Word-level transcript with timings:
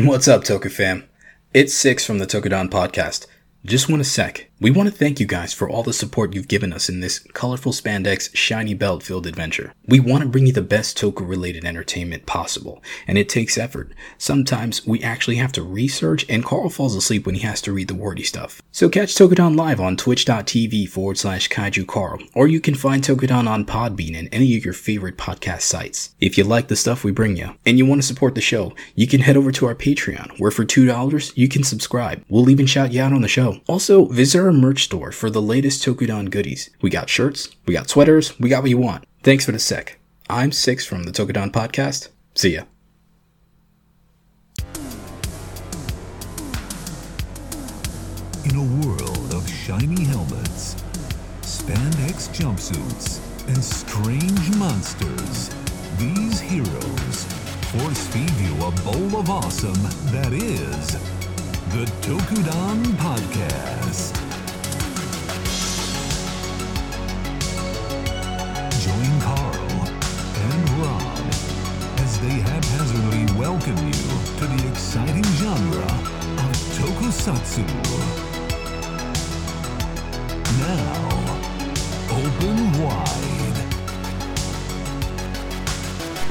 What's 0.00 0.28
up, 0.28 0.44
Toku 0.44 0.70
fam? 0.70 1.08
It's 1.52 1.74
Six 1.74 2.06
from 2.06 2.20
the 2.20 2.24
Tokudon 2.24 2.70
podcast. 2.70 3.26
Just 3.64 3.88
want 3.88 4.00
a 4.00 4.04
sec. 4.04 4.47
We 4.60 4.72
want 4.72 4.88
to 4.88 4.94
thank 4.94 5.20
you 5.20 5.26
guys 5.26 5.52
for 5.52 5.70
all 5.70 5.84
the 5.84 5.92
support 5.92 6.34
you've 6.34 6.48
given 6.48 6.72
us 6.72 6.88
in 6.88 6.98
this 6.98 7.20
colorful 7.20 7.70
spandex, 7.70 8.34
shiny 8.34 8.74
belt 8.74 9.04
filled 9.04 9.28
adventure. 9.28 9.72
We 9.86 10.00
want 10.00 10.24
to 10.24 10.28
bring 10.28 10.48
you 10.48 10.52
the 10.52 10.62
best 10.62 10.98
Toku 10.98 11.28
related 11.28 11.64
entertainment 11.64 12.26
possible, 12.26 12.82
and 13.06 13.16
it 13.16 13.28
takes 13.28 13.56
effort. 13.56 13.92
Sometimes 14.18 14.84
we 14.84 15.00
actually 15.00 15.36
have 15.36 15.52
to 15.52 15.62
research, 15.62 16.26
and 16.28 16.44
Carl 16.44 16.70
falls 16.70 16.96
asleep 16.96 17.24
when 17.24 17.36
he 17.36 17.42
has 17.42 17.62
to 17.62 17.72
read 17.72 17.86
the 17.86 17.94
wordy 17.94 18.24
stuff. 18.24 18.60
So 18.72 18.88
catch 18.88 19.14
Tokudon 19.14 19.56
live 19.56 19.80
on 19.80 19.96
twitch.tv 19.96 20.88
forward 20.88 21.18
slash 21.18 21.48
kaiju 21.48 21.86
Carl, 21.86 22.18
or 22.34 22.48
you 22.48 22.60
can 22.60 22.74
find 22.74 23.00
Tokudon 23.00 23.48
on 23.48 23.64
Podbean 23.64 24.18
and 24.18 24.28
any 24.32 24.56
of 24.56 24.64
your 24.64 24.74
favorite 24.74 25.16
podcast 25.16 25.60
sites. 25.60 26.16
If 26.18 26.36
you 26.36 26.42
like 26.42 26.66
the 26.66 26.74
stuff 26.74 27.04
we 27.04 27.12
bring 27.12 27.36
you, 27.36 27.54
and 27.64 27.78
you 27.78 27.86
want 27.86 28.00
to 28.02 28.08
support 28.08 28.34
the 28.34 28.40
show, 28.40 28.74
you 28.96 29.06
can 29.06 29.20
head 29.20 29.36
over 29.36 29.52
to 29.52 29.66
our 29.66 29.76
Patreon, 29.76 30.40
where 30.40 30.50
for 30.50 30.64
$2 30.64 31.32
you 31.36 31.48
can 31.48 31.62
subscribe. 31.62 32.24
We'll 32.28 32.50
even 32.50 32.66
shout 32.66 32.92
you 32.92 33.00
out 33.00 33.12
on 33.12 33.22
the 33.22 33.28
show. 33.28 33.60
Also, 33.68 34.06
visit 34.06 34.47
our 34.48 34.52
merch 34.54 34.84
store 34.84 35.12
for 35.12 35.28
the 35.28 35.42
latest 35.42 35.84
Tokudon 35.84 36.30
goodies. 36.30 36.70
We 36.80 36.88
got 36.88 37.10
shirts, 37.10 37.50
we 37.66 37.74
got 37.74 37.90
sweaters, 37.90 38.38
we 38.40 38.48
got 38.48 38.62
what 38.62 38.70
you 38.70 38.78
want. 38.78 39.04
Thanks 39.22 39.44
for 39.44 39.52
the 39.52 39.58
sec. 39.58 39.98
I'm 40.30 40.52
Six 40.52 40.86
from 40.86 41.02
the 41.02 41.12
Tokudon 41.12 41.50
podcast. 41.50 42.08
See 42.34 42.54
ya. 42.54 42.62
In 48.46 48.56
a 48.56 48.86
world 48.86 49.34
of 49.34 49.46
shiny 49.50 50.04
helmets, 50.04 50.76
spandex 51.42 52.30
jumpsuits, 52.34 53.20
and 53.48 53.62
strange 53.62 54.56
monsters, 54.56 55.50
these 55.98 56.40
heroes 56.40 57.24
force 57.72 58.06
feed 58.06 58.32
you 58.40 58.54
a 58.64 58.70
bowl 58.80 59.20
of 59.20 59.28
awesome 59.28 59.82
that 60.10 60.32
is 60.32 60.92
the 61.74 61.84
Tokudon 62.00 62.82
Podcast. 62.96 64.27
As 72.18 72.22
they 72.22 72.40
haphazardly 72.40 73.38
welcome 73.38 73.76
you 73.86 73.92
to 73.92 74.46
the 74.46 74.68
exciting 74.70 75.24
genre 75.24 75.82
of 75.82 76.52
tokusatsu. 76.76 77.64
Now, 80.58 81.08
open 82.10 82.82
wide. 82.82 83.58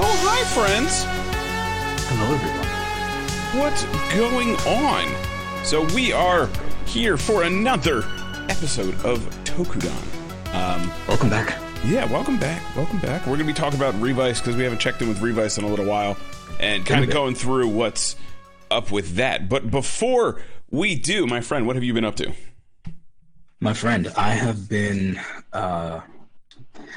Oh, 0.00 0.16
hi, 0.24 0.44
friends. 0.54 1.04
Hello, 2.08 2.34
everyone. 2.34 2.68
What's 3.60 3.84
going 4.14 4.56
on? 4.66 5.64
So, 5.64 5.84
we 5.94 6.12
are 6.12 6.48
here 6.86 7.16
for 7.16 7.42
another 7.44 8.04
episode 8.48 8.94
of 9.04 9.20
Tokudon. 9.44 9.92
Um, 10.54 10.90
Welcome 11.06 11.30
back. 11.30 11.67
Yeah, 11.84 12.04
welcome 12.10 12.38
back. 12.38 12.62
Welcome 12.76 12.98
back. 12.98 13.22
We're 13.22 13.36
going 13.36 13.40
to 13.40 13.44
be 13.46 13.52
talking 13.52 13.78
about 13.78 13.98
Revice 14.00 14.40
because 14.40 14.56
we 14.56 14.62
haven't 14.64 14.78
checked 14.80 15.00
in 15.00 15.08
with 15.08 15.20
Revice 15.20 15.58
in 15.58 15.64
a 15.64 15.68
little 15.68 15.86
while 15.86 16.16
and 16.60 16.84
kind 16.84 17.02
of 17.04 17.10
going 17.10 17.34
through 17.34 17.68
what's 17.68 18.16
up 18.70 18.90
with 18.90 19.16
that. 19.16 19.48
But 19.48 19.70
before 19.70 20.42
we 20.70 20.94
do, 20.96 21.26
my 21.26 21.40
friend, 21.40 21.66
what 21.66 21.76
have 21.76 21.82
you 21.84 21.94
been 21.94 22.04
up 22.04 22.16
to? 22.16 22.32
My 23.60 23.72
friend, 23.74 24.12
I 24.16 24.30
have 24.30 24.68
been 24.68 25.18
uh 25.52 26.00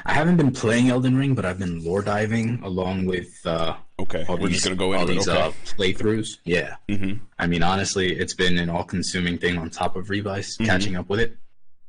I 0.04 0.12
haven't 0.12 0.36
been 0.36 0.52
playing 0.52 0.90
Elden 0.90 1.16
Ring, 1.16 1.34
but 1.34 1.44
I've 1.44 1.58
been 1.58 1.82
lore 1.84 2.02
diving 2.02 2.60
along 2.62 3.06
with 3.06 3.40
uh 3.46 3.76
Okay, 3.98 4.24
all 4.28 4.36
we're 4.36 4.48
these, 4.48 4.56
just 4.62 4.66
going 4.66 4.76
to 4.76 4.78
go 4.78 4.92
all 4.94 5.00
into 5.02 5.12
it. 5.12 5.16
these 5.16 5.28
Okay. 5.28 5.40
uh, 5.40 5.52
playthroughs. 5.76 6.38
Yeah. 6.44 6.74
Mhm. 6.88 7.20
I 7.38 7.46
mean, 7.46 7.62
honestly, 7.62 8.12
it's 8.18 8.34
been 8.34 8.58
an 8.58 8.68
all-consuming 8.68 9.38
thing 9.38 9.58
on 9.58 9.70
top 9.70 9.94
of 9.96 10.10
Revice, 10.10 10.56
Mhm. 10.58 10.66
catching 10.66 10.96
up 10.96 11.08
with 11.08 11.20
it. 11.20 11.36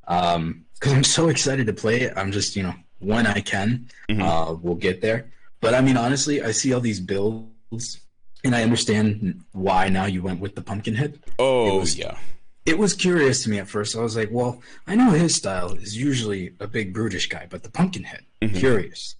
Um, 0.08 0.66
because 0.76 0.94
I'm 0.94 1.04
so 1.04 1.30
excited 1.30 1.66
to 1.68 1.74
play 1.74 2.02
it. 2.02 2.14
I'm 2.16 2.32
just, 2.32 2.56
you 2.56 2.62
know, 2.64 2.76
when 3.04 3.28
I 3.28 3.40
can, 3.42 3.90
Mhm. 4.10 4.22
uh, 4.22 4.56
we'll 4.62 4.76
get 4.76 5.02
there. 5.02 5.26
But 5.62 5.74
I 5.74 5.82
mean, 5.82 5.98
honestly, 5.98 6.42
I 6.42 6.52
see 6.52 6.74
all 6.74 6.82
these 6.82 7.00
builds, 7.00 8.00
and 8.44 8.56
I 8.56 8.64
understand 8.64 9.42
why 9.54 9.90
now 9.90 10.06
you 10.06 10.22
went 10.22 10.40
with 10.40 10.56
the 10.56 10.62
Pumpkinhead. 10.62 11.20
oh, 11.40 11.78
it 11.78 11.80
was- 11.80 11.98
yeah. 11.98 12.18
It 12.66 12.78
was 12.78 12.94
curious 12.94 13.44
to 13.44 13.50
me 13.50 13.60
at 13.60 13.68
first. 13.68 13.94
I 13.96 14.00
was 14.00 14.16
like, 14.16 14.30
well, 14.32 14.62
I 14.88 14.96
know 14.96 15.12
his 15.12 15.36
style 15.36 15.74
is 15.74 15.98
usually 15.98 16.54
a 16.62 16.68
big 16.68 16.94
brutish 16.94 17.28
guy, 17.28 17.46
but 17.50 17.62
the 17.64 17.70
Pumpkinhead, 17.70 18.22
Mhm. 18.42 18.56
curious. 18.58 19.16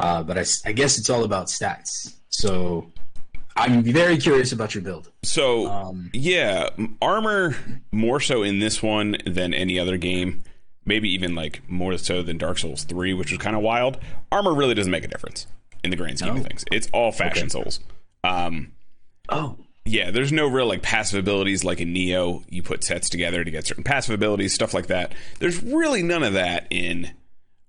Uh, 0.00 0.22
but 0.24 0.36
I 0.64 0.72
guess 0.72 0.98
it's 0.98 1.08
all 1.08 1.22
about 1.22 1.46
stats. 1.46 2.14
So 2.30 2.90
I'm 3.54 3.84
very 3.84 4.16
curious 4.16 4.50
about 4.50 4.74
your 4.74 4.82
build. 4.82 5.10
So, 5.22 5.68
Um, 5.68 6.10
Yeah, 6.12 6.70
armor 7.00 7.54
more 7.92 8.18
so 8.18 8.42
in 8.42 8.58
this 8.58 8.82
one 8.82 9.16
than 9.24 9.54
any 9.54 9.78
other 9.78 9.96
game. 9.96 10.42
Maybe 10.84 11.10
even 11.12 11.34
like 11.34 11.62
more 11.68 11.96
so 11.98 12.22
than 12.22 12.38
Dark 12.38 12.58
Souls 12.58 12.84
3, 12.84 13.12
which 13.14 13.30
was 13.30 13.38
kind 13.38 13.54
of 13.54 13.62
wild. 13.62 13.98
Armor 14.32 14.54
really 14.54 14.74
doesn't 14.74 14.90
make 14.90 15.04
a 15.04 15.08
difference 15.08 15.46
in 15.84 15.90
the 15.90 15.96
grand 15.96 16.18
scheme 16.18 16.36
of 16.36 16.42
things. 16.44 16.64
It's 16.72 16.88
all 16.92 17.12
fashion 17.12 17.44
Okay. 17.44 17.48
souls. 17.50 17.80
Um, 18.24 18.72
oh, 19.28 19.56
yeah, 19.84 20.10
there's 20.10 20.32
no 20.32 20.46
real 20.46 20.66
like 20.66 20.82
passive 20.82 21.18
abilities 21.18 21.64
like 21.64 21.80
in 21.80 21.94
Nioh. 21.94 22.44
You 22.48 22.62
put 22.62 22.82
sets 22.84 23.08
together 23.10 23.44
to 23.44 23.50
get 23.50 23.66
certain 23.66 23.84
passive 23.84 24.14
abilities, 24.14 24.54
stuff 24.54 24.74
like 24.74 24.86
that. 24.88 25.12
There's 25.38 25.62
really 25.62 26.02
none 26.02 26.22
of 26.22 26.32
that 26.34 26.66
in 26.70 27.10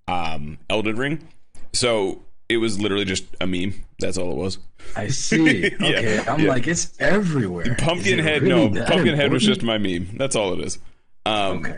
um, 0.08 0.58
Elden 0.70 0.96
Ring. 0.96 1.26
So 1.72 2.22
it 2.48 2.58
was 2.58 2.78
literally 2.80 3.04
just 3.06 3.24
a 3.40 3.46
meme. 3.46 3.74
That's 3.98 4.18
all 4.18 4.30
it 4.32 4.36
was. 4.36 4.58
I 4.96 5.08
see. 5.08 5.70
Yeah, 5.80 5.88
Okay, 5.98 6.18
I'm 6.28 6.40
yeah. 6.40 6.48
like 6.50 6.66
it's 6.66 6.92
everywhere. 7.00 7.74
Pumpkinhead, 7.78 8.42
really 8.42 8.68
no, 8.68 8.74
that 8.80 8.88
Pumpkinhead 8.88 9.32
was 9.32 9.42
just 9.42 9.62
my 9.62 9.78
meme. 9.78 10.16
That's 10.16 10.36
all 10.36 10.52
it 10.54 10.60
is. 10.60 10.78
Um, 11.24 11.58
okay. 11.58 11.76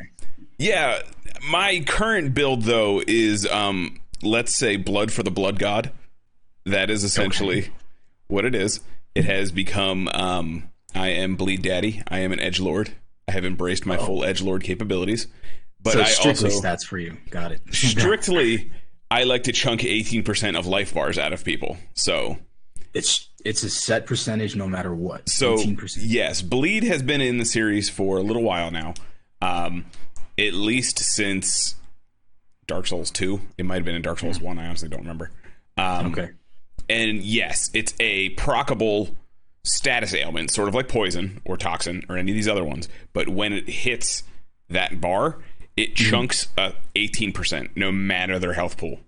Yeah, 0.59 1.01
my 1.49 1.82
current 1.87 2.34
build 2.34 2.62
though 2.62 3.03
is 3.06 3.47
um 3.47 4.00
let's 4.22 4.55
say 4.55 4.77
blood 4.77 5.12
for 5.12 5.22
the 5.22 5.31
blood 5.31 5.59
god. 5.59 5.93
That 6.66 6.91
is 6.91 7.05
essentially 7.05 7.69
what 8.28 8.44
it 8.44 8.55
is. 8.55 8.81
It 9.15 9.27
has 9.27 9.53
become 9.53 10.09
um 10.15 10.71
I 10.94 11.09
am 11.09 11.37
bleed 11.37 11.62
daddy. 11.62 12.03
I 12.09 12.21
am 12.21 12.33
an 12.33 12.41
edge 12.41 12.60
lord. 12.60 12.93
I 13.28 13.33
have 13.33 13.44
embraced 13.44 13.87
my 13.87 13.97
full 13.97 14.25
edge 14.25 14.43
lord 14.43 14.62
capabilities. 14.62 15.27
But 15.83 15.94
so 15.94 16.00
I 16.00 16.04
strictly 16.04 16.50
also 16.50 16.66
stats 16.66 16.84
for 16.84 16.99
you. 16.99 17.16
Got 17.31 17.53
it. 17.53 17.60
strictly 17.72 18.71
I 19.10 19.25
like 19.25 19.44
to 19.44 19.53
chunk 19.53 19.83
18% 19.83 20.59
of 20.59 20.66
life 20.66 20.94
bars 20.94 21.19
out 21.19 21.33
of 21.33 21.44
people. 21.44 21.77
So 21.94 22.38
it's 22.94 23.28
it's 23.44 23.62
a 23.62 23.71
set 23.71 24.06
percentage 24.06 24.56
no 24.56 24.66
matter 24.66 24.94
what. 24.94 25.28
So 25.28 25.56
18%. 25.56 25.99
yes, 26.00 26.41
Bleed 26.41 26.84
has 26.84 27.03
been 27.03 27.21
in 27.21 27.38
the 27.38 27.44
series 27.44 27.91
for 27.91 28.16
a 28.16 28.22
little 28.22 28.43
while 28.43 28.71
now. 28.71 28.94
Um, 29.43 29.84
at 30.39 30.55
least 30.55 30.99
since 30.99 31.77
Dark 32.67 32.87
Souls 32.87 33.11
two. 33.11 33.41
It 33.59 33.67
might 33.67 33.77
have 33.77 33.84
been 33.84 33.95
in 33.95 34.03
Dark 34.03 34.19
Souls 34.19 34.41
one. 34.41 34.59
I 34.59 34.67
honestly 34.67 34.89
don't 34.89 35.00
remember. 35.00 35.31
Um, 35.77 36.06
Okay. 36.06 36.31
And 36.89 37.22
yes, 37.22 37.71
it's 37.72 37.95
a 37.99 38.34
procable 38.37 39.15
status 39.65 40.12
ailment, 40.15 40.50
sort 40.50 40.69
of 40.69 40.75
like 40.75 40.89
poison 40.89 41.41
or 41.47 41.56
toxin 41.56 42.05
or 42.11 42.19
any 42.19 42.33
of 42.33 42.37
these 42.37 42.49
other 42.49 42.65
ones. 42.65 42.89
But 43.15 43.28
when 43.31 43.53
it 43.55 43.69
hits 43.69 44.22
that 44.69 45.00
bar, 45.00 45.39
it 45.77 45.95
chunks 45.97 46.49
uh, 46.59 46.72
eighteen 46.95 47.33
percent, 47.33 47.71
no 47.75 47.91
matter 47.91 48.39
their 48.39 48.53
health 48.53 48.77
pool. 48.77 49.01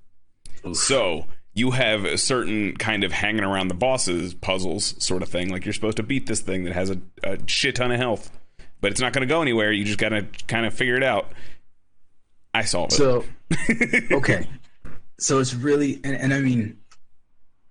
So 0.73 1.27
you 1.55 1.73
have 1.73 2.05
a 2.05 2.19
certain 2.19 2.77
kind 2.77 3.05
of 3.05 3.13
hanging 3.13 3.45
around 3.45 3.69
the 3.69 3.75
bosses 3.75 4.35
puzzles 4.35 4.95
sort 5.05 5.23
of 5.23 5.29
thing. 5.29 5.49
Like 5.51 5.65
you're 5.65 5.75
supposed 5.75 5.99
to 5.99 6.03
beat 6.03 6.27
this 6.27 6.41
thing 6.41 6.65
that 6.65 6.73
has 6.73 6.91
a, 6.91 6.99
a 7.23 7.39
shit 7.47 7.77
ton 7.77 7.93
of 7.93 7.99
health, 7.99 8.31
but 8.81 8.93
it's 8.93 9.01
not 9.01 9.13
going 9.13 9.27
to 9.27 9.33
go 9.33 9.43
anywhere. 9.43 9.73
You 9.73 9.85
just 9.85 9.99
got 9.99 10.11
to 10.11 10.27
kind 10.47 10.67
of 10.67 10.75
figure 10.75 10.97
it 10.97 11.03
out. 11.03 11.33
I 12.55 12.63
solve 12.63 12.91
it. 12.93 12.95
So 12.95 13.25
okay. 14.17 14.49
So 15.19 15.39
it's 15.39 15.55
really 15.55 16.01
and, 16.05 16.17
and 16.17 16.35
I 16.35 16.41
mean 16.41 16.79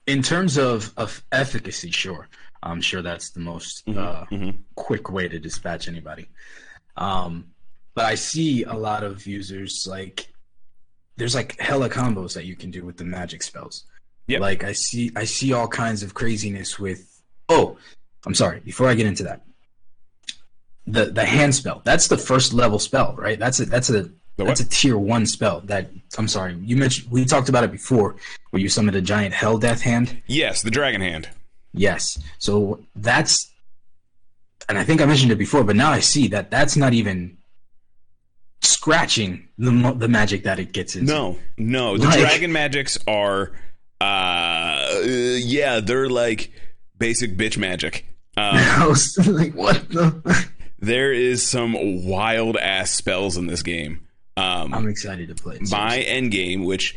in 0.07 0.21
terms 0.21 0.57
of, 0.57 0.93
of 0.97 1.23
efficacy, 1.31 1.91
sure. 1.91 2.27
I'm 2.61 2.81
sure 2.81 3.01
that's 3.01 3.31
the 3.31 3.39
most 3.39 3.87
uh, 3.89 4.25
mhm. 4.31 4.57
quick 4.75 5.11
way 5.11 5.27
to 5.27 5.39
dispatch 5.39 5.87
anybody. 5.87 6.27
Um, 6.97 7.47
but 7.93 8.05
I 8.05 8.15
see 8.15 8.63
a 8.63 8.73
lot 8.73 9.03
of 9.03 9.25
users 9.25 9.85
like 9.89 10.27
there's 11.17 11.35
like 11.35 11.59
hella 11.59 11.89
combos 11.89 12.33
that 12.33 12.45
you 12.45 12.55
can 12.55 12.71
do 12.71 12.83
with 12.83 12.97
the 12.97 13.05
magic 13.05 13.43
spells. 13.43 13.85
Yep. 14.27 14.41
Like 14.41 14.63
I 14.63 14.73
see 14.73 15.11
I 15.15 15.23
see 15.25 15.53
all 15.53 15.67
kinds 15.67 16.03
of 16.03 16.13
craziness 16.13 16.79
with 16.79 17.21
oh, 17.49 17.77
I'm 18.25 18.33
sorry, 18.33 18.59
before 18.61 18.87
I 18.87 18.95
get 18.95 19.05
into 19.05 19.23
that. 19.23 19.43
The 20.87 21.05
the 21.05 21.25
hand 21.25 21.55
spell. 21.55 21.81
That's 21.83 22.07
the 22.07 22.17
first 22.17 22.53
level 22.53 22.77
spell, 22.79 23.15
right? 23.17 23.39
That's 23.39 23.59
a 23.59 23.65
that's 23.65 23.89
a 23.89 24.09
that's 24.37 24.59
a 24.59 24.65
tier 24.69 24.97
one 24.97 25.25
spell. 25.25 25.61
That 25.61 25.89
I'm 26.17 26.27
sorry, 26.27 26.55
you 26.61 26.75
mentioned 26.77 27.09
we 27.11 27.25
talked 27.25 27.49
about 27.49 27.63
it 27.63 27.71
before, 27.71 28.15
where 28.51 28.61
you 28.61 28.69
summoned 28.69 28.95
a 28.95 29.01
giant 29.01 29.33
hell 29.33 29.57
death 29.57 29.81
hand. 29.81 30.21
yes, 30.27 30.61
the 30.61 30.69
dragon 30.71 31.01
hand. 31.01 31.29
Yes. 31.73 32.17
So 32.37 32.79
that's, 32.95 33.51
and 34.69 34.77
I 34.77 34.83
think 34.85 35.01
I 35.01 35.05
mentioned 35.05 35.31
it 35.31 35.37
before, 35.37 35.63
but 35.63 35.75
now 35.75 35.91
I 35.91 35.99
see 35.99 36.27
that 36.29 36.49
that's 36.51 36.77
not 36.77 36.93
even 36.93 37.37
scratching 38.61 39.47
the 39.57 39.93
the 39.97 40.07
magic 40.07 40.43
that 40.43 40.59
it 40.59 40.71
gets 40.71 40.95
into. 40.95 41.11
No, 41.11 41.37
no. 41.57 41.97
The 41.97 42.05
Like- 42.05 42.19
dragon 42.19 42.51
magics 42.51 42.97
are, 43.07 43.51
uh, 44.01 44.03
uh, 44.03 45.01
yeah, 45.03 45.79
they're 45.79 46.09
like 46.09 46.51
basic 46.97 47.35
bitch 47.37 47.57
magic. 47.57 48.05
Um, 48.37 48.55
I 48.55 48.87
was 48.87 49.17
like, 49.27 49.53
what 49.53 49.87
the? 49.89 50.47
There 50.79 51.11
is 51.13 51.41
some 51.47 52.05
wild 52.05 52.57
ass 52.57 52.91
spells 52.91 53.37
in 53.37 53.47
this 53.47 53.63
game. 53.63 54.01
Um, 54.37 54.73
I'm 54.73 54.87
excited 54.87 55.29
to 55.29 55.35
play. 55.35 55.55
it. 55.55 55.71
my 55.71 55.99
end 55.99 56.31
game, 56.31 56.63
which 56.65 56.95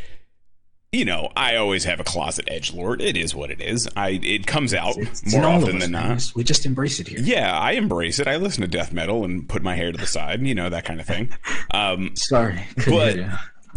you 0.90 1.04
know, 1.04 1.30
I 1.36 1.56
always 1.56 1.84
have 1.84 2.00
a 2.00 2.04
closet 2.04 2.46
edge 2.48 2.72
lord. 2.72 3.02
It 3.02 3.14
is 3.14 3.34
what 3.34 3.50
it 3.50 3.60
is. 3.60 3.86
I 3.94 4.18
it 4.22 4.46
comes 4.46 4.72
out 4.72 4.96
It's- 4.96 5.22
it's 5.22 5.32
more 5.34 5.42
in 5.42 5.46
all 5.46 5.56
of 5.58 5.62
often 5.64 5.76
us, 5.76 5.82
than 5.82 5.92
not. 5.92 6.08
We 6.08 6.14
just- 6.14 6.34
We 6.36 6.44
just 6.44 6.66
embrace 6.66 6.98
it 6.98 7.08
here. 7.08 7.18
Yeah, 7.20 7.56
I 7.58 7.72
embrace 7.72 8.18
it. 8.18 8.26
I 8.26 8.36
listen 8.36 8.62
to 8.62 8.68
death 8.68 8.90
metal 8.92 9.22
and 9.24 9.46
put 9.46 9.62
my 9.62 9.76
hair 9.76 9.92
to 9.92 9.98
the 9.98 10.06
side, 10.06 10.40
you 10.46 10.54
know, 10.54 10.70
that 10.70 10.86
kind 10.86 10.98
of 10.98 11.06
thing. 11.06 11.28
Um, 11.72 12.16
Sorry, 12.16 12.64
But- 12.86 13.16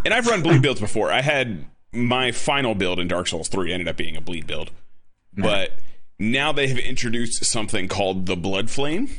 and 0.06 0.14
I've 0.14 0.26
run 0.26 0.42
bleed 0.42 0.62
builds 0.62 0.80
before. 0.80 1.12
I 1.12 1.22
had 1.22 1.66
my 1.92 2.32
final 2.32 2.74
build 2.76 2.98
in 2.98 3.10
Dark 3.10 3.28
Souls 3.28 3.50
3 3.50 3.74
ended 3.74 3.90
up 3.90 3.98
being 3.98 4.16
a 4.16 4.22
bleed 4.22 4.48
build. 4.48 4.72
But 5.36 5.74
now 6.18 6.54
they 6.54 6.68
have 6.70 6.78
introduced 6.80 7.44
something 7.44 7.90
called 7.90 8.26
the 8.26 8.38
Blood 8.38 8.70
Flame. 8.70 9.10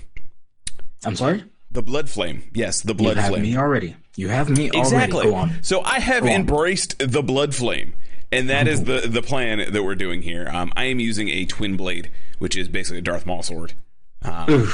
I'm 1.04 1.16
sorry. 1.16 1.44
The 1.70 1.82
Blood 1.82 2.08
Flame. 2.10 2.44
Yes, 2.54 2.82
the 2.82 2.94
Blood 2.94 3.14
flame. 3.14 3.16
you 3.16 3.22
have 3.22 3.31
Flame. 3.32 3.43
me 3.43 3.56
already. 3.56 3.96
You 4.16 4.28
have 4.28 4.50
me 4.50 4.70
Exactly. 4.75 5.26
already. 5.31 5.52
On. 5.54 5.62
So 5.62 5.81
I 5.82 5.99
have 6.00 6.26
embraced 6.26 6.99
the 6.99 7.22
blood 7.22 7.54
flame, 7.54 7.94
and 8.31 8.50
that 8.50 8.69
is 8.69 8.84
the 8.84 9.00
the 9.08 9.22
plan 9.22 9.72
that 9.72 9.82
we're 9.82 9.94
doing 9.94 10.20
here. 10.20 10.49
Um, 10.52 10.70
I 10.76 10.84
am 10.84 11.00
using 11.00 11.31
a 11.31 11.46
twin 11.46 11.78
blade, 11.78 12.10
which 12.38 12.54
is 12.56 12.69
basically 12.69 12.99
a 12.99 13.02
Darth 13.02 13.25
Maul 13.25 13.43
sword. 13.43 13.72
Um, 14.20 14.70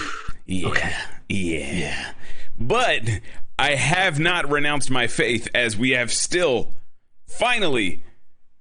yeah, 0.46 0.96
yeah, 1.28 2.12
But 2.58 3.02
I 3.58 3.76
have 3.76 4.18
not 4.18 4.50
renounced 4.50 4.90
my 4.90 5.06
faith, 5.06 5.48
as 5.54 5.76
we 5.76 5.90
have 5.90 6.12
still 6.12 6.72
finally 7.26 8.02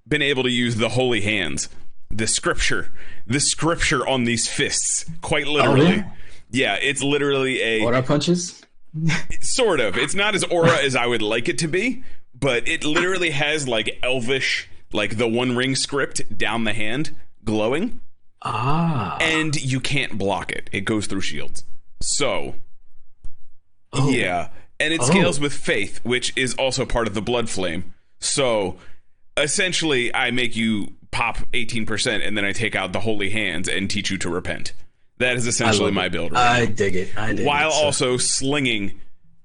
been 0.08 0.22
able 0.22 0.44
to 0.44 0.52
use 0.52 0.76
the 0.76 0.90
holy 0.90 1.22
hands, 1.22 1.70
the 2.10 2.28
scripture, 2.28 2.92
the 3.26 3.40
scripture 3.40 4.08
on 4.08 4.24
these 4.26 4.48
fists, 4.48 5.06
quite 5.22 5.48
literally. 5.48 5.88
yeah? 5.98 6.12
Yeah, 6.58 6.76
it's 6.82 7.04
literally 7.04 7.62
a 7.62 7.82
aura 7.84 8.02
punches? 8.04 8.62
sort 9.42 9.80
of. 9.80 9.98
It's 9.98 10.16
not 10.16 10.34
as 10.36 10.44
aura 10.46 10.78
as 10.78 10.96
I 10.96 11.06
would 11.06 11.22
like 11.22 11.48
it 11.50 11.58
to 11.60 11.68
be, 11.68 12.04
but 12.40 12.68
it 12.68 12.84
literally 12.84 13.30
has 13.32 13.68
like 13.68 14.00
elvish, 14.02 14.68
like 14.92 15.18
the 15.18 15.28
One 15.28 15.56
Ring 15.56 15.76
script 15.76 16.38
down 16.38 16.64
the 16.64 16.74
hand, 16.74 17.16
glowing, 17.44 18.00
Ah. 18.42 19.18
and 19.22 19.56
you 19.62 19.80
can't 19.80 20.18
block 20.18 20.52
it. 20.52 20.70
It 20.72 20.82
goes 20.82 21.06
through 21.08 21.22
shields. 21.22 21.64
So, 22.02 22.56
Oh. 23.94 24.10
yeah, 24.10 24.50
and 24.80 24.94
it 24.94 25.02
scales 25.04 25.40
with 25.40 25.54
faith, 25.54 26.00
which 26.04 26.34
is 26.36 26.54
also 26.56 26.86
part 26.86 27.08
of 27.08 27.14
the 27.14 27.22
blood 27.22 27.50
flame. 27.50 27.94
So, 28.20 28.78
essentially, 29.36 30.14
I 30.14 30.32
make 30.32 30.56
you 30.56 30.94
pop 31.12 31.38
eighteen 31.54 31.86
percent, 31.86 32.24
and 32.24 32.38
then 32.38 32.46
I 32.46 32.52
take 32.52 32.76
out 32.76 32.94
the 32.94 33.02
holy 33.02 33.30
hands 33.30 33.68
and 33.70 33.90
teach 33.90 34.10
you 34.12 34.18
to 34.20 34.30
repent. 34.30 34.74
That 35.20 35.36
is 35.36 35.48
essentially 35.48 35.92
my 35.92 36.10
build, 36.10 36.32
right 36.34 36.62
I 36.62 36.66
dig 36.66 36.96
it. 36.96 37.18
I 37.18 37.34
dig 37.34 37.46
while 37.46 37.70
it. 37.70 37.74
So 37.74 37.78
also 37.86 38.18
slinging 38.18 39.00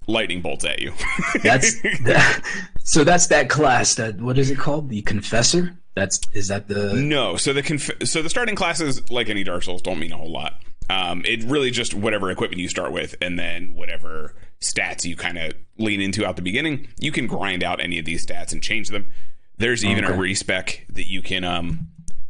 lightning 0.06 0.42
bolts 0.42 0.64
at 0.64 0.80
you. 0.80 0.92
that's 1.42 1.80
that, 1.82 2.42
so 2.84 3.04
that's 3.04 3.28
that 3.28 3.48
class. 3.48 3.94
That 3.94 4.20
what 4.20 4.38
is 4.38 4.50
it 4.50 4.58
called? 4.58 4.88
The 4.88 5.02
confessor. 5.02 5.76
That's 5.94 6.20
is 6.32 6.48
that 6.48 6.68
the 6.68 6.94
No, 6.94 7.36
so 7.36 7.52
the 7.52 7.62
conf- 7.62 7.90
so 8.04 8.22
the 8.22 8.30
starting 8.30 8.54
classes, 8.54 9.10
like 9.10 9.28
any 9.28 9.44
Dark 9.44 9.62
Souls, 9.62 9.82
don't 9.82 9.98
mean 9.98 10.12
a 10.12 10.16
whole 10.16 10.32
lot. 10.32 10.58
Um, 10.90 11.22
it 11.24 11.42
really 11.44 11.70
just 11.70 11.94
whatever 11.94 12.30
equipment 12.30 12.60
you 12.60 12.68
start 12.68 12.92
with, 12.92 13.14
and 13.20 13.38
then 13.38 13.74
whatever 13.74 14.34
stats 14.60 15.04
you 15.04 15.16
kind 15.16 15.38
of 15.38 15.52
lean 15.78 16.00
into 16.00 16.26
out 16.26 16.36
the 16.36 16.42
beginning. 16.42 16.88
You 16.98 17.12
can 17.12 17.26
grind 17.26 17.62
out 17.62 17.80
any 17.80 17.98
of 17.98 18.04
these 18.04 18.24
stats 18.26 18.52
and 18.52 18.62
change 18.62 18.88
them. 18.88 19.10
There's 19.58 19.84
even 19.84 20.04
a 20.04 20.12
respec 20.12 20.86
that 20.88 21.06
you 21.08 21.22
can 21.22 21.44
um 21.44 21.88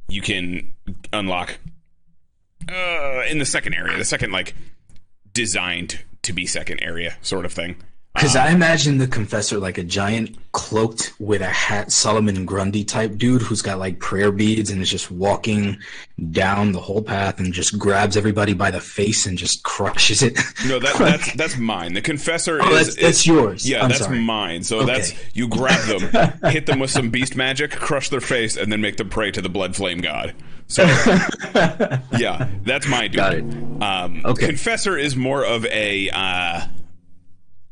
you 0.09 0.23
can 0.23 0.73
unlock 1.13 1.59
uh, 2.69 3.23
in 3.29 3.39
the 3.39 3.47
second 3.47 3.75
area, 3.75 3.97
the 3.99 4.05
second 4.05 4.33
like 4.33 4.55
designed 5.33 6.01
to 6.23 6.33
be 6.33 6.47
second 6.47 6.81
area 6.83 7.17
sort 7.23 7.45
of 7.45 7.53
thing. 7.53 7.77
Because 8.15 8.37
I 8.37 8.51
imagine 8.51 8.99
the 8.99 9.07
confessor 9.07 9.59
like 9.59 9.79
a 9.79 9.83
giant 9.83 10.37
cloaked 10.53 11.15
with 11.19 11.41
a 11.41 11.47
hat, 11.49 11.91
Solomon 11.91 12.45
Grundy 12.45 12.85
type 12.85 13.17
dude 13.17 13.41
who's 13.41 13.63
got 13.63 13.79
like 13.79 14.01
prayer 14.01 14.31
beads 14.31 14.69
and 14.71 14.83
is 14.83 14.91
just 14.91 15.11
walking 15.11 15.79
down 16.31 16.73
the 16.73 16.79
whole 16.81 17.01
path 17.01 17.41
and 17.41 17.55
just 17.55 17.79
grabs 17.79 18.15
everybody 18.15 18.53
by 18.53 18.71
the 18.71 18.81
face 18.83 19.25
and 19.25 19.39
just 19.39 19.63
crushes 19.63 20.23
it. 20.23 20.39
No, 20.67 20.79
that, 20.79 20.95
that's 20.99 21.33
that's 21.37 21.57
mine. 21.57 21.95
The 21.95 22.03
confessor 22.03 22.59
Oh, 22.61 22.67
is 22.75 22.89
that's- 22.89 22.95
that's 22.97 23.21
is- 23.21 23.27
yours. 23.27 23.69
Yeah, 23.69 23.83
I'm 23.83 23.89
that's 23.89 24.05
sorry. 24.05 24.21
mine. 24.21 24.63
So 24.63 24.81
Okay. 24.81 24.93
that's 24.93 25.15
you 25.35 25.49
grab 25.49 25.81
them, 25.89 26.51
hit 26.53 26.67
them 26.67 26.81
with 26.81 26.91
some 26.91 27.09
beast 27.17 27.35
magic, 27.35 27.71
crush 27.71 28.11
their 28.11 28.21
face, 28.21 28.59
and 28.59 28.71
then 28.71 28.83
make 28.83 28.99
them 28.99 29.09
pray 29.09 29.31
to 29.31 29.41
the 29.41 29.49
blood 29.49 29.75
flame 29.75 30.03
god. 30.03 30.35
So 30.73 30.85
yeah, 32.19 32.49
that's 32.63 32.87
my 32.89 33.09
dude. 33.09 33.17
Got 33.17 33.35
it. 33.35 33.45
Um, 33.83 34.23
Okay. 34.25 34.47
Confessor 34.47 34.97
is 34.97 35.17
more 35.17 35.45
of 35.45 35.65
a 35.67 36.09
uh, 36.11 36.63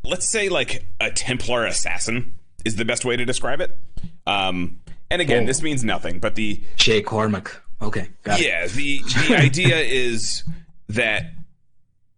let's 0.05 0.31
say 0.31 0.49
like 0.49 0.85
a 1.00 1.11
Templar 1.11 1.64
assassin 1.67 2.35
is 2.64 2.76
the 2.76 2.85
best 2.85 3.05
way 3.05 3.17
to 3.17 3.25
describe 3.25 3.61
it. 3.61 3.76
Um, 4.26 4.81
and 5.11 5.20
again, 5.23 5.44
Oh. 5.44 5.47
this 5.47 5.62
means 5.62 5.82
nothing, 5.85 6.19
but 6.20 6.35
the 6.35 6.62
Jay 6.76 7.00
Cormac. 7.02 7.61
Okay, 7.82 8.08
got 8.23 8.41
it. 8.41 8.47
yeah, 8.47 8.67
the 8.67 9.00
the 9.29 9.37
idea 9.38 9.79
is 9.79 10.44
that 10.88 11.32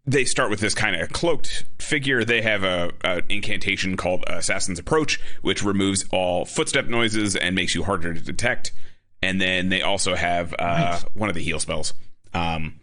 they 0.05 0.25
start 0.25 0.51
with 0.51 0.59
this 0.59 0.75
kind 0.75 0.97
of 0.97 1.11
cloaked 1.13 1.65
figure. 1.79 2.25
They 2.25 2.43
have 2.43 2.65
a, 2.65 2.91
a 3.05 3.23
incantation 3.29 3.97
called 3.97 4.25
Assassin's 4.27 4.81
Approach, 4.81 5.21
which 5.43 5.63
removes 5.63 6.05
all 6.11 6.45
footstep 6.45 6.87
noises 6.89 7.37
and 7.37 7.55
makes 7.55 7.75
you 7.77 7.85
harder 7.85 8.13
to 8.13 8.21
detect. 8.21 8.73
And 9.23 9.41
then 9.41 9.69
they 9.69 9.83
also 9.83 10.15
have 10.15 10.55
uh, 10.59 10.99
one 11.15 11.29
of 11.29 11.35
the 11.35 11.43
heal 11.43 11.61
spells. 11.61 11.95
Um, 12.35 12.81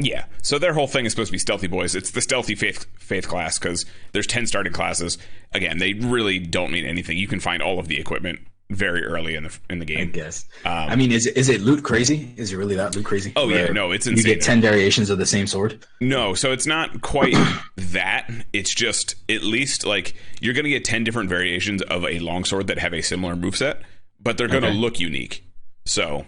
yeah, 0.00 0.24
so 0.42 0.58
their 0.58 0.74
whole 0.74 0.88
thing 0.88 1.06
is 1.06 1.12
supposed 1.12 1.28
to 1.28 1.32
be 1.32 1.38
stealthy 1.38 1.68
boys. 1.68 1.94
It's 1.94 2.10
the 2.10 2.20
stealthy 2.20 2.56
faith 2.56 2.86
faith 2.98 3.28
class 3.28 3.58
because 3.58 3.86
there's 4.12 4.26
ten 4.26 4.46
starting 4.46 4.72
classes. 4.72 5.18
Again, 5.52 5.78
they 5.78 5.94
really 5.94 6.40
don't 6.40 6.72
mean 6.72 6.84
anything. 6.84 7.16
You 7.16 7.28
can 7.28 7.38
find 7.38 7.62
all 7.62 7.78
of 7.78 7.86
the 7.86 7.98
equipment 8.00 8.40
very 8.70 9.04
early 9.04 9.34
in 9.34 9.44
the 9.44 9.58
in 9.70 9.78
the 9.78 9.84
I 9.84 9.86
game. 9.86 10.10
guess. 10.10 10.46
I 10.64 10.96
mean, 10.96 11.12
is 11.12 11.26
it, 11.26 11.36
is 11.36 11.48
it 11.48 11.60
loot 11.60 11.84
crazy? 11.84 12.34
Is 12.36 12.52
it 12.52 12.56
really 12.56 12.74
that 12.76 12.96
loot 12.96 13.04
crazy? 13.04 13.32
Oh, 13.36 13.48
yeah, 13.48 13.66
no, 13.66 13.92
it's 13.92 14.06
You 14.06 14.22
get 14.22 14.40
ten 14.40 14.60
variations 14.60 15.10
of 15.10 15.18
the 15.18 15.26
same 15.26 15.46
sword. 15.46 15.84
No, 16.00 16.34
so 16.34 16.50
it's 16.50 16.66
not 16.66 17.00
quite 17.02 17.36
that. 17.76 18.28
It's 18.52 18.74
just 18.74 19.14
at 19.28 19.42
least 19.42 19.86
like 19.86 20.14
you're 20.40 20.54
going 20.54 20.64
to 20.64 20.70
get 20.70 20.84
10 20.84 21.04
different 21.04 21.28
variations 21.28 21.82
of 21.82 22.04
a 22.04 22.18
longsword 22.18 22.66
that 22.66 22.78
have 22.78 22.92
a 22.92 23.02
similar 23.02 23.34
moveset, 23.34 23.80
but 24.24 24.36
they're 24.38 24.48
going 24.48 24.62
to 24.62 24.68
Okay. 24.70 24.76
look 24.78 24.98
unique. 24.98 25.44
So 25.84 26.24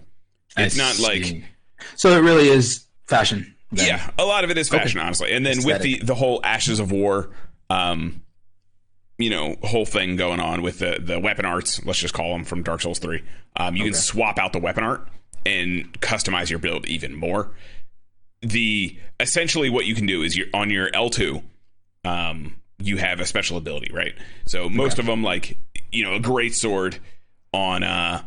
I 0.56 0.62
it's 0.64 0.76
not 0.76 0.98
like. 1.00 1.42
So 1.96 2.10
it 2.16 2.20
really 2.20 2.48
is 2.48 2.84
fashion. 3.06 3.54
then. 3.72 3.86
yeah, 3.88 4.10
a 4.18 4.24
lot 4.24 4.44
of 4.44 4.50
it 4.50 4.58
is 4.58 4.68
fashion 4.68 5.00
honestly. 5.00 5.32
And 5.32 5.44
then 5.44 5.64
with 5.64 5.82
the 5.82 5.98
the 5.98 6.14
whole 6.14 6.40
Ashes 6.44 6.78
of 6.78 6.92
War 6.92 7.30
um 7.70 8.22
you 9.18 9.30
know, 9.30 9.56
whole 9.62 9.86
thing 9.86 10.16
going 10.16 10.40
on 10.40 10.60
with 10.62 10.78
the 10.78 10.98
the 11.00 11.18
weapon 11.18 11.44
arts, 11.46 11.84
let's 11.86 11.98
just 11.98 12.12
call 12.14 12.32
them 12.32 12.44
from 12.44 12.62
Dark 12.62 12.82
Souls 12.82 12.98
3. 12.98 13.22
Um 13.56 13.74
you 13.76 13.84
can 13.84 13.94
swap 13.94 14.38
out 14.38 14.52
the 14.52 14.58
weapon 14.60 14.84
art 14.84 15.08
and 15.46 15.98
customize 16.00 16.50
your 16.50 16.58
build 16.58 16.86
even 16.86 17.14
more. 17.14 17.50
The 18.42 18.98
essentially 19.18 19.70
what 19.70 19.86
you 19.86 19.94
can 19.94 20.06
do 20.06 20.22
is 20.22 20.36
you're 20.36 20.48
on 20.52 20.70
your 20.70 20.90
L2 20.90 21.42
um, 22.04 22.56
you 22.78 22.98
have 22.98 23.18
a 23.20 23.26
special 23.26 23.56
ability, 23.56 23.90
right? 23.92 24.14
So 24.44 24.68
most 24.68 24.98
of 25.00 25.06
them, 25.06 25.22
like 25.24 25.56
you 25.90 26.04
know, 26.04 26.14
a 26.14 26.20
great 26.20 26.54
sword 26.54 26.98
on 27.56 27.82
uh, 27.82 28.22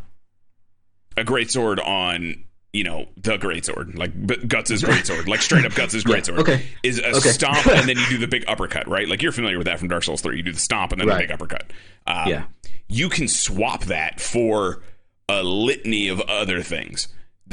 a 1.18 1.24
great 1.24 1.52
sword 1.52 1.80
on 1.80 2.44
you 2.74 2.84
know 2.84 3.08
the 3.18 3.38
great 3.38 3.66
sword, 3.66 3.96
like 3.98 4.12
but 4.16 4.48
Guts' 4.48 4.84
great 4.84 5.06
sword, 5.06 5.28
like 5.28 5.42
straight 5.42 5.66
up 5.66 5.74
Guts' 5.74 5.94
is 5.96 6.04
great 6.04 6.26
sword, 6.26 6.40
okay. 6.40 6.64
is 6.84 7.00
a 7.00 7.16
Okay. 7.18 7.30
stomp, 7.30 7.66
and 7.68 7.88
then 7.88 7.98
you 7.98 8.06
do 8.10 8.18
the 8.18 8.28
big 8.28 8.44
uppercut, 8.48 8.88
right? 8.88 9.08
Like 9.08 9.22
you're 9.22 9.32
familiar 9.32 9.58
with 9.58 9.66
that 9.68 9.80
from 9.80 9.88
Dark 9.88 10.04
Souls 10.04 10.22
Three. 10.22 10.38
You 10.38 10.44
do 10.44 10.52
the 10.52 10.60
stomp 10.60 10.92
and 10.92 11.02
then 11.02 11.08
Right. 11.08 11.16
the 11.18 11.24
big 11.24 11.32
uppercut. 11.32 11.72
Um, 12.06 12.28
Yeah. 12.30 12.44
you 12.88 13.10
can 13.10 13.28
swap 13.28 13.86
that 13.86 14.20
for 14.22 14.82
a 15.28 15.42
litany 15.44 16.08
of 16.10 16.22
other 16.22 16.62
things, 16.62 17.08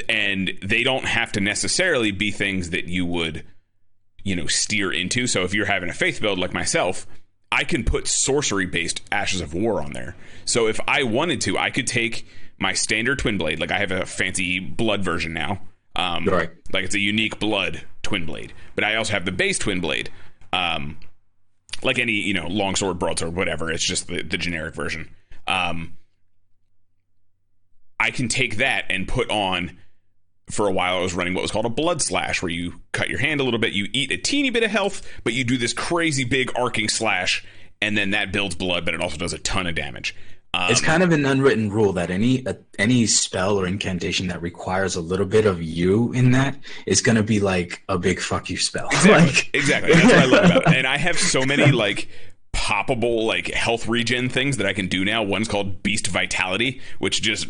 and 0.08 0.52
they 0.62 0.82
don't 0.82 1.06
have 1.06 1.32
to 1.32 1.40
necessarily 1.40 2.10
be 2.10 2.30
things 2.30 2.70
that 2.70 2.86
you 2.86 3.06
would 3.06 3.44
you 4.22 4.34
know 4.36 4.46
steer 4.48 4.90
into 4.92 5.26
so 5.28 5.44
if 5.44 5.54
you're 5.54 5.66
having 5.66 5.88
a 5.88 5.94
faith 5.94 6.20
build 6.20 6.36
like 6.38 6.52
myself 6.52 7.06
i 7.58 7.64
can 7.64 7.82
put 7.84 8.06
sorcery 8.06 8.66
based 8.66 9.00
ashes 9.10 9.40
of 9.40 9.54
war 9.54 9.80
on 9.82 9.92
there 9.92 10.14
so 10.44 10.66
if 10.66 10.78
i 10.86 11.02
wanted 11.02 11.40
to 11.40 11.56
i 11.58 11.70
could 11.70 11.86
take 11.86 12.26
my 12.58 12.72
standard 12.72 13.18
twin 13.18 13.38
blade 13.38 13.58
like 13.60 13.70
i 13.72 13.78
have 13.78 13.90
a 13.90 14.04
fancy 14.04 14.58
blood 14.60 15.02
version 15.04 15.32
now 15.32 15.60
um 15.96 16.24
Right. 16.26 16.50
like 16.72 16.84
it's 16.84 16.94
a 16.94 16.98
unique 17.00 17.38
blood 17.38 17.82
twin 18.02 18.26
blade 18.26 18.52
but 18.74 18.84
i 18.84 18.96
also 18.96 19.12
have 19.14 19.24
the 19.24 19.32
base 19.32 19.58
twin 19.58 19.80
blade 19.80 20.10
um 20.52 20.98
like 21.82 21.98
any 21.98 22.12
you 22.12 22.34
know 22.34 22.46
longsword 22.48 22.98
broadsword 22.98 23.34
whatever 23.34 23.70
it's 23.70 23.84
just 23.84 24.06
the, 24.08 24.22
the 24.22 24.38
generic 24.38 24.74
version 24.74 25.08
um 25.46 25.96
i 28.00 28.10
can 28.10 28.28
take 28.28 28.56
that 28.58 28.84
and 28.90 29.08
put 29.08 29.30
on 29.30 29.76
for 30.50 30.68
a 30.68 30.72
while 30.72 30.98
I 30.98 31.00
was 31.00 31.14
running 31.14 31.34
what 31.34 31.42
was 31.42 31.50
called 31.50 31.66
a 31.66 31.70
blood 31.70 32.00
slash, 32.00 32.40
where 32.42 32.50
you 32.50 32.80
cut 32.92 33.08
your 33.08 33.18
hand 33.18 33.40
a 33.40 33.44
little 33.44 33.58
bit, 33.58 33.72
you 33.72 33.88
eat 33.92 34.12
a 34.12 34.16
teeny 34.16 34.50
bit 34.50 34.62
of 34.62 34.70
health, 34.70 35.02
but 35.24 35.32
you 35.32 35.42
do 35.44 35.56
this 35.58 35.72
crazy 35.72 36.24
big 36.24 36.52
arcing 36.56 36.88
slash, 36.88 37.44
and 37.82 37.98
then 37.98 38.10
that 38.10 38.32
builds 38.32 38.54
blood, 38.54 38.84
but 38.84 38.94
it 38.94 39.00
also 39.00 39.16
does 39.16 39.32
a 39.32 39.38
ton 39.38 39.66
of 39.66 39.74
damage. 39.74 40.14
Um, 40.54 40.70
It's 40.70 40.80
kind 40.80 41.02
of 41.02 41.10
an 41.12 41.26
unwritten 41.26 41.70
rule 41.70 41.92
that 41.94 42.10
any 42.10 42.46
uh, 42.46 42.54
any 42.78 43.06
spell 43.06 43.58
or 43.58 43.66
incantation 43.66 44.28
that 44.28 44.40
requires 44.40 44.94
a 44.94 45.00
little 45.00 45.26
bit 45.26 45.44
of 45.44 45.60
you 45.60 46.12
in 46.12 46.30
that 46.30 46.56
is 46.86 47.02
going 47.02 47.16
to 47.16 47.22
be 47.24 47.40
like 47.40 47.82
a 47.88 47.98
big 47.98 48.20
fuck 48.20 48.48
you 48.48 48.56
spell. 48.56 48.88
Exactly. 48.92 49.12
Like, 49.26 49.50
exactly. 49.54 49.92
That's 49.92 50.04
what 50.06 50.14
I 50.14 50.24
love 50.26 50.44
about 50.44 50.72
it. 50.72 50.78
And 50.78 50.86
I 50.86 50.96
have 50.96 51.18
so 51.18 51.44
many 51.44 51.72
like 51.72 52.08
poppable 52.54 53.26
like 53.26 53.48
health 53.48 53.86
regen 53.86 54.28
things 54.28 54.56
that 54.56 54.66
I 54.66 54.72
can 54.72 54.86
do 54.86 55.04
now. 55.04 55.22
One's 55.22 55.48
called 55.48 55.82
Beast 55.82 56.06
Vitality, 56.06 56.80
which 57.00 57.20
just 57.20 57.48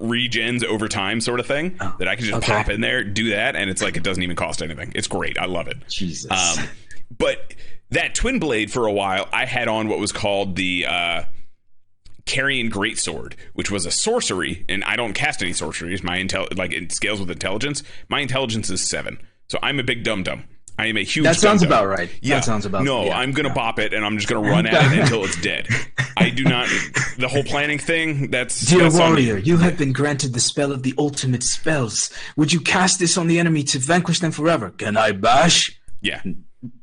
regens 0.00 0.64
over 0.64 0.88
time 0.88 1.20
sort 1.20 1.40
of 1.40 1.46
thing 1.46 1.76
that 1.98 2.08
I 2.08 2.16
can 2.16 2.24
just 2.24 2.38
okay. 2.38 2.52
pop 2.52 2.68
in 2.68 2.80
there, 2.80 3.04
do 3.04 3.30
that, 3.30 3.56
and 3.56 3.70
it's 3.70 3.82
like 3.82 3.96
it 3.96 4.02
doesn't 4.02 4.22
even 4.22 4.36
cost 4.36 4.62
anything. 4.62 4.92
It's 4.94 5.08
great. 5.08 5.38
I 5.38 5.46
love 5.46 5.68
it. 5.68 5.76
Jesus. 5.88 6.30
Um, 6.30 6.66
but 7.16 7.54
that 7.90 8.14
twin 8.14 8.38
blade 8.38 8.72
for 8.72 8.86
a 8.86 8.92
while, 8.92 9.28
I 9.32 9.44
had 9.44 9.68
on 9.68 9.88
what 9.88 9.98
was 9.98 10.12
called 10.12 10.56
the 10.56 10.86
uh, 10.86 11.24
Carian 12.26 12.70
Greatsword, 12.70 13.34
which 13.52 13.70
was 13.70 13.86
a 13.86 13.90
sorcery, 13.90 14.64
and 14.68 14.82
I 14.84 14.96
don't 14.96 15.12
cast 15.12 15.42
any 15.42 15.52
sorceries. 15.52 16.02
My 16.02 16.18
intel, 16.18 16.56
like 16.56 16.72
it 16.72 16.92
scales 16.92 17.20
with 17.20 17.30
intelligence. 17.30 17.82
My 18.08 18.20
intelligence 18.20 18.70
is 18.70 18.80
seven, 18.80 19.18
so 19.48 19.58
I'm 19.62 19.78
a 19.78 19.84
big 19.84 20.04
dum 20.04 20.22
dum. 20.22 20.44
I 20.76 20.86
am 20.86 20.96
a 20.96 21.04
huge. 21.04 21.24
that 21.24 21.36
sounds 21.36 21.62
about 21.62 21.86
right. 21.86 22.10
Yeah. 22.20 22.36
That 22.36 22.44
sounds 22.44 22.66
about 22.66 22.82
No, 22.84 23.04
yeah, 23.04 23.18
I'm 23.18 23.30
gonna 23.32 23.48
yeah. 23.48 23.54
bop 23.54 23.78
it, 23.78 23.94
and 23.94 24.04
I'm 24.04 24.16
just 24.18 24.28
gonna 24.28 24.48
run 24.48 24.66
at 24.66 24.92
it 24.92 24.98
until 25.02 25.24
it's 25.24 25.40
dead. 25.40 25.68
I 26.16 26.30
do 26.30 26.44
not. 26.44 26.68
The 27.16 27.28
whole 27.28 27.44
planning 27.44 27.78
thing. 27.78 28.30
That's 28.30 28.60
Dear 28.66 28.84
that's 28.84 28.98
warrior, 28.98 29.36
you 29.38 29.56
have 29.58 29.78
been 29.78 29.92
granted 29.92 30.32
the 30.34 30.40
spell 30.40 30.72
of 30.72 30.82
the 30.82 30.92
ultimate 30.98 31.42
spells. 31.44 32.10
Would 32.36 32.52
you 32.52 32.60
cast 32.60 32.98
this 32.98 33.16
on 33.16 33.28
the 33.28 33.38
enemy 33.38 33.62
to 33.64 33.78
vanquish 33.78 34.18
them 34.18 34.32
forever? 34.32 34.70
Can 34.70 34.96
I 34.96 35.12
bash? 35.12 35.78
Yeah. 36.00 36.22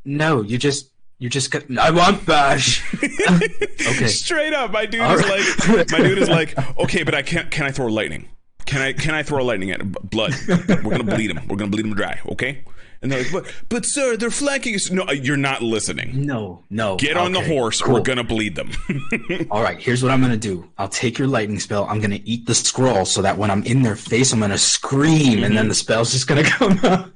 No, 0.06 0.42
you 0.42 0.58
just 0.58 0.90
you 1.20 1.30
just 1.30 1.52
got, 1.52 1.64
I 1.78 1.92
want 1.92 2.26
bash. 2.26 2.82
okay. 3.04 4.08
Straight 4.08 4.54
up, 4.54 4.72
my 4.72 4.86
dude 4.86 5.02
All 5.02 5.14
is 5.14 5.22
right. 5.22 5.78
like, 5.78 5.92
my 5.92 5.98
dude 6.00 6.18
is 6.18 6.30
like, 6.30 6.58
okay, 6.80 7.04
but 7.04 7.14
I 7.14 7.22
can't. 7.22 7.52
Can 7.52 7.66
I 7.66 7.72
throw 7.72 7.88
lightning? 7.88 8.30
Can 8.66 8.82
I? 8.82 8.94
Can 8.94 9.14
I 9.14 9.22
throw 9.24 9.44
lightning 9.44 9.72
at 9.72 9.82
him? 9.82 9.92
blood? 10.04 10.34
We're 10.48 10.66
gonna 10.66 11.04
bleed 11.04 11.30
him. 11.30 11.48
We're 11.48 11.58
gonna 11.58 11.70
bleed 11.72 11.86
him 11.86 11.94
dry. 11.94 12.20
Okay. 12.32 12.64
And 13.04 13.12
they're 13.12 13.24
like, 13.24 13.32
but, 13.32 13.54
but 13.70 13.86
sir, 13.86 14.16
they're 14.16 14.30
flanking 14.30 14.76
us. 14.76 14.92
No, 14.92 15.10
you're 15.12 15.36
not 15.36 15.64
listening. 15.64 16.24
No, 16.24 16.64
no. 16.70 16.98
Get 16.98 17.18
on 17.18 17.32
the 17.32 17.42
horse. 17.42 17.82
cool. 17.82 17.96
We're 17.96 18.02
gonna 18.02 18.24
bleed 18.24 18.54
them. 18.56 18.70
All 19.50 19.64
right, 19.64 19.80
here's 19.80 20.04
what 20.04 20.12
I'm 20.12 20.22
gonna 20.22 20.38
do. 20.38 20.70
I'll 20.78 20.88
take 20.88 21.18
your 21.18 21.28
lightning 21.28 21.60
spell. 21.60 21.86
I'm 21.90 22.00
gonna 22.00 22.20
eat 22.26 22.46
the 22.46 22.54
scroll 22.54 23.06
so 23.06 23.24
that 23.24 23.40
when 23.40 23.50
I'm 23.50 23.64
in 23.64 23.82
their 23.82 23.96
face, 23.96 24.34
I'm 24.34 24.40
gonna 24.40 24.58
scream, 24.58 25.44
and 25.44 25.46
Mm-hmm. 25.46 25.56
then 25.56 25.68
the 25.68 25.74
spell's 25.74 26.12
just 26.12 26.28
gonna 26.28 26.44
come 26.50 26.78
out. 26.84 27.10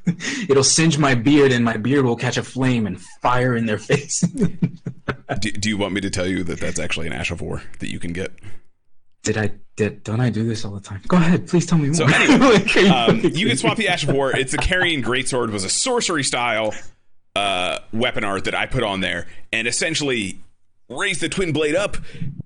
It'll 0.50 0.64
singe 0.64 0.98
my 0.98 1.14
beard, 1.14 1.52
and 1.52 1.64
my 1.64 1.78
beard 1.78 2.04
will 2.06 2.16
catch 2.16 2.38
a 2.38 2.44
flame 2.44 2.88
and 2.88 3.00
fire 3.22 3.56
in 3.56 3.68
their 3.68 3.78
face. 3.92 4.22
do, 5.40 5.52
do 5.52 5.70
you 5.70 5.78
want 5.78 5.94
me 5.94 6.02
to 6.02 6.10
tell 6.10 6.26
you 6.26 6.44
that 6.46 6.60
that's 6.60 6.80
actually 6.80 7.06
an 7.08 7.14
ash 7.14 7.30
of 7.30 7.42
war 7.42 7.62
that 7.80 7.92
you 7.92 8.00
can 8.00 8.12
get? 8.12 8.32
Did 9.26 9.38
I? 9.38 9.52
Did 9.76 10.04
don't 10.04 10.22
I 10.22 10.30
do 10.30 10.48
this 10.48 10.64
all 10.64 10.72
the 10.72 10.80
time? 10.80 11.02
Go 11.08 11.18
ahead, 11.18 11.48
please 11.48 11.66
tell 11.66 11.78
me 11.78 11.88
more. 11.88 11.96
So 11.96 12.06
anyway, 12.14 12.66
you 12.76 12.90
Um, 12.90 13.20
you 13.22 13.48
can 13.48 13.58
swap 13.58 13.76
the 13.76 13.90
Ash 13.90 14.04
of 14.04 14.14
War. 14.14 14.32
It's 14.36 14.54
a 14.54 14.58
Carian 14.58 15.04
greatsword 15.04 15.52
was 15.52 15.66
a 15.66 15.70
sorcery 15.70 16.24
style 16.24 16.74
uh, 17.36 17.80
weapon 17.92 18.24
art 18.24 18.46
that 18.46 18.56
I 18.56 18.68
put 18.68 18.84
on 18.84 19.02
there, 19.02 19.28
and 19.52 19.68
essentially 19.68 20.40
raise 20.88 21.20
the 21.20 21.28
twin 21.28 21.52
blade 21.52 21.76
up. 21.76 21.98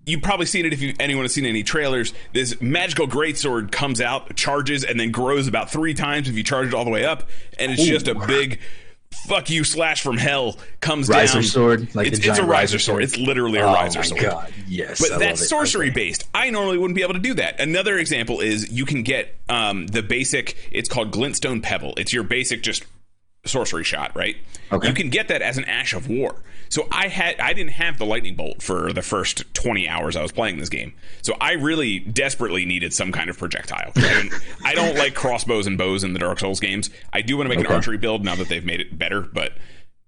You've 0.05 0.23
probably 0.23 0.45
seen 0.45 0.65
it 0.65 0.73
if 0.73 0.81
you, 0.81 0.95
anyone 0.99 1.25
has 1.25 1.33
seen 1.33 1.45
any 1.45 1.61
trailers. 1.61 2.13
This 2.33 2.59
magical 2.61 3.05
greatsword 3.05 3.71
comes 3.71 3.99
out, 4.01 4.35
charges, 4.35 4.83
and 4.83 4.99
then 4.99 5.11
grows 5.11 5.47
about 5.47 5.69
three 5.69 5.93
times 5.93 6.29
if 6.29 6.35
you 6.35 6.43
charge 6.43 6.69
it 6.69 6.73
all 6.73 6.85
the 6.85 6.89
way 6.89 7.05
up, 7.05 7.29
and 7.59 7.71
it's 7.71 7.85
just 7.85 8.07
a 8.07 8.15
big 8.15 8.59
fuck 9.11 9.49
you 9.49 9.63
slash 9.63 10.01
from 10.01 10.17
hell 10.17 10.57
comes 10.81 11.09
Riser 11.09 11.35
down. 11.35 11.43
sword, 11.43 11.95
like 11.95 12.07
it's, 12.07 12.19
it's 12.19 12.27
a 12.27 12.31
riser 12.31 12.43
riser 12.45 12.79
sword. 12.79 12.83
sword? 12.97 13.03
It's 13.03 13.17
literally 13.17 13.59
a 13.59 13.67
Oh 13.67 13.73
riser 13.73 14.03
sword. 14.03 14.21
god, 14.21 14.53
yes. 14.67 14.99
But 15.01 15.13
I 15.13 15.17
that's 15.19 15.47
sorcery 15.47 15.87
Okay. 15.87 15.93
based. 15.95 16.27
I 16.33 16.49
normally 16.49 16.77
wouldn't 16.77 16.95
be 16.95 17.03
able 17.03 17.13
to 17.13 17.19
do 17.19 17.33
that. 17.35 17.59
Another 17.59 17.97
example 17.97 18.39
is 18.39 18.71
you 18.71 18.85
can 18.85 19.03
get 19.03 19.35
um, 19.49 19.87
the 19.87 20.01
basic. 20.01 20.55
It's 20.71 20.89
called 20.89 21.11
glintstone 21.11 21.61
pebble. 21.61 21.93
It's 21.97 22.13
your 22.13 22.23
basic 22.23 22.63
just 22.63 22.83
sorcery 23.45 23.83
shot, 23.83 24.15
right? 24.15 24.35
Okay. 24.71 24.87
You 24.87 24.93
can 24.93 25.09
get 25.09 25.27
that 25.29 25.41
as 25.41 25.57
an 25.57 25.65
ash 25.65 25.93
of 25.93 26.09
war. 26.09 26.35
So 26.69 26.87
I 26.91 27.07
had 27.07 27.39
I 27.39 27.53
didn't 27.53 27.71
have 27.71 27.97
the 27.97 28.05
lightning 28.05 28.35
bolt 28.35 28.61
for 28.61 28.93
the 28.93 29.01
first 29.01 29.43
20 29.55 29.87
hours 29.87 30.15
I 30.15 30.21
was 30.21 30.31
playing 30.31 30.59
this 30.59 30.69
game. 30.69 30.93
So 31.23 31.35
I 31.41 31.53
really 31.53 31.99
desperately 31.99 32.65
needed 32.65 32.93
some 32.93 33.11
kind 33.11 33.29
of 33.29 33.37
projectile. 33.37 33.91
I, 33.95 34.29
I 34.63 34.75
don't 34.75 34.95
like 34.95 35.15
crossbows 35.15 35.65
and 35.65 35.77
bows 35.77 36.03
in 36.03 36.13
the 36.13 36.19
Dark 36.19 36.39
Souls 36.39 36.59
games. 36.59 36.89
I 37.11 37.21
do 37.21 37.37
want 37.37 37.49
to 37.49 37.55
make 37.55 37.65
an 37.65 37.71
archery 37.71 37.97
build 37.97 38.23
now 38.23 38.35
that 38.35 38.49
they've 38.49 38.65
made 38.65 38.81
it 38.81 38.97
better, 38.97 39.21
but 39.21 39.53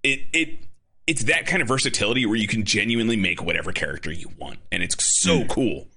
it 0.02 0.20
it 0.32 0.58
it's 1.06 1.24
that 1.24 1.46
kind 1.46 1.60
of 1.60 1.68
versatility 1.68 2.24
where 2.26 2.36
you 2.36 2.46
can 2.46 2.64
genuinely 2.64 3.16
make 3.16 3.42
whatever 3.42 3.72
character 3.72 4.12
you 4.12 4.30
want, 4.38 4.60
and 4.70 4.84
it's 4.84 4.96
so 5.20 5.40
hmm. 5.40 5.48
cool, 5.48 5.88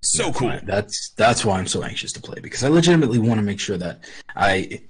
so 0.00 0.32
cool. 0.32 0.58
That's 0.62 1.12
that's 1.16 1.44
why 1.44 1.58
I'm 1.58 1.66
so 1.66 1.82
anxious 1.82 2.12
to 2.12 2.20
play 2.20 2.40
because 2.40 2.64
I 2.64 2.68
legitimately 2.68 3.18
want 3.18 3.38
to 3.38 3.42
make 3.42 3.60
sure 3.60 3.76
that 3.76 4.00
I 4.34 4.80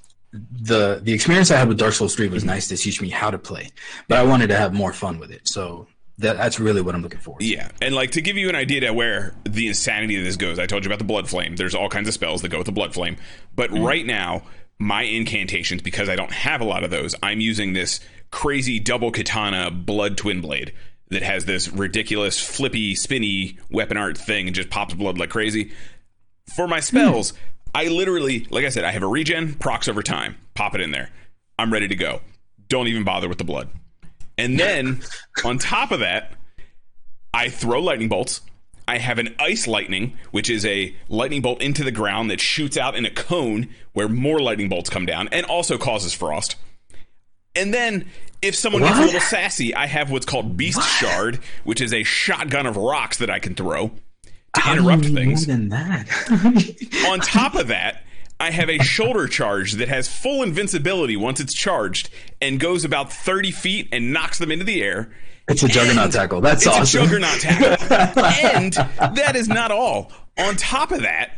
the 0.50 1.00
the 1.02 1.12
experience 1.12 1.50
I 1.50 1.56
had 1.56 1.68
with 1.68 1.78
Dark 1.78 1.94
Souls 1.94 2.14
3 2.14 2.28
was 2.28 2.44
nice 2.44 2.68
to 2.68 2.76
teach 2.76 3.00
me 3.00 3.08
how 3.08 3.30
to 3.30 3.38
play, 3.38 3.70
but 4.08 4.18
I 4.18 4.22
wanted 4.24 4.48
to 4.48 4.56
have 4.56 4.72
more 4.72 4.92
fun 4.92 5.18
with 5.18 5.30
it. 5.30 5.48
So 5.48 5.86
that 6.18 6.36
that's 6.36 6.58
really 6.58 6.80
what 6.80 6.94
I'm 6.94 7.02
looking 7.02 7.20
for. 7.20 7.36
Yeah, 7.40 7.70
and 7.80 7.94
like 7.94 8.12
to 8.12 8.20
give 8.20 8.36
you 8.36 8.48
an 8.48 8.54
idea 8.54 8.80
to 8.80 8.92
where 8.92 9.34
the 9.44 9.68
insanity 9.68 10.16
of 10.18 10.24
this 10.24 10.36
goes, 10.36 10.58
I 10.58 10.66
told 10.66 10.84
you 10.84 10.88
about 10.88 10.98
the 10.98 11.04
blood 11.04 11.28
flame. 11.28 11.56
There's 11.56 11.74
all 11.74 11.88
kinds 11.88 12.08
of 12.08 12.14
spells 12.14 12.42
that 12.42 12.48
go 12.48 12.58
with 12.58 12.66
the 12.66 12.72
blood 12.72 12.94
flame, 12.94 13.16
but 13.54 13.70
mm-hmm. 13.70 13.84
right 13.84 14.06
now 14.06 14.42
my 14.78 15.02
incantations 15.02 15.82
because 15.82 16.08
I 16.08 16.16
don't 16.16 16.32
have 16.32 16.60
a 16.60 16.64
lot 16.64 16.84
of 16.84 16.90
those. 16.90 17.14
I'm 17.22 17.40
using 17.40 17.72
this 17.72 18.00
crazy 18.30 18.78
double 18.78 19.10
katana 19.10 19.70
blood 19.70 20.16
twin 20.16 20.40
blade 20.40 20.72
that 21.08 21.22
has 21.22 21.44
this 21.44 21.68
ridiculous 21.68 22.38
flippy 22.40 22.94
spinny 22.94 23.58
weapon 23.70 23.96
art 23.96 24.18
thing 24.18 24.46
and 24.46 24.54
just 24.54 24.70
pops 24.70 24.94
blood 24.94 25.18
like 25.18 25.30
crazy. 25.30 25.72
For 26.54 26.68
my 26.68 26.78
hmm. 26.78 26.82
spells, 26.82 27.32
I 27.74 27.88
literally, 27.88 28.46
like 28.50 28.64
I 28.64 28.70
said, 28.70 28.84
I 28.84 28.92
have 28.92 29.02
a 29.02 29.06
regen, 29.06 29.54
procs 29.54 29.88
over 29.88 30.02
time, 30.02 30.36
pop 30.54 30.74
it 30.74 30.80
in 30.80 30.90
there. 30.90 31.10
I'm 31.58 31.72
ready 31.72 31.88
to 31.88 31.96
go. 31.96 32.20
Don't 32.68 32.88
even 32.88 33.04
bother 33.04 33.28
with 33.28 33.38
the 33.38 33.44
blood. 33.44 33.68
And 34.38 34.58
then 34.58 35.02
on 35.44 35.58
top 35.58 35.90
of 35.90 36.00
that, 36.00 36.32
I 37.34 37.48
throw 37.48 37.80
lightning 37.80 38.08
bolts. 38.08 38.40
I 38.88 38.98
have 38.98 39.18
an 39.18 39.34
ice 39.38 39.66
lightning, 39.66 40.16
which 40.30 40.48
is 40.48 40.64
a 40.64 40.94
lightning 41.08 41.42
bolt 41.42 41.60
into 41.60 41.82
the 41.82 41.90
ground 41.90 42.30
that 42.30 42.40
shoots 42.40 42.76
out 42.76 42.94
in 42.94 43.04
a 43.04 43.10
cone 43.10 43.68
where 43.92 44.08
more 44.08 44.38
lightning 44.38 44.68
bolts 44.68 44.88
come 44.88 45.06
down 45.06 45.28
and 45.32 45.44
also 45.46 45.76
causes 45.76 46.14
frost. 46.14 46.56
And 47.56 47.74
then 47.74 48.06
if 48.42 48.54
someone 48.54 48.82
gets 48.82 48.98
a 48.98 49.02
little 49.02 49.20
sassy, 49.20 49.74
I 49.74 49.86
have 49.86 50.10
what's 50.10 50.26
called 50.26 50.56
Beast 50.56 50.82
Shard, 50.82 51.40
which 51.64 51.80
is 51.80 51.92
a 51.92 52.04
shotgun 52.04 52.66
of 52.66 52.76
rocks 52.76 53.16
that 53.18 53.30
I 53.30 53.38
can 53.38 53.54
throw 53.54 53.90
to 54.56 54.60
How 54.60 54.74
do 54.74 54.82
you 54.82 54.90
interrupt 54.90 55.14
things. 55.14 55.46
More 55.48 55.56
than 55.56 55.68
that. 55.70 57.06
On 57.08 57.20
top 57.20 57.54
of 57.54 57.68
that, 57.68 58.02
I 58.38 58.50
have 58.50 58.68
a 58.68 58.78
shoulder 58.78 59.26
charge 59.28 59.72
that 59.74 59.88
has 59.88 60.08
full 60.08 60.42
invincibility 60.42 61.16
once 61.16 61.40
it's 61.40 61.54
charged 61.54 62.10
and 62.42 62.60
goes 62.60 62.84
about 62.84 63.12
30 63.12 63.50
feet 63.50 63.88
and 63.92 64.12
knocks 64.12 64.38
them 64.38 64.50
into 64.52 64.64
the 64.64 64.82
air. 64.82 65.10
it's 65.48 65.62
a 65.62 65.68
juggernaut 65.68 66.04
And 66.04 66.12
tackle. 66.12 66.40
That's 66.42 66.66
it's 66.66 66.76
awesome. 66.76 67.00
a 67.00 67.04
juggernaut 67.04 67.40
tackle. 67.40 68.24
and 68.24 68.72
that 69.16 69.36
is 69.36 69.48
not 69.48 69.70
all. 69.70 70.12
On 70.38 70.54
top 70.56 70.90
of 70.92 71.00
that, 71.02 71.30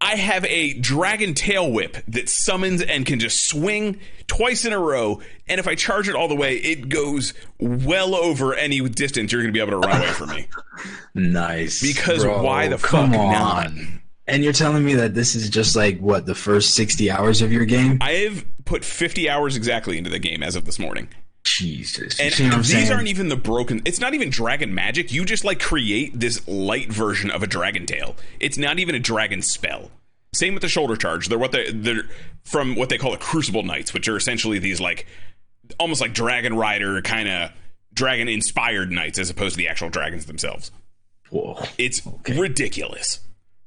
I 0.00 0.16
have 0.16 0.44
a 0.44 0.74
dragon 0.74 1.34
tail 1.34 1.70
whip 1.70 1.96
that 2.08 2.28
summons 2.28 2.82
and 2.82 3.06
can 3.06 3.18
just 3.18 3.48
swing 3.48 3.98
twice 4.26 4.64
in 4.64 4.72
a 4.72 4.78
row. 4.78 5.20
And 5.48 5.58
if 5.58 5.66
I 5.66 5.74
charge 5.74 6.08
it 6.08 6.14
all 6.14 6.28
the 6.28 6.36
way, 6.36 6.56
it 6.56 6.88
goes 6.88 7.32
well 7.58 8.14
over 8.14 8.54
any 8.54 8.86
distance 8.88 9.32
you're 9.32 9.42
going 9.42 9.52
to 9.52 9.56
be 9.56 9.64
able 9.64 9.80
to 9.80 9.88
run 9.88 10.00
away 10.02 10.12
from 10.12 10.30
me. 10.30 10.48
Nice. 11.14 11.80
Because 11.80 12.22
bro. 12.22 12.42
why 12.42 12.68
the 12.68 12.76
fuck 12.76 13.08
on. 13.08 13.10
not? 13.10 13.70
And 14.26 14.44
you're 14.44 14.52
telling 14.52 14.84
me 14.84 14.94
that 14.96 15.14
this 15.14 15.34
is 15.34 15.48
just 15.48 15.74
like 15.74 15.98
what 15.98 16.26
the 16.26 16.34
first 16.34 16.74
60 16.74 17.10
hours 17.10 17.40
of 17.40 17.50
your 17.50 17.64
game? 17.64 17.96
I 18.02 18.10
have 18.12 18.44
put 18.66 18.84
50 18.84 19.30
hours 19.30 19.56
exactly 19.56 19.96
into 19.96 20.10
the 20.10 20.18
game 20.18 20.42
as 20.42 20.54
of 20.54 20.66
this 20.66 20.78
morning. 20.78 21.08
Jesus. 21.46 22.18
And 22.18 22.34
see 22.34 22.44
what 22.44 22.52
I'm 22.52 22.58
these 22.58 22.70
saying? 22.72 22.92
aren't 22.92 23.08
even 23.08 23.28
the 23.28 23.36
broken. 23.36 23.80
It's 23.84 24.00
not 24.00 24.14
even 24.14 24.30
dragon 24.30 24.74
magic. 24.74 25.12
You 25.12 25.24
just 25.24 25.44
like 25.44 25.60
create 25.60 26.18
this 26.18 26.46
light 26.48 26.92
version 26.92 27.30
of 27.30 27.42
a 27.42 27.46
dragon 27.46 27.86
tail. 27.86 28.16
It's 28.40 28.58
not 28.58 28.78
even 28.78 28.94
a 28.94 28.98
dragon 28.98 29.42
spell. 29.42 29.90
Same 30.34 30.54
with 30.54 30.62
the 30.62 30.68
shoulder 30.68 30.96
charge. 30.96 31.28
They're 31.28 31.38
what 31.38 31.52
they 31.52 31.70
they're 31.70 32.04
from 32.44 32.74
what 32.74 32.88
they 32.88 32.98
call 32.98 33.12
the 33.12 33.16
Crucible 33.16 33.62
Knights, 33.62 33.94
which 33.94 34.08
are 34.08 34.16
essentially 34.16 34.58
these 34.58 34.80
like 34.80 35.06
almost 35.78 36.00
like 36.00 36.12
Dragon 36.12 36.54
Rider 36.54 37.00
kind 37.02 37.28
of 37.28 37.50
dragon 37.94 38.28
inspired 38.28 38.90
knights 38.90 39.18
as 39.18 39.30
opposed 39.30 39.54
to 39.54 39.58
the 39.58 39.68
actual 39.68 39.88
dragons 39.88 40.26
themselves. 40.26 40.70
Whoa. 41.30 41.62
It's 41.78 42.02
ridiculous. 42.28 43.20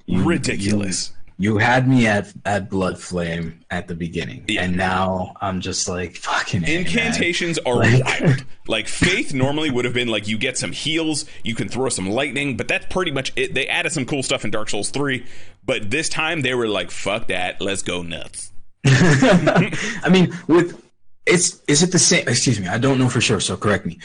ridiculous. 0.08 1.12
You 1.42 1.58
had 1.58 1.88
me 1.88 2.06
at 2.06 2.34
at 2.46 2.70
blood 2.70 3.00
flame 3.00 3.62
at 3.72 3.88
the 3.88 3.96
beginning, 3.96 4.44
Yeah. 4.50 4.64
and 4.64 4.76
now 4.76 5.34
I'm 5.40 5.62
just 5.62 5.88
like 5.88 6.18
fucking 6.18 6.66
A. 6.66 6.76
Incantations 6.80 7.58
are 7.60 7.76
Like- 7.78 8.04
wild. 8.04 8.46
Like 8.68 8.88
faith 8.88 9.34
normally 9.34 9.72
would 9.72 9.86
have 9.86 9.96
been 9.96 10.10
like 10.10 10.28
you 10.28 10.38
get 10.38 10.56
some 10.56 10.72
heals, 10.72 11.26
you 11.44 11.56
can 11.56 11.70
throw 11.70 11.90
some 11.90 12.08
lightning, 12.08 12.56
but 12.56 12.68
that's 12.68 12.86
pretty 12.88 13.10
much 13.10 13.32
it. 13.36 13.56
They 13.56 13.66
added 13.68 13.92
some 13.94 14.06
cool 14.06 14.22
stuff 14.22 14.46
in 14.46 14.52
Dark 14.52 14.70
Souls 14.70 14.92
3, 14.92 15.26
but 15.66 15.90
this 15.90 16.08
time 16.08 16.42
they 16.42 16.54
were 16.54 16.68
like, 16.68 16.92
fuck 16.92 17.30
that, 17.30 17.60
let's 17.62 17.82
go 17.82 18.04
nuts. 18.04 18.52
I 18.86 20.08
mean, 20.12 20.38
with 20.48 20.80
it's 21.26 21.62
is 21.68 21.82
it 21.82 21.92
the 21.92 21.98
same? 22.00 22.28
Excuse 22.28 22.60
me, 22.60 22.68
I 22.68 22.78
don't 22.78 23.00
know 23.00 23.10
for 23.10 23.22
sure, 23.22 23.40
so 23.40 23.58
correct 23.58 23.86
me. 23.88 23.98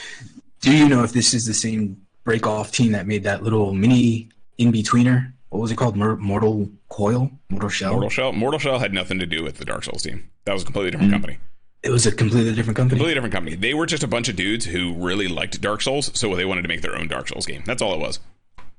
Do 0.61 0.75
you 0.75 0.89
know 0.89 1.05
if 1.05 1.13
this 1.13 1.35
is 1.35 1.45
the 1.45 1.53
same 1.55 1.99
break 2.25 2.47
off 2.47 2.73
team 2.73 2.93
that 2.93 3.07
made 3.07 3.25
that 3.25 3.43
little 3.43 3.75
mini 3.75 4.31
in 4.57 4.73
betweener. 4.73 5.33
What 5.55 5.61
was 5.61 5.71
it 5.71 5.77
called? 5.77 5.97
Mor- 5.97 6.17
Mortal 6.17 6.69
Coil, 6.89 7.31
Mortal 7.49 7.69
Shell. 7.69 7.93
Mortal 7.93 8.11
Shell. 8.11 8.33
Mortal 8.33 8.59
Shell 8.59 8.81
had 8.81 8.93
nothing 8.93 9.21
to 9.21 9.27
do 9.27 9.45
with 9.45 9.59
the 9.59 9.65
Dark 9.65 9.85
Souls 9.85 10.03
team. 10.03 10.29
That 10.47 10.53
was 10.53 10.63
a 10.63 10.65
completely 10.65 10.91
different 10.91 11.13
Mm-hmm. 11.13 11.21
company. 11.23 11.39
It 11.85 11.91
was 11.91 12.07
a 12.07 12.11
completely 12.13 12.53
different 12.57 12.77
company. 12.77 12.99
Completely 12.99 13.15
different 13.15 13.33
company. 13.35 13.55
They 13.55 13.73
were 13.73 13.87
just 13.87 14.03
a 14.03 14.09
bunch 14.09 14.29
of 14.29 14.35
dudes 14.35 14.65
who 14.65 14.95
really 14.95 15.29
liked 15.29 15.61
Dark 15.61 15.81
Souls, 15.81 16.11
so 16.19 16.35
they 16.35 16.45
wanted 16.45 16.63
to 16.63 16.69
make 16.69 16.83
their 16.83 16.97
own 16.99 17.07
Dark 17.07 17.29
Souls 17.29 17.47
game. 17.47 17.63
That's 17.67 17.81
all 17.81 17.95
it 17.95 18.01
was. 18.01 18.19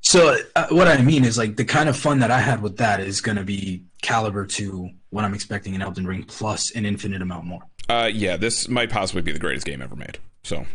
So 0.01 0.37
uh, 0.57 0.67
what 0.69 0.89
I 0.89 1.01
mean 1.01 1.23
is 1.23 1.37
like 1.37 1.55
the 1.55 1.63
kind 1.63 1.87
of 1.87 1.95
fun 1.95 2.19
that 2.19 2.29
I 2.29 2.39
had 2.41 2.61
with 2.61 2.75
that 2.77 2.99
is 2.99 3.21
going 3.21 3.37
to 3.37 3.45
be 3.45 3.85
caliber 4.01 4.45
to 4.45 4.89
what 5.11 5.23
I'm 5.23 5.33
expecting 5.33 5.75
in 5.75 5.81
Elden 5.81 6.05
Ring 6.05 6.23
plus 6.23 6.71
an 6.71 6.85
infinite 6.85 7.21
amount 7.21 7.45
more. 7.45 7.61
Uh, 7.87 8.09
yeah, 8.13 8.35
this 8.35 8.67
might 8.67 8.89
possibly 8.89 9.21
be 9.21 9.31
the 9.31 9.39
greatest 9.39 9.65
game 9.65 9.81
ever 9.81 9.95
made. 9.95 10.17
So 10.43 10.65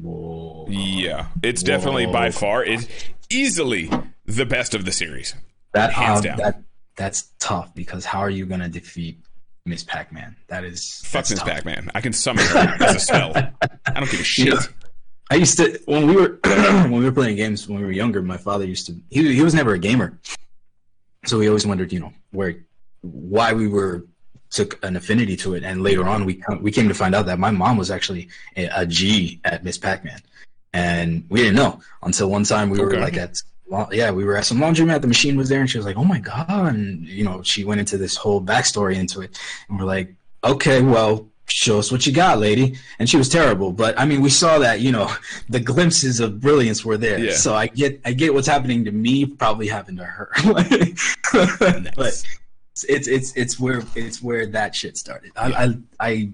Whoa. 0.00 0.66
yeah, 0.68 1.26
it's 1.44 1.62
definitely 1.62 2.06
by 2.06 2.30
far 2.32 2.64
it's 2.64 2.88
easily 3.30 3.90
the 4.26 4.46
best 4.46 4.74
of 4.74 4.84
the 4.84 4.92
series. 4.92 5.34
That, 5.72 5.92
Hands 5.92 6.20
down. 6.20 6.38
that 6.38 6.62
that's 6.96 7.32
tough 7.38 7.74
because 7.74 8.04
how 8.04 8.20
are 8.20 8.30
you 8.30 8.46
going 8.46 8.60
to 8.60 8.68
defeat 8.68 9.18
Miss 9.66 9.84
Pac-Man? 9.84 10.36
That 10.48 10.64
is 10.64 11.02
Fuck 11.04 11.30
Miss 11.30 11.38
tough. 11.38 11.48
Pac-Man. 11.48 11.90
I 11.94 12.00
can 12.00 12.12
summon 12.12 12.44
her 12.46 12.76
as 12.82 12.96
a 12.96 13.00
spell. 13.00 13.32
I 13.36 13.92
don't 13.92 14.10
give 14.10 14.20
a 14.20 14.24
shit. 14.36 14.48
Yeah. 14.48 14.60
I 15.30 15.34
used 15.34 15.58
to 15.58 15.78
when 15.86 16.06
we 16.06 16.14
were 16.16 16.38
when 16.44 16.92
we 16.92 17.04
were 17.04 17.12
playing 17.12 17.36
games 17.36 17.68
when 17.68 17.78
we 17.78 17.84
were 17.84 17.92
younger. 17.92 18.22
My 18.22 18.36
father 18.36 18.64
used 18.64 18.86
to 18.86 18.96
he 19.10 19.34
he 19.34 19.42
was 19.42 19.54
never 19.54 19.74
a 19.74 19.78
gamer, 19.78 20.18
so 21.24 21.38
we 21.38 21.48
always 21.48 21.66
wondered, 21.66 21.92
you 21.92 22.00
know, 22.00 22.12
where 22.30 22.64
why 23.02 23.52
we 23.52 23.66
were 23.66 24.06
took 24.50 24.82
an 24.84 24.94
affinity 24.94 25.36
to 25.38 25.54
it. 25.54 25.64
And 25.64 25.82
later 25.82 26.06
on, 26.06 26.24
we 26.24 26.42
we 26.60 26.70
came 26.70 26.86
to 26.88 26.94
find 26.94 27.14
out 27.14 27.26
that 27.26 27.40
my 27.40 27.50
mom 27.50 27.76
was 27.76 27.90
actually 27.90 28.28
a, 28.56 28.68
a 28.72 28.86
G 28.86 29.40
at 29.44 29.64
Miss 29.64 29.78
Pac-Man, 29.78 30.20
and 30.72 31.24
we 31.28 31.40
didn't 31.40 31.56
know 31.56 31.80
until 32.04 32.30
one 32.30 32.44
time 32.44 32.70
we 32.70 32.78
were 32.78 32.96
like 32.96 33.16
at 33.16 33.36
la- 33.68 33.88
yeah 33.92 34.10
we 34.10 34.24
were 34.24 34.36
at 34.36 34.44
some 34.44 34.58
laundromat. 34.58 35.00
The 35.00 35.08
machine 35.08 35.36
was 35.36 35.48
there, 35.48 35.60
and 35.60 35.68
she 35.70 35.78
was 35.78 35.86
like, 35.86 35.96
"Oh 35.96 36.04
my 36.04 36.18
god!" 36.20 36.74
And 36.74 37.06
you 37.06 37.24
know, 37.24 37.42
she 37.42 37.64
went 37.64 37.80
into 37.80 37.96
this 37.98 38.16
whole 38.16 38.40
backstory 38.40 38.96
into 38.96 39.20
it, 39.20 39.38
and 39.68 39.78
we're 39.78 39.86
like, 39.86 40.14
"Okay, 40.44 40.82
well." 40.82 41.28
Show 41.48 41.78
us 41.78 41.92
what 41.92 42.04
you 42.04 42.12
got, 42.12 42.40
lady. 42.40 42.76
And 42.98 43.08
she 43.08 43.16
was 43.16 43.28
terrible, 43.28 43.70
but 43.70 43.96
I 44.00 44.04
mean, 44.04 44.20
we 44.20 44.30
saw 44.30 44.58
that 44.58 44.80
you 44.80 44.90
know 44.90 45.08
the 45.48 45.60
glimpses 45.60 46.18
of 46.18 46.40
brilliance 46.40 46.84
were 46.84 46.96
there. 46.96 47.20
Yeah. 47.20 47.34
So 47.34 47.54
I 47.54 47.68
get, 47.68 48.00
I 48.04 48.14
get 48.14 48.34
what's 48.34 48.48
happening 48.48 48.84
to 48.84 48.90
me 48.90 49.26
probably 49.26 49.68
happened 49.68 49.98
to 49.98 50.04
her. 50.04 50.30
But 51.32 52.24
it's 52.88 53.08
it's 53.08 53.32
it's 53.36 53.60
where 53.60 53.82
it's 53.94 54.20
where 54.22 54.46
that 54.46 54.74
shit 54.74 54.96
started. 54.96 55.30
I 55.36 55.52
I 55.64 55.74
I, 56.00 56.30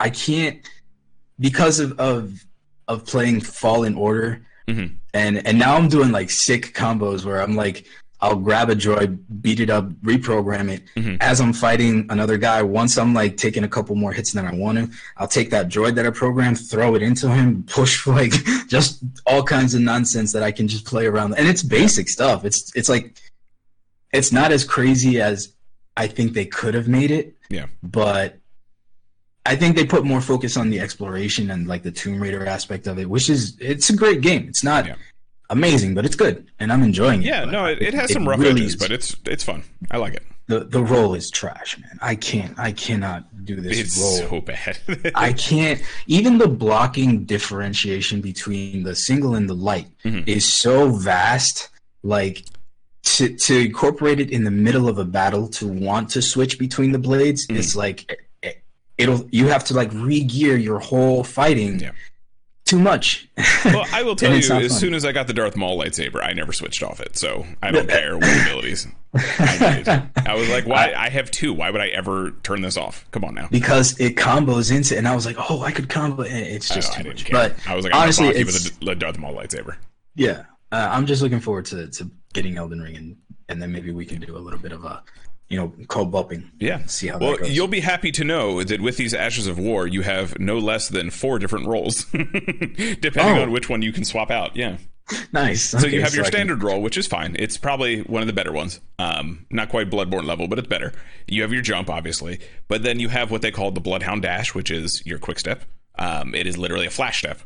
I 0.00 0.10
can't 0.10 0.68
because 1.40 1.80
of 1.80 1.98
of 1.98 2.44
of 2.88 3.06
playing 3.06 3.40
Fallen 3.40 3.94
Order, 3.94 4.44
Mhm. 4.68 4.96
And 5.14 5.46
and 5.46 5.58
now 5.58 5.76
I'm 5.76 5.88
doing 5.88 6.12
like 6.12 6.30
sick 6.30 6.74
combos 6.74 7.24
where 7.24 7.40
I'm 7.42 7.56
like. 7.56 7.86
I'll 8.24 8.36
grab 8.36 8.70
a 8.70 8.76
droid, 8.76 9.18
beat 9.40 9.58
it 9.58 9.68
up, 9.68 9.90
reprogram 9.94 10.70
it. 10.70 10.84
Mhm. 10.94 11.16
As 11.20 11.40
I'm 11.40 11.52
fighting 11.52 12.06
another 12.08 12.38
guy, 12.38 12.62
once 12.62 12.96
I'm 12.96 13.12
like 13.14 13.36
taking 13.36 13.64
a 13.64 13.68
couple 13.68 13.96
more 13.96 14.12
hits 14.12 14.30
than 14.30 14.46
I 14.46 14.54
want 14.54 14.78
to, 14.78 14.88
I'll 15.16 15.26
take 15.26 15.50
that 15.50 15.68
droid 15.68 15.96
that 15.96 16.06
I 16.06 16.10
programmed, 16.10 16.60
throw 16.60 16.94
it 16.94 17.02
into 17.02 17.28
him, 17.28 17.64
push 17.66 18.06
like 18.06 18.32
just 18.68 19.02
all 19.26 19.42
kinds 19.42 19.74
of 19.74 19.80
nonsense 19.80 20.32
that 20.34 20.44
I 20.44 20.52
can 20.52 20.68
just 20.68 20.84
play 20.84 21.06
around. 21.06 21.34
And 21.36 21.48
it's 21.48 21.64
basic 21.64 22.08
stuff. 22.08 22.44
It's 22.44 22.70
it's 22.76 22.88
like 22.88 23.16
it's 24.12 24.30
not 24.30 24.52
as 24.52 24.62
crazy 24.62 25.20
as 25.20 25.52
I 25.96 26.06
think 26.06 26.34
they 26.34 26.46
could 26.46 26.74
have 26.74 26.86
made 26.86 27.10
it. 27.10 27.34
Yeah. 27.50 27.66
But 27.82 28.38
I 29.44 29.56
think 29.56 29.76
they 29.76 29.84
put 29.84 30.04
more 30.04 30.20
focus 30.20 30.56
on 30.56 30.70
the 30.70 30.78
exploration 30.80 31.50
and 31.50 31.66
like 31.66 31.82
the 31.82 31.90
Tomb 31.90 32.22
Raider 32.22 32.46
aspect 32.46 32.86
of 32.86 32.98
it, 32.98 33.08
which 33.10 33.28
is 33.28 33.56
it's 33.60 33.90
a 33.90 33.96
great 33.96 34.20
game. 34.20 34.46
It's 34.48 34.62
not 34.62 34.86
Yeah. 34.86 34.94
amazing, 35.50 35.94
but 35.94 36.04
it's 36.06 36.14
good, 36.16 36.46
and 36.60 36.72
I'm 36.72 36.82
enjoying 36.82 37.22
it. 37.22 37.26
Yeah, 37.26 37.44
no, 37.44 37.66
it, 37.66 37.82
it 37.82 37.94
has 37.94 38.10
it 38.10 38.14
some 38.14 38.28
rough 38.28 38.38
really 38.38 38.62
edges, 38.62 38.74
is. 38.74 38.76
but 38.76 38.90
it's 38.92 39.16
it's 39.26 39.42
fun. 39.44 39.64
I 39.90 39.96
like 39.96 40.14
it. 40.14 40.22
the 40.46 40.60
the 40.60 40.82
role 40.82 41.14
is 41.14 41.28
trash, 41.30 41.76
man. 41.78 41.98
I 42.00 42.14
can't 42.14 42.56
I 42.58 42.70
cannot 42.72 43.44
do 43.44 43.60
this 43.60 43.78
It's 43.80 43.98
role. 43.98 44.18
so 44.30 44.40
bad. 44.40 44.78
I 45.14 45.32
can't. 45.32 45.80
Even 46.06 46.38
the 46.38 46.48
blocking 46.48 47.24
differentiation 47.24 48.20
between 48.20 48.84
the 48.84 48.94
single 48.94 49.34
and 49.34 49.48
the 49.48 49.54
light 49.54 49.88
Mhm. 50.04 50.26
is 50.28 50.44
so 50.44 50.90
vast. 50.90 51.68
Like 52.04 52.44
to 53.16 53.24
to 53.46 53.54
incorporate 53.58 54.20
it 54.20 54.30
in 54.30 54.44
the 54.44 54.50
middle 54.52 54.88
of 54.88 54.98
a 54.98 55.04
battle 55.04 55.48
to 55.58 55.66
want 55.66 56.10
to 56.10 56.22
switch 56.22 56.58
between 56.60 56.92
the 56.92 56.98
blades, 56.98 57.46
Mhm. 57.48 57.56
it's 57.58 57.74
like 57.74 58.00
it'll 59.02 59.28
you 59.30 59.48
have 59.48 59.64
to 59.64 59.74
like 59.74 59.90
re-gear 59.92 60.56
your 60.56 60.78
whole 60.78 61.24
fighting. 61.24 61.80
Yeah. 61.80 61.92
Too 62.64 62.78
much. 62.78 63.28
well, 63.66 63.84
I 63.92 64.02
will 64.02 64.16
tell 64.16 64.30
you, 64.30 64.38
as 64.38 64.48
fun. 64.48 64.70
soon 64.70 64.94
as 64.94 65.04
I 65.04 65.12
got 65.12 65.26
the 65.26 65.34
Darth 65.34 65.56
Maul 65.56 65.76
lightsaber, 65.78 66.24
I 66.24 66.32
never 66.32 66.52
switched 66.54 66.82
off 66.82 67.00
it, 67.00 67.18
so 67.18 67.44
I 67.62 67.70
don't 67.70 67.88
care 67.88 68.16
what 68.16 68.42
abilities 68.46 68.86
I. 69.14 70.08
I 70.26 70.34
was 70.34 70.48
like, 70.48 70.66
why? 70.66 70.94
I 70.96 71.10
have 71.10 71.30
two. 71.30 71.52
Why 71.52 71.70
would 71.70 71.80
I 71.82 71.88
ever 71.88 72.30
turn 72.44 72.62
this 72.62 72.78
off? 72.78 73.04
Come 73.10 73.24
on 73.24 73.34
now. 73.34 73.48
because 73.50 73.98
it 74.00 74.16
combos 74.16 74.74
into, 74.74 74.96
and 74.96 75.06
I 75.06 75.14
was 75.14 75.26
like, 75.26 75.36
oh, 75.50 75.60
I 75.62 75.70
could 75.72 75.88
combo. 75.90 76.22
and 76.22 76.34
It's 76.46 76.68
just 76.72 76.92
I 76.92 76.96
too 76.98 77.02
didn't 77.02 77.16
much. 77.18 77.24
care. 77.26 77.48
But 77.50 77.68
I 77.68 77.74
was 77.76 77.84
like, 77.84 77.94
I'm 77.94 78.02
honestly, 78.02 78.26
honestly, 78.28 78.44
with 78.44 78.54
it's- 78.56 78.78
the, 78.78 78.84
the 78.86 78.94
Darth 78.94 79.18
Maul 79.18 79.34
lightsaber. 79.34 79.76
Yeah, 80.14 80.44
uh, 80.70 80.88
I'm 80.90 81.04
just 81.06 81.20
looking 81.20 81.40
forward 81.40 81.66
to, 81.66 81.88
to 81.88 82.10
getting 82.32 82.56
Elden 82.56 82.80
Ring, 82.80 82.96
and, 82.96 83.16
and 83.50 83.60
then 83.60 83.72
maybe 83.72 83.90
we 83.90 84.06
can 84.06 84.20
do 84.20 84.36
a 84.36 84.38
little 84.40 84.58
bit 84.60 84.72
of 84.72 84.84
a, 84.84 85.02
you 85.52 85.58
know, 85.58 85.72
cold 85.88 86.10
bumping. 86.10 86.50
Yeah. 86.58 86.84
See 86.86 87.08
how 87.08 87.18
well, 87.18 87.32
that 87.32 87.40
goes. 87.40 87.50
you'll 87.54 87.68
be 87.68 87.80
happy 87.80 88.10
to 88.12 88.24
know 88.24 88.62
that 88.64 88.80
with 88.80 88.96
these 88.96 89.12
Ashes 89.12 89.46
of 89.46 89.58
War, 89.58 89.86
you 89.86 90.00
have 90.00 90.38
no 90.38 90.58
less 90.58 90.88
than 90.88 91.10
four 91.10 91.38
different 91.38 91.66
roles, 91.66 92.04
depending 92.12 93.38
Oh. 93.38 93.42
on 93.42 93.50
which 93.52 93.68
one 93.68 93.82
you 93.82 93.92
can 93.92 94.04
swap 94.04 94.30
out. 94.30 94.56
Yeah. 94.56 94.78
nice. 95.32 95.62
So 95.62 95.86
you 95.86 96.00
have 96.00 96.14
your 96.14 96.24
standard 96.24 96.62
role, 96.62 96.80
which 96.80 96.96
is 96.96 97.06
fine. 97.06 97.36
It's 97.38 97.58
probably 97.58 98.00
one 98.00 98.22
of 98.22 98.26
the 98.28 98.32
better 98.32 98.52
ones. 98.52 98.80
Um, 98.98 99.44
not 99.50 99.68
quite 99.68 99.90
Bloodborne 99.90 100.24
level, 100.24 100.48
but 100.48 100.58
it's 100.58 100.68
better. 100.68 100.92
You 101.26 101.42
have 101.42 101.52
your 101.52 101.60
jump, 101.62 101.90
obviously, 101.90 102.40
but 102.68 102.82
then 102.82 102.98
you 102.98 103.08
have 103.10 103.30
what 103.30 103.42
they 103.42 103.50
call 103.50 103.72
the 103.72 103.80
Bloodhound 103.80 104.22
Dash, 104.22 104.54
which 104.54 104.70
is 104.70 105.04
your 105.04 105.18
quick 105.18 105.38
step. 105.38 105.64
Um, 105.98 106.34
it 106.34 106.46
is 106.46 106.56
literally 106.56 106.86
a 106.86 106.90
flash 106.90 107.18
step, 107.18 107.40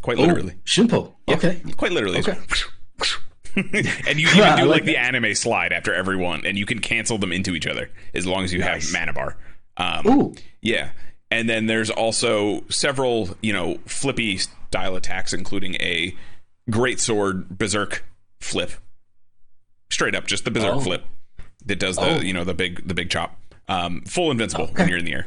quite 0.00 0.16
literally. 0.16 0.54
Shunpo. 0.64 1.12
Okay. 1.28 1.60
Quite 1.76 1.92
literally. 1.92 2.20
Okay. 2.20 2.38
and 4.08 4.18
you 4.20 4.28
even 4.28 4.56
do 4.56 4.64
like 4.64 4.66
like 4.66 4.84
the 4.84 4.96
anime 4.96 5.34
slide 5.34 5.72
after 5.72 5.92
every 5.94 6.16
one, 6.16 6.44
and 6.46 6.56
you 6.58 6.66
can 6.66 6.78
cancel 6.80 7.18
them 7.18 7.32
into 7.32 7.54
each 7.54 7.66
other 7.66 7.90
as 8.14 8.26
long 8.26 8.44
as 8.44 8.52
you 8.52 8.58
Nice. 8.60 8.92
have 8.92 9.00
mana 9.00 9.12
bar. 9.12 9.36
Um, 9.76 10.06
Ooh. 10.06 10.34
yeah. 10.60 10.90
And 11.30 11.48
then 11.48 11.66
there's 11.66 11.88
also 11.90 12.62
several, 12.68 13.30
you 13.42 13.52
know, 13.54 13.78
flippy 13.86 14.36
style 14.38 14.96
attacks, 14.96 15.32
including 15.32 15.76
a 15.76 16.14
great 16.70 17.00
sword 17.00 17.48
berserk 17.48 18.04
flip. 18.40 18.72
Straight 19.90 20.14
up, 20.14 20.26
just 20.26 20.44
the 20.44 20.50
berserk 20.50 20.76
Oh. 20.76 20.80
flip 20.80 21.04
that 21.66 21.78
does 21.78 21.96
the, 21.96 22.16
Oh. 22.18 22.20
you 22.20 22.32
know, 22.32 22.44
the 22.44 22.54
big 22.54 22.86
the 22.86 22.94
big 22.94 23.10
chop. 23.10 23.38
Um, 23.68 24.02
full 24.02 24.30
invincible 24.30 24.66
when 24.74 24.88
you're 24.88 24.98
in 24.98 25.04
the 25.04 25.12
air. 25.14 25.26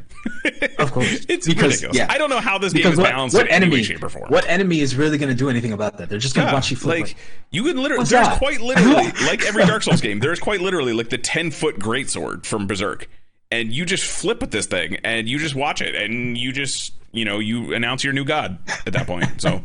Of 0.78 0.92
course. 0.94 1.26
it's 1.30 1.48
Because- 1.48 1.82
ridiculous. 1.82 1.98
yeah. 1.98 2.08
I 2.10 2.18
don't 2.18 2.30
know 2.30 2.40
how 2.42 2.58
this 2.58 2.74
game 2.74 2.82
Because 2.82 2.94
is 2.94 3.00
what, 3.00 3.10
balanced 3.12 3.36
what 3.36 3.48
in 3.48 3.52
any 3.54 3.66
enemy? 3.66 3.78
way, 3.78 3.84
shape, 3.84 4.04
or 4.04 4.10
form. 4.10 4.30
What 4.30 4.48
enemy 4.48 4.82
is 4.82 4.96
really 4.96 5.18
going 5.18 5.30
to 5.30 5.36
do 5.36 5.50
anything 5.50 5.72
about 5.72 5.98
that? 5.98 6.10
They're 6.10 6.20
just 6.20 6.36
going 6.36 6.46
to 6.46 6.52
Yeah, 6.52 6.56
watch 6.56 6.70
you 6.70 6.78
flip. 6.78 7.00
like 7.00 7.08
Like, 7.10 7.18
you 7.52 7.64
can 7.64 7.78
literally 7.78 8.00
What's 8.00 8.12
there's 8.12 8.28
that? 8.28 8.38
quite 8.38 8.62
literally 8.62 9.12
like 9.26 9.46
every 9.46 9.66
Dark 9.66 9.84
Souls 9.84 10.02
game, 10.02 10.20
there's 10.20 10.40
quite 10.40 10.62
literally 10.62 10.94
like 10.94 11.10
the 11.10 11.18
10 11.18 11.50
foot 11.52 11.80
greatsword 11.80 12.46
from 12.46 12.68
Berserk. 12.68 13.08
And 13.52 13.72
you 13.72 13.86
just 13.86 14.04
flip 14.04 14.42
with 14.42 14.52
this 14.52 14.66
thing 14.66 14.98
and 15.04 15.30
you 15.30 15.40
just 15.40 15.56
watch 15.56 15.82
it 15.82 15.96
and 15.96 16.38
you 16.38 16.52
just 16.52 16.94
you 17.14 17.24
know, 17.24 17.40
you 17.40 17.74
announce 17.74 18.04
your 18.04 18.12
new 18.12 18.26
god 18.26 18.60
at 18.86 18.92
that 18.94 19.08
point. 19.08 19.42
So 19.42 19.62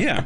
yeah. 0.00 0.24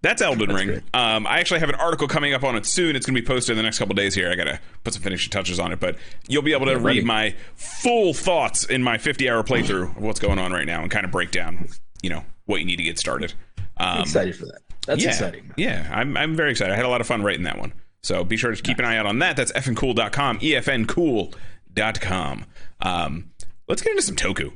That's 0.00 0.22
Elden 0.22 0.54
Ring. 0.54 0.82
Um, 0.94 1.26
I 1.26 1.40
actually 1.40 1.60
have 1.60 1.68
an 1.68 1.74
article 1.74 2.06
coming 2.06 2.32
up 2.32 2.44
on 2.44 2.54
it 2.54 2.66
soon. 2.66 2.94
It's 2.94 3.04
going 3.04 3.16
to 3.16 3.20
be 3.20 3.26
posted 3.26 3.52
in 3.52 3.56
the 3.56 3.64
next 3.64 3.78
couple 3.78 3.94
days 3.96 4.14
here. 4.14 4.30
I 4.30 4.36
got 4.36 4.44
to 4.44 4.60
put 4.84 4.94
some 4.94 5.02
finishing 5.02 5.30
touches 5.30 5.58
on 5.58 5.72
it, 5.72 5.80
but 5.80 5.96
you'll 6.28 6.42
be 6.42 6.52
able 6.52 6.66
to 6.66 6.78
ready. 6.78 7.00
read 7.00 7.04
my 7.04 7.34
full 7.56 8.14
thoughts 8.14 8.64
in 8.64 8.82
my 8.82 8.96
50 8.96 9.28
hour 9.28 9.42
playthrough 9.42 9.96
of 9.96 10.02
what's 10.02 10.20
going 10.20 10.38
on 10.38 10.52
right 10.52 10.66
now 10.66 10.82
and 10.82 10.90
kind 10.90 11.04
of 11.04 11.10
break 11.10 11.32
down, 11.32 11.68
you 12.00 12.10
know, 12.10 12.24
what 12.46 12.60
you 12.60 12.66
need 12.66 12.76
to 12.76 12.84
get 12.84 12.98
started. 12.98 13.34
Um, 13.76 14.02
excited 14.02 14.36
for 14.36 14.46
that. 14.46 14.60
That's 14.86 15.02
yeah, 15.02 15.10
exciting. 15.10 15.52
Yeah, 15.56 15.90
I'm, 15.92 16.16
I'm 16.16 16.36
very 16.36 16.52
excited. 16.52 16.72
I 16.72 16.76
had 16.76 16.84
a 16.84 16.88
lot 16.88 17.00
of 17.00 17.06
fun 17.06 17.22
writing 17.22 17.42
that 17.44 17.58
one. 17.58 17.72
So 18.02 18.22
be 18.22 18.36
sure 18.36 18.54
to 18.54 18.62
keep 18.62 18.78
an 18.78 18.84
eye 18.84 18.96
out 18.96 19.06
on 19.06 19.18
that. 19.18 19.36
That's 19.36 19.52
effncool.com, 19.52 20.38
E 20.40 20.52
efncool.com. 20.52 22.44
Um, 22.80 23.30
let's 23.66 23.82
get 23.82 23.90
into 23.90 24.02
some 24.02 24.16
Toku. 24.16 24.52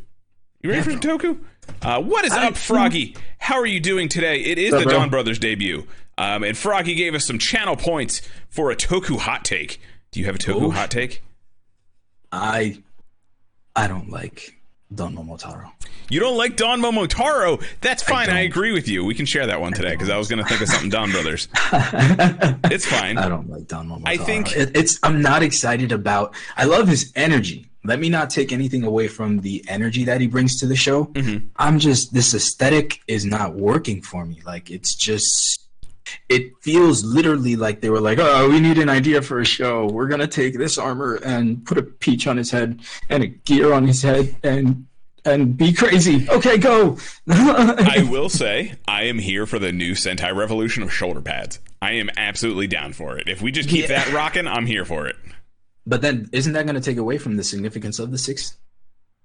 You 0.63 0.71
ready 0.71 0.83
for 0.83 0.91
Toku? 0.93 1.41
Uh, 1.83 2.01
what 2.01 2.25
is 2.25 2.33
I- 2.33 2.47
up, 2.49 2.57
Froggy? 2.57 3.17
How 3.39 3.57
are 3.57 3.67
you 3.67 3.81
doing 3.81 4.09
today? 4.09 4.41
It 4.43 4.59
is 4.59 4.71
the 4.71 4.79
up, 4.79 4.85
bro? 4.85 4.93
Don 4.93 5.11
Brothers 5.11 5.39
debut. 5.39 5.87
Um, 6.17 6.45
and 6.45 6.57
Froggy 6.57 6.95
gave 6.95 7.15
us 7.15 7.25
some 7.25 7.39
channel 7.39 7.75
points 7.75 8.23
for 8.49 8.71
a 8.71 8.77
Toku 8.77 9.19
hot 9.19 9.45
take. 9.45 9.81
Do 10.13 10.21
you 10.21 10.27
have 10.27 10.37
a 10.37 10.39
Toku 10.39 10.63
Oof. 10.69 10.75
hot 10.75 10.91
take? 10.91 11.23
I, 12.31 12.81
I 13.75 13.89
don't 13.89 14.11
like 14.11 14.55
Don 14.95 15.17
Momotaro. 15.17 15.73
You 16.11 16.21
don't 16.21 16.37
like 16.37 16.57
Don 16.57 16.81
Momotaro? 16.81 17.61
That's 17.81 18.03
fine. 18.03 18.29
I, 18.29 18.35
don't. 18.35 18.47
agree 18.47 18.71
with 18.73 18.87
you. 18.87 19.05
We 19.05 19.15
can 19.15 19.27
share 19.27 19.47
that 19.47 19.61
one 19.61 19.73
today 19.73 19.93
because 19.93 20.11
I 20.11 20.19
was 20.19 20.29
going 20.29 20.43
to 20.43 20.49
think 20.49 20.61
of 20.61 20.69
something 20.69 20.91
Don 20.91 21.11
Brothers. 21.11 21.49
It's 22.71 22.87
fine. 22.87 23.19
I 23.19 23.29
don't 23.29 23.51
like 23.51 23.67
Don 23.67 23.89
Momotaro. 23.89 24.03
I 24.07 24.17
think- 24.17 24.55
it, 24.57 24.77
it's. 24.77 24.99
I'm 25.03 25.21
not 25.21 25.43
excited 25.43 25.91
about. 25.91 26.35
I 26.57 26.65
love 26.67 26.87
his 26.89 27.13
energy. 27.17 27.69
Let 27.85 27.99
me 27.99 28.09
not 28.09 28.31
take 28.31 28.53
anything 28.53 28.85
away 28.85 29.09
from 29.09 29.41
the 29.41 29.65
energy 29.69 30.05
that 30.05 30.21
he 30.21 30.27
brings 30.29 30.59
to 30.61 30.67
the 30.67 30.77
show. 30.77 31.07
Mm-hmm. 31.07 31.47
I'm 31.57 31.79
just 31.79 32.15
this 32.15 32.33
aesthetic 32.35 33.01
is 33.09 33.25
not 33.25 33.55
working 33.55 34.03
for 34.03 34.25
me. 34.25 34.41
Like 34.45 34.71
it's 34.71 34.95
just 34.95 35.59
it 36.29 36.53
feels 36.61 37.03
literally 37.05 37.57
like 37.57 37.81
they 37.81 37.91
were 37.91 38.01
like, 38.01 38.19
"Oh, 38.21 38.49
we 38.51 38.61
need 38.61 38.79
an 38.79 38.89
idea 38.89 39.23
for 39.23 39.41
a 39.41 39.45
show. 39.45 39.87
We're 39.87 40.09
gonna 40.09 40.27
take 40.29 40.57
this 40.59 40.79
armor 40.79 41.15
and 41.25 41.65
put 41.65 41.79
a 41.79 41.83
peach 41.83 42.27
on 42.27 42.37
his 42.37 42.51
head 42.51 42.81
and 43.09 43.23
a 43.23 43.27
gear 43.29 43.73
on 43.73 43.87
his 43.87 44.03
head 44.03 44.35
and 44.45 44.87
and 45.25 45.57
be 45.57 45.73
crazy. 45.73 46.29
Okay, 46.29 46.59
go." 46.59 46.99
I 47.29 48.07
will 48.11 48.29
say, 48.29 48.75
I 48.87 49.05
am 49.05 49.19
here 49.19 49.47
for 49.47 49.59
the 49.59 49.73
new 49.73 49.93
Sentai 49.93 50.35
revolution 50.37 50.83
of 50.83 50.93
shoulder 50.93 51.21
pads. 51.21 51.59
I 51.81 51.93
am 51.93 52.11
absolutely 52.17 52.67
down 52.67 52.93
for 52.93 53.17
it. 53.19 53.29
If 53.29 53.41
we 53.43 53.51
just 53.53 53.69
keep 53.69 53.89
Yeah. 53.89 54.05
that 54.05 54.13
rocking, 54.13 54.47
I'm 54.47 54.67
here 54.67 54.85
for 54.85 55.07
it. 55.07 55.17
But 55.87 56.03
then, 56.03 56.29
isn't 56.33 56.53
that 56.53 56.67
gonna 56.67 56.81
take 56.81 56.97
away 56.97 57.19
from 57.19 57.37
the 57.37 57.45
significance 57.45 57.99
of 57.99 58.11
the 58.11 58.19
sixth? 58.19 58.57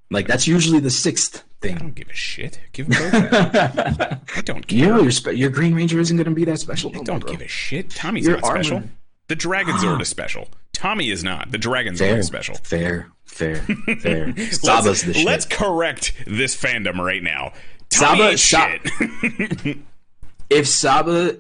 Like 0.10 0.28
that's 0.28 0.48
usually 0.48 0.80
the 0.80 0.90
sixth 0.90 1.44
thing. 1.62 1.76
I 1.76 1.80
don't 1.80 1.96
give 1.96 2.10
a 2.10 2.14
shit. 2.14 2.60
Give 2.72 2.88
them 2.88 3.12
both. 3.12 4.20
I 4.38 4.42
don't 4.42 4.66
care. 4.66 4.80
You 4.80 4.88
know, 4.88 5.02
your 5.02 5.12
spe- 5.12 5.34
your 5.34 5.50
Green 5.50 5.76
Ranger 5.76 6.00
isn't 6.00 6.16
gonna 6.16 6.32
be 6.32 6.46
that 6.46 6.60
special. 6.60 6.92
I 6.96 7.04
don't 7.04 7.20
bro. 7.20 7.32
give 7.32 7.42
a 7.42 7.48
shit. 7.48 7.90
Tommy's 7.90 8.26
Your 8.26 8.38
not 8.38 8.46
special. 8.46 8.84
The 9.28 9.36
Dragon 9.36 9.76
Zord 9.76 10.02
is 10.02 10.08
special. 10.08 10.48
Tommy 10.74 11.10
is 11.10 11.24
not. 11.24 11.52
The 11.52 11.58
Dragon 11.58 11.96
Zord 11.96 12.20
is 12.20 12.28
special. 12.28 12.56
fair, 12.64 13.10
fair, 13.26 13.56
fair. 14.00 14.34
Saba's 14.52 15.02
the 15.04 15.14
shit. 15.14 15.26
let's 15.26 15.46
correct 15.46 16.14
this 16.26 16.56
fandom 16.56 16.98
right 17.00 17.22
now. 17.22 17.52
Saba- 17.92 18.18
Tommy 18.18 18.34
is 18.34 18.44
Sa- 18.44 18.70
shit. 18.70 19.78
if 20.50 20.68
Saba 20.68 21.38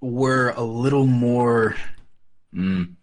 were 0.00 0.54
a 0.56 0.62
little 0.62 1.06
more 1.06 1.76
mm, 2.54 2.94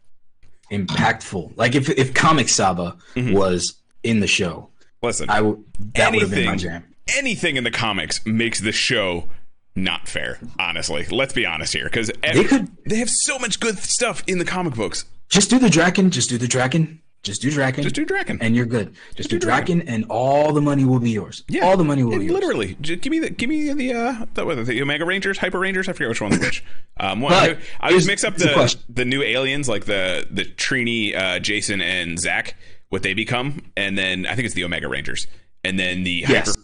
impactful, 0.71 1.53
like 1.57 1.75
if 1.75 1.89
if 1.89 2.13
comic 2.13 2.49
Saba 2.49 2.97
Mm-hmm. 3.15 3.33
was 3.33 3.75
in 4.03 4.19
the 4.19 4.27
show, 4.27 4.69
Listen, 5.01 5.29
I 5.29 5.41
would 5.41 5.63
that 5.95 6.11
would 6.11 6.21
have 6.21 6.31
been 6.31 6.45
my 6.45 6.51
anything, 6.53 6.69
jam. 6.69 6.83
anything 7.17 7.55
in 7.57 7.63
the 7.63 7.71
comics 7.71 8.25
makes 8.25 8.59
the 8.59 8.71
show 8.71 9.27
not 9.75 10.07
fair. 10.07 10.39
Honestly, 10.59 11.05
let's 11.09 11.33
be 11.33 11.45
honest 11.45 11.73
here, 11.73 11.85
because 11.85 12.11
They 12.21 12.43
could 12.43 12.69
they 12.85 12.97
have 12.97 13.09
so 13.09 13.39
much 13.39 13.59
good 13.59 13.77
stuff 13.79 14.23
in 14.27 14.37
the 14.39 14.45
comic 14.45 14.73
books. 14.75 15.05
just 15.29 15.49
do 15.49 15.59
the 15.59 15.69
Draken, 15.69 16.09
just 16.11 16.29
do 16.29 16.37
the 16.37 16.47
Draken, 16.47 17.01
just 17.21 17.41
do 17.41 17.51
Draken, 17.51 17.83
Just 17.83 17.95
do 17.95 18.05
Draken. 18.05 18.37
and 18.41 18.55
you're 18.55 18.65
good. 18.65 18.95
Just, 19.15 19.29
do, 19.29 19.37
do 19.37 19.45
Draken, 19.45 19.81
and 19.89 20.05
all 20.09 20.53
the 20.53 20.61
money 20.61 20.85
will 20.85 20.99
be 20.99 21.09
yours. 21.11 21.43
Yeah, 21.49 21.65
all 21.65 21.75
the 21.75 21.83
money 21.83 22.01
will 22.03 22.13
it- 22.13 22.19
be 22.19 22.25
yours. 22.25 22.33
literally. 22.33 22.77
Just 22.79 23.01
give 23.01 23.11
me 23.11 23.19
the 23.19 23.29
give 23.29 23.49
me 23.49 23.73
the 23.73 23.93
uh 23.93 24.25
the, 24.35 24.63
the 24.63 24.81
Omega 24.81 25.03
Rangers, 25.05 25.37
Hyper 25.37 25.59
Rangers. 25.59 25.89
I 25.89 25.93
forget 25.93 26.09
which 26.09 26.21
one's 26.21 26.39
which. 26.39 26.63
Um, 26.97 27.21
one, 27.21 27.33
I, 27.33 27.57
I 27.79 27.91
would 27.93 28.05
mix 28.05 28.23
up 28.23 28.35
the 28.35 28.75
the 28.89 29.05
new 29.05 29.21
aliens 29.21 29.67
like 29.69 29.85
the 29.85 30.27
the 30.31 30.45
Trini, 30.45 31.15
uh, 31.15 31.39
Jason, 31.39 31.81
and 31.81 32.17
Zach. 32.19 32.55
What 32.89 33.03
they 33.03 33.13
become, 33.13 33.71
and 33.77 33.97
then 33.97 34.25
I 34.25 34.33
think 34.35 34.45
it's 34.45 34.55
the 34.55 34.63
Omega 34.63 34.87
Rangers, 34.87 35.27
and 35.63 35.77
then 35.77 36.03
the 36.03 36.25
Yes. 36.27 36.47
Hyper. 36.49 36.61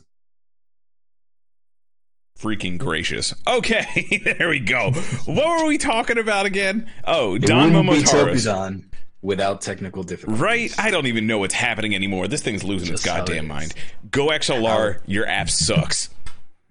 Freaking 2.40 2.78
gracious. 2.78 3.34
Okay, 3.48 4.22
there 4.38 4.50
we 4.50 4.60
go. 4.60 4.92
What 5.26 5.62
were 5.62 5.68
we 5.68 5.78
talking 5.78 6.18
about 6.18 6.46
again? 6.46 6.90
Oh, 7.06 7.38
Don 7.38 7.74
wouldn't 7.74 7.90
be 7.90 8.04
Momotaro's. 8.04 8.46
Tokudon 8.46 8.84
without 9.26 9.60
technical 9.62 10.04
difficulties. 10.04 10.40
Right? 10.40 10.72
I 10.78 10.92
don't 10.92 11.08
even 11.08 11.26
know 11.26 11.40
what's 11.40 11.54
happening 11.54 11.96
anymore. 11.96 12.28
This 12.28 12.42
thing's 12.42 12.64
losing 12.64 12.94
its 12.94 13.02
Just 13.04 13.14
how 13.14 13.24
it 13.24 13.28
goddamn 13.28 13.46
is. 13.46 13.50
mind. 13.50 13.74
GoXLR, 14.10 15.02
your 15.08 15.26
app 15.28 15.50
sucks. 15.50 16.10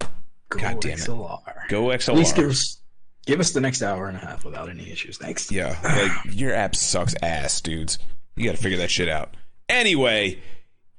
Go 0.49 0.59
God 0.61 0.81
damn 0.81 0.93
it. 0.93 0.99
XLR. 1.01 2.09
At 2.09 2.15
least 2.15 2.37
give 2.37 2.49
us 2.51 2.79
give 3.27 3.41
us 3.41 3.51
the 3.51 3.61
next 3.61 3.83
hour 3.83 4.07
and 4.07 4.17
a 4.17 4.21
half 4.21 4.45
without 4.45 4.71
any 4.71 4.91
issues. 4.91 5.19
Thanks. 5.19 5.51
Yeah, 5.51 5.77
like 5.83 6.13
your 6.35 6.55
app 6.55 6.77
sucks 6.77 7.15
ass, 7.23 7.61
dudes. 7.61 7.99
You 8.37 8.47
got 8.47 8.57
to 8.57 8.63
figure 8.63 8.79
that 8.79 8.91
shit 8.91 9.09
out. 9.09 9.35
Anyway, 9.69 10.39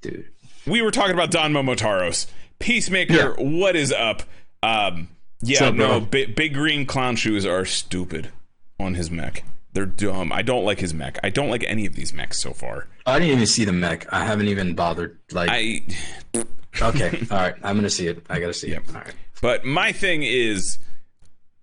dude. 0.02 0.28
we 0.68 0.82
were 0.82 0.92
talking 0.92 1.14
about 1.14 1.32
Don 1.32 1.54
Momotaros. 1.54 2.28
Peacemaker, 2.60 3.36
what 3.38 3.76
is 3.76 3.92
up? 3.92 4.24
Um, 4.64 5.10
yeah, 5.42 5.66
up, 5.66 5.76
no, 5.76 6.00
big, 6.00 6.36
big 6.36 6.54
green 6.54 6.86
clown 6.86 7.16
shoes 7.16 7.46
are 7.46 7.66
stupid 7.66 8.32
on 8.80 8.96
his 8.96 9.12
mech. 9.12 9.44
They're 9.76 9.86
dumb. 9.86 10.32
I 10.32 10.42
don't 10.42 10.64
like 10.64 10.80
his 10.80 10.94
mech. 10.94 11.20
I 11.22 11.30
don't 11.30 11.50
like 11.50 11.64
any 11.68 11.86
of 11.86 11.94
these 11.96 12.14
mechs 12.14 12.40
so 12.40 12.52
far. 12.54 12.88
I 13.06 13.20
didn't 13.20 13.34
even 13.36 13.46
see 13.46 13.66
the 13.66 13.74
mech. 13.74 14.12
I 14.12 14.24
haven't 14.26 14.48
even 14.48 14.74
bothered. 14.74 15.20
Like, 15.32 15.50
I 15.52 15.82
okay, 16.82 17.20
all 17.30 17.38
right. 17.38 17.56
I'm 17.62 17.76
gonna 17.76 17.90
see 17.90 18.08
it. 18.08 18.26
I 18.30 18.40
gotta 18.40 18.54
see 18.54 18.72
it. 18.72 18.82
All 18.90 18.96
right. 18.96 19.14
But 19.42 19.66
my 19.66 19.92
thing 19.92 20.24
is 20.24 20.80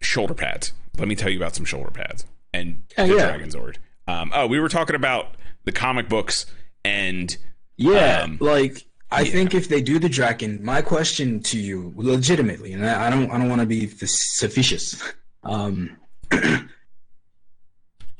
shoulder 0.02 0.34
pads. 0.34 0.72
Let 0.98 1.08
me 1.08 1.14
tell 1.16 1.30
you 1.30 1.38
about 1.38 1.54
some 1.56 1.64
shoulder 1.64 1.90
pads 1.90 2.26
and 2.52 2.82
Yeah, 2.98 3.06
the 3.06 3.14
yeah. 3.16 3.26
Dragon 3.28 3.48
Zord. 3.48 3.76
Um, 4.06 4.30
oh, 4.34 4.46
we 4.46 4.60
were 4.60 4.68
talking 4.68 4.94
about 4.94 5.34
the 5.64 5.72
comic 5.72 6.08
books 6.08 6.44
and 6.84 7.34
Yeah, 7.78 8.22
Um, 8.24 8.36
like 8.40 8.84
I 9.10 9.24
think 9.24 9.54
if 9.54 9.68
they 9.68 9.80
do 9.80 9.98
the 9.98 10.08
Draken, 10.10 10.62
my 10.62 10.82
question 10.82 11.40
to 11.44 11.58
you, 11.58 11.92
legitimately, 11.96 12.72
and 12.74 12.84
I 12.86 13.06
I 13.06 13.10
don't, 13.10 13.30
I 13.30 13.38
don't 13.38 13.48
want 13.48 13.60
to 13.62 13.66
be 13.66 13.86
facetious, 13.86 15.02
um, 15.44 15.96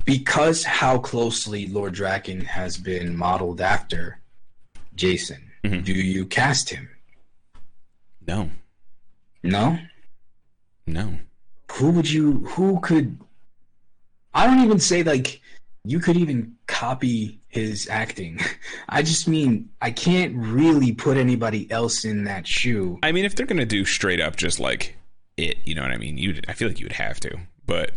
because 0.05 0.63
how 0.63 0.97
closely 0.99 1.67
Lord 1.67 1.93
Draken 1.93 2.41
has 2.45 2.77
been 2.77 3.15
modeled 3.15 3.61
after 3.61 4.19
Jason. 4.95 5.51
Mhm. 5.63 5.83
Do 5.85 5.93
you 5.93 6.25
cast 6.25 6.69
him? 6.69 6.89
no, 8.25 8.49
No. 9.43 9.77
no. 10.87 11.19
who 11.73 11.91
would 11.91 12.09
you 12.09 12.39
who 12.55 12.79
could 12.79 13.17
i 14.33 14.45
don't 14.47 14.63
even 14.63 14.79
say 14.79 15.03
like 15.03 15.41
you 15.83 15.99
could 15.99 16.15
even 16.15 16.55
copy 16.67 17.39
his 17.49 17.89
acting 17.89 18.39
i 18.89 19.01
just 19.01 19.27
mean 19.27 19.67
i 19.81 19.91
can't 19.91 20.33
really 20.37 20.93
put 20.93 21.17
anybody 21.17 21.69
else 21.71 22.05
in 22.05 22.23
that 22.23 22.47
shoe 22.47 22.97
I 23.03 23.11
mean, 23.11 23.25
if 23.25 23.35
they're 23.35 23.45
gonna 23.45 23.65
do 23.65 23.83
straight 23.83 24.21
up 24.21 24.35
just 24.37 24.59
like 24.59 24.95
it, 25.35 25.57
you 25.65 25.73
know 25.75 25.81
what 25.81 25.91
I 25.91 25.97
mean? 25.97 26.17
You, 26.17 26.39
I 26.47 26.53
feel 26.53 26.67
like 26.69 26.79
you 26.79 26.85
would 26.85 26.91
have 26.93 27.19
to, 27.21 27.37
but 27.65 27.91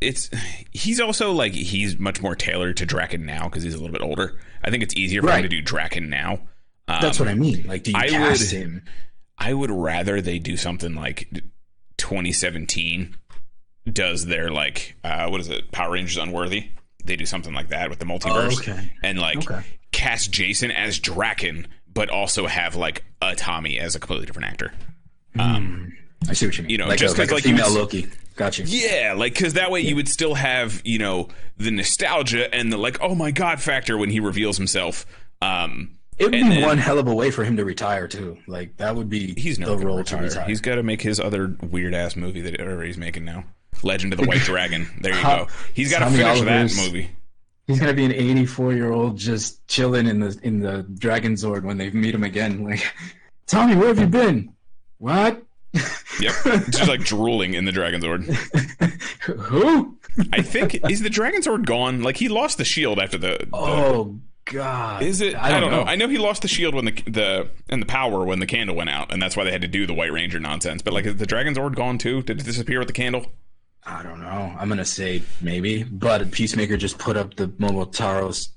it's 0.00 0.30
he's 0.72 1.00
also 1.00 1.32
like 1.32 1.52
he's 1.52 1.98
much 1.98 2.22
more 2.22 2.34
tailored 2.34 2.76
to 2.78 2.86
Draken 2.86 3.26
now 3.26 3.44
because 3.44 3.62
he's 3.62 3.74
a 3.74 3.78
little 3.78 3.92
bit 3.92 4.02
older. 4.02 4.38
I 4.64 4.70
think 4.70 4.82
it's 4.82 4.96
easier 4.96 5.22
for 5.22 5.30
him 5.30 5.42
to 5.42 5.48
do 5.48 5.60
Draken 5.62 6.08
now. 6.08 6.40
Um, 6.88 7.00
that's 7.02 7.20
what 7.20 7.28
i 7.28 7.34
mean 7.34 7.64
like 7.68 7.84
do 7.84 7.92
you 7.92 7.96
I 7.98 8.08
cast 8.08 8.52
would- 8.52 8.60
him 8.60 8.82
I 9.38 9.54
would 9.54 9.70
rather 9.70 10.20
they 10.20 10.38
do 10.38 10.56
something 10.56 10.94
like 10.94 11.28
2017 11.98 13.16
does 13.90 14.26
their 14.26 14.50
like 14.50 14.96
uh, 15.04 15.28
what 15.28 15.40
is 15.40 15.48
it 15.48 15.70
Power 15.72 15.92
Rangers 15.92 16.16
Unworthy. 16.16 16.70
They 17.04 17.16
do 17.16 17.24
something 17.26 17.54
like 17.54 17.68
that 17.68 17.88
with 17.90 17.98
the 17.98 18.04
multiverse 18.04 18.56
Oh, 18.68 18.72
okay. 18.72 18.92
and 19.02 19.18
like 19.18 19.38
Okay. 19.38 19.60
cast 19.92 20.30
Jason 20.32 20.70
as 20.70 20.98
Draken, 20.98 21.66
but 21.92 22.10
also 22.10 22.46
have 22.46 22.74
like 22.76 23.04
a 23.22 23.34
Tommy 23.34 23.78
as 23.78 23.94
a 23.94 24.00
completely 24.00 24.26
different 24.26 24.48
actor. 24.48 24.72
I 26.28 26.32
see 26.32 26.46
what 26.46 26.56
you 26.56 26.62
mean 26.64 26.70
You 26.70 26.78
know, 26.78 26.86
like 26.88 26.98
just 26.98 27.18
like 27.18 27.30
like, 27.30 27.44
female 27.44 27.70
would- 27.70 27.78
loki 27.78 28.06
got 28.36 28.58
you 28.58 28.64
Yeah, 28.66 29.14
like 29.16 29.34
because 29.34 29.54
that 29.54 29.70
way 29.70 29.80
you 29.80 29.96
would 29.96 30.08
still 30.08 30.34
have 30.34 30.80
you 30.84 30.98
know 30.98 31.28
the 31.58 31.70
nostalgia 31.70 32.52
and 32.54 32.72
the 32.72 32.76
like 32.78 32.98
oh 33.00 33.14
my 33.14 33.30
god 33.30 33.60
factor 33.60 33.98
when 33.98 34.08
he 34.10 34.18
reveals 34.20 34.56
himself. 34.56 35.04
Um, 35.42 35.98
it 36.18 36.24
would 36.24 36.32
be 36.32 36.42
then- 36.42 36.62
one 36.62 36.78
hell 36.78 36.98
of 36.98 37.06
a 37.08 37.14
way 37.14 37.30
for 37.30 37.44
him 37.44 37.56
to 37.56 37.64
retire 37.64 38.06
too 38.08 38.38
like 38.46 38.76
that 38.78 38.94
would 38.96 39.08
be 39.10 39.34
he's 39.38 39.58
the 39.58 39.76
role 39.76 39.98
retire. 39.98 40.20
to 40.20 40.24
retire 40.26 40.46
He's 40.46 40.60
got 40.60 40.76
to 40.76 40.82
make 40.82 41.02
his 41.02 41.18
other 41.20 41.54
weird 41.62 41.94
ass 41.94 42.16
movie 42.16 42.40
that 42.42 42.60
everybody's 42.60 42.96
making 42.98 43.24
now. 43.24 43.44
Legend 43.82 44.12
of 44.12 44.18
the 44.20 44.26
White 44.26 44.40
Dragon. 44.44 44.86
There 45.00 45.14
you 45.14 45.22
go. 45.22 45.46
He's 45.74 45.90
got 45.90 46.00
to 46.00 46.06
finish 46.10 46.40
that 46.42 46.76
movie. 46.76 47.10
He's 47.66 47.78
gonna 47.78 47.94
be 47.94 48.04
an 48.04 48.12
84 48.12 48.72
year 48.74 48.90
old 48.92 49.16
just 49.16 49.66
chilling 49.68 50.06
in 50.06 50.18
the 50.20 50.38
in 50.42 50.60
the 50.60 50.82
Dragon 50.98 51.34
Zord 51.34 51.62
when 51.62 51.78
they 51.78 51.88
meet 51.90 52.14
him 52.14 52.24
again. 52.24 52.64
Like, 52.64 52.82
Tommy, 53.46 53.76
where 53.76 53.88
have 53.88 53.98
you 54.00 54.06
been? 54.06 54.52
What? 54.98 55.42
Yep, 56.20 56.32
just 56.70 56.88
like 56.88 57.00
drooling 57.00 57.54
in 57.54 57.64
the 57.64 57.72
Dragon 57.72 58.00
Zord. 58.00 58.24
Who? 59.22 59.96
I 60.32 60.42
think 60.42 60.90
is 60.90 61.00
the 61.00 61.10
Dragon 61.10 61.40
Zord 61.40 61.64
gone? 61.64 62.02
Like 62.02 62.16
he 62.16 62.28
lost 62.28 62.58
the 62.58 62.64
shield 62.64 62.98
after 62.98 63.16
the. 63.16 63.38
the 63.38 63.48
Oh 63.52 64.18
God! 64.44 65.02
is 65.02 65.20
it? 65.20 65.36
I 65.36 65.60
don't, 65.60 65.70
know. 65.70 65.82
I 65.82 65.94
know 65.94 66.08
he 66.08 66.18
lost 66.18 66.42
the 66.42 66.48
shield 66.48 66.74
when 66.74 66.86
the 66.86 67.02
the 67.06 67.48
and 67.68 67.80
the 67.80 67.86
power 67.86 68.24
when 68.24 68.40
the 68.40 68.46
candle 68.46 68.76
went 68.76 68.90
out, 68.90 69.12
and 69.12 69.22
that's 69.22 69.36
why 69.36 69.44
they 69.44 69.52
had 69.52 69.62
to 69.62 69.68
do 69.68 69.86
the 69.86 69.94
White 69.94 70.12
Ranger 70.12 70.40
nonsense. 70.40 70.82
But 70.82 70.92
like, 70.92 71.06
is 71.06 71.16
the 71.16 71.26
Dragon 71.26 71.54
Zord 71.54 71.74
gone 71.74 71.98
too? 71.98 72.22
Did 72.22 72.40
it 72.40 72.44
disappear 72.44 72.78
with 72.78 72.88
the 72.88 72.94
candle? 72.94 73.26
I 73.84 74.02
don't 74.02 74.20
know. 74.20 74.54
I'm 74.58 74.68
gonna 74.68 74.84
say 74.84 75.22
maybe, 75.40 75.84
but 75.84 76.30
Peacemaker 76.32 76.76
just 76.76 76.98
put 76.98 77.16
up 77.16 77.36
the 77.36 77.48
Momotaro's. 77.48 78.50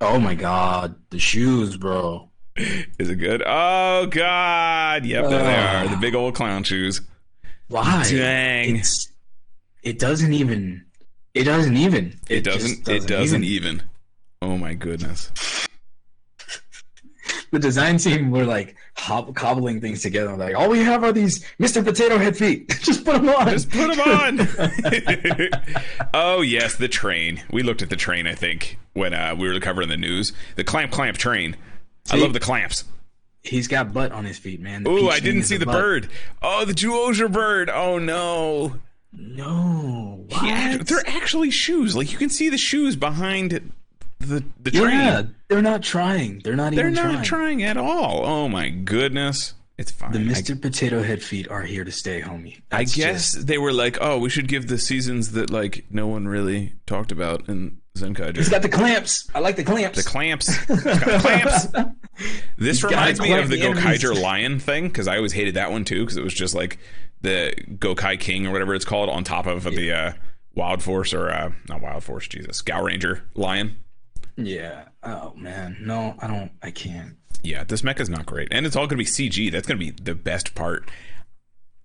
Oh 0.00 0.20
my 0.20 0.34
God! 0.34 0.94
The 1.10 1.18
shoes, 1.18 1.76
bro. 1.76 2.27
Is 2.98 3.08
it 3.08 3.16
good? 3.16 3.42
Oh 3.46 4.06
God! 4.06 5.04
Yep, 5.04 5.30
there 5.30 5.42
they 5.42 5.56
are. 5.56 5.88
The 5.88 5.96
big 5.96 6.14
old 6.14 6.34
clown 6.34 6.64
shoes. 6.64 7.00
Why? 7.68 8.04
Dang. 8.10 8.76
It's, 8.76 9.08
it 9.82 9.98
doesn't 9.98 10.32
even. 10.32 10.84
It 11.34 11.44
doesn't 11.44 11.76
even. 11.76 12.18
It 12.28 12.42
just 12.42 12.84
doesn't. 12.84 12.88
It 12.88 13.06
doesn't 13.06 13.44
even. 13.44 13.82
Oh 14.42 14.56
my 14.56 14.74
goodness. 14.74 15.30
the 17.52 17.58
design 17.58 17.98
team 17.98 18.30
were 18.30 18.44
like 18.44 18.76
hob- 18.96 19.34
cobbling 19.34 19.80
things 19.80 20.02
together. 20.02 20.36
Like, 20.36 20.56
all 20.56 20.68
we 20.68 20.80
have 20.80 21.04
are 21.04 21.12
these 21.12 21.44
Mr. 21.60 21.84
Potato 21.84 22.18
Head 22.18 22.36
feet. 22.36 22.68
Just 22.82 23.04
put 23.04 23.14
them 23.14 23.28
on. 23.28 23.50
Just 23.50 23.70
put 23.70 23.96
them 23.96 24.00
on. 24.00 24.48
oh 26.14 26.40
yes, 26.40 26.76
the 26.76 26.88
train. 26.88 27.42
We 27.50 27.62
looked 27.62 27.82
at 27.82 27.90
the 27.90 27.96
train. 27.96 28.26
I 28.26 28.34
think 28.34 28.78
when 28.94 29.14
uh, 29.14 29.34
we 29.38 29.48
were 29.48 29.60
covering 29.60 29.88
the 29.88 29.96
news, 29.96 30.32
the 30.56 30.64
clamp 30.64 30.92
clamp 30.92 31.18
train. 31.18 31.56
I 32.10 32.16
love 32.16 32.32
the 32.32 32.40
clamps. 32.40 32.84
He's 33.42 33.68
got 33.68 33.92
butt 33.92 34.12
on 34.12 34.24
his 34.24 34.36
feet, 34.38 34.60
man. 34.60 34.86
Ooh, 34.86 35.08
I 35.08 35.20
didn't 35.20 35.44
see 35.44 35.56
the 35.56 35.64
butt. 35.66 35.74
bird. 35.74 36.08
Oh, 36.42 36.64
the 36.64 36.72
Juoja 36.74 37.30
bird. 37.32 37.70
Oh 37.70 37.98
no. 37.98 38.76
No. 39.12 40.24
What? 40.28 40.42
Yeah, 40.44 40.76
they're 40.78 41.06
actually 41.06 41.50
shoes. 41.50 41.96
Like 41.96 42.12
you 42.12 42.18
can 42.18 42.30
see 42.30 42.48
the 42.48 42.58
shoes 42.58 42.96
behind 42.96 43.72
the 44.18 44.44
the 44.60 44.70
train. 44.70 44.90
Yeah, 44.90 45.22
they're 45.48 45.62
not 45.62 45.82
trying. 45.82 46.40
They're 46.44 46.56
not 46.56 46.72
even. 46.72 46.76
They're 46.94 47.04
even 47.04 47.14
not 47.16 47.24
trying 47.24 47.62
at 47.62 47.76
all. 47.76 48.24
Oh 48.26 48.48
my 48.48 48.68
goodness. 48.68 49.54
It's 49.78 49.92
fine. 49.92 50.10
The 50.10 50.18
I- 50.18 50.22
Mr. 50.22 50.60
Potato 50.60 51.02
Head 51.02 51.22
feet 51.22 51.48
are 51.48 51.62
here 51.62 51.84
to 51.84 51.92
stay, 51.92 52.20
homie. 52.20 52.60
I 52.72 52.82
guess 52.82 53.34
just- 53.34 53.46
they 53.46 53.58
were 53.58 53.72
like, 53.72 53.96
oh, 54.00 54.18
we 54.18 54.28
should 54.28 54.48
give 54.48 54.66
the 54.66 54.76
seasons 54.78 55.30
that 55.32 55.50
like 55.50 55.84
no 55.88 56.08
one 56.08 56.26
really 56.26 56.72
talked 56.84 57.12
about 57.12 57.48
in 57.48 57.78
Zenkaiger. 57.96 58.36
he's 58.36 58.48
got 58.48 58.62
the 58.62 58.68
clamps. 58.68 59.28
I 59.36 59.38
like 59.38 59.54
the 59.56 59.62
clamps. 59.64 60.02
the 60.02 60.08
clamps. 60.08 60.54
He's 60.66 60.82
got 60.82 61.20
clamps. 61.20 61.66
This 62.56 62.82
reminds 62.82 63.20
me 63.20 63.32
of 63.32 63.48
the 63.48 63.56
the. 63.56 63.62
Gokaiger 63.62 64.20
Lion 64.22 64.58
thing 64.58 64.88
because 64.88 65.06
I 65.08 65.16
always 65.16 65.32
hated 65.32 65.54
that 65.54 65.70
one 65.70 65.84
too 65.84 66.00
because 66.04 66.16
it 66.16 66.24
was 66.24 66.34
just 66.34 66.54
like 66.54 66.78
the 67.20 67.52
Gokai 67.78 68.18
King 68.18 68.46
or 68.46 68.52
whatever 68.52 68.74
it's 68.74 68.84
called 68.84 69.08
on 69.08 69.24
top 69.24 69.46
of 69.46 69.64
the 69.64 69.92
uh, 69.92 70.12
Wild 70.54 70.82
Force 70.82 71.12
or 71.14 71.30
uh, 71.30 71.52
not 71.68 71.80
Wild 71.80 72.02
Force, 72.04 72.26
Jesus, 72.28 72.62
Gaoranger 72.62 73.20
Lion. 73.34 73.76
yeah. 74.36 74.84
Oh 75.04 75.32
man, 75.36 75.76
no, 75.80 76.16
I 76.18 76.26
don't. 76.26 76.50
I 76.62 76.70
can't. 76.72 77.16
Yeah, 77.44 77.62
this 77.62 77.84
mecha's 77.84 78.08
not 78.10 78.26
great, 78.26 78.48
and 78.50 78.66
it's 78.66 78.74
all 78.74 78.88
going 78.88 78.98
to 78.98 79.04
be 79.04 79.04
CG. 79.04 79.50
That's 79.52 79.66
going 79.66 79.78
to 79.78 79.84
be 79.84 79.92
the 79.92 80.14
best 80.16 80.56
part. 80.56 80.90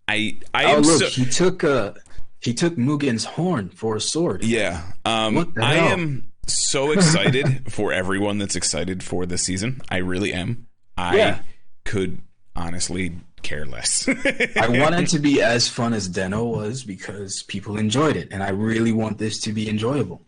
I 0.08 0.38
I 0.54 0.65
Oh 0.65 0.78
am 0.78 0.82
look, 0.82 1.00
so, 1.02 1.08
he 1.08 1.26
took 1.26 1.63
uh 1.63 1.93
he 2.41 2.54
took 2.54 2.78
Mugen's 2.78 3.24
horn 3.24 3.69
for 3.69 3.96
a 3.96 4.02
sword. 4.02 4.43
Yeah. 4.43 4.82
Um, 5.06 5.36
What 5.36 5.54
the 5.54 5.63
I 5.63 5.76
am 5.76 6.32
so 6.47 6.91
excited 6.93 7.71
for 7.71 7.91
everyone 7.93 8.38
that's 8.38 8.56
excited 8.56 9.03
for 9.03 9.25
this 9.25 9.43
season. 9.43 9.82
I 9.89 9.97
really 9.97 10.34
am. 10.34 10.67
I 10.97 11.17
Yeah. 11.17 11.39
could 11.86 12.19
honestly 12.56 13.13
care 13.41 13.65
less. 13.65 14.08
I 14.56 14.67
want 14.69 14.95
it 14.95 15.10
to 15.10 15.19
be 15.19 15.41
as 15.41 15.67
fun 15.67 15.93
as 15.93 16.08
Den-O 16.08 16.45
was 16.45 16.84
because 16.84 17.43
people 17.43 17.77
enjoyed 17.77 18.15
it, 18.15 18.29
and 18.32 18.41
I 18.43 18.49
really 18.49 18.91
want 18.91 19.17
this 19.17 19.39
to 19.41 19.51
be 19.53 19.69
enjoyable. 19.69 20.21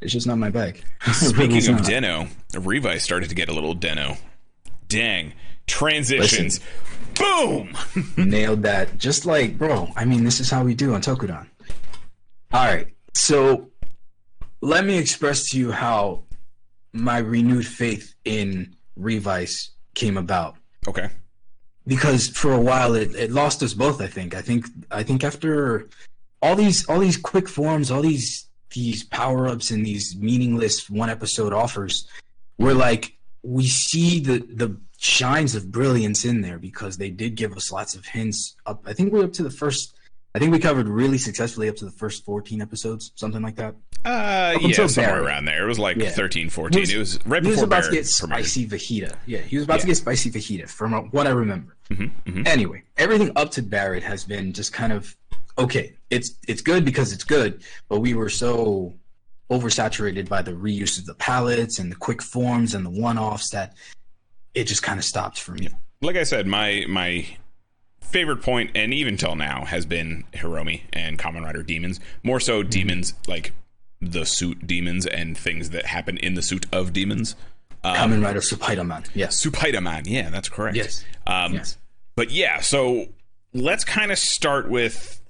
It's 0.00 0.12
just 0.12 0.26
not 0.26 0.38
my 0.38 0.50
bag. 0.50 0.82
Really 1.06 1.60
Speaking 1.60 1.74
of 1.74 1.80
not. 1.80 1.86
Den-O, 1.88 2.26
Revi 2.52 3.00
started 3.00 3.28
to 3.28 3.34
get 3.34 3.48
a 3.48 3.52
little 3.52 3.74
Den-O. 3.74 4.16
Dang. 4.88 5.32
Transitions. 5.66 6.60
Boom! 7.14 7.76
nailed 8.16 8.62
that. 8.62 8.96
Just 8.96 9.26
like, 9.26 9.58
bro, 9.58 9.88
I 9.96 10.04
mean, 10.04 10.24
this 10.24 10.38
is 10.40 10.50
how 10.50 10.62
we 10.64 10.74
do 10.74 10.94
on 10.94 11.02
Tokudon. 11.02 11.46
All 12.52 12.64
right. 12.64 12.88
So 13.14 13.67
let 14.60 14.84
me 14.84 14.98
express 14.98 15.50
to 15.50 15.58
you 15.58 15.72
how 15.72 16.24
my 16.92 17.18
renewed 17.18 17.66
faith 17.66 18.14
in 18.24 18.74
Revice 18.96 19.70
came 19.94 20.16
about. 20.16 20.56
Okay. 20.86 21.10
Because 21.86 22.28
for 22.28 22.52
a 22.52 22.60
while 22.60 22.94
it, 22.94 23.14
it 23.14 23.30
lost 23.30 23.62
us 23.62 23.74
both, 23.74 24.00
I 24.00 24.06
think. 24.06 24.34
I 24.34 24.42
think 24.42 24.66
I 24.90 25.02
think 25.02 25.24
after 25.24 25.88
all 26.42 26.54
these 26.54 26.86
all 26.88 26.98
these 26.98 27.16
quick 27.16 27.48
forms, 27.48 27.90
all 27.90 28.02
these 28.02 28.46
these 28.70 29.04
power 29.04 29.48
ups 29.48 29.70
and 29.70 29.84
these 29.84 30.16
meaningless 30.16 30.90
one 30.90 31.08
episode 31.08 31.52
offers, 31.52 32.06
we're 32.58 32.74
like 32.74 33.16
we 33.42 33.66
see 33.66 34.20
the 34.20 34.38
the 34.38 34.76
shines 34.98 35.54
of 35.54 35.70
brilliance 35.70 36.24
in 36.24 36.40
there 36.40 36.58
because 36.58 36.98
they 36.98 37.08
did 37.08 37.36
give 37.36 37.56
us 37.56 37.70
lots 37.70 37.94
of 37.94 38.04
hints 38.04 38.56
up 38.66 38.82
I 38.84 38.92
think 38.92 39.12
we're 39.12 39.22
up 39.22 39.32
to 39.34 39.44
the 39.44 39.50
first 39.50 39.94
I 40.34 40.38
think 40.38 40.52
we 40.52 40.58
covered 40.58 40.88
really 40.88 41.18
successfully 41.18 41.68
up 41.68 41.76
to 41.76 41.84
the 41.84 41.90
first 41.90 42.24
14 42.24 42.60
episodes, 42.60 43.12
something 43.16 43.42
like 43.42 43.56
that. 43.56 43.74
Uh, 44.04 44.56
yeah, 44.60 44.86
somewhere 44.86 45.12
Barry. 45.14 45.26
around 45.26 45.44
there. 45.46 45.64
It 45.64 45.68
was 45.68 45.78
like 45.78 45.96
Yeah. 45.96 46.10
thirteen, 46.10 46.48
fourteen. 46.50 46.86
He 46.86 46.96
was- 46.96 47.14
it 47.16 47.18
was 47.24 47.26
right 47.26 47.42
He 47.42 47.48
was 47.48 47.56
before 47.56 47.64
about 47.64 47.80
Barrett 47.82 47.90
to 47.90 47.96
get 47.96 48.06
spicy 48.06 48.66
fajita. 48.68 49.16
Yeah, 49.26 49.40
he 49.40 49.56
was 49.56 49.64
about 49.64 49.80
to 49.80 49.86
get 49.86 49.96
spicy 49.96 50.30
fajita 50.30 50.68
from 50.68 50.92
what 51.10 51.26
I 51.26 51.30
remember. 51.30 51.74
Mhm, 51.90 52.10
mhm. 52.26 52.46
Anyway, 52.46 52.84
everything 52.96 53.32
up 53.34 53.50
to 53.52 53.62
Barrett 53.62 54.04
has 54.04 54.22
been 54.24 54.52
just 54.52 54.72
kind 54.72 54.92
of 54.92 55.16
okay. 55.58 55.94
It's 56.10 56.34
it's 56.46 56.62
good 56.62 56.84
because 56.84 57.12
it's 57.12 57.24
good, 57.24 57.62
but 57.88 57.98
we 58.00 58.14
were 58.14 58.28
so 58.28 58.94
oversaturated 59.50 60.28
by 60.28 60.42
the 60.42 60.52
reuse 60.52 60.98
of 60.98 61.06
the 61.06 61.14
palettes 61.14 61.78
and 61.78 61.90
the 61.90 61.96
quick 61.96 62.22
forms 62.22 62.74
and 62.74 62.84
the 62.86 62.90
one-offs 62.90 63.50
that 63.50 63.74
it 64.54 64.64
just 64.64 64.82
kind 64.82 64.98
of 64.98 65.04
stopped 65.04 65.40
for 65.40 65.52
me. 65.52 65.68
like 66.02 66.16
I 66.16 66.22
said, 66.22 66.46
my 66.46 66.84
my 66.88 67.26
favorite 68.08 68.42
point, 68.42 68.70
and 68.74 68.92
even 68.92 69.16
till 69.16 69.34
now, 69.36 69.64
has 69.64 69.86
been 69.86 70.24
Hiromi 70.32 70.82
and 70.92 71.18
Kamen 71.18 71.44
Rider 71.44 71.62
Demons. 71.62 72.00
More 72.22 72.40
so, 72.40 72.60
Mm-hmm. 72.60 72.70
demons 72.70 73.14
like 73.26 73.52
the 74.00 74.24
suit 74.24 74.66
demons 74.66 75.06
and 75.06 75.36
things 75.36 75.70
that 75.70 75.86
happen 75.86 76.16
in 76.18 76.34
the 76.34 76.42
suit 76.42 76.66
of 76.72 76.92
demons. 76.92 77.34
Um, 77.84 77.94
Kamen 77.96 78.24
Rider 78.24 78.40
Spider-Man. 78.40 79.04
Yes. 79.14 79.44
Supaida 79.44 79.82
Man, 79.82 80.04
yeah, 80.06 80.30
that's 80.30 80.48
correct. 80.48 80.76
Yes. 80.76 81.04
Um, 81.26 81.54
Yes. 81.54 81.76
But 82.16 82.30
yeah, 82.30 82.60
so 82.60 83.06
let's 83.54 83.84
kind 83.84 84.10
of 84.12 84.18
start 84.18 84.68
with 84.68 85.20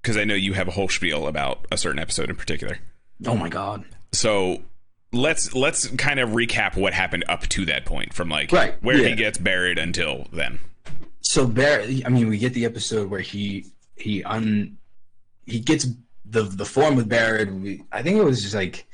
because 0.00 0.16
I 0.16 0.24
know 0.24 0.34
you 0.34 0.52
have 0.52 0.68
a 0.68 0.70
whole 0.70 0.88
spiel 0.88 1.26
about 1.26 1.66
a 1.72 1.76
certain 1.76 1.98
episode 1.98 2.30
in 2.30 2.36
particular. 2.36 2.78
Oh 3.26 3.36
my 3.36 3.48
god. 3.48 3.84
So 4.12 4.62
let's 5.12 5.54
let's 5.54 5.88
kind 5.96 6.20
of 6.20 6.30
recap 6.30 6.76
what 6.76 6.92
happened 6.92 7.24
up 7.28 7.42
to 7.48 7.64
that 7.66 7.84
point 7.84 8.12
from 8.14 8.28
like 8.28 8.52
Right, 8.52 8.74
where 8.82 8.96
he 8.98 9.14
gets 9.14 9.38
buried 9.38 9.78
until 9.78 10.26
then. 10.32 10.58
So 11.24 11.46
Barrett, 11.46 12.06
I 12.06 12.08
mean, 12.10 12.28
we 12.28 12.38
get 12.38 12.54
the 12.54 12.64
episode 12.64 13.10
where 13.10 13.20
he 13.20 13.66
he 13.96 14.22
un 14.24 14.76
he 15.46 15.58
gets 15.60 15.86
the 16.24 16.42
the 16.42 16.64
form 16.64 16.94
with 16.96 17.08
Barrett. 17.08 17.52
We, 17.52 17.82
I 17.90 18.02
think 18.02 18.18
it 18.18 18.24
was 18.24 18.42
just 18.42 18.54
like, 18.54 18.86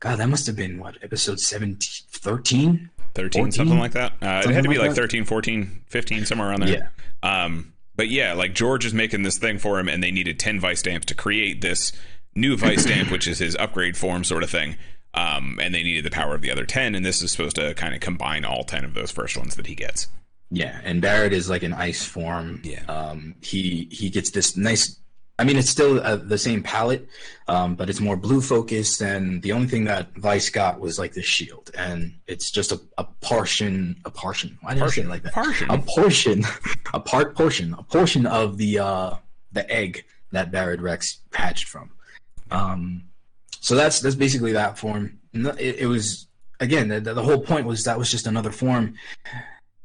God, 0.00 0.18
that 0.18 0.28
must 0.28 0.46
have 0.46 0.56
been 0.56 0.78
what 0.78 0.96
episode 1.02 1.38
17, 1.38 1.78
13? 2.10 2.90
13 3.14 3.40
14? 3.42 3.52
something 3.52 3.78
like 3.78 3.92
that 3.92 4.12
uh, 4.22 4.42
it 4.42 4.50
had 4.54 4.62
to 4.64 4.70
be 4.70 4.78
like 4.78 4.88
like 4.88 4.96
13 4.96 5.26
14 5.26 5.82
15 5.86 6.24
somewhere 6.24 6.48
around 6.48 6.60
there 6.62 6.90
Yeah. 7.22 7.44
um 7.44 7.74
but 7.94 8.08
yeah 8.08 8.32
like 8.32 8.54
george 8.54 8.86
is 8.86 8.94
making 8.94 9.22
this 9.22 9.36
thing 9.36 9.58
for 9.58 9.78
him 9.78 9.86
and 9.86 10.02
they 10.02 10.10
needed 10.10 10.38
10 10.38 10.58
Vistamps 10.62 11.04
to 11.04 11.14
create 11.14 11.60
this 11.60 11.92
new 12.34 12.56
vice 12.56 12.82
stamp 12.86 13.10
which 13.10 13.28
is 13.28 13.38
his 13.38 13.54
upgrade 13.56 13.98
form 13.98 14.24
sort 14.24 14.42
of 14.42 14.48
thing 14.48 14.76
um 15.12 15.58
and 15.60 15.74
they 15.74 15.82
needed 15.82 16.06
the 16.06 16.10
power 16.10 16.34
of 16.34 16.40
the 16.40 16.50
other 16.50 16.64
10 16.64 16.94
and 16.94 17.04
this 17.04 17.20
is 17.20 17.30
supposed 17.30 17.56
to 17.56 17.74
kind 17.74 17.92
of 17.94 18.00
combine 18.00 18.46
all 18.46 18.64
10 18.64 18.82
of 18.82 18.94
those 18.94 19.10
first 19.10 19.36
ones 19.36 19.56
that 19.56 19.66
he 19.66 19.74
gets 19.74 20.08
Yeah, 20.54 20.78
and 20.84 21.00
Barrett 21.00 21.32
is 21.32 21.48
like 21.48 21.62
an 21.62 21.72
ice 21.72 22.04
form. 22.04 22.60
Yeah. 22.62 22.84
Um, 22.84 23.34
he 23.40 23.88
he 23.90 24.10
gets 24.10 24.30
this 24.30 24.54
nice. 24.54 24.98
I 25.38 25.44
mean, 25.44 25.56
it's 25.56 25.70
still 25.70 25.98
uh, 26.00 26.16
the 26.16 26.36
same 26.36 26.62
palette, 26.62 27.08
um, 27.48 27.74
but 27.74 27.88
it's 27.88 28.00
more 28.00 28.16
blue 28.18 28.42
focused. 28.42 29.00
And 29.00 29.40
the 29.40 29.52
only 29.52 29.66
thing 29.66 29.84
that 29.84 30.14
Vice 30.18 30.50
got 30.50 30.78
was 30.78 30.98
like 30.98 31.14
the 31.14 31.22
shield, 31.22 31.70
and 31.76 32.18
it's 32.26 32.50
just 32.50 32.70
a, 32.70 32.78
a 32.98 33.04
portion, 33.22 33.96
a 34.04 34.10
portion. 34.10 34.58
Why 34.60 34.74
did 34.74 34.82
I 34.82 34.88
say 34.88 35.02
it 35.02 35.08
like 35.08 35.22
that? 35.22 35.32
Portion. 35.32 35.70
A 35.70 35.78
portion, 35.78 36.44
a 36.92 37.00
part 37.00 37.34
portion, 37.34 37.74
a 37.78 37.82
portion 37.82 38.26
of 38.26 38.58
the 38.58 38.78
uh, 38.78 39.14
the 39.52 39.68
egg 39.70 40.04
that 40.32 40.50
Barrett 40.52 40.80
Rex 40.80 41.20
hatched 41.32 41.64
from. 41.64 41.92
Um, 42.50 43.04
so 43.60 43.74
that's 43.74 44.00
that's 44.00 44.16
basically 44.16 44.52
that 44.52 44.76
form. 44.76 45.18
It, 45.32 45.76
it 45.78 45.86
was 45.86 46.26
again 46.60 46.88
the, 46.88 47.00
the 47.00 47.22
whole 47.22 47.40
point 47.40 47.66
was 47.66 47.84
that 47.84 47.98
was 47.98 48.10
just 48.10 48.26
another 48.26 48.52
form 48.52 48.96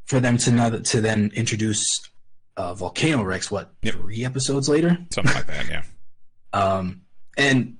for 0.07 0.19
them 0.19 0.37
to 0.39 0.51
now 0.51 0.69
to 0.69 1.01
then 1.01 1.31
introduce 1.35 2.09
uh, 2.57 2.73
Volcano 2.73 3.23
Rex. 3.23 3.51
What 3.51 3.71
Yep. 3.83 3.93
three 3.95 4.25
episodes 4.25 4.67
later? 4.67 4.97
something 5.11 5.33
like 5.35 5.47
that 5.47 5.67
yeah 5.69 5.83
Um, 6.53 7.01
and 7.37 7.77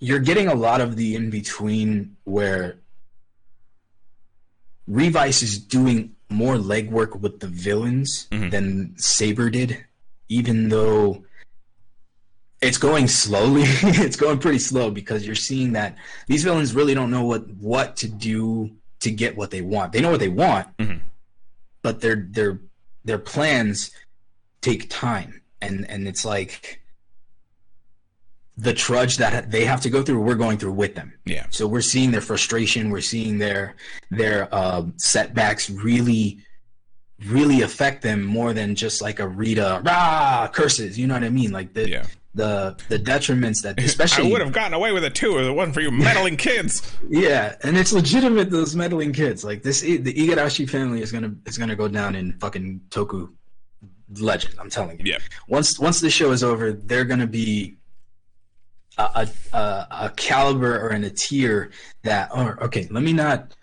you're 0.00 0.20
getting 0.20 0.46
a 0.48 0.54
lot 0.54 0.80
of 0.80 0.94
the 0.96 1.16
in 1.16 1.30
between 1.30 2.16
where 2.24 2.78
Revice 4.86 5.42
is 5.42 5.58
doing 5.58 6.14
more 6.30 6.54
legwork 6.56 7.18
with 7.20 7.40
the 7.40 7.46
villains 7.48 8.26
Mhm. 8.30 8.50
than 8.50 8.94
Saber 8.98 9.50
did, 9.50 9.84
even 10.28 10.68
though 10.68 11.24
it's 12.60 12.78
going 12.78 13.08
slowly. 13.08 13.62
it's 13.66 14.16
going 14.16 14.38
pretty 14.38 14.58
slow 14.58 14.90
because 14.90 15.26
you're 15.26 15.34
seeing 15.34 15.72
that 15.72 15.96
these 16.26 16.44
villains 16.44 16.74
really 16.74 16.94
don't 16.94 17.10
know 17.10 17.24
what 17.24 17.48
what 17.56 17.96
to 17.96 18.08
do 18.08 18.70
to 19.00 19.10
get 19.10 19.36
what 19.36 19.50
they 19.50 19.60
want. 19.60 19.92
They 19.92 20.00
know 20.00 20.10
what 20.10 20.20
they 20.20 20.28
want, 20.28 20.76
Mhm. 20.78 21.00
but 21.82 22.00
their 22.00 22.26
their 22.30 22.58
their 23.04 23.18
plans 23.18 23.90
take 24.60 24.88
time, 24.90 25.40
and 25.60 25.88
and 25.88 26.06
it's 26.08 26.24
like 26.24 26.82
the 28.56 28.74
trudge 28.74 29.18
that 29.18 29.50
they 29.52 29.64
have 29.64 29.80
to 29.82 29.90
go 29.90 30.02
through. 30.02 30.20
We're 30.20 30.34
going 30.34 30.58
through 30.58 30.72
with 30.72 30.94
them. 30.96 31.12
yeah 31.24 31.46
So 31.50 31.66
we're 31.68 31.80
seeing 31.80 32.10
their 32.10 32.20
frustration. 32.20 32.90
We're 32.90 33.00
seeing 33.00 33.38
their 33.38 33.76
their 34.10 34.52
um, 34.54 34.94
setbacks 34.96 35.70
really, 35.70 36.38
really 37.26 37.62
affect 37.62 38.02
them 38.02 38.24
more 38.24 38.52
than 38.52 38.74
just 38.74 39.00
like 39.00 39.20
a 39.20 39.28
Rita 39.28 39.80
rah 39.84 40.48
curses. 40.52 40.98
You 40.98 41.06
know 41.06 41.14
what 41.14 41.22
I 41.24 41.28
mean? 41.30 41.52
Like 41.52 41.72
the 41.72 41.88
yeah 41.88 42.06
the 42.38 42.76
the 42.88 42.98
detriments 42.98 43.62
that 43.62 43.78
especially 43.80 44.28
i 44.28 44.30
would 44.30 44.40
have 44.40 44.52
gotten 44.52 44.74
away 44.74 44.92
with 44.92 45.04
it 45.04 45.14
too 45.14 45.38
if 45.38 45.46
it 45.46 45.52
wasn't 45.52 45.74
for 45.74 45.80
you 45.80 45.90
meddling 45.90 46.36
kids 46.48 46.96
yeah, 47.08 47.56
and 47.62 47.76
it's 47.76 47.92
legitimate. 47.92 48.50
Those 48.50 48.76
meddling 48.76 49.12
kids 49.12 49.44
like 49.44 49.62
this. 49.62 49.80
The 49.80 49.98
Igarashi 49.98 50.68
family 50.68 51.02
is 51.02 51.12
gonna 51.12 51.34
is 51.46 51.58
gonna 51.58 51.76
go 51.76 51.88
down 51.88 52.14
in 52.14 52.32
fucking 52.38 52.80
Toku 52.90 53.30
legend. 54.18 54.54
I'm 54.58 54.70
telling 54.70 54.98
you. 54.98 55.12
yeah 55.12 55.18
once 55.48 55.78
once 55.78 56.00
the 56.00 56.10
show 56.10 56.30
is 56.32 56.42
over, 56.44 56.72
they're 56.72 57.04
gonna 57.04 57.26
be 57.26 57.76
a 58.98 59.28
a, 59.52 59.58
a, 59.90 60.12
caliber 60.16 60.80
or 60.80 60.90
in 60.92 61.04
a 61.04 61.10
tier 61.10 61.70
that. 62.02 62.30
Or 62.34 62.62
okay, 62.64 62.86
let 62.90 63.02
me 63.02 63.12
not 63.12 63.54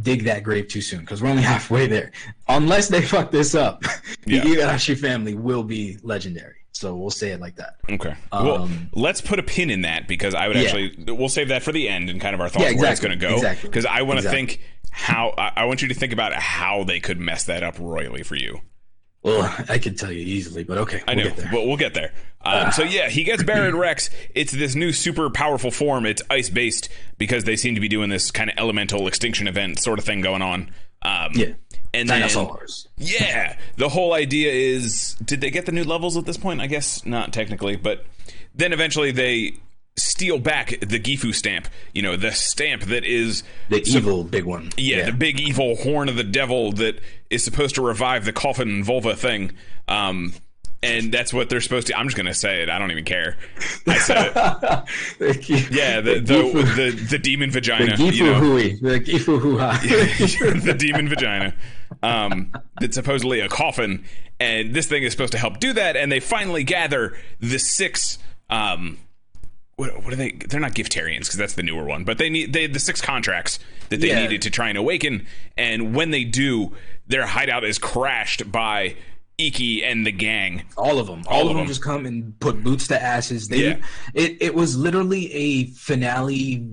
dig 0.00 0.24
that 0.24 0.42
grave 0.42 0.68
too 0.68 0.80
soon 0.82 1.00
because 1.00 1.22
we're 1.22 1.30
only 1.30 1.42
halfway 1.54 1.86
there. 1.86 2.12
Unless 2.48 2.88
they 2.88 3.02
fuck 3.02 3.30
this 3.30 3.54
up, 3.54 3.82
the 4.24 4.36
Yeah. 4.36 4.44
Igarashi 4.44 4.96
family 4.98 5.34
will 5.34 5.64
be 5.64 5.98
legendary. 6.02 6.55
So 6.76 6.94
we'll 6.94 7.10
say 7.10 7.30
it 7.30 7.40
like 7.40 7.56
that. 7.56 7.76
Okay. 7.90 8.14
well, 8.32 8.62
Um, 8.62 8.90
let's 8.92 9.20
put 9.20 9.38
a 9.38 9.42
pin 9.42 9.70
in 9.70 9.82
that 9.82 10.06
because 10.08 10.34
I 10.34 10.48
would 10.48 10.56
Yeah. 10.56 10.62
actually 10.64 10.94
we'll 11.14 11.28
save 11.28 11.48
that 11.48 11.62
for 11.62 11.72
the 11.72 11.88
end 11.88 12.10
and 12.10 12.20
kind 12.20 12.34
of 12.34 12.40
our 12.40 12.48
thoughts 12.48 12.72
Yeah, 12.72 12.78
where 12.80 12.90
it's 12.92 13.00
going 13.00 13.18
to 13.18 13.26
go 13.28 13.34
exactly, 13.34 13.68
because 13.68 13.86
I 13.86 14.02
want 14.02 14.20
to 14.20 14.26
exactly. 14.26 14.46
think 14.56 14.60
how 14.90 15.34
I, 15.36 15.52
I 15.56 15.64
want 15.64 15.82
you 15.82 15.88
to 15.88 15.94
think 15.94 16.12
about 16.12 16.32
how 16.34 16.84
they 16.84 17.00
could 17.00 17.18
mess 17.18 17.44
that 17.44 17.62
up 17.62 17.76
royally 17.78 18.22
for 18.22 18.36
you. 18.36 18.60
Well, 19.22 19.42
I 19.68 19.78
could 19.78 19.98
tell 19.98 20.12
you 20.12 20.20
easily, 20.24 20.62
but 20.62 20.78
okay, 20.78 21.02
I 21.08 21.14
we'll 21.14 21.24
know, 21.24 21.30
get 21.30 21.36
there. 21.38 21.48
but 21.52 21.66
we'll 21.66 21.76
get 21.76 21.94
there. 21.94 22.12
Um, 22.44 22.70
so 22.70 22.82
yeah, 22.84 23.08
he 23.08 23.24
gets 23.24 23.42
Baron 23.42 23.74
Rex. 23.76 24.08
It's 24.34 24.52
this 24.52 24.74
new 24.76 24.92
super 24.92 25.28
powerful 25.30 25.70
form. 25.72 26.06
It's 26.06 26.22
ice 26.30 26.48
based 26.48 26.88
because 27.18 27.42
they 27.44 27.56
seem 27.56 27.74
to 27.74 27.80
be 27.80 27.88
doing 27.88 28.08
this 28.08 28.30
kind 28.30 28.50
of 28.50 28.56
elemental 28.58 29.08
extinction 29.08 29.48
event 29.48 29.80
sort 29.80 29.98
of 29.98 30.04
thing 30.04 30.20
going 30.20 30.42
on. 30.42 30.70
Um, 31.02 31.32
yeah, 31.34 31.46
and 31.96 32.08
then 32.08 32.20
dinosaurs. 32.20 32.88
yeah, 32.96 33.56
the 33.76 33.88
whole 33.88 34.12
idea 34.12 34.52
is 34.52 35.14
did 35.24 35.40
they 35.40 35.50
get 35.50 35.66
the 35.66 35.72
new 35.72 35.84
levels 35.84 36.16
at 36.16 36.24
this 36.26 36.36
point? 36.36 36.60
I 36.60 36.66
guess 36.66 37.04
not 37.06 37.32
technically, 37.32 37.76
but 37.76 38.04
then 38.54 38.72
eventually 38.72 39.10
they 39.12 39.54
steal 39.98 40.38
back 40.38 40.68
the 40.80 41.00
Gifu 41.00 41.34
stamp. 41.34 41.68
You 41.94 42.02
know, 42.02 42.16
the 42.16 42.30
stamp 42.32 42.82
that 42.84 43.04
is 43.04 43.42
The 43.70 43.82
evil 43.86 44.24
big 44.24 44.44
one. 44.44 44.70
yeah, 44.76 45.06
the 45.06 45.12
big 45.12 45.40
evil 45.40 45.74
horn 45.76 46.08
of 46.08 46.16
the 46.16 46.24
devil 46.24 46.72
that 46.72 47.00
is 47.30 47.42
supposed 47.42 47.74
to 47.76 47.82
revive 47.82 48.24
the 48.24 48.32
coffin 48.32 48.68
and 48.68 48.84
vulva 48.84 49.16
thing. 49.16 49.52
Um, 49.88 50.32
and 50.82 51.10
that's 51.10 51.32
what 51.32 51.48
they're 51.48 51.62
supposed 51.62 51.86
to. 51.86 51.98
I'm 51.98 52.06
just 52.06 52.16
gonna 52.18 52.34
say 52.34 52.62
it. 52.62 52.68
I 52.68 52.78
don't 52.78 52.90
even 52.90 53.04
care. 53.04 53.38
I 53.86 53.98
said 53.98 54.26
it. 54.26 54.36
Yeah, 55.72 56.00
the 56.02 56.20
the 56.20 56.34
Gifu- 56.34 56.76
the, 56.76 56.90
the 57.10 57.18
demon 57.18 57.50
vagina. 57.50 57.96
the 57.96 58.04
you 58.04 58.24
know? 58.26 58.34
Gifu 58.34 58.38
Hui, 58.40 58.90
the 58.90 59.00
Gifu 59.00 59.40
Hoo-ha. 59.40 59.80
the 60.62 60.74
demon 60.74 61.08
vagina. 61.08 61.54
Um, 62.02 62.52
it's 62.80 62.94
supposedly 62.96 63.40
a 63.40 63.48
coffin, 63.48 64.04
and 64.40 64.74
this 64.74 64.86
thing 64.86 65.02
is 65.02 65.12
supposed 65.12 65.32
to 65.32 65.38
help 65.38 65.60
do 65.60 65.72
that. 65.74 65.96
And 65.96 66.10
they 66.10 66.20
finally 66.20 66.64
gather 66.64 67.16
the 67.40 67.58
six. 67.58 68.18
Um, 68.50 68.98
what, 69.76 70.02
what 70.04 70.12
are 70.12 70.16
they? 70.16 70.30
They're 70.32 70.60
not 70.60 70.72
giftarians 70.72 71.20
because 71.20 71.36
that's 71.36 71.54
the 71.54 71.62
newer 71.62 71.84
one, 71.84 72.04
but 72.04 72.18
they 72.18 72.30
need 72.30 72.52
they 72.52 72.66
the 72.66 72.80
six 72.80 73.00
contracts 73.00 73.58
that 73.90 74.00
they 74.00 74.08
Yeah. 74.08 74.22
needed 74.22 74.42
to 74.42 74.50
try 74.50 74.68
and 74.68 74.78
awaken. 74.78 75.26
And 75.56 75.94
when 75.94 76.10
they 76.10 76.24
do, 76.24 76.72
their 77.06 77.26
hideout 77.26 77.64
is 77.64 77.78
crashed 77.78 78.50
by 78.50 78.96
Iki 79.38 79.84
and 79.84 80.06
the 80.06 80.12
gang. 80.12 80.64
All 80.78 80.98
of 80.98 81.06
them. 81.06 81.22
All, 81.28 81.42
of 81.42 81.46
of 81.48 81.48
them, 81.50 81.56
them. 81.58 81.66
just 81.66 81.82
come 81.82 82.06
and 82.06 82.38
put 82.40 82.62
boots 82.62 82.86
to 82.88 83.00
asses. 83.02 83.48
They, 83.48 83.64
Yeah. 83.68 83.76
it, 84.14 84.38
it 84.40 84.54
was 84.54 84.76
literally 84.78 85.30
a 85.32 85.64
finale 85.72 86.66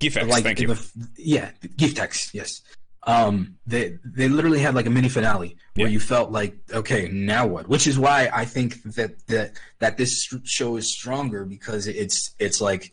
Giftex, 0.00 0.28
like 0.28 0.42
thank 0.44 0.60
you. 0.60 0.66
the- 0.68 1.08
yeah, 1.16 1.52
Giftex, 1.78 2.34
yes. 2.34 2.60
Um, 3.06 3.56
they 3.66 3.98
they 4.04 4.28
literally 4.28 4.60
had 4.60 4.74
like 4.74 4.86
a 4.86 4.90
mini 4.90 5.08
finale 5.08 5.56
where 5.74 5.86
Yeah. 5.86 5.92
you 5.92 6.00
felt 6.00 6.30
like, 6.30 6.56
okay, 6.72 7.08
now 7.08 7.46
what? 7.46 7.68
Which 7.68 7.86
is 7.86 7.98
why 7.98 8.30
I 8.32 8.44
think 8.46 8.82
that 8.94 9.26
that 9.26 9.52
that 9.80 9.96
this 9.98 10.26
show 10.44 10.76
is 10.76 10.90
stronger 10.90 11.44
because 11.44 11.86
it's 11.86 12.34
it's 12.38 12.60
like 12.60 12.92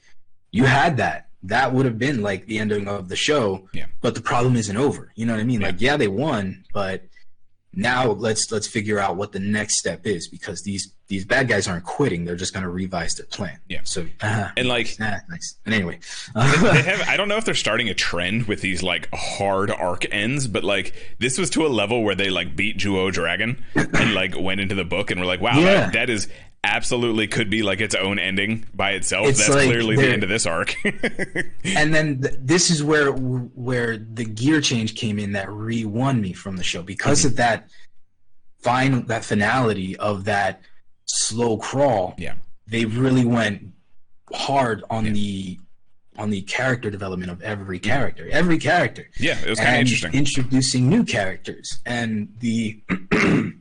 you 0.51 0.65
had 0.65 0.97
that. 0.97 1.27
That 1.43 1.73
would 1.73 1.85
have 1.85 1.97
been 1.97 2.21
like 2.21 2.45
the 2.45 2.59
ending 2.59 2.87
of 2.87 3.07
the 3.09 3.15
show. 3.15 3.67
Yeah. 3.73 3.85
But 4.01 4.13
the 4.15 4.21
problem 4.21 4.55
isn't 4.55 4.75
over. 4.77 5.11
You 5.15 5.25
know 5.25 5.33
what 5.33 5.39
I 5.41 5.45
mean? 5.45 5.61
Like, 5.61 5.79
yeah, 5.81 5.97
they 5.97 6.07
won, 6.07 6.65
but 6.73 7.03
now 7.73 8.11
let's 8.11 8.51
let's 8.51 8.67
figure 8.67 8.99
out 8.99 9.15
what 9.15 9.31
the 9.31 9.39
next 9.39 9.77
step 9.79 10.05
is 10.05 10.27
because 10.27 10.61
these 10.63 10.93
these 11.07 11.25
bad 11.25 11.47
guys 11.47 11.67
aren't 11.67 11.83
quitting. 11.83 12.23
They're 12.25 12.35
just 12.37 12.53
going 12.53 12.63
to 12.63 12.69
revise 12.69 13.15
their 13.15 13.25
plan. 13.25 13.59
Yeah. 13.67 13.81
So 13.83 14.05
uh, 14.21 14.49
and 14.57 14.67
like 14.67 14.95
ah, 15.01 15.17
nice. 15.29 15.55
And 15.65 15.73
anyway, 15.75 15.99
they 16.35 16.41
have 16.83 17.07
I 17.07 17.17
don't 17.17 17.27
know 17.27 17.37
if 17.37 17.45
they're 17.45 17.53
starting 17.53 17.89
a 17.89 17.93
trend 17.93 18.47
with 18.47 18.61
these 18.61 18.81
like 18.83 19.09
hard 19.13 19.71
arc 19.71 20.05
ends, 20.13 20.47
but 20.47 20.63
like 20.63 20.93
this 21.19 21.37
was 21.37 21.49
to 21.51 21.65
a 21.65 21.69
level 21.69 22.03
where 22.03 22.15
they 22.15 22.29
like 22.29 22.55
beat 22.55 22.77
Juo 22.77 23.11
Dragon 23.11 23.63
and 23.75 24.13
like 24.13 24.39
went 24.39 24.61
into 24.61 24.75
the 24.75 24.85
book 24.85 25.11
and 25.11 25.19
were 25.19 25.25
like, 25.27 25.41
wow, 25.41 25.57
Yeah. 25.59 25.63
that, 25.63 25.93
that 25.93 26.09
is 26.09 26.27
absolutely 26.63 27.27
could 27.27 27.49
be 27.49 27.63
like 27.63 27.81
its 27.81 27.95
own 27.95 28.19
ending 28.19 28.65
by 28.73 28.91
itself. 28.91 29.27
It's 29.27 29.39
That's 29.39 29.55
like 29.55 29.67
clearly 29.67 29.95
the 29.95 30.07
end 30.07 30.23
of 30.23 30.29
this 30.29 30.45
arc. 30.45 30.75
and 31.63 31.93
then 31.93 32.21
th- 32.21 32.35
this 32.39 32.69
is 32.69 32.83
where 32.83 33.11
where 33.11 33.97
the 33.97 34.25
gear 34.25 34.61
change 34.61 34.95
came 34.95 35.17
in 35.19 35.31
that 35.33 35.49
re 35.51 35.85
won 35.85 36.21
me 36.21 36.33
from 36.33 36.57
the 36.57 36.63
show 36.63 36.83
because 36.83 37.25
of 37.25 37.35
that 37.37 37.69
fine 38.59 39.05
that 39.07 39.25
finality 39.25 39.97
of 39.97 40.25
that 40.25 40.61
slow 41.05 41.57
crawl. 41.57 42.15
yeah. 42.17 42.35
They 42.67 42.85
really 42.85 43.25
went 43.25 43.73
hard 44.33 44.83
on 44.89 45.11
the 45.11 45.59
on 46.17 46.29
the 46.29 46.41
character 46.43 46.89
development 46.91 47.31
of 47.31 47.41
every 47.41 47.79
character, 47.79 48.29
every 48.31 48.59
character. 48.59 49.09
Yeah, 49.19 49.39
it 49.41 49.49
was 49.49 49.59
kind 49.59 49.75
of 49.75 49.79
interesting. 49.81 50.13
Introducing 50.13 50.87
new 50.89 51.03
characters 51.03 51.79
and 51.85 52.33
the 52.39 52.81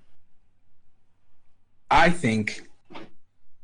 I 1.91 2.11
think 2.11 2.70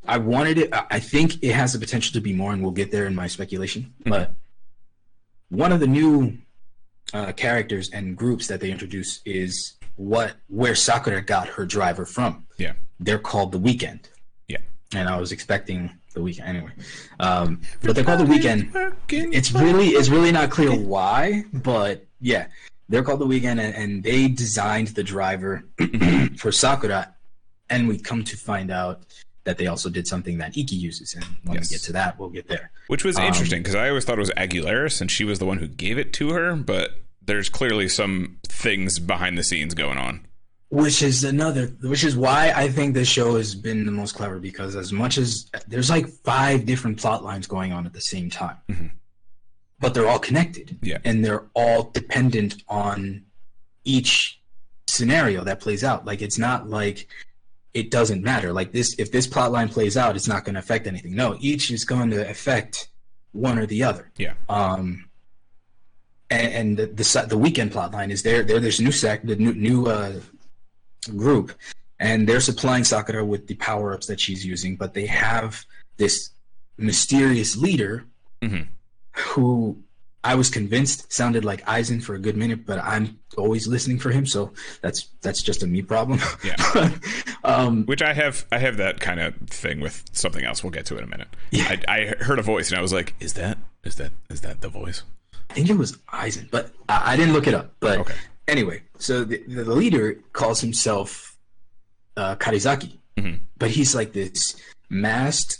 I 0.08 0.18
wanted 0.18 0.58
it 0.58 0.70
I 0.72 1.00
think 1.00 1.42
it 1.42 1.52
has 1.52 1.72
the 1.72 1.78
potential 1.78 2.12
to 2.14 2.20
be 2.20 2.32
more 2.32 2.52
and 2.52 2.62
we'll 2.62 2.72
get 2.72 2.90
there 2.90 3.06
in 3.06 3.14
my 3.14 3.26
speculation. 3.26 3.92
Mm-hmm. 4.00 4.10
But 4.10 4.34
one 5.48 5.72
of 5.72 5.80
the 5.80 5.86
new 5.86 6.38
uh, 7.14 7.32
characters 7.32 7.90
and 7.90 8.16
groups 8.16 8.46
that 8.48 8.60
they 8.60 8.70
introduce 8.70 9.20
is 9.24 9.74
what 9.96 10.34
where 10.48 10.74
Sakura 10.74 11.22
got 11.22 11.48
her 11.48 11.64
driver 11.64 12.04
from. 12.04 12.46
yeah. 12.58 12.72
They're 12.98 13.18
called 13.18 13.52
the 13.52 13.58
Weekend. 13.58 14.08
Yeah. 14.48 14.58
And 14.94 15.08
I 15.08 15.20
was 15.20 15.30
expecting 15.32 15.90
the 16.14 16.22
weekend 16.22 16.48
anyway. 16.48 16.72
Um, 17.20 17.60
but 17.82 17.94
they're 17.94 18.04
called 18.04 18.20
the 18.20 18.24
Weekend 18.24 18.74
it's 19.08 19.52
really 19.52 19.88
it's 19.88 20.08
really 20.08 20.32
not 20.32 20.50
clear 20.50 20.74
why, 20.74 21.44
but 21.52 22.06
yeah, 22.20 22.46
they're 22.88 23.02
called 23.02 23.20
the 23.20 23.26
weekend, 23.26 23.60
and, 23.60 23.74
and 23.74 24.02
they 24.02 24.28
designed 24.28 24.88
the 24.88 25.02
driver 25.02 25.64
for 26.38 26.52
Sakura, 26.52 27.14
and 27.68 27.88
we 27.88 27.98
come 27.98 28.24
to 28.24 28.36
find 28.36 28.70
out 28.70 29.02
that 29.46 29.56
they 29.58 29.66
also 29.66 29.88
did 29.88 30.06
something 30.06 30.36
that 30.38 30.56
Iki 30.56 30.76
uses, 30.76 31.14
and 31.14 31.24
when 31.44 31.56
Yes. 31.56 31.70
we 31.70 31.76
get 31.76 31.82
to 31.84 31.92
that, 31.92 32.18
we'll 32.18 32.28
get 32.28 32.46
there. 32.48 32.70
Which 32.88 33.02
was 33.04 33.16
Um, 33.16 33.24
interesting 33.24 33.62
because 33.62 33.74
I 33.74 33.88
always 33.88 34.04
thought 34.04 34.18
it 34.18 34.20
was 34.20 34.30
Aguilera's 34.36 35.00
and 35.00 35.10
she 35.10 35.24
was 35.24 35.38
the 35.38 35.46
one 35.46 35.58
who 35.58 35.66
gave 35.68 35.96
it 35.98 36.12
to 36.14 36.30
her, 36.30 36.54
but 36.56 37.00
there's 37.24 37.48
clearly 37.48 37.88
some 37.88 38.36
things 38.46 38.98
behind 38.98 39.38
the 39.38 39.42
scenes 39.44 39.72
going 39.74 39.98
on. 39.98 40.20
Which 40.68 41.00
is 41.02 41.22
another, 41.24 41.66
which 41.82 42.02
is 42.04 42.16
why 42.16 42.52
I 42.54 42.68
think 42.68 42.94
this 42.94 43.08
show 43.08 43.36
has 43.36 43.54
been 43.54 43.86
the 43.86 43.92
most 43.92 44.14
clever 44.16 44.38
because 44.40 44.74
as 44.76 44.92
much 44.92 45.16
as 45.16 45.48
there's 45.68 45.88
like 45.90 46.08
five 46.24 46.66
different 46.66 46.98
plot 46.98 47.22
lines 47.24 47.46
going 47.46 47.72
on 47.72 47.86
at 47.86 47.92
the 47.92 48.00
same 48.00 48.28
time, 48.30 48.56
Mhm. 48.68 48.90
but 49.80 49.94
they're 49.94 50.08
all 50.08 50.18
connected, 50.18 50.76
Yeah. 50.82 50.98
and 51.04 51.24
they're 51.24 51.44
all 51.54 51.90
dependent 51.90 52.62
on 52.68 53.22
each 53.84 54.40
scenario 54.88 55.44
that 55.44 55.60
plays 55.60 55.84
out. 55.84 56.04
Like 56.04 56.20
it's 56.20 56.38
not 56.38 56.68
like 56.68 57.08
it 57.76 57.90
doesn't 57.90 58.22
matter. 58.22 58.52
Like 58.52 58.72
this, 58.72 58.94
if 58.98 59.12
this 59.12 59.26
plot 59.26 59.52
line 59.52 59.68
plays 59.68 59.96
out, 59.96 60.16
it's 60.16 60.26
not 60.28 60.44
going 60.44 60.54
to 60.54 60.60
affect 60.60 60.86
anything. 60.86 61.14
No, 61.14 61.36
each 61.40 61.70
is 61.70 61.84
going 61.84 62.10
to 62.10 62.28
affect 62.28 62.88
one 63.32 63.58
or 63.58 63.66
the 63.66 63.82
other. 63.82 64.10
Yeah. 64.16 64.34
Um, 64.48 65.08
and, 66.30 66.52
and 66.58 66.76
the, 66.78 66.86
the 66.86 67.26
the 67.28 67.38
weekend 67.38 67.72
plot 67.72 67.92
line 67.92 68.10
is 68.10 68.22
there. 68.22 68.42
There, 68.42 68.58
there's 68.60 68.80
a 68.80 68.82
new 68.82 68.92
sec, 68.92 69.22
the 69.24 69.36
new 69.36 69.52
new 69.54 69.86
uh, 69.86 70.14
group, 71.16 71.52
and 72.00 72.26
they're 72.28 72.40
supplying 72.40 72.84
Sakura 72.84 73.24
with 73.24 73.46
the 73.46 73.54
power 73.56 73.92
ups 73.94 74.06
that 74.06 74.18
she's 74.20 74.44
using. 74.44 74.76
But 74.76 74.94
they 74.94 75.06
have 75.06 75.64
this 75.98 76.30
mysterious 76.78 77.56
leader 77.56 78.04
Mhm. 78.42 78.66
who 79.12 79.78
I 80.26 80.34
was 80.34 80.50
convinced 80.50 81.12
sounded 81.12 81.44
like 81.44 81.62
Eisen 81.68 82.00
for 82.00 82.14
a 82.14 82.18
good 82.18 82.36
minute, 82.36 82.66
but 82.66 82.78
I'm 82.80 83.18
always 83.36 83.66
listening 83.68 83.98
for 83.98 84.10
him, 84.10 84.26
so 84.26 84.52
that's 84.82 85.08
that's 85.22 85.40
just 85.42 85.62
a 85.62 85.66
me 85.66 85.82
problem. 85.82 86.18
Yeah. 86.44 86.90
um, 87.44 87.84
Which 87.86 88.02
I 88.02 88.12
have, 88.12 88.44
I 88.50 88.58
have 88.58 88.76
that 88.78 88.98
kind 89.00 89.20
of 89.20 89.34
thing 89.48 89.80
with 89.80 90.02
something 90.12 90.44
else. 90.44 90.62
We'll 90.64 90.72
get 90.72 90.86
to 90.86 90.98
in 90.98 91.04
a 91.04 91.06
minute. 91.06 91.28
Yeah. 91.50 91.76
I, 91.88 91.94
I 91.96 92.24
heard 92.24 92.38
a 92.38 92.42
voice 92.42 92.70
and 92.70 92.78
I 92.78 92.82
was 92.82 92.92
like, 92.92 93.14
"Is 93.20 93.34
that, 93.34 93.58
is 93.84 93.96
that, 93.96 94.12
is 94.28 94.40
that 94.40 94.60
the 94.62 94.68
voice?" 94.68 95.02
I 95.50 95.54
think 95.54 95.70
it 95.70 95.78
was 95.78 95.96
Eisen, 96.08 96.48
but 96.50 96.72
I, 96.88 97.12
I 97.12 97.16
didn't 97.16 97.32
look 97.32 97.46
it 97.46 97.54
up. 97.54 97.72
But 97.80 97.98
Okay. 98.00 98.14
anyway, 98.48 98.82
so 98.98 99.22
the, 99.24 99.38
the 99.46 99.64
leader 99.64 100.18
calls 100.32 100.60
himself 100.60 101.36
uh, 102.16 102.34
Karizaki, 102.36 102.98
Mhm. 103.16 103.38
but 103.58 103.70
he's 103.70 103.94
like 103.94 104.12
this 104.12 104.56
masked, 104.90 105.58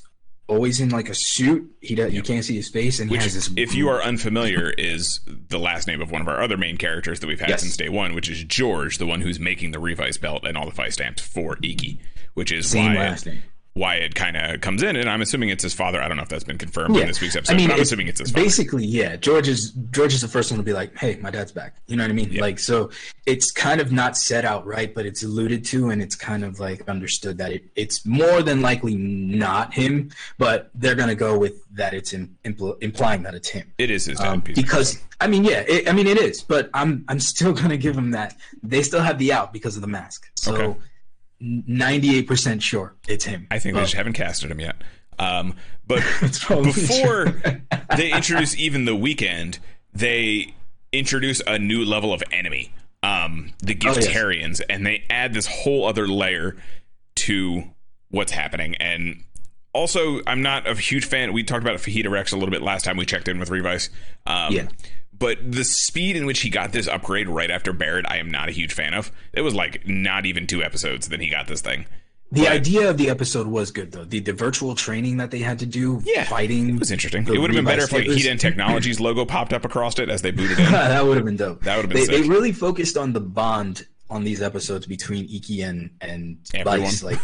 always 0.49 0.81
in 0.81 0.91
like 0.91 1.09
a 1.09 1.15
suit. 1.15 1.71
He 1.81 1.95
does, 1.95 2.13
you 2.13 2.23
can't 2.23 2.45
see 2.45 2.57
his 2.57 2.69
face, 2.69 3.01
and 3.01 3.11
Which, 3.11 3.21
he 3.21 3.25
has 3.25 3.35
this. 3.35 3.51
if 3.57 3.75
you 3.75 3.89
are 3.89 4.03
unfamiliar, 4.03 4.71
is 4.79 5.21
the 5.27 5.59
last 5.59 5.87
name 5.87 6.01
of 6.01 6.11
one 6.11 6.21
of 6.21 6.29
our 6.29 6.43
other 6.43 6.57
main 6.57 6.77
characters 6.77 7.21
that 7.21 7.27
we've 7.27 7.41
had 7.41 7.49
Yes. 7.49 7.63
since 7.63 7.77
day 7.77 7.89
one, 7.89 8.15
which 8.15 8.29
is 8.29 8.45
George, 8.45 8.99
the 8.99 9.07
one 9.07 9.21
who's 9.23 9.41
making 9.41 9.73
the 9.73 9.79
Revice 9.81 10.17
belt 10.19 10.45
and 10.45 10.57
all 10.57 10.67
the 10.69 10.73
Vistamps 10.77 11.21
for 11.21 11.57
Iki, 11.63 11.99
which 12.35 12.53
is 12.53 12.69
same 12.69 12.95
why 12.95 13.17
why 13.77 13.97
it 13.97 14.15
kind 14.15 14.39
of 14.39 14.59
comes 14.63 14.83
in. 14.83 14.97
And 14.97 15.07
I'm 15.07 15.21
assuming 15.21 15.51
it's 15.51 15.63
his 15.63 15.75
father. 15.75 16.01
I 16.01 16.09
don't 16.09 16.17
know 16.17 16.23
if 16.23 16.31
that's 16.31 16.45
been 16.45 16.57
confirmed 16.57 16.95
Yeah. 16.97 17.03
in 17.03 17.09
this 17.09 17.21
week's 17.21 17.37
episode, 17.37 17.53
I 17.53 17.57
mean, 17.59 17.69
but 17.69 17.75
I'm 17.75 17.81
assuming 17.83 18.09
it's 18.09 18.21
his 18.21 18.31
father. 18.31 18.43
basically 18.43 18.87
yeah. 18.87 19.17
George 19.17 19.49
is 19.49 19.73
George 19.91 20.15
is 20.15 20.23
the 20.23 20.29
first 20.29 20.51
one 20.51 20.57
to 20.57 20.65
be 20.65 20.73
like, 20.73 20.97
"Hey, 20.97 21.17
my 21.21 21.31
dad's 21.31 21.53
back." 21.53 21.75
You 21.87 21.97
know 21.97 22.05
what 22.05 22.11
I 22.11 22.15
mean? 22.15 22.35
Like, 22.37 22.59
so 22.59 22.91
it's 23.27 23.51
kind 23.51 23.81
of 23.83 23.93
not 23.93 24.17
said 24.17 24.47
outright, 24.47 24.95
but 24.95 25.05
it's 25.05 25.23
alluded 25.23 25.65
to, 25.67 25.91
and 25.91 26.01
it's 26.01 26.17
kind 26.17 26.43
of 26.43 26.59
like 26.59 26.89
understood 26.89 27.37
that 27.39 27.53
it, 27.53 27.65
it's 27.77 28.07
more 28.07 28.43
than 28.43 28.63
likely 28.63 28.95
not 28.97 29.75
him, 29.75 30.11
but 30.39 30.71
they're 30.75 30.95
gonna 30.95 31.15
go 31.15 31.39
with 31.39 31.63
that 31.77 31.93
it's 31.93 32.15
im- 32.15 32.35
impl- 32.47 32.83
implying 32.83 33.23
that 33.25 33.35
it's 33.35 33.49
him. 33.51 33.71
It 33.77 33.91
is 33.91 34.07
his 34.07 34.19
dad. 34.19 34.29
Um, 34.29 34.41
because. 34.41 34.99
I 35.19 35.29
mean, 35.29 35.45
yeah, 35.45 35.65
it, 35.67 35.89
I 35.89 35.93
mean 35.93 36.07
it 36.07 36.19
is, 36.19 36.43
but 36.43 36.69
I'm 36.75 37.05
I'm 37.09 37.21
still 37.21 37.53
gonna 37.55 37.77
give 37.79 37.97
him 37.97 38.11
that. 38.11 38.37
They 38.63 38.83
still 38.83 39.01
have 39.01 39.19
the 39.19 39.33
out 39.33 39.51
because 39.53 39.75
of 39.77 39.81
the 39.83 39.89
mask. 39.89 40.31
So 40.35 40.55
Okay. 40.55 40.79
Ninety 41.41 42.17
eight 42.17 42.27
percent 42.27 42.63
sure 42.63 42.95
it's 43.09 43.25
him. 43.25 43.47
I 43.51 43.59
think 43.59 43.75
they 43.75 43.83
just 43.83 43.95
haven't 43.95 44.15
casted 44.15 44.51
him 44.51 44.61
yet. 44.61 44.77
Um, 45.19 45.55
but 45.87 46.03
before 46.21 47.27
they 47.97 48.13
introduce 48.13 48.57
even 48.57 48.85
the 48.85 48.97
weekend, 48.97 49.59
they 49.93 50.55
introduce 50.93 51.41
a 51.47 51.59
new 51.59 51.85
level 51.85 52.13
of 52.13 52.23
enemy, 52.33 52.73
um, 53.03 53.53
the 53.61 53.75
Oh, 53.85 53.93
yes. 53.95 54.61
And 54.69 54.87
they 54.87 55.05
add 55.11 55.33
this 55.33 55.47
whole 55.47 55.87
other 55.87 56.07
layer 56.07 56.57
to 57.17 57.65
what's 58.11 58.33
happening. 58.33 58.75
And 58.77 59.23
also, 59.73 60.21
I'm 60.27 60.43
not 60.43 60.67
a 60.69 60.75
huge 60.75 61.05
fan. 61.05 61.33
We 61.33 61.43
talked 61.43 61.63
about 61.63 61.77
Fajita 61.79 62.11
Rex 62.11 62.33
a 62.33 62.37
little 62.37 62.51
bit 62.51 62.63
last 62.63 62.85
time 62.85 62.97
we 62.97 63.05
checked 63.07 63.29
in 63.29 63.39
with 63.39 63.51
Revice. 63.51 63.91
Um, 64.27 64.53
Yeah. 64.53 64.69
But 65.19 65.39
the 65.53 65.65
speed 65.65 66.17
in 66.17 66.27
which 66.27 66.41
he 66.41 66.51
got 66.51 66.73
this 66.73 66.89
upgrade 66.89 67.29
right 67.29 67.51
after 67.51 67.73
Barrett, 67.73 68.07
I 68.09 68.19
am 68.19 68.31
not 68.31 68.49
a 68.49 68.53
huge 68.53 68.73
fan 68.75 68.93
of. 68.95 69.11
It 69.33 69.43
was 69.43 69.55
like 69.55 69.87
not 69.87 70.27
even 70.27 70.47
two 70.47 70.63
episodes 70.63 71.09
that 71.09 71.21
he 71.21 71.29
got 71.31 71.47
this 71.47 71.61
thing. 71.61 71.87
the 72.33 72.43
but- 72.43 72.53
idea 72.53 72.91
of 72.91 72.97
the 72.99 73.09
episode 73.09 73.47
was 73.47 73.71
good 73.71 73.93
though. 73.93 74.05
The 74.05 74.19
the 74.21 74.33
virtual 74.33 74.75
training 74.75 75.19
that 75.19 75.31
they 75.31 75.39
had 75.39 75.59
to 75.61 75.67
do, 75.67 76.03
Yeah, 76.05 76.25
fighting 76.25 76.71
It 76.75 76.79
was 76.79 76.91
interesting. 76.91 77.23
It 77.27 77.39
would 77.39 77.51
have 77.51 77.57
been 77.57 77.65
better 77.65 77.85
if 77.85 77.93
like 77.93 78.05
Heat 78.05 78.27
and 78.27 78.39
Technologies 78.41 78.99
logo 79.07 79.25
popped 79.25 79.53
up 79.53 79.65
across 79.65 79.99
it 79.99 80.11
as 80.11 80.23
they 80.23 80.33
booted 80.33 80.59
in. 80.59 80.73
that 80.73 81.05
would 81.07 81.17
have 81.17 81.25
been 81.25 81.37
dope. 81.37 81.63
That 81.63 81.77
would've 81.77 81.91
been 81.91 82.07
they, 82.07 82.21
they 82.23 82.29
really 82.29 82.53
focused 82.53 82.97
on 82.97 83.13
the 83.13 83.21
bond 83.21 83.87
on 84.09 84.23
these 84.23 84.41
episodes 84.41 84.87
between 84.87 85.25
Iki 85.25 85.63
and 85.63 85.91
and 86.01 86.39
Everyone. 86.55 86.81
Vice. 86.83 87.03
Like, 87.03 87.19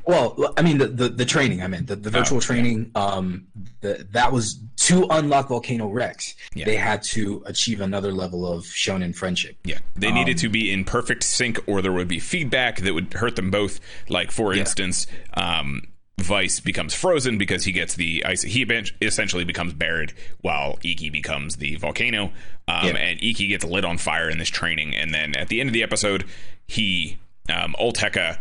well, 0.06 0.52
I 0.56 0.62
mean 0.62 0.78
the, 0.78 0.86
the 0.88 1.08
the 1.08 1.24
training. 1.24 1.62
I 1.62 1.66
meant 1.66 1.86
the, 1.86 1.96
the 1.96 2.10
virtual 2.10 2.36
Oh, 2.36 2.40
yeah. 2.40 2.46
training. 2.46 2.90
Um, 2.94 3.46
the, 3.80 4.06
that 4.12 4.30
was 4.32 4.60
to 4.76 5.06
unlock 5.10 5.48
Volcano 5.48 5.88
Rex. 5.88 6.34
Yeah. 6.54 6.66
They 6.66 6.76
had 6.76 7.02
to 7.04 7.42
achieve 7.46 7.80
another 7.80 8.12
level 8.12 8.46
of 8.50 8.64
shonen 8.64 9.14
friendship. 9.16 9.56
Yeah, 9.64 9.78
they 9.96 10.08
Um, 10.08 10.14
needed 10.14 10.36
to 10.38 10.48
be 10.48 10.70
in 10.70 10.84
perfect 10.84 11.22
sync, 11.22 11.58
or 11.66 11.80
there 11.80 11.92
would 11.92 12.08
be 12.08 12.18
feedback 12.18 12.80
that 12.82 12.92
would 12.92 13.12
hurt 13.14 13.36
them 13.36 13.50
both. 13.50 13.80
Like, 14.08 14.30
for 14.30 14.52
instance, 14.52 15.06
um, 15.34 15.82
Vice 16.20 16.60
becomes 16.60 16.94
frozen 16.94 17.38
because 17.38 17.64
he 17.64 17.72
gets 17.72 17.94
the 17.94 18.24
ice. 18.24 18.42
He 18.42 18.62
essentially 19.02 19.44
becomes 19.44 19.72
buried, 19.72 20.12
while 20.40 20.78
Iki 20.82 21.10
becomes 21.10 21.56
the 21.56 21.74
volcano. 21.76 22.32
Um, 22.68 22.86
Yeah. 22.86 22.96
And 22.96 23.20
Iki 23.22 23.48
gets 23.48 23.64
lit 23.64 23.84
on 23.84 23.98
fire 23.98 24.30
in 24.30 24.38
this 24.38 24.48
training, 24.48 24.94
and 24.94 25.12
then 25.12 25.34
at 25.36 25.48
the 25.48 25.60
end 25.60 25.68
of 25.68 25.74
the 25.74 25.82
episode, 25.82 26.24
he 26.66 27.18
um, 27.52 27.74
Olteca 27.80 28.38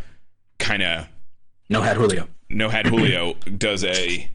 kind 0.60 0.82
of 0.84 1.08
No 1.70 1.82
hat 1.82 1.98
Julio. 1.98 2.28
no 2.50 2.70
hat 2.70 2.86
Julio 2.86 3.34
does 3.58 3.84
a 3.84 4.30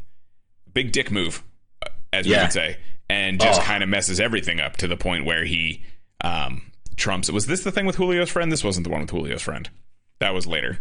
big 0.75 0.93
dick 0.93 1.11
move, 1.11 1.43
uh, 1.83 1.89
as 2.13 2.27
we 2.27 2.33
would 2.43 2.53
say, 2.53 2.77
and 3.09 3.41
just 3.41 3.61
Oh. 3.61 3.65
kind 3.65 3.83
of 3.83 3.89
messes 3.89 4.21
everything 4.21 4.61
up 4.61 4.77
to 4.79 4.89
the 4.89 4.97
point 4.97 5.25
where 5.25 5.45
he 5.45 5.83
um, 6.23 6.63
trumps. 6.97 7.31
Was 7.31 7.47
this 7.47 7.63
the 7.65 7.71
thing 7.73 7.87
with 7.87 7.97
Julio's 7.97 8.29
friend? 8.31 8.51
This 8.53 8.65
wasn't 8.65 8.85
the 8.85 8.91
one 8.91 9.01
with 9.01 9.11
Julio's 9.11 9.43
friend. 9.43 9.71
That 10.19 10.35
was 10.35 10.47
later. 10.47 10.81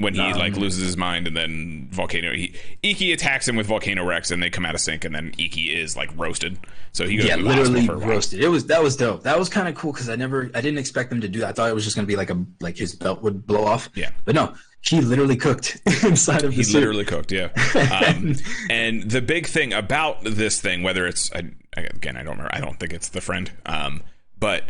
When 0.00 0.14
he 0.14 0.20
Um, 0.20 0.38
like 0.38 0.56
loses 0.56 0.82
his 0.84 0.96
mind 0.96 1.26
and 1.26 1.36
then 1.36 1.88
volcano 1.92 2.32
he 2.34 2.54
Iki 2.82 3.12
attacks 3.12 3.46
him 3.46 3.54
with 3.56 3.66
volcano 3.66 4.04
Rex 4.04 4.30
and 4.30 4.42
they 4.42 4.48
come 4.50 4.64
out 4.64 4.74
of 4.74 4.80
sync 4.80 5.04
and 5.04 5.14
then 5.14 5.34
Iki 5.38 5.78
is 5.78 5.96
like 5.96 6.10
roasted 6.16 6.58
so 6.92 7.06
he 7.06 7.16
goes 7.18 7.26
Yeah, 7.26 7.34
through 7.34 7.44
the 7.44 7.48
hospital 7.50 7.72
literally 7.74 7.86
for 7.86 7.94
a 7.94 7.98
while. 7.98 8.08
roasted. 8.08 8.40
It 8.40 8.48
was 8.48 8.66
that 8.66 8.82
was 8.82 8.96
dope. 8.96 9.22
That 9.24 9.38
was 9.38 9.48
kind 9.48 9.68
of 9.68 9.74
cool 9.74 9.92
because 9.92 10.08
I 10.08 10.16
never, 10.16 10.50
I 10.54 10.60
didn't 10.60 10.78
expect 10.78 11.10
them 11.10 11.20
to 11.20 11.28
do 11.28 11.40
that. 11.40 11.50
I 11.50 11.52
thought 11.52 11.68
it 11.70 11.74
was 11.74 11.84
just 11.84 11.94
gonna 11.96 12.06
be 12.08 12.16
like 12.16 12.30
a 12.30 12.44
like 12.60 12.76
his 12.78 12.94
belt 12.96 13.22
would 13.22 13.46
blow 13.46 13.64
off. 13.64 13.90
Yeah. 13.94 14.10
but 14.24 14.34
no, 14.34 14.54
he 14.80 15.00
literally 15.02 15.36
cooked 15.36 15.80
inside 16.04 16.42
of 16.44 16.52
He 16.52 16.58
the 16.58 16.64
suit. 16.64 16.78
literally 16.80 17.04
cooked, 17.04 17.30
yeah. 17.30 17.50
Um, 17.92 18.34
and 18.70 19.08
the 19.10 19.20
big 19.20 19.46
thing 19.46 19.72
about 19.74 20.24
this 20.24 20.60
thing, 20.60 20.82
whether 20.82 21.06
it's 21.06 21.30
I, 21.34 21.42
again, 21.76 22.16
I 22.16 22.22
don't 22.22 22.38
remember. 22.38 22.50
I 22.54 22.60
don't 22.60 22.80
think 22.80 22.92
it's 22.94 23.10
the 23.10 23.20
friend. 23.20 23.50
Um, 23.66 24.02
but 24.38 24.64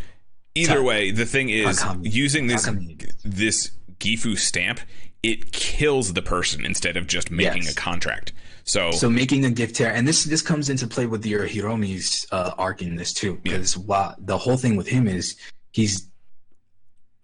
either 0.57 0.83
way, 0.83 1.13
the 1.13 1.25
thing 1.27 1.49
is 1.51 1.83
using 2.03 2.49
this 2.49 2.67
how 2.67 2.73
come 2.73 2.87
this? 2.99 3.15
this 3.25 3.71
Gifu 4.01 4.37
stamp, 4.37 4.81
it 5.23 5.53
kills 5.53 6.13
the 6.15 6.23
person 6.23 6.65
instead 6.65 6.97
of 6.97 7.07
just 7.07 7.31
making 7.31 7.65
Yes. 7.65 7.73
a 7.73 7.75
contract. 7.75 8.33
So, 8.65 8.91
So 8.93 9.11
making 9.11 9.45
a 9.45 9.51
gift 9.51 9.77
tear, 9.77 9.93
and 9.93 10.07
this 10.07 10.25
this 10.25 10.43
comes 10.43 10.69
into 10.71 10.87
play 10.87 11.07
with 11.07 11.25
your 11.27 11.47
Hiromi's 11.47 12.27
uh, 12.31 12.53
arc 12.57 12.83
in 12.83 12.95
this 12.97 13.13
too, 13.13 13.39
because 13.43 13.77
wow, 13.77 14.15
the 14.19 14.39
whole 14.39 14.57
thing 14.57 14.77
with 14.77 14.87
him 14.89 15.09
is 15.09 15.37
he's 15.73 16.07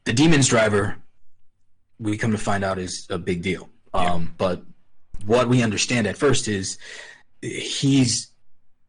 the 0.05 0.13
demon's 0.13 0.49
driver. 0.49 0.97
We 1.99 2.17
come 2.19 2.33
to 2.33 2.39
find 2.39 2.65
out 2.65 2.79
is 2.79 3.07
a 3.11 3.19
big 3.19 3.43
deal. 3.43 3.69
Um, 3.95 4.35
but 4.37 4.63
what 5.25 5.49
we 5.49 5.63
understand 5.63 6.07
at 6.07 6.19
first 6.19 6.49
is 6.49 6.77
he's 7.41 8.31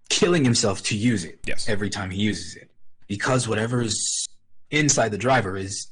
killing 0.10 0.44
himself 0.44 0.84
to 0.84 0.98
use 0.98 1.24
it 1.24 1.40
Yes. 1.46 1.70
every 1.70 1.90
time 1.90 2.10
he 2.12 2.22
uses 2.22 2.56
it 2.56 2.70
because 3.08 3.48
whatever 3.48 3.82
is 3.82 4.28
inside 4.72 5.10
the 5.10 5.18
driver 5.18 5.56
is 5.58 5.88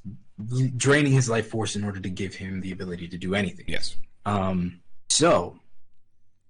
draining 0.78 1.14
his 1.14 1.30
life 1.30 1.48
force 1.50 1.76
in 1.76 1.84
order 1.84 2.00
to 2.00 2.10
give 2.10 2.36
him 2.36 2.62
the 2.62 2.72
ability 2.72 3.08
to 3.08 3.18
do 3.18 3.36
anything. 3.36 3.66
yes, 3.68 3.96
Um, 4.26 4.80
so 5.10 5.60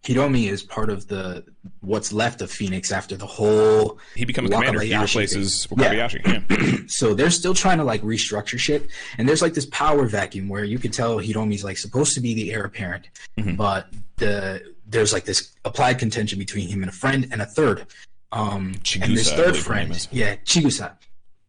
Hiromi 0.04 0.50
is 0.50 0.62
part 0.62 0.90
of 0.92 1.08
the 1.08 1.44
what's 1.82 2.14
left 2.14 2.42
of 2.42 2.52
Fenix 2.52 2.92
after 2.92 3.16
the 3.18 3.26
whole. 3.26 3.98
he 4.16 4.24
becomes 4.26 4.50
commander. 4.52 4.80
He 4.82 4.96
replaces 4.96 5.66
thing. 5.66 5.80
Yeah. 5.80 5.94
Wakabayashi. 6.10 6.50
Yeah. 6.50 6.78
So 6.88 7.16
they're 7.16 7.32
still 7.32 7.56
trying 7.56 7.80
to 7.80 7.84
like 7.84 8.02
restructure 8.04 8.60
shit, 8.60 8.88
and 9.18 9.28
there's 9.28 9.42
like 9.42 9.56
this 9.56 9.66
power 9.68 10.06
vacuum 10.06 10.48
where 10.50 10.64
you 10.64 10.78
could 10.78 10.94
tell 10.94 11.18
Hiromi's 11.18 11.64
like 11.64 11.78
supposed 11.78 12.14
to 12.14 12.22
be 12.22 12.34
the 12.36 12.54
heir 12.54 12.64
apparent, 12.66 13.10
Mhm. 13.40 13.58
but 13.58 13.88
the 14.18 14.62
there's 14.88 15.12
like 15.12 15.26
this 15.26 15.54
applied 15.66 15.98
contention 15.98 16.38
between 16.38 16.68
him 16.70 16.84
and 16.84 16.90
a 16.90 16.94
friend 16.94 17.28
and 17.32 17.42
a 17.42 17.46
third. 17.46 17.88
Um, 18.32 18.76
and 19.02 19.16
this 19.18 19.32
third 19.34 19.56
friend, 19.58 20.08
yeah, 20.12 20.36
Chigusa. 20.46 20.92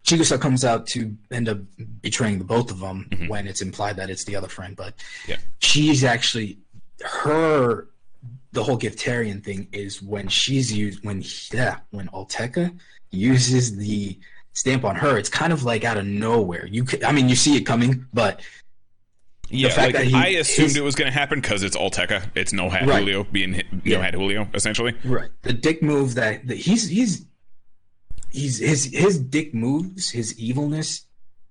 Chigusa 0.07 0.41
comes 0.41 0.65
out 0.65 0.87
to 0.89 1.17
end 1.33 1.49
up 1.49 1.59
betraying 2.01 2.39
the 2.39 2.45
both 2.45 2.71
of 2.71 2.79
them 2.79 3.09
Mhm. 3.11 3.29
when 3.29 3.47
it's 3.49 3.61
implied 3.61 3.97
that 3.97 4.09
it's 4.09 4.25
the 4.25 4.37
other 4.37 4.49
friend, 4.49 4.77
but 4.77 4.95
Yeah. 5.29 5.37
she's 5.59 6.05
actually 6.05 6.59
her 7.05 7.89
the 8.53 8.63
whole 8.65 8.79
giftarian 8.79 9.45
thing 9.45 9.69
is 9.73 10.01
when 10.01 10.29
she's 10.29 10.73
used 10.73 11.05
when 11.05 11.23
yeah 11.53 11.79
when 11.91 12.09
Alteca 12.09 12.75
uses 13.11 13.77
the 13.77 14.19
stamp 14.55 14.83
on 14.85 14.97
her 14.97 15.19
it's 15.19 15.29
kind 15.29 15.53
of 15.53 15.63
like 15.65 15.85
out 15.85 15.99
of 15.99 16.07
nowhere 16.07 16.67
you 16.67 16.83
could, 16.85 17.05
I 17.05 17.13
mean 17.13 17.29
you 17.29 17.37
see 17.37 17.57
it 17.57 17.65
coming 17.65 18.07
but 18.15 18.41
Yeah, 19.51 19.69
fact 19.69 19.79
like 19.79 19.95
that 19.97 20.07
he- 20.07 20.15
I 20.15 20.27
assumed 20.41 20.69
his- 20.69 20.77
it 20.77 20.83
was 20.85 20.95
going 20.95 21.07
to 21.13 21.17
happen 21.17 21.41
because 21.41 21.63
it's 21.63 21.77
Alteca. 21.77 22.31
It's 22.35 22.53
no 22.53 22.69
hat 22.71 22.87
Right. 22.89 23.01
Julio 23.01 23.25
being 23.25 23.53
no 23.53 23.63
Yeah. 23.85 24.03
hat 24.03 24.15
Julio 24.15 24.49
essentially. 24.55 24.95
right 25.05 25.29
the 25.43 25.53
dick 25.53 25.83
move 25.83 26.15
that, 26.15 26.47
that 26.47 26.57
he's 26.57 26.89
he's 26.89 27.27
he's 28.37 28.59
his 28.59 28.85
his 29.05 29.19
dick 29.19 29.55
moves 29.55 30.11
his 30.11 30.39
evilness 30.39 31.07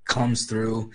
comes 0.05 0.45
through 0.45 0.91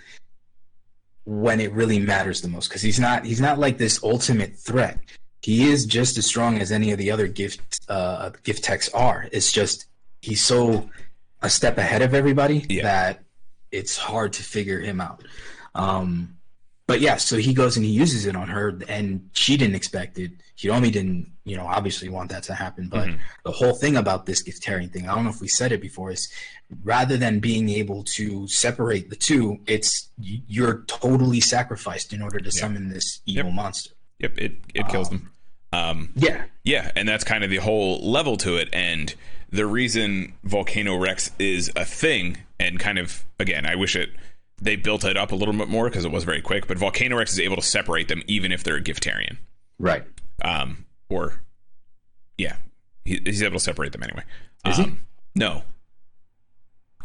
when 1.25 1.59
it 1.59 1.71
really 1.73 1.99
matters 1.99 2.41
the 2.41 2.47
most 2.47 2.67
because 2.69 2.81
he's 2.81 2.99
not 2.99 3.25
he's 3.25 3.41
not 3.41 3.59
like 3.59 3.77
this 3.77 4.01
ultimate 4.03 4.55
threat. 4.57 4.99
He 5.41 5.69
is 5.71 5.85
just 5.85 6.17
as 6.17 6.25
strong 6.25 6.59
as 6.59 6.71
any 6.71 6.91
of 6.91 6.97
the 6.97 7.11
other 7.11 7.27
gift 7.27 7.79
uh 7.89 8.31
Giftex 8.43 8.89
are. 8.93 9.27
It's 9.31 9.51
just 9.51 9.85
he's 10.21 10.41
so 10.43 10.89
a 11.41 11.49
step 11.49 11.77
ahead 11.77 12.01
of 12.01 12.13
everybody 12.13 12.65
Yeah. 12.69 12.83
that 12.83 13.23
it's 13.71 13.97
hard 13.97 14.33
to 14.33 14.43
figure 14.43 14.79
him 14.79 14.99
out. 15.01 15.23
Um 15.75 16.37
but 16.91 17.01
yeah 17.01 17.17
so 17.17 17.37
he 17.37 17.53
goes 17.53 17.75
and 17.77 17.85
he 17.85 17.91
uses 17.91 18.25
it 18.25 18.35
on 18.35 18.47
her 18.47 18.77
and 18.87 19.29
she 19.33 19.53
didn't 19.57 19.75
expect 19.75 20.17
it 20.19 20.31
hiromi 20.59 20.91
didn't 20.91 21.25
you 21.43 21.55
know 21.57 21.65
obviously 21.77 22.09
want 22.09 22.29
that 22.29 22.43
to 22.43 22.53
happen 22.53 22.87
but 22.89 23.07
Mhm. 23.07 23.17
the 23.45 23.51
whole 23.59 23.75
thing 23.83 23.95
about 24.03 24.25
this 24.25 24.43
giftarian 24.47 24.91
thing 24.93 25.07
i 25.07 25.15
don't 25.15 25.23
know 25.25 25.29
if 25.37 25.41
we 25.41 25.47
said 25.47 25.71
it 25.71 25.81
before 25.81 26.11
is 26.11 26.23
rather 26.83 27.17
than 27.17 27.39
being 27.39 27.67
able 27.69 28.03
to 28.17 28.47
separate 28.47 29.09
the 29.09 29.15
two 29.15 29.59
it's 29.67 30.09
you're 30.19 30.83
totally 30.87 31.39
sacrificed 31.41 32.13
in 32.13 32.21
order 32.21 32.39
to 32.39 32.51
summon 32.51 32.89
this 32.89 33.19
evil 33.25 33.45
Yep. 33.51 33.53
monster 33.55 33.91
Yep, 34.19 34.37
it 34.37 34.53
it 34.75 34.87
kills 34.89 35.09
them. 35.09 35.31
Um, 35.73 36.09
yeah 36.15 36.43
Yeah, 36.63 36.91
and 36.95 37.07
that's 37.09 37.23
kind 37.23 37.43
of 37.43 37.49
the 37.49 37.57
whole 37.57 37.91
level 38.17 38.35
to 38.45 38.57
it. 38.57 38.69
And 38.71 39.15
the 39.49 39.65
reason 39.65 40.33
Volcano 40.43 40.95
Rex 40.95 41.31
is 41.39 41.71
a 41.75 41.85
thing, 41.85 42.37
and 42.59 42.79
kind 42.79 42.99
of 42.99 43.23
again, 43.39 43.65
I 43.65 43.75
wish 43.75 43.95
it 43.95 44.11
they 44.61 44.75
built 44.75 45.03
it 45.03 45.17
up 45.17 45.31
a 45.31 45.35
little 45.35 45.53
bit 45.53 45.67
more 45.67 45.89
because 45.89 46.05
it 46.05 46.11
was 46.11 46.23
very 46.23 46.41
quick. 46.41 46.67
But 46.67 46.77
Volcano 46.77 47.17
Rex 47.17 47.33
is 47.33 47.39
able 47.39 47.55
to 47.57 47.61
separate 47.61 48.07
them 48.07 48.21
even 48.27 48.51
if 48.51 48.63
they're 48.63 48.77
a 48.77 48.81
Giftarian, 48.81 49.37
right 49.79 50.03
um, 50.43 50.85
or 51.09 51.41
yeah, 52.37 52.57
he, 53.03 53.19
he's 53.25 53.41
able 53.43 53.53
to 53.57 53.59
separate 53.63 53.91
them 53.91 54.03
anyway. 54.03 54.23
Is 54.67 54.77
he? 54.77 54.83
Um, 54.83 55.01
No. 55.35 55.63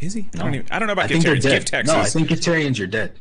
Is 0.01 0.13
he? 0.13 0.29
I, 0.35 0.39
don't 0.39 0.55
even, 0.55 0.67
I 0.71 0.79
don't 0.79 0.87
know 0.89 0.93
about 0.93 1.11
i 1.11 1.15
Giftarians. 1.15 1.41
Giftex 1.43 1.87
no 1.87 1.99
i 1.99 2.05
think 2.05 2.29
giftarians 2.29 2.79
are 2.83 2.87
dead 2.87 3.19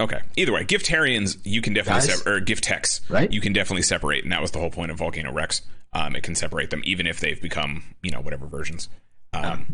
okay. 0.00 0.20
Either 0.36 0.52
way, 0.52 0.64
Giftarians 0.64 1.38
you 1.44 1.60
can 1.60 1.74
definitely 1.74 2.08
Guys? 2.08 2.18
sep- 2.18 2.26
or 2.26 2.40
Giftex 2.40 3.00
Right? 3.10 3.32
you 3.32 3.40
can 3.40 3.52
definitely 3.52 3.82
separate, 3.82 4.22
and 4.22 4.32
that 4.32 4.40
was 4.40 4.50
the 4.52 4.58
whole 4.58 4.70
point 4.70 4.90
of 4.90 4.98
Volcano 4.98 5.32
Rex. 5.32 5.62
Um, 5.92 6.16
it 6.16 6.22
can 6.22 6.34
separate 6.34 6.70
them 6.70 6.82
even 6.84 7.06
if 7.06 7.20
they've 7.20 7.40
become 7.40 7.82
you 8.02 8.10
know 8.10 8.20
whatever 8.20 8.46
versions. 8.46 8.88
Um, 9.32 9.66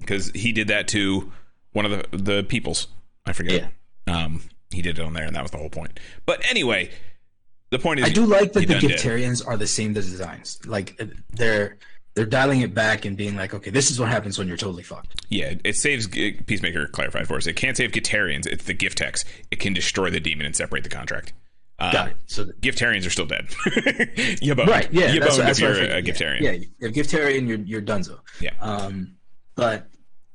because 0.00 0.30
he 0.30 0.52
did 0.52 0.68
that 0.68 0.88
to 0.88 1.32
one 1.72 1.84
of 1.84 1.90
the 1.90 2.16
the 2.16 2.42
peoples. 2.44 2.88
I 3.26 3.32
forget. 3.32 3.72
Um, 4.06 4.42
he 4.70 4.82
did 4.82 4.98
it 4.98 5.02
on 5.02 5.12
there, 5.12 5.24
and 5.24 5.34
that 5.34 5.42
was 5.42 5.50
the 5.50 5.58
whole 5.58 5.70
point. 5.70 5.98
But 6.26 6.44
anyway, 6.48 6.90
the 7.70 7.78
point 7.78 8.00
is, 8.00 8.06
I 8.06 8.08
do 8.10 8.26
like 8.26 8.52
that 8.52 8.66
the 8.66 8.78
did. 8.78 8.90
Giftarians 8.90 9.46
are 9.46 9.56
the 9.56 9.66
same 9.66 9.94
The 9.94 10.02
designs. 10.02 10.60
Like 10.66 10.96
uh, 11.00 11.06
they're 11.30 11.78
they're 12.14 12.26
dialing 12.26 12.60
it 12.60 12.74
back 12.74 13.04
and 13.04 13.16
being 13.16 13.36
like, 13.36 13.54
okay, 13.54 13.70
this 13.70 13.90
is 13.90 13.98
what 13.98 14.08
happens 14.08 14.38
when 14.38 14.46
you're 14.46 14.56
totally 14.56 14.82
fucked. 14.82 15.20
Yeah, 15.28 15.54
it 15.64 15.76
saves 15.76 16.06
Peacemaker 16.06 16.86
clarified 16.88 17.26
for 17.26 17.36
us. 17.36 17.46
It 17.46 17.54
can't 17.54 17.76
save 17.76 17.90
Giftarians. 17.90 18.46
It's 18.46 18.64
the 18.64 18.74
gift 18.74 18.98
Giftex. 18.98 19.24
It 19.50 19.58
can 19.58 19.72
destroy 19.72 20.10
the 20.10 20.20
demon 20.20 20.46
and 20.46 20.54
separate 20.54 20.84
the 20.84 20.90
contract. 20.90 21.32
Um, 21.80 21.92
Got 21.92 22.08
it. 22.10 22.16
So 22.26 22.44
the, 22.44 22.52
Giftarians 22.52 23.04
are 23.06 23.10
still 23.10 23.26
dead. 23.26 23.48
you 24.40 24.54
boned. 24.54 24.68
right, 24.68 24.88
yeah, 24.92 25.12
you 25.12 25.18
that's, 25.18 25.36
boned 25.36 25.48
that's 25.48 25.58
if 25.58 25.68
what 25.68 25.76
you're 25.76 25.96
a. 25.96 26.02
Giftarian. 26.02 26.40
Yeah, 26.40 26.52
yeah, 26.52 26.66
you're 26.78 26.90
a 26.90 26.92
Giftarian, 26.92 27.48
you're 27.48 27.58
you're 27.58 27.82
Dunzo. 27.82 28.20
Yeah. 28.40 28.52
Um, 28.60 29.16
but 29.56 29.88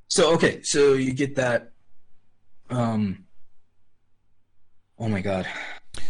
so 0.09 0.33
okay, 0.33 0.61
so 0.63 0.93
you 0.93 1.13
get 1.13 1.35
that. 1.35 1.68
Um. 2.69 3.25
Oh 4.97 5.07
my 5.09 5.21
god. 5.21 5.47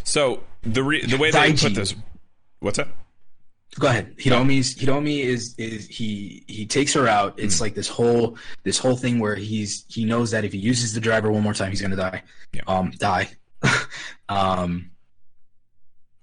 So 0.03 0.43
the 0.64 0.84
re- 0.84 1.05
the 1.05 1.18
way 1.18 1.32
they 1.32 1.53
put 1.53 1.76
this, 1.76 1.95
what's 2.60 2.78
that? 2.78 2.88
Go 3.78 3.88
ahead. 3.88 4.18
Hiromi's 4.18 4.76
Hiromi 4.76 5.20
is 5.24 5.53
is 5.57 5.88
he 5.88 6.43
he 6.47 6.66
takes 6.66 6.93
her 6.93 7.07
out. 7.07 7.36
It's 7.38 7.62
like 7.62 7.76
this 7.76 7.88
whole 7.88 8.38
this 8.64 8.80
whole 8.80 8.95
thing 8.95 9.20
where 9.20 9.36
he's 9.36 9.86
he 9.88 10.05
knows 10.05 10.32
that 10.32 10.43
if 10.43 10.53
he 10.53 10.57
uses 10.57 10.93
the 10.93 10.99
driver 10.99 11.32
one 11.32 11.43
more 11.43 11.53
time, 11.53 11.70
he's 11.70 11.82
gonna 11.82 11.95
die. 11.95 12.24
Yeah. 12.51 12.62
Um, 12.68 12.91
die. 12.97 13.30
um, 14.30 14.89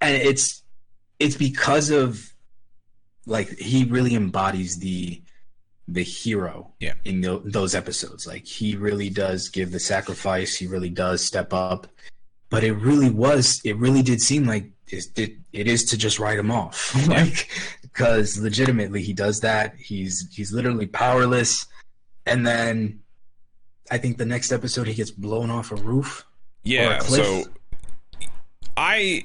and 0.01 0.16
it's 0.16 0.62
it's 1.20 1.37
because 1.37 1.91
of 1.91 2.34
like 3.26 3.57
he 3.59 3.84
really 3.84 4.14
embodies 4.14 4.78
the 4.78 5.22
the 5.89 6.03
hero 6.03 6.72
Yeah. 6.80 6.95
in 7.05 7.20
tho- 7.20 7.43
those 7.45 7.74
episodes. 7.74 8.26
Like 8.26 8.45
he 8.47 8.76
really 8.76 9.09
does 9.11 9.49
give 9.49 9.70
the 9.70 9.78
sacrifice. 9.80 10.57
He 10.57 10.66
really 10.66 10.91
does 10.91 11.22
step 11.24 11.53
up. 11.53 11.87
But 12.49 12.62
it 12.64 12.72
really 12.74 13.11
was. 13.11 13.61
It 13.64 13.76
really 13.76 14.03
did 14.03 14.20
seem 14.22 14.47
like 14.47 14.70
it. 14.89 15.07
It, 15.16 15.37
it 15.53 15.66
is 15.66 15.84
to 15.87 15.97
just 15.99 16.18
write 16.20 16.39
him 16.39 16.51
off, 16.53 16.95
like 17.09 17.49
because 17.82 18.39
legitimately 18.39 19.03
he 19.03 19.12
does 19.12 19.41
that. 19.41 19.74
He's 19.76 20.28
he's 20.32 20.53
literally 20.53 20.87
powerless, 20.87 21.66
and 22.24 22.47
then 22.47 23.01
I 23.91 23.99
think 23.99 24.16
the 24.16 24.26
next 24.26 24.53
episode 24.53 24.87
he 24.87 24.95
gets 24.95 25.11
blown 25.11 25.51
off 25.51 25.72
a 25.72 25.76
roof. 25.76 26.24
Yeah. 26.62 26.99
a 26.99 27.01
cliff. 27.01 27.24
So 27.26 27.45
I 28.76 29.24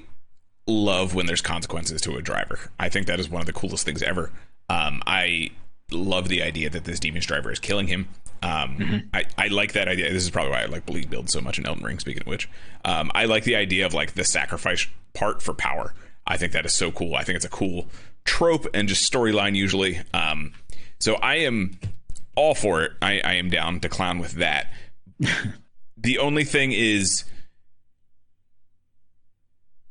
love 0.68 1.14
when 1.16 1.26
there's 1.26 1.42
consequences 1.42 2.02
to 2.02 2.16
a 2.18 2.22
driver. 2.22 2.60
I 2.80 2.90
think 2.90 3.08
that 3.08 3.20
is 3.20 3.30
one 3.30 3.42
of 3.42 3.46
the 3.48 3.54
coolest 3.54 3.86
things 3.86 4.02
ever. 4.02 4.32
Um, 4.70 5.02
I 5.06 5.50
love 5.94 6.28
the 6.30 6.42
idea 6.42 6.70
that 6.70 6.84
this 6.86 7.00
demon's 7.00 7.26
driver 7.26 7.52
is 7.52 7.60
killing 7.60 7.88
him. 7.88 8.08
Um, 8.44 8.78
Mm-hmm. 8.78 8.98
I, 9.14 9.26
I 9.38 9.48
like 9.48 9.74
that 9.74 9.88
idea. 9.88 10.12
This 10.12 10.24
is 10.24 10.30
probably 10.30 10.52
why 10.52 10.64
I 10.64 10.66
like 10.66 10.86
Bleed 10.86 11.10
Build 11.10 11.30
so 11.30 11.42
much 11.42 11.60
in 11.60 11.66
Elden 11.66 11.84
Ring, 11.84 12.00
speaking 12.00 12.22
of 12.22 12.28
which. 12.28 12.50
Um, 12.84 13.12
I 13.14 13.26
like 13.26 13.44
the 13.44 13.56
idea 13.56 13.86
of 13.86 13.94
like 13.94 14.14
the 14.14 14.24
sacrifice 14.24 14.88
part 15.14 15.42
for 15.42 15.54
power. 15.54 15.94
I 16.26 16.38
think 16.38 16.54
that 16.54 16.66
is 16.66 16.74
so 16.74 16.92
cool. 16.92 17.16
I 17.16 17.24
think 17.24 17.36
it's 17.36 17.46
a 17.46 17.50
cool 17.50 17.88
trope 18.24 18.66
and 18.74 18.88
just 18.88 19.12
storyline 19.12 19.56
usually. 19.56 20.00
Um, 20.14 20.54
so 21.00 21.16
I 21.16 21.36
am 21.36 21.80
all 22.36 22.56
for 22.56 22.84
it. 22.84 22.94
I, 23.02 23.20
I 23.24 23.34
am 23.34 23.50
down 23.50 23.80
to 23.82 23.90
clown 23.90 24.20
with 24.20 24.34
that. 24.34 24.72
the 25.98 26.18
only 26.18 26.44
thing 26.44 26.72
is 26.72 27.26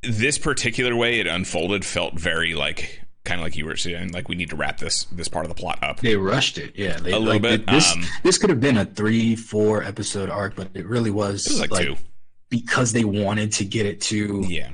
this 0.03 0.39
particular 0.39 0.97
way 0.97 1.21
it 1.21 1.27
unfolded 1.27 1.85
felt 1.85 2.15
very 2.15 2.55
like 2.55 3.03
kind 3.31 3.41
of 3.41 3.45
like 3.45 3.57
you 3.57 3.65
were 3.65 3.77
saying 3.77 4.11
like 4.13 4.29
we 4.29 4.35
need 4.35 4.51
to 4.51 4.57
wrap 4.57 4.79
this 4.79 5.05
this 5.05 5.29
part 5.29 5.45
of 5.45 5.49
the 5.49 5.55
plot 5.55 5.79
up 5.83 6.01
They 6.01 6.17
rushed 6.17 6.59
it. 6.59 6.73
Yeah, 6.77 6.97
they, 6.99 7.13
A 7.13 7.19
little 7.19 7.35
like, 7.35 7.43
bit, 7.43 7.67
This 7.67 7.93
um, 7.93 8.03
this 8.25 8.39
could 8.39 8.51
have 8.51 8.61
been 8.61 8.77
a 8.77 8.85
three 8.85 9.37
four 9.37 9.83
episode 9.85 10.29
arc, 10.31 10.57
but 10.57 10.69
it 10.75 10.85
really 10.87 11.11
was, 11.11 11.47
it 11.47 11.53
was 11.53 11.61
like, 11.71 11.81
two 11.81 11.97
because 12.49 12.93
they 12.93 13.05
wanted 13.05 13.53
to 13.53 13.65
get 13.65 13.87
it 13.87 14.01
to 14.03 14.45
yeah 14.49 14.71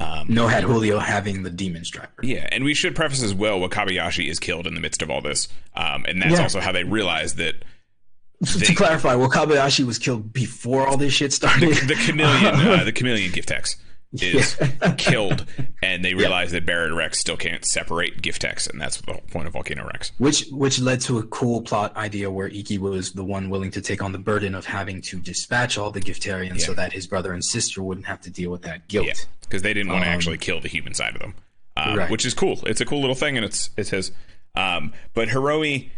um 0.00 0.26
no 0.28 0.46
hat 0.48 0.64
Julio 0.64 0.98
having 0.98 1.42
the 1.44 1.50
demon 1.50 1.82
driver. 1.88 2.12
yeah 2.22 2.48
and 2.52 2.64
we 2.64 2.74
should 2.74 2.94
preface 2.96 3.22
as 3.22 3.32
well 3.32 3.58
wakabayashi 3.60 4.28
is 4.28 4.38
killed 4.40 4.66
in 4.66 4.74
the 4.74 4.80
midst 4.80 5.00
of 5.02 5.10
all 5.10 5.22
this 5.22 5.48
um 5.74 6.04
and 6.08 6.20
that's 6.20 6.32
Yeah. 6.32 6.42
also 6.42 6.60
how 6.60 6.72
they 6.72 6.84
realized 6.84 7.36
that 7.38 7.54
They- 8.40 8.66
to 8.66 8.74
clarify, 8.74 9.14
Wakabayashi 9.14 9.86
was 9.86 9.98
killed 9.98 10.32
before 10.32 10.86
all 10.86 10.98
this 10.98 11.14
shit 11.14 11.32
started. 11.32 11.74
the 11.88 11.94
chameleon 11.94 12.54
uh, 12.80 12.84
the 12.84 12.92
chameleon 12.92 13.32
giftex 13.32 13.76
is 14.22 14.56
killed 14.98 15.44
and 15.82 16.04
they 16.04 16.14
realize 16.14 16.52
that 16.52 16.64
Barid 16.66 16.92
Rex 16.92 17.18
still 17.18 17.36
can't 17.36 17.64
separate 17.64 18.22
giftex 18.22 18.68
and 18.70 18.80
that's 18.80 19.00
the 19.00 19.12
whole 19.12 19.22
point 19.30 19.46
of 19.46 19.52
Volcano 19.52 19.84
Rex 19.86 20.12
which 20.18 20.46
which 20.50 20.80
led 20.80 21.00
to 21.02 21.18
a 21.18 21.22
cool 21.24 21.60
plot 21.62 21.96
idea 21.96 22.30
where 22.30 22.48
Iki 22.48 22.78
was 22.78 23.12
the 23.12 23.24
one 23.24 23.50
willing 23.50 23.70
to 23.72 23.80
take 23.80 24.02
on 24.02 24.12
the 24.12 24.18
burden 24.18 24.54
of 24.54 24.64
having 24.66 25.00
to 25.02 25.18
dispatch 25.20 25.78
all 25.78 25.90
the 25.90 26.00
Giftarians 26.00 26.60
so 26.62 26.74
that 26.74 26.92
his 26.92 27.06
brother 27.06 27.32
and 27.32 27.44
sister 27.44 27.82
wouldn't 27.82 28.06
have 28.06 28.20
to 28.22 28.30
deal 28.30 28.50
with 28.50 28.62
that 28.62 28.88
guilt. 28.88 29.06
Yeah, 29.06 29.14
because 29.42 29.62
they 29.62 29.74
didn't 29.74 29.90
want 29.92 30.04
to 30.04 30.08
Um, 30.10 30.14
actually 30.14 30.38
kill 30.38 30.60
the 30.60 30.68
human 30.68 30.94
side 30.94 31.14
of 31.14 31.20
them, 31.20 31.34
um, 31.76 31.96
Right. 31.98 32.10
which 32.10 32.24
is 32.26 32.34
cool. 32.34 32.60
It's 32.66 32.80
a 32.80 32.84
cool 32.84 33.00
little 33.00 33.14
thing, 33.14 33.36
and 33.36 33.44
it's 33.44 33.70
it's 33.76 33.90
his. 33.90 34.12
Um, 34.54 34.92
but 35.14 35.28
Hiromi, 35.28 35.90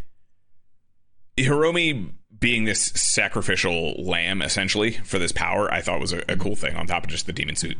Hiromi 1.37 2.13
being 2.39 2.65
this 2.65 2.87
sacrificial 2.95 3.95
lamb 4.03 4.43
essentially 4.43 4.93
for 4.93 5.19
this 5.19 5.33
power, 5.33 5.73
I 5.73 5.81
thought 5.81 6.01
was 6.01 6.13
a, 6.13 6.23
a 6.29 6.37
cool 6.37 6.57
thing. 6.57 6.77
On 6.77 6.87
top 6.87 7.05
of 7.05 7.11
just 7.11 7.27
the 7.27 7.33
demon 7.33 7.57
suit 7.57 7.77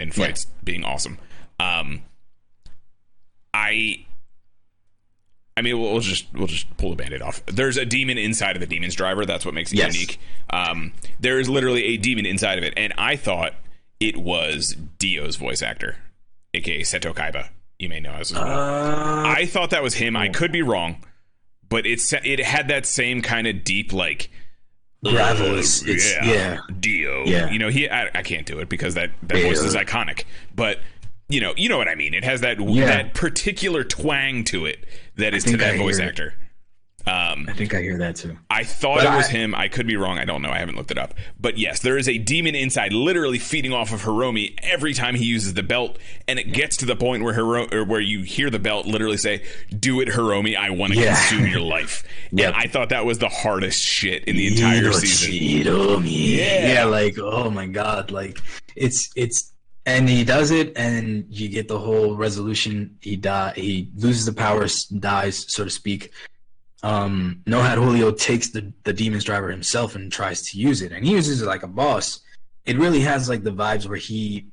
and 0.00 0.14
fights 0.14 0.46
being 0.64 0.84
awesome. 0.84 1.18
Um, 1.58 2.02
I. 3.54 4.06
I 5.56 5.62
mean, 5.62 5.78
we'll, 5.78 5.92
we'll 5.92 6.00
just 6.00 6.26
we'll 6.32 6.46
just 6.46 6.74
pull 6.78 6.90
the 6.90 6.96
band-aid 6.96 7.20
off. 7.20 7.44
There's 7.46 7.76
a 7.76 7.84
demon 7.84 8.16
inside 8.16 8.56
of 8.56 8.60
the 8.60 8.66
demon's 8.66 8.94
driver. 8.94 9.26
That's 9.26 9.44
what 9.44 9.52
makes 9.52 9.72
it 9.72 9.76
Yes. 9.76 9.94
unique. 9.94 10.18
Um, 10.48 10.92
there 11.18 11.38
is 11.38 11.50
literally 11.50 11.84
a 11.84 11.96
demon 11.98 12.24
inside 12.24 12.56
of 12.56 12.64
it, 12.64 12.72
and 12.78 12.94
I 12.96 13.16
thought 13.16 13.52
it 13.98 14.16
was 14.16 14.74
Dio's 14.98 15.36
voice 15.36 15.60
actor, 15.60 15.96
aka 16.54 16.80
Seto 16.80 17.12
Kaiba. 17.14 17.48
You 17.78 17.88
may 17.90 18.00
know 18.00 18.12
as 18.12 18.32
well. 18.32 18.42
Uh, 18.44 19.22
I 19.28 19.44
thought 19.46 19.70
that 19.70 19.82
was 19.82 19.94
him. 19.94 20.16
I 20.16 20.28
could 20.28 20.52
be 20.52 20.62
wrong, 20.62 21.04
but 21.68 21.84
it's 21.84 22.10
it 22.12 22.40
had 22.40 22.68
that 22.68 22.86
same 22.86 23.20
kind 23.20 23.46
of 23.46 23.62
deep 23.64 23.92
like 23.92 24.30
Gravel 25.04 25.56
is- 25.56 25.82
it's- 25.82 26.12
yeah, 26.12 26.24
yeah. 26.32 26.58
Dio. 26.78 27.24
Yeah. 27.24 27.50
You 27.50 27.58
know, 27.58 27.68
he 27.68 27.88
I, 27.88 28.10
I 28.14 28.22
can't 28.22 28.46
do 28.46 28.58
it 28.58 28.68
because 28.68 28.94
that 28.94 29.10
that 29.22 29.42
voice 29.42 29.60
is 29.62 29.74
iconic. 29.74 30.24
But 30.54 30.80
you 31.28 31.40
know, 31.40 31.54
you 31.56 31.68
know 31.68 31.78
what 31.78 31.88
I 31.88 31.94
mean. 31.94 32.12
It 32.12 32.24
has 32.24 32.40
that 32.42 32.60
Yeah. 32.60 32.86
that 32.86 33.14
particular 33.14 33.84
twang 33.84 34.44
to 34.44 34.66
it 34.66 34.84
that 35.16 35.32
is 35.32 35.44
to 35.44 35.56
that 35.56 35.76
voice 35.78 36.00
actor. 36.00 36.34
Um, 37.06 37.46
I 37.48 37.54
think 37.54 37.74
I 37.74 37.80
hear 37.80 37.96
that 37.98 38.16
too. 38.16 38.36
I 38.50 38.62
thought 38.62 38.98
But 38.98 39.06
it 39.12 39.16
was 39.16 39.26
I- 39.26 39.30
him. 39.30 39.54
I 39.54 39.68
could 39.68 39.86
be 39.86 39.96
wrong. 39.96 40.18
I 40.18 40.24
don't 40.26 40.42
know. 40.42 40.50
I 40.50 40.58
haven't 40.58 40.76
looked 40.76 40.90
it 40.90 40.98
up. 40.98 41.14
But 41.40 41.56
yes, 41.56 41.80
there 41.80 41.96
is 41.96 42.08
a 42.08 42.18
demon 42.18 42.54
inside, 42.54 42.92
literally 42.92 43.38
feeding 43.38 43.72
off 43.72 43.92
of 43.92 44.02
Hiromi 44.02 44.54
every 44.62 44.92
time 44.92 45.14
he 45.14 45.24
uses 45.24 45.54
the 45.54 45.62
belt, 45.62 45.98
and 46.28 46.38
it 46.38 46.52
gets 46.52 46.76
to 46.78 46.86
the 46.86 46.96
point 46.96 47.22
where 47.24 47.32
Hiro- 47.34 47.68
or 47.72 47.84
where 47.84 48.00
you 48.00 48.22
hear 48.22 48.50
the 48.50 48.58
belt 48.58 48.86
literally 48.86 49.16
say, 49.16 49.42
"Do 49.76 50.00
it, 50.02 50.08
Hiromi. 50.08 50.56
I 50.56 50.70
want 50.70 50.92
to 50.92 51.00
Yeah. 51.00 51.14
consume 51.16 51.46
your 51.46 51.60
life." 51.60 52.04
Yep. 52.32 52.46
And 52.48 52.56
I 52.56 52.68
thought 52.68 52.90
that 52.90 53.04
was 53.04 53.18
the 53.18 53.28
hardest 53.28 53.82
shit 53.82 54.24
in 54.24 54.36
the 54.36 54.46
entire 54.46 54.92
season. 54.92 55.32
Hiromi. 55.32 56.36
Yeah. 56.36 56.72
Yeah, 56.74 56.84
like 56.84 57.18
oh 57.18 57.50
my 57.50 57.66
god, 57.66 58.10
like 58.12 58.38
it's 58.76 59.10
it's 59.16 59.50
and 59.86 60.08
he 60.08 60.22
does 60.22 60.50
it, 60.52 60.72
and 60.76 61.24
you 61.30 61.48
get 61.48 61.66
the 61.66 61.78
whole 61.78 62.14
resolution. 62.14 62.96
He 63.00 63.16
die, 63.16 63.54
he 63.56 63.88
loses 63.96 64.26
the 64.26 64.32
powers, 64.32 64.84
dies, 64.84 65.44
so 65.48 65.64
to 65.64 65.70
speak. 65.70 66.12
Um, 66.82 67.42
No 67.46 67.60
Hat 67.60 67.76
Julio 67.78 68.10
takes 68.12 68.50
the 68.50 68.72
the 68.84 68.92
demon's 68.92 69.24
driver 69.24 69.50
himself 69.50 69.94
and 69.96 70.10
tries 70.10 70.42
to 70.50 70.58
use 70.58 70.80
it, 70.82 70.92
and 70.92 71.04
he 71.04 71.12
uses 71.12 71.42
it 71.42 71.46
like 71.46 71.62
a 71.62 71.66
boss. 71.68 72.20
It 72.64 72.78
really 72.78 73.00
has 73.00 73.28
like 73.28 73.42
the 73.42 73.52
vibes 73.52 73.86
where 73.86 73.98
he. 73.98 74.46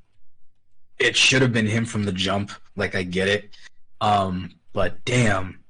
It 0.99 1.15
should 1.15 1.41
have 1.41 1.53
been 1.53 1.67
him 1.67 1.85
from 1.85 2.03
the 2.03 2.11
jump. 2.11 2.51
Like 2.75 2.95
I 2.95 3.03
get 3.03 3.27
it, 3.27 3.55
um, 4.01 4.55
but 4.73 5.03
damn, 5.05 5.63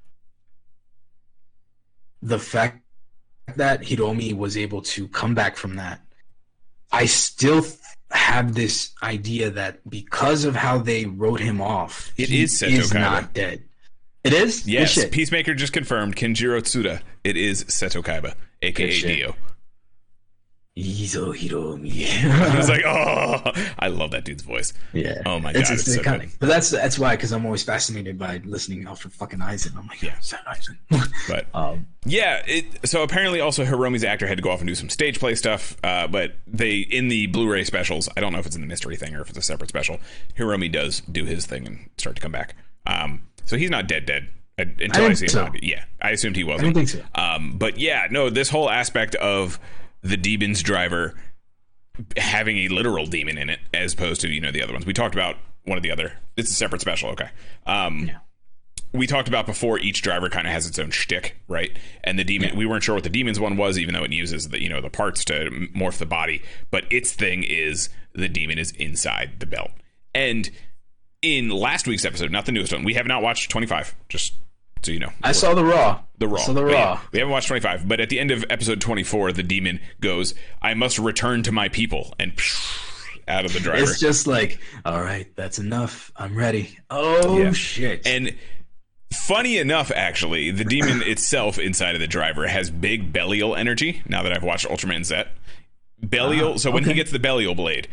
the 2.22 2.38
fact 2.38 2.82
that 3.56 3.82
Hiromi 3.82 4.34
was 4.36 4.56
able 4.56 4.82
to 4.82 5.08
come 5.08 5.34
back 5.34 5.56
from 5.56 5.76
that, 5.76 6.00
I 6.92 7.06
still 7.06 7.64
have 8.10 8.54
this 8.54 8.90
idea 9.02 9.50
that 9.50 9.88
because 9.88 10.44
of 10.44 10.54
how 10.56 10.78
they 10.78 11.04
wrote 11.06 11.40
him 11.40 11.60
off, 11.60 12.12
It 12.16 12.28
he 12.30 12.42
is 12.42 12.52
Seto 12.60 12.68
is 12.70 12.92
Kaiba. 12.92 13.00
not 13.00 13.34
dead. 13.34 13.64
It 14.24 14.32
is. 14.32 14.66
Yes. 14.66 15.04
Peacemaker 15.10 15.54
just 15.54 15.72
confirmed 15.72 16.16
Kenjiro 16.16 16.60
Tsuda. 16.60 17.00
It 17.24 17.36
is 17.36 17.64
Seto 17.64 18.02
Kaiba, 18.02 18.34
aka. 18.62 19.00
Dio. 19.00 19.34
Izo 20.76 21.34
Hiromi. 21.34 22.06
I 22.24 22.56
was 22.56 22.68
like, 22.68 22.82
oh, 22.86 23.52
I 23.80 23.88
love 23.88 24.12
that 24.12 24.24
dude's 24.24 24.44
voice. 24.44 24.72
yeah. 24.92 25.22
Oh 25.26 25.40
my 25.40 25.50
it's, 25.50 25.68
God, 25.68 25.72
it's 25.72 25.88
it's 25.88 25.94
so 25.96 26.02
iconic. 26.02 26.20
good. 26.20 26.30
But 26.38 26.46
that's 26.46 26.70
that's 26.70 26.98
why 26.98 27.16
because 27.16 27.32
I'm 27.32 27.44
always 27.44 27.64
fascinated 27.64 28.16
by 28.16 28.40
listening 28.44 28.86
out 28.86 29.00
for 29.00 29.08
fucking 29.08 29.42
Eisen. 29.42 29.72
I'm 29.76 29.88
like, 29.88 30.02
yeah, 30.02 30.14
that 30.30 30.46
Eisen. 30.46 30.78
But 31.28 31.46
um, 31.52 31.86
Yeah, 32.06 32.42
it, 32.46 32.88
so 32.88 33.02
apparently 33.02 33.40
also 33.40 33.64
Hiromi's 33.64 34.04
actor 34.04 34.28
had 34.28 34.36
to 34.38 34.42
go 34.42 34.50
off 34.50 34.60
and 34.60 34.68
do 34.68 34.76
some 34.76 34.88
stage 34.88 35.18
play 35.18 35.34
stuff, 35.34 35.76
uh, 35.82 36.06
but 36.06 36.34
they 36.46 36.76
in 36.78 37.08
the 37.08 37.26
Blu-ray 37.26 37.64
specials, 37.64 38.08
I 38.16 38.20
don't 38.20 38.32
know 38.32 38.38
if 38.38 38.46
it's 38.46 38.54
in 38.54 38.62
the 38.62 38.68
mystery 38.68 38.94
thing 38.96 39.16
or 39.16 39.20
if 39.22 39.30
it's 39.30 39.38
a 39.38 39.42
separate 39.42 39.68
special. 39.70 39.98
Hiromi 40.36 40.70
does 40.70 41.00
do 41.00 41.24
his 41.24 41.44
thing 41.44 41.66
and 41.66 41.90
start 41.98 42.14
to 42.16 42.22
come 42.22 42.32
back. 42.32 42.54
Um, 42.86 43.22
so 43.48 43.56
he's 43.56 43.70
not 43.70 43.88
dead 43.88 44.06
dead 44.06 44.28
uh, 44.58 44.64
until 44.78 45.04
I, 45.04 45.14
think 45.14 45.16
see 45.16 45.24
him. 45.24 45.30
so. 45.30 45.50
Yeah, 45.60 45.84
I 46.00 46.10
assumed 46.10 46.36
he 46.36 46.44
wasn't. 46.44 46.74
don't 46.74 46.86
think 46.86 46.88
so. 46.88 47.02
Um, 47.20 47.54
but 47.56 47.78
yeah, 47.78 48.06
no, 48.10 48.30
this 48.30 48.48
whole 48.48 48.70
aspect 48.70 49.14
of 49.16 49.58
the 50.02 50.16
demons 50.16 50.62
driver 50.62 51.14
having 52.16 52.58
a 52.58 52.68
literal 52.68 53.06
demon 53.06 53.36
in 53.38 53.50
it 53.50 53.58
as 53.74 53.92
opposed 53.94 54.20
to 54.20 54.28
you 54.28 54.40
know 54.40 54.52
the 54.52 54.62
other 54.62 54.72
ones 54.72 54.86
we 54.86 54.92
talked 54.92 55.16
about 55.16 55.34
one 55.64 55.76
of 55.76 55.82
the 55.82 55.90
other 55.90 56.12
it's 56.36 56.48
a 56.48 56.54
separate 56.54 56.80
special 56.80 57.10
okay 57.10 57.28
um 57.66 58.06
Yeah. 58.06 58.18
we 58.92 59.08
talked 59.08 59.26
about 59.26 59.46
before, 59.46 59.80
each 59.80 60.00
driver 60.00 60.28
kind 60.30 60.46
of 60.46 60.52
has 60.52 60.66
its 60.68 60.78
own 60.78 60.90
shtick, 60.92 61.36
right? 61.48 61.76
And 62.04 62.16
the 62.18 62.24
demon, 62.24 62.56
we 62.56 62.64
weren't 62.66 62.84
sure 62.84 62.94
what 62.94 63.02
the 63.04 63.10
demon's 63.10 63.38
one 63.40 63.56
was, 63.56 63.78
even 63.78 63.92
though 63.94 64.04
it 64.04 64.12
uses 64.12 64.48
the 64.48 64.62
you 64.62 64.68
know 64.68 64.80
the 64.80 64.88
parts 64.88 65.24
to 65.26 65.50
morph 65.76 65.98
the 65.98 66.06
body. 66.06 66.40
But 66.70 66.84
its 66.90 67.12
thing 67.12 67.42
is 67.42 67.88
the 68.14 68.28
demon 68.28 68.58
is 68.58 68.70
inside 68.72 69.40
the 69.40 69.46
belt. 69.46 69.72
And 70.14 70.48
in 71.22 71.48
last 71.50 71.86
week's 71.86 72.04
episode, 72.04 72.30
not 72.30 72.46
the 72.46 72.52
newest 72.52 72.72
one, 72.72 72.84
we 72.84 72.94
have 72.94 73.06
not 73.06 73.22
watched 73.22 73.50
25. 73.50 73.94
Just 74.08 74.34
so 74.82 74.92
you 74.92 75.00
know, 75.00 75.10
I 75.22 75.32
saw 75.32 75.54
the 75.54 75.64
raw. 75.64 76.00
the 76.18 76.28
raw. 76.28 76.40
I 76.40 76.44
saw 76.44 76.52
the 76.52 76.62
But 76.62 76.70
yeah, 76.72 76.84
raw. 76.84 77.00
we 77.12 77.18
haven't 77.18 77.32
watched 77.32 77.48
25, 77.48 77.88
but 77.88 78.00
at 78.00 78.08
the 78.10 78.20
end 78.20 78.30
of 78.30 78.44
episode 78.48 78.80
24, 78.80 79.32
the 79.32 79.42
demon 79.42 79.80
goes, 80.00 80.34
"I 80.62 80.74
must 80.74 80.98
return 80.98 81.42
to 81.44 81.52
my 81.52 81.68
people," 81.68 82.14
and 82.20 82.36
psh, 82.36 83.18
out 83.26 83.44
of 83.44 83.52
the 83.52 83.60
driver. 83.60 83.82
It's 83.82 83.98
just 84.00 84.26
like, 84.26 84.60
all 84.84 85.00
right, 85.00 85.26
that's 85.36 85.58
enough. 85.58 86.12
I'm 86.16 86.36
ready. 86.36 86.78
Oh 86.90 87.38
Yeah. 87.42 87.52
shit! 87.52 88.06
And 88.06 88.34
funny 89.12 89.58
enough, 89.58 89.90
actually, 89.94 90.50
the 90.52 90.64
demon 90.64 91.02
itself 91.06 91.58
inside 91.58 91.94
of 91.96 92.00
the 92.00 92.06
driver 92.06 92.46
has 92.46 92.70
big 92.70 93.12
Belial 93.12 93.56
energy. 93.56 94.02
Now 94.08 94.22
that 94.22 94.32
I've 94.32 94.44
watched 94.44 94.66
Ultraman 94.68 95.04
Z, 95.04 95.24
Belial. 96.08 96.52
Ah, 96.54 96.56
so 96.58 96.70
when 96.70 96.84
he 96.84 96.94
gets 96.94 97.10
the 97.10 97.18
Belial 97.18 97.54
blade, 97.56 97.88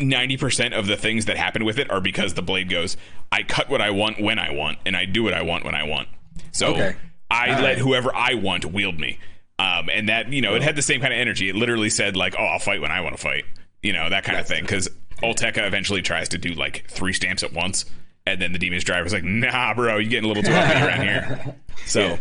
ninety 0.00 0.36
percent 0.36 0.74
of 0.74 0.86
the 0.86 0.96
things 0.96 1.26
that 1.26 1.36
happen 1.36 1.64
with 1.64 1.78
it 1.78 1.90
are 1.90 2.00
because 2.00 2.34
the 2.34 2.42
blade 2.42 2.68
goes. 2.68 2.96
I 3.32 3.42
cut 3.42 3.68
what 3.68 3.80
I 3.80 3.90
want 3.90 4.20
when 4.20 4.38
I 4.38 4.50
want, 4.52 4.78
and 4.86 4.96
I 4.96 5.04
do 5.04 5.22
what 5.22 5.34
I 5.34 5.42
want 5.42 5.64
when 5.64 5.74
I 5.74 5.84
want. 5.84 6.08
So 6.52 6.68
Okay. 6.74 6.96
I 7.30 7.48
All 7.54 7.62
let 7.62 7.62
right. 7.62 7.78
whoever 7.78 8.14
I 8.14 8.34
want 8.34 8.64
wield 8.64 8.98
me. 8.98 9.18
Um, 9.58 9.88
and 9.92 10.08
that 10.08 10.32
you 10.32 10.40
know, 10.42 10.54
it 10.54 10.62
had 10.62 10.74
the 10.74 10.82
same 10.82 11.00
kind 11.00 11.12
of 11.12 11.20
energy. 11.20 11.48
It 11.48 11.54
literally 11.54 11.90
said 11.90 12.16
like, 12.16 12.34
"Oh, 12.38 12.42
I'll 12.44 12.58
fight 12.58 12.80
when 12.80 12.90
I 12.90 13.02
want 13.02 13.16
to 13.16 13.22
fight," 13.22 13.44
you 13.82 13.92
know, 13.92 14.08
that 14.10 14.24
kind 14.24 14.38
of 14.38 14.46
thing. 14.48 14.62
Because 14.62 14.88
Olteca 15.22 15.66
eventually 15.66 16.02
tries 16.02 16.30
to 16.30 16.38
do 16.38 16.54
like 16.54 16.86
three 16.88 17.12
stamps 17.12 17.42
at 17.42 17.52
once, 17.52 17.84
and 18.26 18.40
then 18.40 18.52
the 18.52 18.58
demon's 18.58 18.84
driver's 18.84 19.12
like, 19.12 19.22
"Nah, 19.22 19.74
bro, 19.74 19.98
you're 19.98 20.08
getting 20.10 20.24
a 20.24 20.28
little 20.28 20.42
too 20.42 20.52
uppity 20.52 20.80
around 20.84 21.02
here." 21.02 21.54
So. 21.86 22.18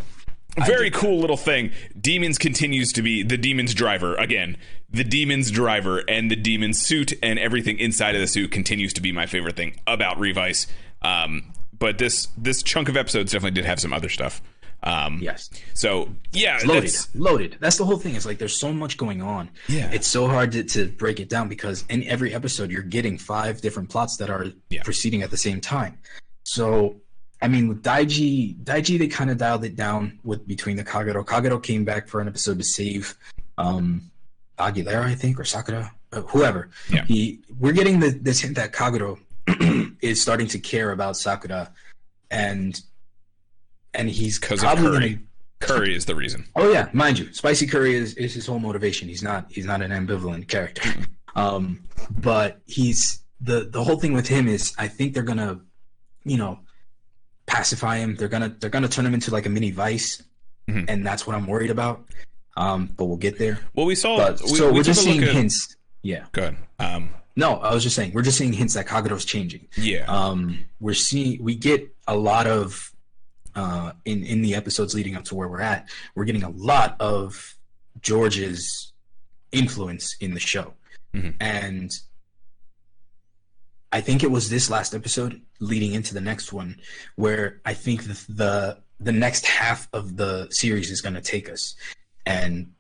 Very 0.66 0.90
cool 0.92 1.20
little 1.20 1.38
thing. 1.38 1.72
Demons 2.00 2.38
continues 2.38 2.92
to 2.94 3.02
be 3.02 3.24
the 3.24 3.38
demon's 3.38 3.74
driver 3.74 4.16
again. 4.16 4.58
The 4.90 5.04
demon's 5.04 5.52
driver 5.52 6.00
and 6.08 6.30
the 6.32 6.36
demon's 6.36 6.80
suit 6.82 7.14
and 7.22 7.38
everything 7.40 7.78
inside 7.80 8.16
of 8.16 8.22
the 8.22 8.28
suit 8.28 8.52
continues 8.52 8.92
to 8.94 9.02
be 9.02 9.12
my 9.12 9.26
favorite 9.26 9.56
thing 9.56 9.80
about 9.86 10.20
Revice. 10.20 10.68
Um, 11.02 11.54
but 11.78 11.98
this 11.98 12.28
this 12.38 12.62
chunk 12.64 12.90
of 12.90 12.98
episodes 12.98 13.32
definitely 13.32 13.56
did 13.56 13.66
have 13.66 13.80
some 13.80 13.94
other 13.94 14.10
stuff. 14.10 14.42
Um, 14.82 15.20
yes, 15.22 15.50
So 15.74 16.10
yeah, 16.32 16.54
loaded, 16.66 16.84
that's- 16.84 17.10
loaded. 17.14 17.58
That's 17.60 17.78
the 17.78 17.84
whole 17.86 17.98
thing. 17.98 18.16
It's 18.16 18.26
like 18.26 18.38
there's 18.38 18.58
so 18.60 18.72
much 18.74 18.98
going 18.98 19.22
on. 19.22 19.50
Yeah. 19.68 19.92
it's 19.92 20.08
so 20.08 20.26
hard 20.28 20.54
to, 20.54 20.64
to 20.64 20.88
break 20.88 21.20
it 21.20 21.28
down 21.30 21.50
because 21.50 21.84
in 21.90 22.04
every 22.06 22.34
episode 22.34 22.72
you're 22.72 22.82
getting 22.82 23.18
five 23.18 23.60
different 23.62 23.90
plots 23.90 24.16
that 24.18 24.30
are 24.30 24.48
Yeah. 24.70 24.84
proceeding 24.84 25.22
at 25.22 25.32
the 25.32 25.38
same 25.38 25.60
time. 25.62 25.98
So, 26.44 26.96
I 27.42 27.48
mean, 27.48 27.70
with 27.70 27.84
Daiji, 27.84 28.58
Daiji, 28.64 29.00
they 29.00 29.08
kind 29.08 29.30
of 29.30 29.38
dialed 29.38 29.64
it 29.64 29.76
down 29.76 30.20
with 30.24 30.46
between 30.48 30.76
the 30.76 30.84
Kagero. 30.84 31.24
Kagero 31.26 31.62
came 31.62 31.86
back 31.86 32.08
for 32.08 32.20
an 32.20 32.28
episode 32.28 32.58
to 32.58 32.64
save 32.66 33.16
um, 33.58 34.12
Aguilera, 34.58 35.06
I 35.06 35.16
think, 35.16 35.40
or 35.40 35.46
Sakura, 35.46 35.92
uh, 36.12 36.22
whoever. 36.22 36.70
Yeah. 36.92 37.06
He, 37.06 37.40
we're 37.58 37.74
getting 37.74 38.00
the, 38.00 38.10
this 38.10 38.42
hint 38.42 38.56
that 38.56 38.74
Kagero 38.74 39.20
is 40.02 40.22
starting 40.22 40.48
to 40.48 40.60
care 40.60 40.92
about 40.92 41.16
Sakura, 41.16 41.72
and 42.30 42.80
and 43.94 44.10
he's 44.10 44.38
because 44.38 44.64
of 44.64 44.78
Curry. 44.78 45.10
gonna 45.10 45.20
Curry 45.60 45.96
is 45.96 46.06
the 46.06 46.16
reason. 46.16 46.46
Oh 46.56 46.72
yeah, 46.72 46.90
mind 46.94 47.20
you, 47.20 47.32
Spicy 47.34 47.68
Curry 47.68 47.96
is, 47.96 48.14
is 48.16 48.34
his 48.34 48.46
whole 48.46 48.60
motivation. 48.60 49.08
He's 49.08 49.24
not 49.24 49.50
he's 49.50 49.66
not 49.66 49.82
an 49.82 49.92
ambivalent 49.92 50.48
character. 50.48 50.90
Um, 51.36 51.84
but 52.10 52.60
he's 52.66 53.22
the 53.40 53.70
the 53.70 53.84
whole 53.84 53.98
thing 53.98 54.14
with 54.14 54.28
him 54.28 54.48
is 54.48 54.74
I 54.78 54.88
think 54.88 55.14
they're 55.14 55.24
gonna, 55.24 55.62
you 56.26 56.38
know, 56.38 56.60
pacify 57.50 57.98
him. 57.98 58.16
They're 58.16 58.28
gonna 58.36 58.56
they're 58.60 58.70
gonna 58.70 58.88
turn 58.88 59.06
him 59.06 59.14
into 59.14 59.32
like 59.32 59.46
a 59.46 59.50
mini 59.50 59.72
vice, 59.72 60.22
Mhm. 60.70 60.86
and 60.88 61.06
that's 61.06 61.26
what 61.26 61.36
I'm 61.36 61.48
worried 61.48 61.72
about. 61.72 62.06
Um, 62.56 62.88
but 62.98 63.06
we'll 63.06 63.18
get 63.18 63.38
there. 63.40 63.60
Well, 63.74 63.86
we 63.86 63.96
saw. 63.96 64.18
But 64.18 64.42
we, 64.42 64.48
so 64.56 64.68
we 64.68 64.80
we're 64.80 64.84
just 64.84 65.04
seeing 65.04 65.24
at- 65.24 65.34
hints. 65.34 65.76
Yeah. 66.04 66.26
Good. 66.32 66.56
Um, 66.80 67.10
No, 67.36 67.56
I 67.58 67.74
was 67.74 67.84
just 67.84 67.96
saying 67.96 68.12
we're 68.14 68.22
just 68.22 68.38
seeing 68.38 68.52
hints 68.54 68.74
that 68.74 68.86
Kagero's 68.88 69.24
changing. 69.26 69.68
yeah. 69.78 70.04
Um, 70.08 70.66
we're 70.80 70.94
seeing 70.94 71.42
we 71.44 71.56
get 71.56 71.82
a 72.08 72.16
lot 72.16 72.48
of 72.48 72.92
uh, 73.56 73.94
in 74.06 74.24
in 74.24 74.42
the 74.42 74.56
episodes 74.56 74.94
leading 74.94 75.16
up 75.16 75.24
to 75.26 75.36
where 75.36 75.48
we're 75.48 75.62
at. 75.62 75.90
We're 76.16 76.26
getting 76.26 76.44
a 76.44 76.50
lot 76.50 76.96
of 77.00 77.56
George's 78.02 78.94
influence 79.52 80.16
in 80.20 80.34
the 80.34 80.40
show, 80.40 80.74
Mhm. 81.16 81.34
and 81.40 81.92
I 83.92 84.02
think 84.02 84.24
it 84.24 84.32
was 84.32 84.50
this 84.50 84.70
last 84.70 84.94
episode 84.94 85.42
leading 85.60 85.94
into 85.94 86.14
the 86.14 86.22
next 86.22 86.54
one 86.54 86.80
where 87.16 87.60
I 87.66 87.74
think 87.74 88.04
the 88.04 88.26
the, 88.30 88.78
the 89.00 89.12
next 89.12 89.46
half 89.46 89.88
of 89.94 90.18
the 90.18 90.48
series 90.52 90.92
is 90.92 91.02
going 91.02 91.16
to 91.16 91.22
take 91.22 91.50
us, 91.50 91.76
and 92.26 92.74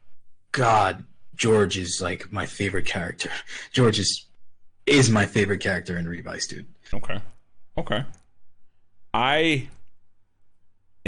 God, 0.51 1.05
George 1.35 1.77
is 1.77 2.01
like 2.01 2.31
my 2.31 2.45
favorite 2.45 2.85
character. 2.85 3.31
George 3.73 3.99
is 3.99 4.25
is 4.85 5.09
my 5.09 5.25
favorite 5.25 5.59
character 5.59 5.97
in 5.97 6.07
Revice, 6.07 6.47
dude. 6.47 6.67
Okay. 6.93 7.19
Okay. 7.77 8.03
I. 9.13 9.67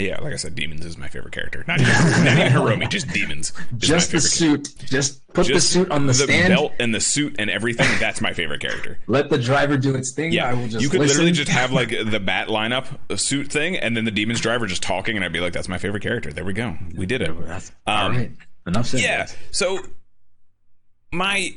Yeah, 0.01 0.19
like 0.21 0.33
I 0.33 0.37
said, 0.37 0.55
demons 0.55 0.85
is 0.85 0.97
my 0.97 1.07
favorite 1.07 1.31
character. 1.31 1.63
Not 1.67 1.79
even, 1.81 1.93
not 1.93 2.37
even 2.37 2.51
Hiromi, 2.53 2.89
just 2.89 3.07
demons. 3.09 3.53
just 3.77 4.11
the 4.11 4.19
suit. 4.21 4.73
Just 4.85 5.25
put 5.33 5.47
the 5.47 5.61
suit 5.61 5.91
on 5.91 6.07
the, 6.07 6.13
stand. 6.13 6.49
belt 6.53 6.73
and 6.79 6.93
the 6.93 6.99
suit 7.01 7.35
and 7.39 7.49
everything. 7.49 7.87
That's 7.99 8.21
my 8.21 8.33
favorite 8.33 8.61
character. 8.61 8.99
Let 9.07 9.29
the 9.29 9.37
driver 9.37 9.77
do 9.77 9.95
its 9.95 10.11
thing. 10.11 10.31
Yeah, 10.31 10.49
I 10.49 10.53
will 10.53 10.67
just 10.67 10.81
you 10.81 10.89
could 10.89 10.99
listen. 11.01 11.17
literally 11.17 11.31
just 11.33 11.49
have 11.51 11.71
like 11.71 11.89
the 12.05 12.19
bat 12.19 12.47
lineup, 12.47 12.85
a 13.09 13.17
suit 13.17 13.51
thing, 13.51 13.77
and 13.77 13.95
then 13.95 14.05
the 14.05 14.11
demon's 14.11 14.41
driver 14.41 14.65
just 14.67 14.83
talking, 14.83 15.15
and 15.15 15.23
I'd 15.23 15.33
be 15.33 15.39
like, 15.39 15.53
"That's 15.53 15.69
my 15.69 15.77
favorite 15.77 16.03
character." 16.03 16.31
There 16.33 16.45
we 16.45 16.53
go. 16.53 16.75
We 16.95 17.05
did 17.05 17.21
it. 17.21 17.31
That's, 17.45 17.71
Um, 17.87 17.95
all 17.95 18.09
right. 18.11 18.31
Enough 18.67 18.87
said. 18.87 19.01
Yeah. 19.01 19.27
So 19.51 19.79
my 21.11 21.53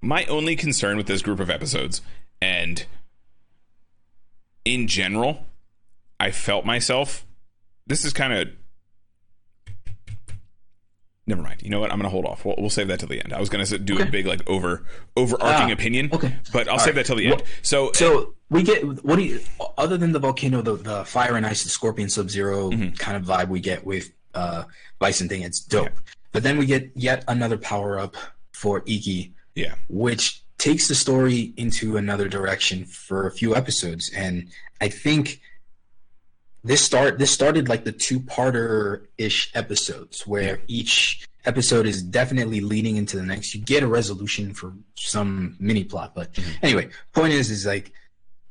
my 0.00 0.24
only 0.26 0.56
concern 0.56 0.96
with 0.96 1.06
this 1.06 1.22
group 1.22 1.40
of 1.40 1.50
episodes 1.50 2.00
and 2.40 2.84
in 4.64 4.86
general, 4.86 5.46
I 6.20 6.30
felt 6.30 6.64
myself 6.64 7.24
this 7.86 8.04
is 8.04 8.12
kind 8.12 8.32
of 8.32 8.48
Never 11.24 11.40
mind. 11.40 11.62
You 11.62 11.70
know 11.70 11.78
what? 11.78 11.92
I'm 11.92 11.98
going 11.98 12.04
to 12.04 12.10
hold 12.10 12.26
off. 12.26 12.44
We'll, 12.44 12.56
we'll 12.58 12.68
save 12.68 12.88
that 12.88 12.98
till 12.98 13.08
the 13.08 13.22
end. 13.22 13.32
I 13.32 13.38
was 13.38 13.48
going 13.48 13.64
to 13.64 13.78
do 13.78 14.00
a 14.00 14.04
big 14.04 14.26
like 14.26 14.48
over 14.50 14.84
overarching 15.16 15.70
Ah, 15.70 15.72
opinion, 15.72 16.10
okay. 16.12 16.36
but 16.52 16.66
I'll 16.66 16.74
All 16.74 16.78
save 16.80 16.88
right. 16.88 16.94
that 16.96 17.06
till 17.06 17.16
the 17.16 17.26
Well, 17.28 17.34
end. 17.38 17.44
So, 17.62 17.92
So 17.92 18.34
we 18.50 18.64
get 18.64 18.82
what 19.04 19.16
do 19.16 19.22
you 19.22 19.40
other 19.78 19.96
than 19.96 20.10
the 20.10 20.18
volcano, 20.18 20.62
the, 20.62 20.74
the 20.74 21.04
fire 21.04 21.36
and 21.36 21.46
ice, 21.46 21.62
the 21.62 21.68
scorpion 21.68 22.08
sub 22.08 22.28
0 22.28 22.70
Mm-hmm. 22.70 22.94
kind 22.96 23.16
of 23.16 23.22
vibe 23.22 23.48
we 23.48 23.60
get 23.60 23.86
with 23.86 24.10
uh 24.34 24.64
Bison 24.98 25.28
thing. 25.28 25.42
It's 25.42 25.60
dope. 25.60 25.90
But 26.32 26.42
then 26.42 26.58
we 26.58 26.66
get 26.66 26.90
yet 26.96 27.22
another 27.28 27.56
power 27.56 28.00
up 28.00 28.16
for 28.52 28.82
Iki, 28.86 29.32
yeah, 29.54 29.74
which 29.88 30.42
takes 30.58 30.88
the 30.88 30.94
story 30.96 31.52
into 31.56 31.96
another 31.98 32.26
direction 32.28 32.84
for 32.84 33.28
a 33.28 33.30
few 33.30 33.54
episodes. 33.54 34.10
And 34.16 34.48
I 34.80 34.88
think 34.88 35.40
this 36.64 36.80
start 36.80 37.18
this 37.18 37.30
started 37.30 37.68
like 37.68 37.84
the 37.84 37.92
two 37.92 38.20
parter 38.20 39.06
ish 39.18 39.50
episodes 39.54 40.26
where 40.26 40.60
each 40.68 41.26
episode 41.44 41.86
is 41.86 42.02
definitely 42.02 42.60
leading 42.60 42.96
into 42.96 43.16
the 43.16 43.22
next. 43.24 43.54
You 43.54 43.60
get 43.60 43.82
a 43.82 43.86
resolution 43.88 44.54
for 44.54 44.72
some 44.94 45.56
mini 45.58 45.82
plot. 45.84 46.14
But 46.14 46.38
anyway, 46.62 46.88
point 47.12 47.32
is 47.32 47.50
is 47.50 47.66
like 47.66 47.92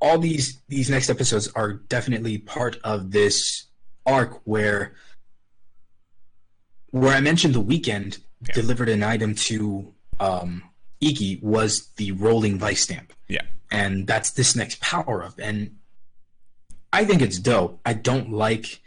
all 0.01 0.17
these 0.17 0.61
these 0.67 0.89
next 0.89 1.09
episodes 1.09 1.47
are 1.55 1.73
definitely 1.73 2.37
part 2.39 2.77
of 2.83 3.11
this 3.11 3.65
arc 4.05 4.41
where 4.45 4.93
where 6.89 7.13
I 7.15 7.21
mentioned 7.21 7.53
the 7.55 7.61
weekend 7.61 8.17
Yeah. 8.47 8.53
delivered 8.55 8.89
an 8.89 9.03
item 9.03 9.35
to 9.49 9.93
um 10.19 10.63
Iki 10.99 11.39
was 11.41 11.87
the 11.95 12.11
rolling 12.11 12.59
Vistamp. 12.59 13.09
yeah, 13.27 13.41
And 13.71 14.05
that's 14.05 14.31
this 14.31 14.55
next 14.55 14.79
power 14.81 15.23
up. 15.23 15.39
And 15.39 15.77
I 16.93 17.05
think 17.05 17.21
it's 17.21 17.39
dope. 17.39 17.79
I 17.85 17.93
don't 17.93 18.31
like 18.31 18.81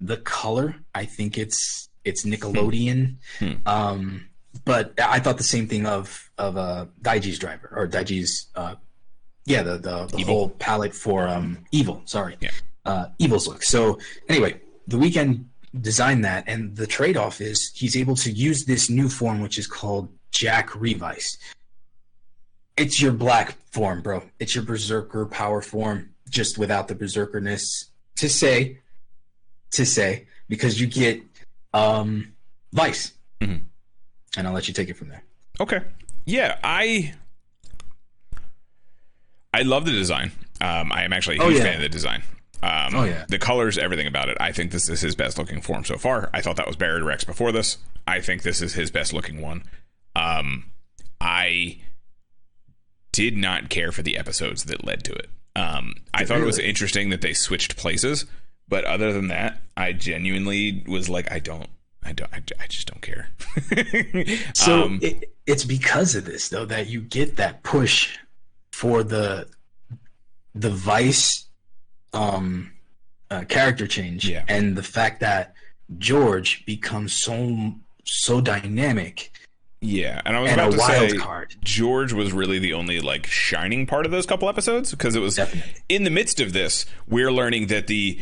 the 0.00 0.16
color. 0.18 0.76
I 0.94 1.04
think 1.04 1.38
it's 1.38 1.88
it's 2.04 2.24
Nickelodeon. 2.24 3.16
Hmm. 3.38 3.52
Um 3.66 4.28
but 4.64 4.94
I 5.00 5.18
thought 5.20 5.38
the 5.38 5.44
same 5.44 5.66
thing 5.68 5.86
of 5.86 6.30
of 6.38 6.56
uh 6.56 6.86
Daiji's 7.02 7.38
driver 7.38 7.72
or 7.74 7.86
Daiji's 7.88 8.48
uh 8.54 8.74
yeah, 9.46 9.62
the 9.62 9.76
the, 9.78 10.06
the 10.06 10.18
Evil. 10.18 10.34
whole 10.34 10.48
palette 10.50 10.94
for 10.94 11.28
um 11.28 11.58
evil, 11.72 12.02
sorry. 12.06 12.36
Yeah. 12.40 12.50
Uh 12.84 13.06
evil's 13.18 13.46
look. 13.48 13.62
So 13.62 13.98
anyway, 14.28 14.60
the 14.88 14.98
weekend 14.98 15.48
designed 15.80 16.24
that 16.24 16.44
and 16.46 16.76
the 16.76 16.86
trade-off 16.86 17.40
is 17.40 17.72
he's 17.74 17.96
able 17.96 18.14
to 18.16 18.30
use 18.30 18.64
this 18.64 18.88
new 18.88 19.08
form 19.08 19.40
which 19.40 19.58
is 19.58 19.66
called 19.66 20.08
Jack 20.30 20.74
Revice. 20.74 21.36
It's 22.76 23.00
your 23.00 23.12
black 23.12 23.56
form, 23.72 24.02
bro. 24.02 24.22
It's 24.38 24.54
your 24.54 24.64
berserker 24.64 25.26
power 25.26 25.60
form, 25.62 26.10
just 26.34 26.58
without 26.58 26.88
the 26.88 26.94
berserkerness. 26.94 27.86
To 28.16 28.28
say, 28.28 28.78
to 29.72 29.84
say, 29.86 30.26
because 30.48 30.80
you 30.80 30.86
get 30.86 31.22
um 31.72 32.32
Vice, 32.72 33.12
Mhm. 33.40 33.62
and 34.36 34.46
I'll 34.46 34.52
let 34.52 34.68
you 34.68 34.74
take 34.74 34.88
it 34.88 34.94
from 34.96 35.08
there. 35.08 35.22
Okay. 35.60 35.80
Yeah, 36.26 36.58
I 36.62 37.14
I 39.52 39.62
love 39.62 39.84
the 39.84 39.92
design. 39.92 40.32
Um, 40.60 40.92
I 40.92 41.04
am 41.04 41.12
actually 41.12 41.36
a 41.38 41.42
Oh, 41.42 41.48
huge 41.48 41.58
yeah. 41.58 41.64
fan 41.64 41.76
of 41.76 41.82
the 41.82 41.88
design. 41.88 42.22
Um, 42.62 42.94
Oh, 42.94 43.04
yeah. 43.04 43.24
the 43.28 43.38
colors, 43.38 43.76
everything 43.78 44.06
about 44.06 44.28
it. 44.28 44.36
I 44.40 44.50
think 44.52 44.72
this 44.72 44.88
is 44.88 45.00
his 45.00 45.14
best 45.14 45.38
looking 45.38 45.60
form 45.60 45.84
so 45.84 45.96
far. 45.98 46.30
I 46.32 46.40
thought 46.40 46.56
that 46.56 46.66
was 46.66 46.76
Barid 46.76 47.02
Rex 47.04 47.22
before 47.24 47.52
this. 47.52 47.78
I 48.06 48.20
think 48.20 48.42
this 48.42 48.60
is 48.62 48.74
his 48.74 48.90
best 48.90 49.12
looking 49.12 49.40
one. 49.40 49.64
Um, 50.16 50.70
I 51.20 51.78
did 53.12 53.36
not 53.36 53.68
care 53.70 53.92
for 53.92 54.02
the 54.02 54.16
episodes 54.16 54.64
that 54.64 54.84
led 54.84 55.04
to 55.04 55.12
it. 55.12 55.28
Um, 55.56 55.94
I 56.12 56.24
thought 56.24 56.40
it 56.40 56.44
was 56.46 56.58
interesting 56.58 57.10
that 57.10 57.20
they 57.20 57.32
switched 57.32 57.76
places, 57.76 58.26
but 58.68 58.84
other 58.84 59.12
than 59.12 59.28
that, 59.28 59.60
I 59.76 59.92
genuinely 59.92 60.82
was 60.88 61.08
like, 61.08 61.30
I 61.30 61.38
don't, 61.38 61.68
I 62.02 62.12
don't, 62.12 62.32
I, 62.32 62.42
I 62.60 62.66
just 62.66 62.88
don't 62.88 63.00
care. 63.02 63.28
So 64.54 64.82
Um, 64.84 64.98
it, 65.02 65.32
it's 65.46 65.64
because 65.64 66.14
of 66.14 66.24
this 66.24 66.48
though 66.48 66.64
that 66.66 66.88
you 66.88 67.00
get 67.00 67.36
that 67.36 67.62
push 67.62 68.16
for 68.72 69.02
the 69.04 69.46
the 70.54 70.70
vice 70.70 71.46
um 72.12 72.72
uh, 73.30 73.42
character 73.48 73.86
change 73.86 74.28
Yeah. 74.28 74.44
and 74.48 74.76
the 74.76 74.82
fact 74.82 75.20
that 75.20 75.54
George 75.98 76.64
becomes 76.66 77.12
so 77.22 77.74
so 78.04 78.40
dynamic 78.40 79.30
yeah, 79.84 80.20
and 80.24 80.36
I 80.36 80.40
was 80.40 80.50
and 80.50 80.60
about 80.60 80.72
to 80.72 80.78
say, 80.78 81.16
card. 81.18 81.54
George 81.62 82.12
was 82.12 82.32
really 82.32 82.58
the 82.58 82.72
only 82.72 83.00
like 83.00 83.26
shining 83.26 83.86
part 83.86 84.06
of 84.06 84.12
those 84.12 84.24
couple 84.26 84.48
episodes 84.48 84.90
because 84.90 85.14
it 85.14 85.20
was 85.20 85.36
Definitely. 85.36 85.72
in 85.88 86.04
the 86.04 86.10
midst 86.10 86.40
of 86.40 86.52
this, 86.52 86.86
we're 87.06 87.30
learning 87.32 87.66
that 87.68 87.86
the 87.86 88.18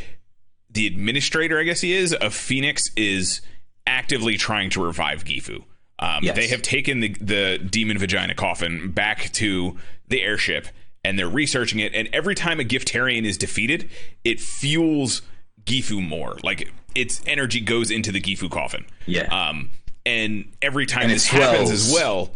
the 0.71 0.87
administrator, 0.87 1.59
I 1.59 1.65
guess 1.65 1.81
he 1.83 1.93
is, 1.93 2.15
of 2.15 2.35
Fenix 2.35 2.91
is 2.97 3.41
actively 3.87 4.37
trying 4.37 4.71
to 4.71 4.83
revive 4.85 5.25
Gifu. 5.25 5.65
Um, 5.99 6.25
Yes. 6.25 6.35
They 6.37 6.49
have 6.49 6.63
taken 6.63 7.01
the 7.01 7.11
the 7.21 7.59
demon 7.59 7.99
vagina 7.99 8.35
coffin 8.35 8.91
back 8.91 9.31
to 9.35 9.77
the 10.09 10.23
airship, 10.23 10.67
and 11.05 11.19
they're 11.19 11.29
researching 11.29 11.79
it. 11.79 11.95
And 11.95 12.09
every 12.13 12.35
time 12.35 12.59
a 12.59 12.65
Giftarian 12.65 13.25
is 13.25 13.39
defeated, 13.39 13.89
it 14.25 14.41
fuels 14.41 15.23
Gifu 15.65 16.07
more. 16.07 16.39
Like 16.43 16.73
its 16.95 17.23
energy 17.27 17.61
goes 17.61 17.91
into 17.91 18.11
the 18.11 18.21
Gifu 18.21 18.51
coffin. 18.51 18.85
Yeah. 19.07 19.23
Um, 19.27 19.71
and 20.07 20.53
every 20.63 20.87
time 20.87 21.05
And 21.05 21.13
it 21.13 21.15
this 21.17 21.27
happens 21.27 21.69
swells. 21.69 21.71
as 21.71 21.93
well, 21.93 22.31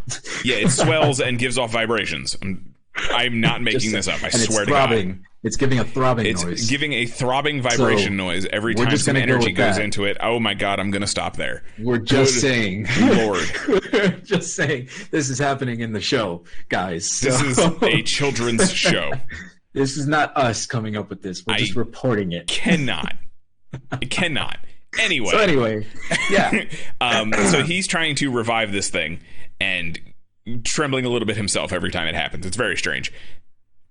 yeah, 0.44 0.56
it 0.56 0.70
swells 0.70 1.20
and 1.20 1.38
gives 1.38 1.58
off 1.58 1.72
vibrations. 1.72 2.36
I'm, 2.42 2.74
I'm 3.10 3.40
not 3.40 3.60
making 3.62 3.92
this 3.92 4.08
up. 4.08 4.22
I 4.22 4.30
swear 4.30 4.64
to 4.64 4.70
God. 4.70 5.18
It's 5.42 5.56
giving 5.56 5.78
a 5.78 5.84
throbbing 5.84 6.26
It's 6.26 6.42
noise. 6.42 6.68
giving 6.68 6.92
a 6.92 7.06
throbbing 7.06 7.62
vibration 7.62 8.12
So, 8.12 8.24
noise 8.24 8.46
every 8.46 8.74
time 8.74 8.88
just 8.90 9.04
some 9.04 9.14
gonna 9.14 9.26
go 9.26 9.34
energy 9.34 9.52
goes 9.52 9.76
that. 9.76 9.84
into 9.84 10.04
it. 10.04 10.16
Oh 10.20 10.40
my 10.40 10.54
god, 10.54 10.80
I'm 10.80 10.90
gonna 10.90 11.06
stop 11.06 11.36
there. 11.36 11.62
We're 11.78 11.98
just 11.98 12.34
Good 12.34 12.40
saying, 12.40 12.86
Lord. 13.00 13.46
We're 13.92 14.08
just 14.24 14.56
saying 14.56 14.88
this 15.12 15.28
is 15.30 15.38
happening 15.38 15.80
in 15.80 15.92
the 15.92 16.00
show, 16.00 16.42
guys. 16.68 17.20
This 17.20 17.40
is 17.42 17.58
a 17.58 18.02
children's 18.02 18.72
show. 18.74 19.12
This 19.72 19.96
is 19.96 20.08
not 20.08 20.36
us 20.36 20.66
coming 20.66 20.96
up 20.96 21.10
with 21.10 21.22
this. 21.22 21.46
We're 21.46 21.54
I- 21.54 21.58
just 21.58 21.76
reporting 21.76 22.32
it. 22.32 22.48
Cannot. 22.48 23.14
It 24.00 24.10
cannot. 24.10 24.58
Anyway. 24.98 25.30
So 25.30 25.38
anyway, 25.38 25.86
yeah, 26.30 26.64
um, 27.00 27.32
so 27.50 27.62
he's 27.62 27.86
trying 27.86 28.14
to 28.16 28.30
revive 28.30 28.72
this 28.72 28.88
thing 28.88 29.20
and 29.60 29.98
trembling 30.64 31.04
a 31.04 31.08
little 31.08 31.26
bit 31.26 31.36
himself 31.36 31.72
every 31.72 31.90
time 31.90 32.06
it 32.06 32.14
happens. 32.14 32.46
It's 32.46 32.56
very 32.56 32.76
strange. 32.76 33.12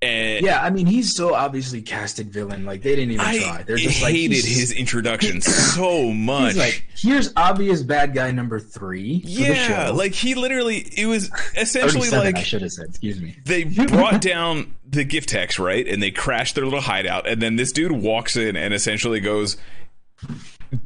And 0.01 0.45
yeah. 0.45 0.62
I 0.62 0.70
mean, 0.70 0.86
he's 0.86 1.16
so 1.16 1.34
obviously 1.34 1.82
casted 1.82 2.32
villain. 2.32 2.66
Like 2.66 2.84
they 2.84 2.95
didn't 2.95 3.12
even 3.12 3.26
I 3.26 3.39
try. 3.39 3.64
They're 3.64 3.78
just 3.78 4.03
like 4.03 4.14
hated 4.14 4.45
his 4.45 4.72
introduction 4.72 5.41
so 5.41 6.12
much. 6.12 6.53
He's 6.53 6.58
like, 6.58 6.86
here's 6.95 7.34
obvious 7.36 7.82
bad 7.82 8.14
guy 8.14 8.32
number 8.32 8.60
three. 8.60 9.22
For 9.22 9.28
the 9.28 9.34
yeah, 9.34 9.89
like 9.89 10.14
he 10.14 10.36
literally 10.36 10.78
it 10.95 11.08
was 11.08 11.32
essentially 11.56 12.10
like 12.10 12.36
I 12.36 12.43
should 12.43 12.62
have 12.62 12.72
said. 12.72 12.89
Excuse 12.89 13.22
me. 13.22 13.36
they 13.45 13.64
brought 13.64 14.22
down 14.22 14.76
the 14.88 15.06
giftex 15.06 15.58
right 15.58 15.88
and 15.88 16.03
they 16.03 16.12
crashed 16.12 16.56
their 16.56 16.66
little 16.66 16.82
hideout 16.82 17.28
and 17.28 17.41
then 17.41 17.56
this 17.56 17.72
dude 17.72 17.91
walks 17.91 18.36
in 18.36 18.56
and 18.56 18.74
essentially 18.74 19.20
goes 19.20 19.58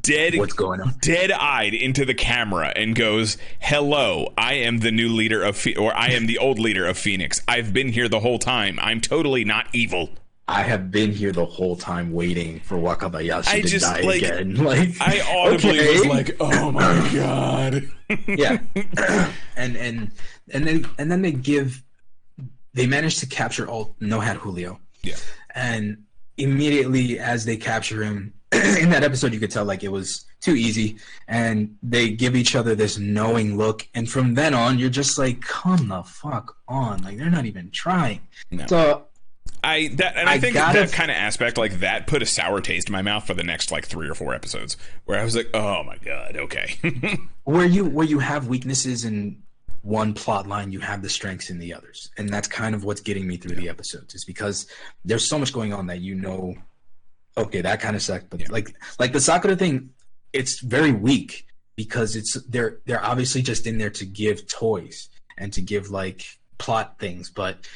dead 0.02 0.36
What's 0.36 0.54
going 0.54 0.82
on? 0.82 0.94
dead-eyed 1.02 1.74
into 1.74 2.06
the 2.06 2.14
camera 2.14 2.72
and 2.76 2.96
goes 2.96 3.38
hello 3.60 4.34
i 4.38 4.54
am 4.54 4.80
the 4.80 4.92
new 4.92 5.10
leader 5.10 5.44
of 5.44 5.56
Phe- 5.58 5.78
or 5.78 5.96
i 5.96 6.08
am 6.08 6.26
the 6.28 6.38
old 6.38 6.60
leader 6.60 6.86
of 6.86 6.98
fenix. 6.98 7.42
I've 7.48 7.74
been 7.74 7.90
here 7.90 8.08
the 8.10 8.20
whole 8.20 8.40
time. 8.40 8.80
I'm 8.82 9.02
totally 9.02 9.44
not 9.46 9.68
evil. 9.74 10.10
I 10.48 10.64
have 10.64 10.90
been 10.90 11.12
here 11.12 11.32
the 11.32 11.46
whole 11.46 11.76
time 11.76 12.12
waiting 12.12 12.60
for 12.62 12.76
Wakabayashi 12.78 13.48
I 13.48 13.62
to 13.62 13.68
just, 13.68 13.86
die 13.86 14.02
like- 14.02 14.22
again. 14.24 14.56
Like 14.64 14.90
i 15.00 15.20
audibly 15.22 15.78
was 15.80 16.06
like 16.06 16.36
oh 16.40 16.72
my 16.72 17.10
god. 17.14 17.90
Yeah. 18.28 18.60
And 19.56 19.76
and 19.78 20.12
and 20.52 20.66
then 20.68 20.86
and 20.98 21.12
then 21.12 21.22
they 21.22 21.32
give 21.34 21.84
they 22.74 22.88
manage 22.88 23.20
to 23.20 23.26
capture 23.28 23.68
all 23.68 23.96
no 24.00 24.20
hat 24.20 24.38
julio. 24.38 24.80
Yeah. 25.04 25.16
And 25.54 26.04
immediately 26.38 27.20
as 27.20 27.46
they 27.46 27.58
capture 27.58 28.04
him 28.04 28.34
in 28.80 28.90
that 28.90 29.04
episode 29.04 29.34
you 29.34 29.40
could 29.40 29.52
tell 29.52 29.66
like 29.66 29.84
it 29.84 29.92
was 29.92 30.26
too 30.42 30.56
easy 30.56 30.98
and 31.28 31.78
they 31.84 32.10
give 32.10 32.36
each 32.36 32.56
other 32.56 32.74
this 32.74 32.98
knowing 32.98 33.58
look 33.58 33.88
and 33.94 34.10
from 34.10 34.34
then 34.34 34.54
on 34.54 34.80
you're 34.80 34.90
just 34.90 35.18
like 35.20 35.42
come 35.42 35.88
the 35.88 36.04
fuck 36.04 36.58
on. 36.68 37.02
Like 37.04 37.18
they're 37.18 37.30
not 37.30 37.46
even 37.46 37.70
trying. 37.72 38.22
No. 38.50 38.66
so 38.68 39.04
I 39.64 39.90
that 39.96 40.16
and 40.16 40.30
I, 40.30 40.34
I 40.34 40.40
think 40.40 40.56
gotta- 40.56 40.80
that 40.80 40.92
kind 40.92 41.12
of 41.12 41.18
aspect 41.18 41.58
like 41.58 41.80
that 41.82 42.08
put 42.08 42.22
a 42.22 42.26
sour 42.26 42.62
taste 42.62 42.90
in 42.90 42.94
my 42.94 43.02
mouth 43.02 43.28
for 43.28 43.34
the 43.34 43.44
next 43.44 43.72
like 43.72 43.86
three 43.86 44.10
or 44.10 44.16
four 44.16 44.34
episodes 44.34 44.78
where 45.06 45.20
I 45.20 45.24
was 45.24 45.36
like, 45.36 45.50
oh 45.54 45.84
my 45.84 45.98
god, 45.98 46.38
okay, 46.38 46.76
where 47.44 47.66
you 47.66 47.86
where 47.86 48.06
you 48.06 48.20
have 48.20 48.48
weaknesses 48.48 49.06
in 49.06 49.42
one 49.82 50.14
plot 50.14 50.46
line 50.46 50.74
you 50.74 50.80
have 50.80 51.02
the 51.02 51.08
strengths 51.10 51.50
in 51.50 51.58
the 51.58 51.74
others 51.74 52.12
and 52.18 52.28
that's 52.28 52.50
kind 52.50 52.76
of 52.76 52.84
what's 52.84 53.00
getting 53.00 53.26
me 53.26 53.38
through 53.38 53.56
the 53.56 53.70
episodes 53.70 54.14
is 54.14 54.26
because 54.26 54.68
there's 55.06 55.26
so 55.26 55.40
much 55.40 55.54
going 55.54 55.72
on 55.74 55.88
that 55.88 56.02
you 56.02 56.16
know 56.16 56.54
okay 57.38 57.62
that 57.62 57.80
kind 57.80 57.96
of 57.96 58.02
sucked 58.02 58.30
but 58.30 58.50
like 58.50 58.76
like 59.00 59.14
the 59.14 59.20
sakura 59.22 59.56
thing 59.56 59.90
it's 60.34 60.60
very 60.60 60.92
weak 60.92 61.46
because 61.76 62.16
it's 62.16 62.34
they're 62.50 62.80
they're 62.86 63.04
obviously 63.04 63.42
just 63.42 63.66
in 63.68 63.78
there 63.78 63.90
to 63.90 64.06
give 64.06 64.48
toys 64.48 65.10
and 65.38 65.54
to 65.54 65.62
give 65.62 65.90
like 65.90 66.26
plot 66.58 66.98
things 67.00 67.30
but 67.30 67.68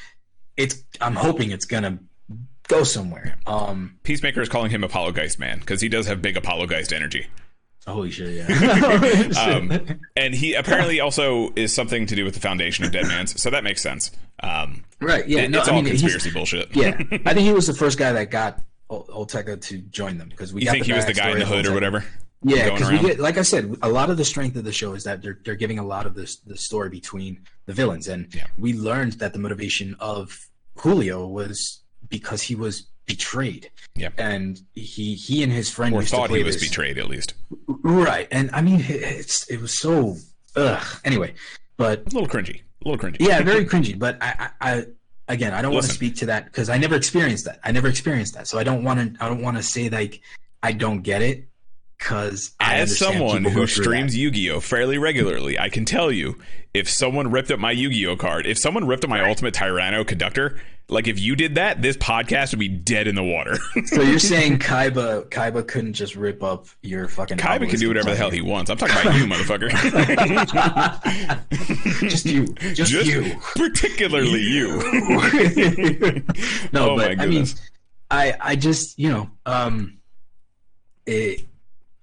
it's 0.57 0.83
i'm 1.01 1.15
hoping 1.15 1.51
it's 1.51 1.65
gonna 1.65 1.97
go 2.67 2.83
somewhere 2.83 3.37
um 3.47 3.97
Peacemaker 4.03 4.41
is 4.41 4.49
calling 4.49 4.71
him 4.71 4.83
Apollo 4.83 5.11
Geist 5.13 5.39
man 5.39 5.59
because 5.59 5.81
he 5.81 5.89
does 5.89 6.07
have 6.07 6.21
big 6.21 6.35
Apollo 6.37 6.67
Geist 6.67 6.91
energy. 6.93 7.27
holy 7.85 8.09
shit 8.11 8.29
yeah 8.47 9.29
Um, 9.57 9.99
and 10.15 10.33
he 10.33 10.53
apparently 10.53 10.99
also 10.99 11.51
is 11.55 11.73
something 11.73 12.05
to 12.07 12.15
do 12.15 12.23
with 12.25 12.33
the 12.33 12.39
foundation 12.39 12.85
of 12.85 12.91
Deadmans, 12.91 13.37
so 13.37 13.49
that 13.49 13.63
makes 13.63 13.81
sense. 13.81 14.11
Um, 14.41 14.83
right 15.01 15.27
yeah 15.27 15.41
it- 15.41 15.51
no, 15.51 15.59
it's 15.59 15.67
I 15.67 15.71
all 15.75 15.81
mean, 15.81 15.89
conspiracy 15.91 16.31
bullshit. 16.31 16.73
yeah, 16.75 16.91
I 17.25 17.33
think 17.33 17.39
he 17.39 17.51
was 17.53 17.67
the 17.67 17.73
first 17.73 17.97
guy 17.97 18.11
that 18.13 18.29
got 18.31 18.61
O- 18.93 19.25
Olteca 19.25 19.59
to 19.69 19.77
join 19.99 20.17
them 20.17 20.29
because 20.29 20.53
we 20.53 20.61
you 20.63 20.71
think 20.71 20.85
he 20.85 20.93
was 20.93 21.05
the 21.05 21.13
guy 21.13 21.31
in 21.31 21.39
the 21.39 21.45
hood 21.45 21.65
or 21.67 21.73
whatever? 21.73 22.03
Yeah, 22.45 22.71
because 22.71 22.91
we 22.91 22.99
get, 22.99 23.19
like 23.19 23.37
I 23.37 23.41
said, 23.43 23.77
a 23.81 23.87
lot 23.89 24.09
of 24.09 24.17
the 24.17 24.25
strength 24.25 24.55
of 24.57 24.65
the 24.65 24.73
show 24.73 24.93
is 24.93 25.03
that 25.05 25.21
they're 25.21 25.39
they're 25.45 25.55
giving 25.55 25.79
a 25.79 25.85
lot 25.85 26.05
of 26.05 26.13
this 26.13 26.37
the 26.37 26.57
story 26.57 26.89
between 26.89 27.39
the 27.67 27.73
villains, 27.73 28.07
and 28.09 28.27
Yeah. 28.35 28.47
we 28.57 28.73
learned 28.73 29.13
that 29.13 29.31
the 29.33 29.39
motivation 29.39 29.95
of 29.99 30.47
Julio 30.75 31.25
was 31.27 31.81
because 32.09 32.41
he 32.41 32.55
was 32.55 32.87
betrayed. 33.05 33.69
Yeah. 33.95 34.09
and 34.17 34.59
he 34.73 35.15
he 35.15 35.43
and 35.43 35.51
his 35.51 35.69
friend 35.69 35.93
Or 35.95 36.03
thought 36.03 36.29
he 36.31 36.43
was 36.43 36.55
this- 36.59 36.69
betrayed 36.69 36.97
at 36.97 37.07
least. 37.07 37.33
right? 37.67 38.27
And 38.31 38.49
I 38.51 38.61
mean, 38.61 38.83
it's 38.89 39.49
it 39.49 39.61
was 39.61 39.71
so 39.73 40.17
ugh. 40.55 40.85
Anyway, 41.05 41.33
but 41.77 41.99
A 42.01 42.09
little 42.15 42.27
cringy. 42.27 42.61
A 42.85 42.89
little 42.89 42.97
cringy. 42.97 43.17
yeah, 43.21 43.41
very 43.41 43.65
cringy. 43.71 43.97
But 43.97 44.17
I, 44.21 44.49
I, 44.61 44.71
I 44.73 44.85
again, 45.27 45.53
I 45.53 45.61
don't 45.61 45.73
want 45.73 45.85
to 45.85 45.91
speak 45.91 46.15
to 46.17 46.25
that 46.27 46.45
because 46.45 46.69
I 46.69 46.77
never 46.77 46.95
experienced 46.95 47.45
that. 47.45 47.59
I 47.63 47.71
never 47.71 47.87
experienced 47.87 48.33
that, 48.35 48.47
so 48.47 48.57
I 48.57 48.63
don't 48.63 48.83
want 48.83 48.99
to. 48.99 49.23
I 49.23 49.29
don't 49.29 49.41
want 49.41 49.57
to 49.57 49.63
say 49.63 49.89
like 49.89 50.21
I 50.61 50.71
don't 50.71 51.01
get 51.01 51.21
it 51.21 51.47
because 52.03 52.51
As 52.59 52.97
someone 52.97 53.45
who 53.45 53.65
streams 53.65 54.15
Yu-Gi-Oh 54.15 54.59
fairly 54.59 54.97
regularly, 54.97 55.57
I 55.57 55.69
can 55.69 55.85
tell 55.85 56.11
you 56.11 56.37
if 56.73 56.89
someone 56.89 57.31
ripped 57.31 57.49
up 57.49 57.59
my 57.61 57.71
Yu-Gi-Oh 57.71 58.17
card, 58.17 58.45
if 58.45 58.57
someone 58.57 58.85
ripped 58.85 59.05
up 59.05 59.09
my 59.09 59.25
Ultimate 59.25 59.53
Tyranno 59.53 60.05
Conductor, 60.05 60.59
like 60.89 61.07
if 61.07 61.17
you 61.17 61.37
did 61.37 61.55
that, 61.55 61.81
this 61.81 61.95
podcast 61.95 62.51
would 62.51 62.59
be 62.59 62.67
dead 62.67 63.07
in 63.07 63.15
the 63.15 63.23
water. 63.23 63.57
So 63.85 64.01
you're 64.01 64.19
saying 64.19 64.59
Kaiba 64.59 65.29
Kaiba 65.29 65.65
couldn't 65.65 65.93
just 65.93 66.15
rip 66.15 66.43
up 66.43 66.67
your 66.81 67.07
fucking 67.07 67.37
Kaiba 67.37 67.69
can 67.69 67.79
do 67.79 67.87
whatever 67.87 68.09
the 68.09 68.15
hell 68.17 68.29
he 68.31 68.41
wants. 68.41 68.69
I'm 68.69 68.77
talking 68.77 68.95
about 68.99 69.15
you, 69.15 69.25
motherfucker. 69.25 69.69
just 72.09 72.25
you, 72.25 72.47
just, 72.73 72.91
Just 72.91 73.09
you. 73.09 73.35
particularly 73.55 74.41
you. 74.41 74.67
no, 76.73 76.91
Oh 76.91 76.97
but 76.97 77.19
I 77.19 77.25
mean. 77.27 77.45
I 78.11 78.35
I 78.39 78.55
just 78.55 78.99
you 78.99 79.09
know 79.09 79.29
um, 79.45 79.99
it. 81.05 81.45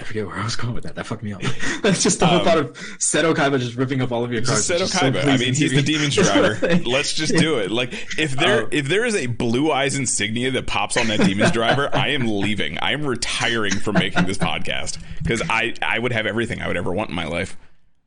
I 0.00 0.04
forget 0.04 0.26
where 0.26 0.36
I 0.36 0.44
was 0.44 0.56
going 0.56 0.74
with 0.74 0.84
that. 0.84 0.94
That 0.94 1.06
fucked 1.06 1.22
me 1.22 1.32
up. 1.32 1.42
That's 1.82 2.02
just 2.02 2.20
the 2.20 2.26
whole 2.26 2.38
Um, 2.38 2.44
thought 2.44 2.58
of 2.58 2.72
Seto 2.98 3.34
Kaiba 3.34 3.58
just 3.60 3.76
ripping 3.76 4.00
up 4.02 4.10
all 4.12 4.24
of 4.24 4.32
your 4.32 4.42
cards. 4.42 4.68
Seto 4.68 4.80
is 4.82 4.92
so 4.92 4.98
Kaiba. 5.10 5.24
I 5.24 5.36
mean, 5.36 5.54
he's 5.54 5.72
me. 5.72 5.80
the 5.80 5.92
demon's 5.92 6.14
driver. 6.16 6.76
Let's 6.88 7.12
just 7.12 7.36
do 7.36 7.58
it. 7.58 7.70
Like, 7.70 7.92
if 8.18 8.32
there 8.36 8.62
Um, 8.64 8.68
if 8.72 8.88
there 8.88 9.04
is 9.04 9.14
a 9.14 9.26
blue 9.26 9.70
eyes 9.70 9.96
insignia 9.96 10.50
that 10.52 10.66
pops 10.66 10.96
on 10.96 11.06
that 11.08 11.20
demon's 11.20 11.52
driver, 11.52 11.90
I 11.94 12.08
am 12.08 12.26
leaving. 12.26 12.78
I 12.78 12.92
am 12.92 13.04
retiring 13.06 13.72
from 13.72 13.94
making 13.94 14.26
this 14.26 14.38
podcast 14.38 14.98
because 15.22 15.42
I 15.48 15.74
I 15.82 15.98
would 15.98 16.12
have 16.12 16.26
everything 16.26 16.62
I 16.62 16.66
would 16.68 16.76
ever 16.76 16.92
want 16.92 17.10
in 17.10 17.16
my 17.16 17.26
life. 17.26 17.56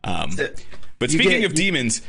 Um, 0.03 0.31
but 0.99 1.11
speaking 1.11 1.41
get- 1.41 1.45
of 1.45 1.53
demons, 1.53 2.01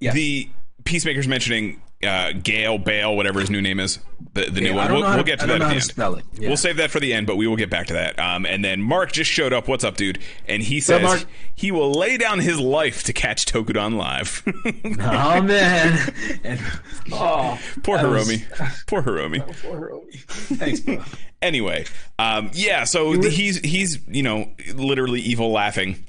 the 0.00 0.48
Peacemaker's 0.86 1.28
mentioning 1.28 1.82
uh, 2.02 2.32
Gale 2.32 2.78
Bale, 2.78 3.14
whatever 3.16 3.40
his 3.40 3.50
new 3.50 3.60
name 3.60 3.80
is, 3.80 3.98
the 4.34 4.44
the 4.50 4.60
new 4.60 4.68
Yeah, 4.68 4.76
I 4.76 4.84
one. 4.84 4.92
We'll, 4.92 5.02
we'll 5.02 5.16
to- 5.18 5.24
get 5.24 5.40
to 5.40 5.46
that 5.46 5.60
at 5.62 5.68
the 5.96 6.04
end. 6.14 6.22
Yeah. 6.38 6.48
We'll 6.48 6.56
save 6.56 6.76
that 6.78 6.90
for 6.90 7.00
the 7.00 7.12
end, 7.12 7.26
but 7.26 7.36
we 7.36 7.46
will 7.46 7.56
get 7.56 7.68
back 7.70 7.86
to 7.88 7.94
that. 7.94 8.18
Um, 8.18 8.46
and 8.46 8.64
then 8.64 8.80
Mark 8.80 9.12
just 9.12 9.30
showed 9.30 9.52
up. 9.52 9.66
What's 9.68 9.82
up, 9.84 9.96
dude? 9.96 10.18
And 10.46 10.62
he 10.62 10.80
says 10.80 11.02
Mark? 11.02 11.24
he 11.54 11.70
will 11.72 11.92
lay 11.92 12.16
down 12.16 12.38
his 12.38 12.58
life 12.60 13.02
to 13.04 13.12
catch 13.12 13.44
Tokudon 13.46 13.96
live. 13.96 14.42
Oh 14.98 15.42
man. 15.42 16.12
And, 16.44 16.60
oh, 17.12 17.58
Poor 17.82 17.98
that 17.98 18.08
was- 18.08 18.28
Hiromi. 18.28 18.84
Poor 18.86 19.02
Hiromi. 19.02 19.62
Poor 19.62 19.80
Hiromi. 19.90 20.20
Thanks, 20.58 20.80
bro. 20.80 21.02
Anyway, 21.42 21.84
um, 22.18 22.50
yeah. 22.54 22.84
So 22.84 23.12
he's 23.20 23.58
he's 23.58 23.98
you 24.08 24.22
know 24.22 24.50
literally 24.74 25.20
evil 25.20 25.50
laughing, 25.52 26.04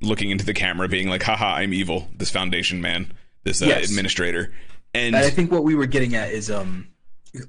looking 0.00 0.30
into 0.30 0.44
the 0.44 0.54
camera, 0.54 0.88
being 0.88 1.08
like, 1.08 1.22
"Haha, 1.22 1.54
I'm 1.56 1.74
evil." 1.74 2.08
This 2.16 2.30
Foundation 2.30 2.80
man, 2.80 3.12
this 3.44 3.62
uh, 3.62 3.66
Yes. 3.66 3.88
administrator, 3.88 4.52
and 4.94 5.16
I 5.16 5.30
think 5.30 5.50
what 5.50 5.64
we 5.64 5.74
were 5.74 5.86
getting 5.86 6.14
at 6.14 6.30
is 6.32 6.50
um 6.50 6.88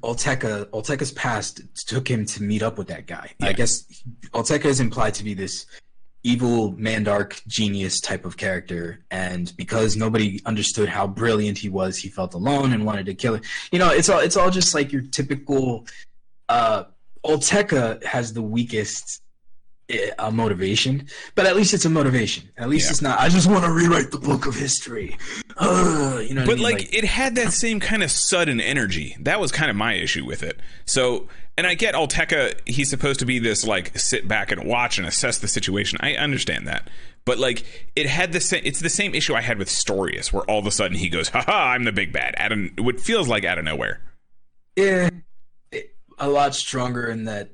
Olteca 0.03 0.65
Olteca's 0.67 1.11
past 1.11 1.61
took 1.87 2.07
him 2.07 2.25
to 2.27 2.43
meet 2.43 2.61
up 2.61 2.77
with 2.77 2.87
that 2.87 3.07
guy. 3.07 3.31
I 3.41 3.53
guess 3.53 3.83
Alteca 4.33 4.65
is 4.65 4.79
implied 4.79 5.15
to 5.15 5.23
be 5.23 5.33
this 5.33 5.65
evil 6.23 6.73
Mandark 6.73 7.41
genius 7.47 7.99
type 7.99 8.25
of 8.25 8.37
character 8.37 9.03
and 9.09 9.51
because 9.57 9.97
nobody 9.97 10.39
understood 10.45 10.87
how 10.87 11.07
brilliant 11.07 11.57
he 11.57 11.67
was, 11.67 11.97
he 11.97 12.09
felt 12.09 12.35
alone 12.35 12.73
and 12.73 12.85
wanted 12.85 13.07
to 13.07 13.15
kill 13.15 13.33
him. 13.35 13.41
You 13.71 13.79
know, 13.79 13.89
it's 13.89 14.07
all 14.07 14.19
it's 14.19 14.37
all 14.37 14.51
just 14.51 14.75
like 14.75 14.91
your 14.91 15.01
typical 15.01 15.87
uh 16.47 16.83
Olteka 17.25 18.03
has 18.03 18.33
the 18.33 18.41
weakest 18.41 19.20
uh, 20.19 20.31
motivation, 20.31 21.07
but 21.35 21.45
at 21.45 21.55
least 21.55 21.73
it's 21.73 21.85
a 21.85 21.89
motivation. 21.89 22.49
At 22.57 22.69
least 22.69 22.85
Yeah. 22.85 22.91
it's 22.91 23.01
not. 23.01 23.19
I 23.19 23.29
just 23.29 23.49
want 23.49 23.65
to 23.65 23.71
rewrite 23.71 24.11
the 24.11 24.17
book 24.19 24.45
of 24.45 24.55
history. 24.55 25.17
Uh, 25.57 26.21
you 26.27 26.33
know, 26.33 26.41
what 26.41 26.43
I 26.43 26.45
But 26.45 26.55
mean? 26.55 26.63
like, 26.63 26.93
it 26.93 27.03
had 27.05 27.35
that 27.35 27.53
same 27.53 27.79
kind 27.79 28.03
of 28.03 28.11
sudden 28.11 28.59
energy. 28.61 29.15
That 29.19 29.39
was 29.39 29.51
kind 29.51 29.69
of 29.69 29.75
my 29.75 29.93
issue 29.93 30.25
with 30.25 30.43
it. 30.43 30.59
So, 30.85 31.27
and 31.57 31.67
I 31.67 31.73
get 31.75 31.93
Alteca. 31.95 32.55
he's 32.65 32.89
supposed 32.89 33.19
to 33.19 33.25
be 33.25 33.39
this 33.39 33.65
like 33.65 33.97
sit 33.97 34.27
back 34.27 34.51
and 34.51 34.63
watch 34.65 34.97
and 34.97 35.05
assess 35.07 35.37
the 35.39 35.47
situation. 35.47 35.97
I 36.01 36.13
understand 36.15 36.67
that. 36.67 36.89
But 37.25 37.37
like 37.37 37.63
it 37.95 38.07
had 38.07 38.31
the 38.33 38.39
same 38.39 38.61
it's 38.65 38.79
the 38.79 38.89
same 38.89 39.13
issue 39.13 39.35
I 39.35 39.41
had 39.41 39.59
with 39.59 39.67
Storius 39.67 40.33
where 40.33 40.43
all 40.49 40.57
of 40.59 40.65
a 40.65 40.71
sudden 40.71 40.97
he 40.97 41.07
goes, 41.09 41.29
"Haha, 41.29 41.51
I'm 41.73 41.83
the 41.83 41.91
big 41.91 42.11
bad." 42.11 42.33
Out 42.37 42.51
of 42.51 42.59
what 42.79 42.99
feels 42.99 43.27
like 43.27 43.45
out 43.45 43.59
of 43.59 43.65
nowhere. 43.65 44.01
yeah, 44.75 45.09
a 46.17 46.29
lot 46.29 46.55
stronger 46.55 47.07
in 47.07 47.25
that. 47.25 47.49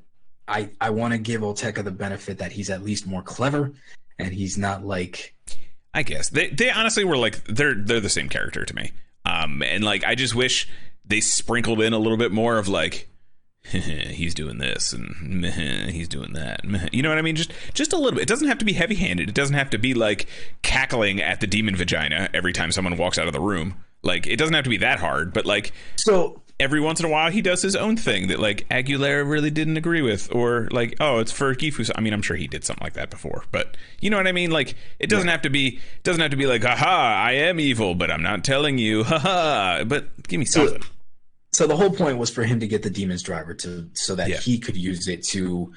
I 0.48 0.70
I 0.80 0.90
want 0.90 1.12
to 1.12 1.18
give 1.18 1.42
Olteca 1.42 1.84
the 1.84 1.90
benefit 1.90 2.38
that 2.38 2.52
he's 2.52 2.70
at 2.70 2.82
least 2.82 3.06
more 3.06 3.22
clever, 3.22 3.72
and 4.18 4.32
he's 4.32 4.58
not 4.58 4.84
like 4.84 5.34
I 5.94 6.02
guess. 6.02 6.28
They 6.28 6.48
they 6.48 6.70
honestly 6.70 7.04
were 7.04 7.16
like 7.16 7.44
they're 7.44 7.74
they're 7.74 8.00
the 8.00 8.08
same 8.08 8.28
character 8.28 8.64
to 8.64 8.74
me. 8.74 8.92
Um 9.24 9.62
and 9.62 9.84
like 9.84 10.04
I 10.04 10.14
just 10.14 10.34
wish 10.34 10.68
they 11.04 11.20
sprinkled 11.20 11.80
in 11.80 11.92
a 11.92 11.98
little 11.98 12.18
bit 12.18 12.32
more 12.32 12.58
of 12.58 12.68
like 12.68 13.08
he's 13.62 14.34
doing 14.34 14.58
this 14.58 14.92
and 14.92 15.44
he's 15.90 16.08
doing 16.08 16.32
that. 16.34 16.60
You 16.92 17.02
know 17.02 17.08
what 17.10 17.18
I 17.18 17.22
mean? 17.22 17.36
Just 17.36 17.52
just 17.74 17.92
a 17.92 17.96
little 17.96 18.12
bit. 18.12 18.22
It 18.22 18.28
doesn't 18.28 18.48
have 18.48 18.58
to 18.58 18.64
be 18.64 18.72
heavy-handed. 18.72 19.28
It 19.28 19.34
doesn't 19.34 19.56
have 19.56 19.70
to 19.70 19.78
be 19.78 19.94
like 19.94 20.26
cackling 20.62 21.20
at 21.20 21.40
the 21.40 21.46
demon 21.46 21.76
vagina 21.76 22.28
every 22.32 22.52
time 22.52 22.72
someone 22.72 22.96
walks 22.96 23.18
out 23.18 23.26
of 23.26 23.32
the 23.32 23.40
room. 23.40 23.74
Like 24.02 24.26
it 24.26 24.36
doesn't 24.36 24.54
have 24.54 24.64
to 24.64 24.70
be 24.70 24.78
that 24.78 25.00
hard, 25.00 25.32
but 25.32 25.46
like 25.46 25.72
so. 25.96 26.42
Every 26.60 26.80
once 26.80 26.98
in 26.98 27.06
a 27.06 27.08
while 27.08 27.30
he 27.30 27.40
does 27.40 27.62
his 27.62 27.76
own 27.76 27.96
thing 27.96 28.28
that 28.28 28.38
like 28.40 28.66
Aguilera 28.68 29.28
really 29.28 29.50
didn't 29.50 29.76
agree 29.76 30.02
with 30.02 30.34
or 30.34 30.68
like 30.72 30.96
oh 31.00 31.18
it's 31.20 31.30
for 31.30 31.54
Gifu 31.54 31.88
I 31.94 32.00
mean 32.00 32.12
I'm 32.12 32.22
sure 32.22 32.36
he 32.36 32.48
did 32.48 32.64
something 32.64 32.82
like 32.84 32.94
that 32.94 33.10
before 33.10 33.44
but 33.52 33.76
you 34.00 34.10
know 34.10 34.16
what 34.16 34.26
I 34.26 34.32
mean 34.32 34.50
like 34.50 34.74
it 34.98 35.08
doesn't 35.08 35.28
have 35.28 35.42
to 35.42 35.50
be 35.50 35.76
it 35.76 36.02
doesn't 36.02 36.20
have 36.20 36.32
to 36.32 36.36
be 36.36 36.46
like 36.46 36.64
haha 36.64 36.86
I 37.22 37.32
am 37.32 37.60
evil 37.60 37.94
but 37.94 38.10
I'm 38.10 38.22
not 38.22 38.42
telling 38.44 38.76
you 38.78 39.04
haha 39.04 39.84
but 39.84 40.26
give 40.26 40.40
me 40.40 40.46
something 40.46 40.82
So 41.52 41.66
the 41.68 41.76
whole 41.76 41.90
point 41.90 42.18
was 42.18 42.28
for 42.30 42.42
him 42.42 42.58
to 42.60 42.66
get 42.66 42.82
the 42.82 42.90
demon's 42.90 43.22
driver 43.22 43.54
to 43.54 43.88
so 43.94 44.14
that 44.16 44.28
Yeah. 44.28 44.38
he 44.38 44.58
could 44.58 44.76
use 44.76 45.06
it 45.06 45.22
to 45.28 45.72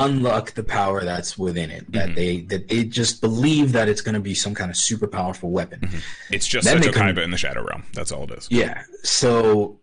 unlock 0.00 0.52
the 0.54 0.64
power 0.64 1.04
that's 1.04 1.38
within 1.38 1.70
it. 1.70 1.90
That 1.92 2.06
Mm-hmm. 2.08 2.14
they 2.16 2.40
that 2.42 2.68
they 2.68 2.82
just 2.84 3.20
believe 3.20 3.70
that 3.72 3.88
it's 3.88 4.00
going 4.00 4.14
to 4.16 4.20
be 4.20 4.34
some 4.34 4.52
kind 4.54 4.68
of 4.70 4.76
super 4.76 5.06
powerful 5.06 5.50
weapon. 5.52 5.78
Mm-hmm. 5.80 5.98
it's 6.32 6.46
just 6.48 6.64
Then 6.66 6.78
a 6.78 6.80
they 6.80 6.90
can- 6.90 7.16
in 7.18 7.30
the 7.30 7.38
Shadow 7.38 7.62
Realm 7.64 7.84
that's 7.92 8.10
all 8.10 8.24
it 8.24 8.32
is 8.32 8.48
Yeah. 8.50 8.82
So 9.04 9.78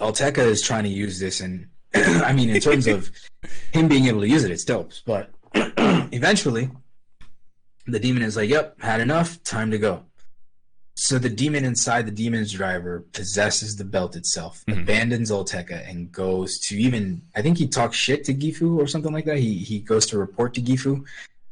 Alteka 0.00 0.38
is 0.38 0.62
trying 0.62 0.84
to 0.84 0.90
use 0.90 1.18
this, 1.18 1.40
and 1.40 1.66
I 1.94 2.32
mean, 2.32 2.50
in 2.50 2.60
terms 2.60 2.86
of 2.86 3.10
him 3.72 3.88
being 3.88 4.06
able 4.06 4.20
to 4.20 4.28
use 4.28 4.44
it, 4.44 4.50
it's 4.50 4.64
dope. 4.64 4.92
But 5.06 5.30
eventually, 5.54 6.70
the 7.86 7.98
demon 7.98 8.22
is 8.22 8.36
like, 8.36 8.48
"Yep, 8.50 8.80
had 8.80 9.00
enough. 9.00 9.42
Time 9.44 9.70
to 9.70 9.78
go." 9.78 10.04
So 10.94 11.18
the 11.18 11.28
demon 11.30 11.64
inside 11.64 12.06
the 12.06 12.12
demon's 12.12 12.52
driver 12.52 13.00
possesses 13.12 13.76
the 13.76 13.84
belt 13.84 14.14
itself, 14.14 14.62
Mhm. 14.68 14.82
abandons 14.82 15.30
Olteca, 15.30 15.88
and 15.88 16.12
goes 16.12 16.58
to 16.60 16.76
even 16.78 17.22
I 17.34 17.42
think 17.42 17.58
he 17.58 17.66
talks 17.66 17.96
shit 17.96 18.24
to 18.24 18.34
Gifu 18.34 18.78
or 18.78 18.86
something 18.86 19.12
like 19.12 19.24
that. 19.24 19.38
He 19.38 19.58
he 19.58 19.78
goes 19.80 20.06
to 20.06 20.18
report 20.18 20.54
to 20.54 20.60
Gifu 20.62 21.04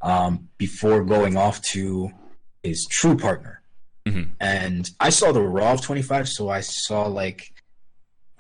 um, 0.03 0.49
before 0.59 1.05
going 1.05 1.37
off 1.37 1.61
to 1.63 2.11
his 2.63 2.87
true 2.91 3.17
partner. 3.17 3.61
Mhm. 4.07 4.29
And 4.41 4.91
I 5.01 5.11
saw 5.11 5.33
the 5.33 5.43
Raw 5.43 5.73
of 5.73 5.83
25, 5.83 6.29
so 6.29 6.49
I 6.49 6.61
saw 6.61 7.07
like 7.07 7.53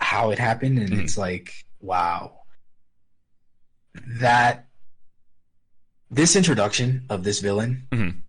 how 0.00 0.30
it 0.30 0.38
happened, 0.38 0.78
and 0.78 0.90
Mhm. 0.90 1.02
it's 1.04 1.16
like, 1.18 1.52
wow, 1.80 2.40
that 4.20 4.66
this 6.10 6.34
introduction 6.36 7.04
of 7.08 7.22
this 7.24 7.40
villain. 7.40 7.86
Mhm. 7.92 8.22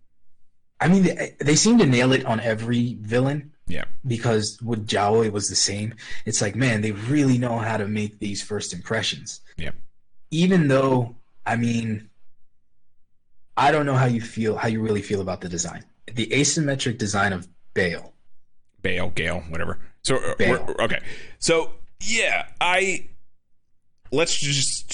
I 0.80 0.88
mean, 0.88 1.02
they, 1.04 1.34
they 1.40 1.56
seem 1.56 1.78
to 1.78 1.86
nail 1.86 2.12
it 2.12 2.24
on 2.24 2.40
every 2.40 2.94
villain 3.00 3.50
yeah 3.68 3.84
because 4.06 4.60
with 4.60 4.86
Jawa 4.86 5.24
it 5.26 5.32
was 5.32 5.48
the 5.48 5.54
same. 5.56 5.94
It's 6.26 6.40
like, 6.42 6.56
man, 6.56 6.80
they 6.80 6.92
really 6.92 7.38
know 7.38 7.58
how 7.58 7.76
to 7.76 7.86
make 7.88 8.18
these 8.18 8.42
first 8.42 8.72
impressions. 8.72 9.40
Yeah. 9.56 9.70
Even 10.30 10.68
though, 10.68 11.16
I 11.46 11.56
mean, 11.56 12.08
I 13.56 13.70
don't 13.70 13.86
know 13.86 13.94
how 13.94 14.06
you 14.06 14.20
feel, 14.20 14.56
how 14.56 14.68
you 14.68 14.80
really 14.80 15.02
feel 15.02 15.20
about 15.20 15.40
the 15.40 15.48
design. 15.48 15.84
The 16.12 16.26
asymmetric 16.28 16.98
design 16.98 17.32
of 17.32 17.48
Bale. 17.74 18.12
Bale 18.80 19.10
Gale 19.10 19.40
whatever 19.48 19.78
so 20.04 20.16
uh, 20.16 20.34
we're- 20.38 20.74
okay 20.80 21.00
so 21.38 21.72
yeah 22.00 22.46
I 22.60 23.08
let's 24.10 24.36
just 24.38 24.90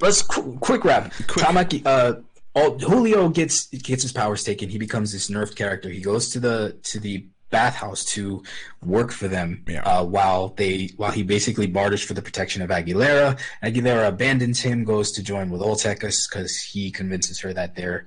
Let's 0.00 0.22
qu- 0.22 0.58
quick 0.60 0.84
wrap. 0.84 1.12
Quick. 1.28 1.44
Tamaki, 1.46 1.82
uh, 1.86 2.14
all, 2.54 2.78
Julio 2.78 3.28
gets 3.28 3.66
gets 3.66 4.02
his 4.02 4.12
powers 4.12 4.42
taken. 4.42 4.68
He 4.68 4.76
becomes 4.78 5.12
this 5.12 5.30
nerfed 5.30 5.54
character. 5.54 5.88
He 5.88 6.00
goes 6.00 6.30
to 6.30 6.40
the 6.40 6.76
to 6.84 6.98
the 6.98 7.26
bathhouse 7.50 8.04
to 8.06 8.42
work 8.84 9.10
for 9.12 9.28
them 9.28 9.64
Yeah. 9.68 9.82
uh, 9.82 10.04
while 10.04 10.48
they 10.48 10.90
while 10.96 11.12
he 11.12 11.22
basically 11.22 11.66
barters 11.68 12.02
for 12.02 12.14
the 12.14 12.22
protection 12.22 12.60
of 12.62 12.70
Aguilera. 12.70 13.38
Aguilera 13.62 14.08
abandons 14.08 14.60
him, 14.60 14.82
goes 14.84 15.12
to 15.12 15.22
join 15.22 15.48
with 15.50 15.60
Oltecas 15.60 16.28
because 16.28 16.60
he 16.60 16.90
convinces 16.90 17.38
her 17.40 17.52
that 17.54 17.76
they're 17.76 18.06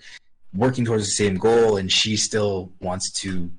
working 0.54 0.84
towards 0.84 1.06
the 1.06 1.12
same 1.12 1.36
goal, 1.38 1.78
and 1.78 1.90
she 1.92 2.18
still 2.18 2.74
wants 2.82 3.10
to 3.22 3.50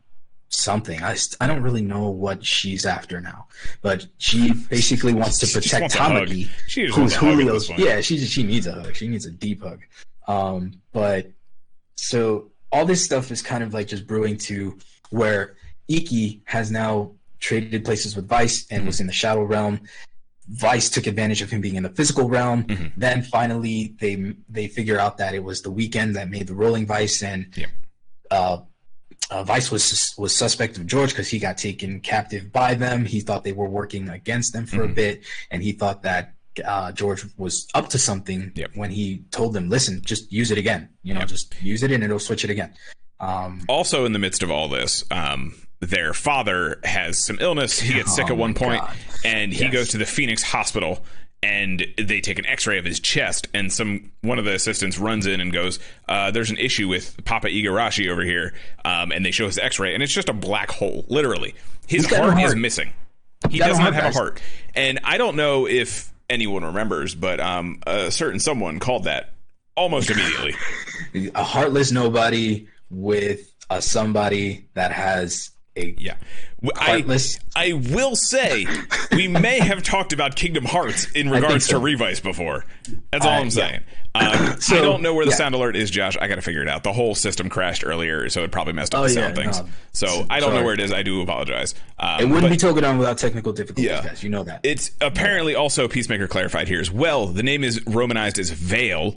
something. 0.55 1.03
I, 1.03 1.17
I 1.41 1.47
don't 1.47 1.63
really 1.63 1.83
know 1.83 2.09
what 2.11 2.45
she's 2.45 2.85
after 2.87 3.21
now, 3.21 3.47
but 3.81 4.07
she 4.19 4.53
basically 4.71 5.15
wants 5.15 5.39
to 5.41 5.47
protect. 5.47 5.95
Tamaki 5.95 6.49
she 6.69 6.87
who's 6.87 6.97
wants 6.97 7.15
a 7.15 7.19
hug 7.19 7.29
at 7.29 7.37
Julio's. 7.37 7.71
Yeah, 7.79 8.01
she 8.01 8.19
she 8.19 8.43
needs 8.43 8.67
a 8.67 8.73
hug. 8.73 8.95
She 8.95 9.09
needs 9.09 9.27
a 9.27 9.31
deep 9.31 9.63
hug. 9.63 9.81
Um, 10.29 10.81
but 10.93 11.31
so 11.97 12.51
all 12.71 12.85
this 12.87 13.05
stuff 13.05 13.31
is 13.31 13.43
kind 13.43 13.63
of 13.63 13.75
like 13.75 13.87
just 13.89 14.07
brewing 14.07 14.37
to 14.39 14.79
where 15.11 15.57
Iki 15.89 16.43
has 16.45 16.71
now 16.71 17.13
traded 17.41 17.85
places 17.85 18.15
with 18.17 18.29
Vice 18.29 18.67
and 18.71 18.81
Mm-hmm. 18.81 18.87
was 18.87 19.01
in 19.01 19.07
the 19.07 19.13
Shadow 19.13 19.43
Realm. 19.43 19.81
Vice 20.49 20.91
took 20.91 21.07
advantage 21.07 21.41
of 21.43 21.51
him 21.51 21.61
being 21.61 21.77
in 21.77 21.83
the 21.83 21.89
physical 21.91 22.29
realm. 22.29 22.65
Mhm. 22.65 22.93
Then 22.97 23.23
finally, 23.23 23.95
they 24.01 24.35
they 24.49 24.69
figure 24.69 24.99
out 24.99 25.17
that 25.19 25.35
it 25.35 25.43
was 25.43 25.63
the 25.63 25.71
weekend 25.71 26.17
that 26.17 26.29
made 26.31 26.47
the 26.47 26.55
rolling 26.55 26.87
Vice, 26.87 27.23
and 27.23 27.47
Yep. 27.57 27.71
uh, 28.31 28.59
uh, 29.33 29.43
Vice 29.45 29.71
was 29.71 30.15
was 30.19 30.35
suspect 30.35 30.77
of 30.77 30.87
George 30.87 31.11
because 31.11 31.29
he 31.29 31.39
got 31.39 31.57
taken 31.59 32.01
captive 32.01 32.53
by 32.53 32.75
them. 32.75 33.05
He 33.05 33.21
thought 33.21 33.45
they 33.45 33.53
were 33.53 33.69
working 33.69 34.09
against 34.09 34.53
them 34.53 34.67
for 34.67 34.83
a 34.85 34.89
Mhm. 34.89 34.95
bit, 34.95 35.25
and 35.51 35.63
he 35.63 35.73
thought 35.73 36.03
that 36.03 36.35
uh, 36.63 36.93
George 36.93 37.25
was 37.39 37.67
up 37.75 37.89
to 37.89 37.99
something 37.99 38.53
Yep. 38.55 38.73
when 38.75 38.91
he 38.91 39.23
told 39.31 39.55
them, 39.55 39.71
"Listen, 39.71 40.03
just 40.05 40.31
use 40.31 40.51
it 40.51 40.59
again. 40.59 40.91
You 41.03 41.15
know, 41.15 41.21
Yep. 41.21 41.29
just 41.31 41.55
use 41.63 41.83
it, 41.83 41.91
and 41.91 42.05
it'll 42.05 42.19
switch 42.19 42.45
it 42.45 42.51
again." 42.51 42.75
Um, 43.21 43.63
also 43.69 44.05
in 44.05 44.13
the 44.13 44.19
midst 44.19 44.43
of 44.43 44.51
all 44.51 44.69
this 44.69 45.05
um 45.11 45.55
their 45.81 46.13
father 46.13 46.79
has 46.85 47.19
some 47.19 47.39
illness 47.41 47.81
he 47.81 47.93
gets 47.95 48.15
sick 48.15 48.27
Oh 48.29 48.33
at 48.35 48.37
one 48.37 48.53
point 48.55 48.81
God. 48.81 48.97
and 49.25 49.53
he 49.53 49.63
Yes. 49.65 49.73
goes 49.73 49.89
to 49.91 49.99
the 49.99 50.07
fenix 50.07 50.43
hospital 50.43 51.05
and 51.43 51.85
they 51.99 52.21
take 52.21 52.39
an 52.39 52.47
x-ray 52.47 52.79
of 52.79 52.85
his 52.85 53.01
chest 53.01 53.49
and 53.53 53.73
some 53.73 54.13
one 54.21 54.39
of 54.39 54.45
the 54.45 54.55
assistants 54.55 54.99
runs 54.99 55.27
in 55.27 55.41
and 55.41 55.53
goes 55.53 55.81
uh, 56.09 56.31
there's 56.31 56.51
an 56.51 56.59
issue 56.59 56.87
with 56.89 57.23
papa 57.25 57.49
igarashi 57.49 58.09
over 58.11 58.23
here 58.23 58.55
um, 58.85 59.11
and 59.13 59.25
they 59.25 59.31
show 59.31 59.47
his 59.47 59.59
x-ray 59.59 59.95
and 59.95 60.03
it's 60.03 60.13
just 60.13 60.29
a 60.29 60.35
black 60.35 60.71
hole 60.71 61.05
literally. 61.09 61.55
His 61.87 62.11
no 62.11 62.31
heart, 62.31 62.43
is 62.43 62.55
missing. 62.55 62.93
He 63.51 63.59
does 63.59 63.79
not 63.79 63.93
heart, 63.93 63.95
have 63.95 64.15
a 64.15 64.17
heart. 64.17 64.43
And 64.75 65.01
i 65.05 65.19
don't 65.19 65.37
know 65.37 65.67
if 65.67 66.13
anyone 66.31 66.65
remembers 66.65 67.15
but 67.15 67.41
um, 67.41 67.81
a 67.87 68.11
certain 68.11 68.39
someone 68.39 68.79
called 68.79 69.05
that 69.05 69.33
almost 69.77 70.11
immediately. 70.11 70.55
A 71.35 71.45
heartless 71.45 71.93
nobody 71.93 72.69
with 72.91 73.53
a 73.69 73.83
somebody 73.83 74.67
that 74.75 74.93
has 74.93 75.51
Yeah. 75.75 76.17
W- 76.63 76.73
I, 76.77 76.85
Heartless. 76.99 77.39
I 77.57 77.73
will 77.73 78.15
say 78.15 78.67
we 79.13 79.27
may 79.29 79.59
have 79.59 79.83
talked 79.83 80.13
about 80.13 80.37
Kingdom 80.37 80.65
Hearts 80.67 81.11
in 81.13 81.31
regards 81.31 81.65
so. 81.67 81.79
to 81.79 81.79
Revice 81.79 82.21
before. 82.21 82.67
That's 83.11 83.25
all 83.25 83.33
Uh, 83.33 83.37
I'm 83.39 83.45
yeah. 83.47 83.51
saying. 83.51 83.81
Um, 84.15 84.61
So, 84.61 84.77
I 84.77 84.83
don't 84.83 85.01
know 85.01 85.15
where 85.15 85.25
the 85.25 85.31
yeah. 85.31 85.37
sound 85.39 85.55
alert 85.55 85.75
is, 85.75 85.91
Josh. 85.91 86.19
I 86.21 86.29
got 86.29 86.35
to 86.35 86.43
figure 86.43 86.61
it 86.61 86.69
out. 86.69 86.83
The 86.85 86.93
whole 86.93 87.15
system 87.15 87.49
crashed 87.49 87.83
earlier, 87.83 88.29
so 88.29 88.45
it 88.45 88.51
probably 88.53 88.75
messed 88.75 88.95
up 88.95 89.01
Oh, 89.01 89.09
the 89.09 89.15
yeah, 89.15 89.21
sound 89.23 89.37
things. 89.37 89.59
no. 89.61 89.69
so 89.95 90.27
I 90.29 90.39
don't 90.39 90.55
know 90.55 90.63
where 90.63 90.75
it 90.75 90.81
is. 90.81 90.93
I 90.93 91.03
do 91.03 91.23
apologize. 91.23 91.75
Um, 91.99 92.21
it 92.21 92.25
wouldn't 92.27 92.43
but 92.43 92.51
be 92.51 92.59
Tokudon 92.59 92.99
without 92.99 93.17
technical 93.17 93.55
difficulties, 93.55 93.87
Yeah. 93.87 94.05
guys. 94.05 94.23
You 94.23 94.29
know 94.29 94.45
that. 94.45 94.61
It's 94.65 94.91
apparently 95.01 95.55
also 95.55 95.89
Peacemaker 95.89 96.29
clarified 96.29 96.69
here 96.69 96.79
as 96.79 96.91
well. 96.91 97.27
The 97.27 97.43
name 97.43 97.65
is 97.65 97.81
romanized 97.87 98.39
as 98.39 98.51
Vale, 98.51 99.15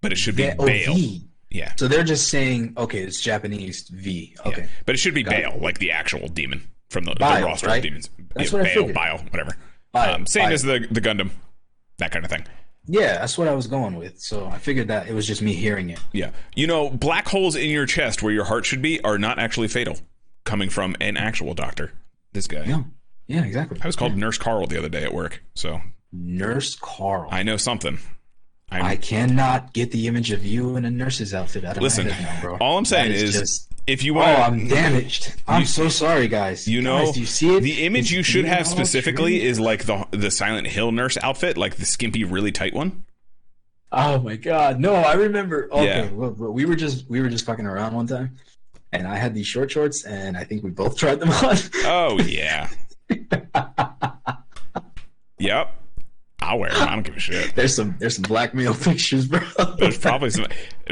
but 0.00 0.12
it 0.12 0.16
should 0.16 0.36
be 0.36 0.44
Yeah, 0.44 0.54
oh, 0.60 0.64
Bale. 0.64 0.94
V. 0.94 1.22
Yeah. 1.56 1.72
So 1.76 1.88
they're 1.88 2.04
just 2.04 2.28
saying, 2.28 2.74
okay, 2.76 3.00
it's 3.02 3.20
Japanese 3.20 3.88
V. 3.88 4.36
Okay. 4.44 4.68
But 4.84 4.94
it 4.94 4.98
should 4.98 5.14
be 5.14 5.22
Got 5.22 5.34
it. 5.34 5.44
Bale, 5.44 5.58
like 5.60 5.78
the 5.78 5.90
actual 5.90 6.28
demon 6.28 6.68
from 6.90 7.04
the, 7.04 7.14
the 7.14 7.24
roster 7.24 7.68
right? 7.68 7.78
of 7.78 7.82
demons. 7.82 8.10
That's 8.34 8.52
yeah, 8.52 8.58
what 8.58 8.66
I 8.66 8.74
Bale, 8.74 8.82
figured. 8.82 8.94
Bile, 8.94 9.18
whatever. 9.30 9.56
Bile, 9.92 10.14
um, 10.14 10.26
same 10.26 10.44
Bile. 10.44 10.52
as 10.52 10.62
the 10.62 10.86
the 10.90 11.00
Gundam, 11.00 11.30
that 11.96 12.10
kind 12.10 12.26
of 12.26 12.30
thing. 12.30 12.44
Yeah, 12.86 13.14
that's 13.14 13.38
what 13.38 13.48
I 13.48 13.54
was 13.54 13.66
going 13.66 13.96
with. 13.96 14.20
So 14.20 14.46
I 14.46 14.58
figured 14.58 14.88
that 14.88 15.08
it 15.08 15.14
was 15.14 15.26
just 15.26 15.40
me 15.40 15.54
hearing 15.54 15.90
it. 15.90 15.98
Yeah. 16.12 16.30
You 16.54 16.66
know, 16.66 16.90
black 16.90 17.26
holes 17.26 17.56
in 17.56 17.70
your 17.70 17.86
chest 17.86 18.22
where 18.22 18.32
your 18.32 18.44
heart 18.44 18.66
should 18.66 18.82
be 18.82 19.02
are 19.02 19.18
not 19.18 19.38
actually 19.38 19.68
fatal, 19.68 19.98
coming 20.44 20.68
from 20.68 20.94
an 21.00 21.16
actual 21.16 21.54
doctor. 21.54 21.92
This 22.32 22.46
guy. 22.46 22.64
Yeah. 22.64 22.82
Yeah, 23.28 23.44
exactly. 23.44 23.80
I 23.82 23.86
was 23.86 23.96
called 23.96 24.16
Nurse 24.16 24.38
Carl 24.38 24.66
the 24.66 24.78
other 24.78 24.88
day 24.88 25.02
at 25.02 25.12
work, 25.12 25.42
so 25.54 25.80
Nurse 26.12 26.76
Carl. 26.76 27.28
I 27.30 27.42
know 27.42 27.56
something. 27.56 27.98
I'm, 28.70 28.84
I 28.84 28.96
cannot 28.96 29.72
get 29.72 29.92
the 29.92 30.08
image 30.08 30.32
of 30.32 30.44
you 30.44 30.76
in 30.76 30.84
a 30.84 30.90
nurse's 30.90 31.32
outfit 31.32 31.64
out 31.64 31.76
of 31.76 31.82
Listen, 31.82 32.08
my 32.08 32.12
head 32.12 32.34
now, 32.36 32.40
bro. 32.40 32.56
all 32.58 32.76
I'm 32.78 32.84
saying 32.84 33.12
That 33.12 33.18
is, 33.18 33.32
just, 33.34 33.72
if 33.86 34.02
you 34.02 34.14
want, 34.14 34.28
oh, 34.38 34.42
I'm 34.42 34.66
damaged. 34.66 35.34
I'm 35.46 35.64
so 35.64 35.88
sorry, 35.88 36.26
guys. 36.26 36.66
you 36.66 36.82
know, 36.82 37.04
Guys, 37.06 37.14
do 37.14 37.20
you 37.20 37.26
see 37.26 37.56
it? 37.56 37.60
the 37.60 37.84
image 37.86 38.06
It's 38.06 38.10
you 38.12 38.22
should 38.24 38.44
have 38.44 38.66
specifically 38.66 39.38
true. 39.38 39.48
is 39.48 39.60
like 39.60 39.84
the 39.84 40.04
the 40.10 40.30
Silent 40.32 40.66
Hill 40.66 40.90
nurse 40.90 41.16
outfit, 41.22 41.56
like 41.56 41.76
the 41.76 41.84
skimpy, 41.86 42.24
really 42.24 42.50
tight 42.50 42.74
one. 42.74 43.04
Oh 43.92 44.18
my 44.18 44.34
god, 44.34 44.80
no! 44.80 44.94
I 44.96 45.12
remember. 45.14 45.68
Okay, 45.70 45.84
Yeah. 46.06 46.10
well, 46.10 46.30
we 46.32 46.64
were 46.64 46.74
just 46.74 47.08
we 47.08 47.20
were 47.20 47.28
just 47.28 47.46
fucking 47.46 47.64
around 47.66 47.94
one 47.94 48.08
time, 48.08 48.36
and 48.92 49.06
I 49.06 49.14
had 49.16 49.32
these 49.32 49.46
short 49.46 49.70
shorts, 49.70 50.04
and 50.04 50.36
I 50.36 50.42
think 50.42 50.64
we 50.64 50.70
both 50.70 50.96
tried 50.98 51.20
them 51.20 51.30
on. 51.30 51.56
Oh 51.84 52.18
yeah. 52.22 52.68
yep. 55.38 55.72
I'll 56.46 56.58
wear 56.58 56.70
them. 56.70 56.88
I 56.88 56.94
don't 56.94 57.02
give 57.02 57.16
a 57.16 57.20
shit. 57.20 57.54
there's 57.54 57.74
some 57.74 57.96
there's 57.98 58.14
some 58.16 58.22
blackmail 58.22 58.74
pictures, 58.80 59.26
bro. 59.26 59.40
There's 59.78 59.98
probably 59.98 60.30
some 60.30 60.46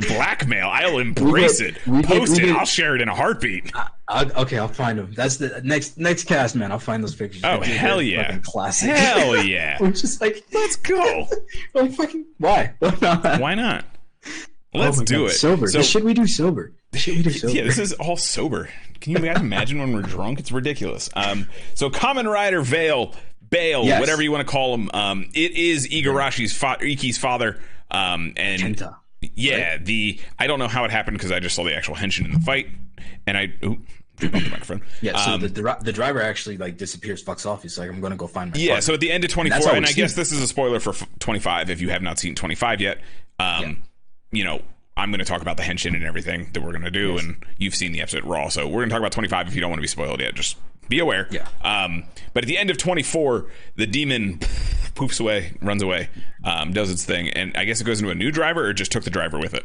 blackmail. 0.08 0.68
I'll 0.68 0.98
embrace 0.98 1.60
get- 1.60 1.76
it. 1.76 1.86
we 1.86 2.00
get- 2.02 2.06
Post 2.10 2.32
we 2.36 2.42
it. 2.44 2.46
get- 2.48 2.56
I'll 2.56 2.66
share 2.66 2.94
it 2.96 3.00
in 3.00 3.08
a 3.08 3.14
heartbeat. 3.14 3.72
I'll, 4.08 4.30
okay, 4.42 4.58
I'll 4.58 4.68
find 4.68 4.98
them. 4.98 5.12
That's 5.14 5.36
the 5.38 5.60
next 5.64 5.96
next 5.98 6.24
cast, 6.24 6.56
man. 6.56 6.72
I'll 6.72 6.78
find 6.78 7.02
those 7.02 7.14
pictures. 7.14 7.42
Oh, 7.44 7.60
They're- 7.60 7.76
hell 7.78 8.02
yeah. 8.02 8.38
classic. 8.42 8.90
Hell 8.90 9.36
yeah. 9.44 9.78
We're 9.80 9.92
just 9.92 10.20
like, 10.20 10.44
Let's 10.52 10.76
go. 10.76 11.28
like 11.74 11.92
fucking 11.92 12.26
why? 12.38 12.74
Why 12.80 12.96
not? 13.00 13.40
Why 13.40 13.54
not? 13.54 13.84
Let's 14.72 15.00
do 15.02 15.26
it. 15.26 15.30
Sober. 15.30 15.68
So, 15.68 15.82
shit 15.82 16.02
we 16.02 16.14
do 16.14 16.26
sober. 16.26 16.72
We 16.92 17.22
do 17.22 17.30
sober. 17.30 17.54
yeah, 17.54 17.62
this 17.62 17.78
is 17.78 17.92
all 17.92 18.16
sober. 18.16 18.70
Can 19.00 19.12
you 19.12 19.18
guys 19.18 19.38
imagine 19.40 19.78
when 19.78 19.92
we're 19.92 20.02
drunk? 20.02 20.40
It's 20.40 20.50
ridiculous. 20.50 21.10
Um, 21.14 21.48
so 21.74 21.90
Kamen 21.90 22.28
Rider 22.30 22.60
Vail, 22.62 23.12
Bale, 23.54 23.84
Yes. 23.84 24.00
whatever 24.00 24.22
you 24.22 24.30
want 24.32 24.46
to 24.46 24.50
call 24.50 24.74
him. 24.74 24.90
Um, 24.92 25.30
it 25.34 25.52
is 25.52 25.88
Igarashi's 25.88 26.52
fa- 26.52 26.78
Iki's 26.80 27.16
father. 27.18 27.58
Um, 27.90 28.32
and 28.36 28.60
Kenta. 28.60 28.96
yeah, 29.34 29.78
the 29.78 30.18
I 30.38 30.46
don't 30.46 30.58
know 30.58 30.68
how 30.68 30.84
it 30.84 30.90
happened 30.90 31.16
because 31.18 31.30
I 31.32 31.40
just 31.40 31.54
saw 31.54 31.64
the 31.64 31.74
actual 31.74 31.94
henshin 31.94 32.24
in 32.24 32.32
the 32.32 32.40
fight, 32.40 32.68
and 33.26 33.36
I 33.38 33.52
ooh. 33.64 33.80
Yeah, 35.00 35.16
so 35.24 35.32
Um, 35.32 35.40
the, 35.40 35.48
the 35.48 35.76
the 35.82 35.92
driver 35.92 36.22
actually 36.22 36.56
like 36.56 36.76
disappears, 36.76 37.22
fucks 37.22 37.46
off. 37.46 37.62
He's 37.62 37.76
like, 37.78 37.90
I'm 37.90 38.00
gonna 38.00 38.16
go 38.16 38.26
find 38.28 38.52
my. 38.52 38.58
Yeah, 38.58 38.68
partner. 38.74 38.80
so 38.82 38.94
at 38.94 39.00
the 39.00 39.10
end 39.10 39.24
of 39.24 39.30
24, 39.30 39.58
all 39.60 39.68
and 39.74 39.80
we've 39.84 39.88
I 39.88 39.92
guess 39.92 40.14
this 40.14 40.30
is 40.32 40.40
a 40.40 40.46
spoiler 40.46 40.78
for 40.80 40.90
f- 40.90 41.08
25 41.18 41.68
if 41.70 41.80
you 41.80 41.90
have 41.90 42.00
not 42.02 42.18
seen 42.18 42.34
25 42.34 42.80
yet. 42.80 42.98
Um, 43.38 43.82
You 44.30 44.44
know, 44.44 44.62
I'm 44.96 45.10
going 45.10 45.18
to 45.20 45.24
talk 45.24 45.42
about 45.42 45.56
the 45.56 45.62
henshin 45.64 45.94
and 45.94 46.04
everything 46.04 46.50
that 46.52 46.60
we're 46.62 46.70
going 46.72 46.84
to 46.84 46.90
do, 46.90 47.18
and 47.18 47.36
you've 47.58 47.74
seen 47.74 47.90
the 47.92 48.00
episode 48.00 48.24
Raw, 48.24 48.48
so 48.48 48.66
we're 48.66 48.80
going 48.80 48.88
to 48.88 48.92
talk 48.92 49.00
about 49.00 49.12
25 49.12 49.48
if 49.48 49.54
you 49.56 49.60
don't 49.60 49.70
want 49.70 49.78
to 49.78 49.82
be 49.82 49.88
spoiled 49.88 50.20
yet. 50.20 50.34
Just 50.34 50.56
be 50.88 50.98
aware. 50.98 51.28
Yeah. 51.30 51.48
Um, 51.62 52.04
but 52.32 52.44
at 52.44 52.48
the 52.48 52.58
end 52.58 52.70
of 52.70 52.78
24, 52.78 53.46
the 53.76 53.86
demon 53.86 54.38
poofs 54.94 55.20
away, 55.20 55.56
runs 55.60 55.82
away, 55.82 56.08
um, 56.44 56.72
does 56.72 56.90
its 56.90 57.04
thing, 57.04 57.30
and 57.30 57.56
I 57.56 57.64
guess 57.64 57.80
it 57.80 57.84
goes 57.84 58.00
into 58.00 58.10
a 58.10 58.14
new 58.14 58.30
driver 58.30 58.66
or 58.66 58.72
just 58.72 58.92
took 58.92 59.04
the 59.04 59.10
driver 59.10 59.38
with 59.38 59.54
it. 59.54 59.64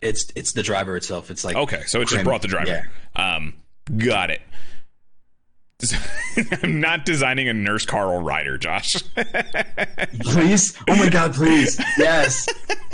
it's 0.00 0.30
it's 0.34 0.52
the 0.52 0.62
driver 0.62 0.96
itself. 0.96 1.30
It's 1.30 1.44
like 1.44 1.56
Okay, 1.56 1.82
so 1.86 2.00
it 2.00 2.08
just 2.08 2.24
brought 2.24 2.42
the 2.42 2.48
driver. 2.48 2.88
Um, 3.16 3.54
got 3.96 4.30
it. 4.30 4.40
I'm 6.62 6.80
not 6.80 7.04
designing 7.04 7.48
a 7.48 7.52
nurse 7.54 7.86
Carl 7.86 8.20
rider, 8.20 8.58
Josh. 8.58 8.96
please. 10.20 10.76
Oh 10.88 10.96
my 10.96 11.08
god, 11.08 11.34
please. 11.34 11.80
Yes. 11.96 12.48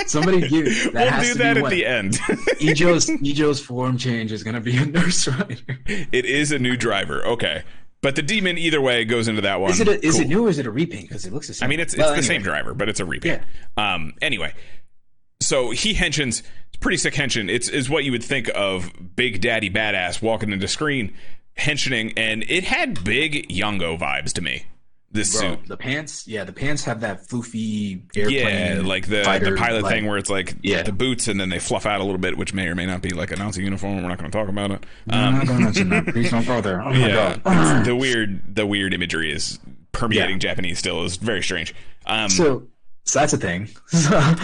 Somebody 0.07 0.47
give 0.47 0.93
that 0.93 1.21
we'll 1.23 1.33
do 1.33 1.39
that 1.39 1.57
at 1.57 1.63
what- 1.63 1.71
the 1.71 1.87
end. 1.87 2.13
Ijo's 2.61 3.07
Ijo's 3.07 3.61
form 3.61 3.97
change 3.97 4.33
is 4.33 4.43
gonna 4.43 4.61
be 4.61 4.77
a 4.77 4.85
nurse 4.85 5.27
rider. 5.27 5.79
it 5.87 6.27
is 6.27 6.53
a 6.53 6.59
new 6.59 6.77
driver. 6.77 7.25
Okay. 7.27 7.63
But 8.03 8.17
the 8.17 8.23
demon 8.23 8.59
either 8.59 8.83
way 8.83 9.07
goes 9.07 9.29
into 9.29 9.41
that 9.41 9.61
one. 9.63 9.71
Is 9.71 9.81
it 9.81 9.89
a, 9.89 10.05
is 10.07 10.17
Cool. 10.17 10.23
it 10.25 10.29
new 10.29 10.47
or 10.47 10.51
is 10.51 10.59
it 10.59 10.67
a 10.67 10.71
repaint? 10.71 11.09
Because 11.09 11.25
it 11.25 11.33
looks 11.33 11.47
the 11.49 11.55
same. 11.55 11.67
I 11.67 11.71
mean, 11.71 11.81
it's 11.81 11.95
it's 11.95 12.01
Well, 12.01 12.09
the 12.11 12.19
anyway. 12.19 12.27
same 12.35 12.43
driver, 12.43 12.75
but 12.75 12.91
it's 12.91 13.01
a 13.01 13.07
repaint. 13.07 13.41
Um. 13.79 14.13
Anyway, 14.21 14.53
so 15.41 15.71
he 15.71 15.95
henshins. 15.95 16.43
It's 16.69 16.77
pretty 16.81 16.99
sick 16.99 17.15
henshin. 17.15 17.49
It's 17.51 17.71
is 17.71 17.89
what 17.89 18.05
you 18.05 18.13
would 18.13 18.23
think 18.25 18.51
of 18.55 18.93
Big 19.17 19.41
Daddy 19.41 19.71
Badass 19.71 20.21
walking 20.21 20.53
into 20.53 20.69
screen 20.69 21.15
henshining, 21.59 22.13
and 22.17 22.45
it 22.49 22.65
had 22.65 23.05
big 23.05 23.49
Yongo 23.49 23.99
vibes 23.99 24.33
to 24.35 24.43
me. 24.43 24.67
This 25.13 25.39
Bro, 25.39 25.51
suit. 25.51 25.69
the 25.69 25.77
pants, 25.77 26.27
yeah, 26.27 26.43
the 26.43 26.53
pants 26.53 26.83
have 26.85 27.03
that 27.03 27.29
floofy 27.29 28.03
airplane. 28.17 28.79
Yeah, 28.79 28.83
like 28.85 29.07
the 29.07 29.23
fighter, 29.23 29.53
the 29.53 29.57
pilot 29.57 29.85
like- 29.85 29.95
thing 29.95 30.07
where 30.07 30.19
it's 30.19 30.29
like 30.29 30.57
Yeah. 30.63 30.83
the 30.83 30.91
boots 30.91 31.29
and 31.29 31.39
then 31.39 31.51
they 31.51 31.61
fluff 31.61 31.87
out 31.87 32.01
a 32.01 32.05
little 32.05 32.19
bit, 32.19 32.37
which 32.37 32.53
may 32.53 32.67
or 32.67 32.75
may 32.75 32.85
not 32.85 33.01
be 33.01 33.11
like 33.11 33.31
a 33.31 33.37
Nazi 33.37 33.63
uniform. 33.63 34.03
We're 34.03 34.09
not 34.09 34.19
going 34.19 34.29
to 34.29 34.37
talk 34.37 34.49
about 34.49 34.73
it. 34.73 34.85
I'm 35.09 35.35
not 35.35 35.47
gonna 35.47 35.61
mention 35.67 35.89
that. 35.91 36.07
Please 36.09 36.33
don't 36.33 36.45
go 36.45 36.61
there. 36.61 36.83
Oh 36.83 36.91
my 36.91 36.99
yeah, 36.99 37.37
god. 37.45 37.85
the 37.85 37.95
weird 37.95 38.57
the 38.57 38.67
weird 38.67 38.93
imagery 38.93 39.31
is 39.33 39.61
permeating 39.93 40.31
Yeah. 40.33 40.39
Japanese 40.39 40.81
still 40.81 41.05
is 41.05 41.15
very 41.17 41.45
strange. 41.45 41.73
Um, 42.07 42.29
So, 42.29 42.67
so 43.05 43.21
that's 43.21 43.33
a 43.35 43.37
thing. 43.39 43.69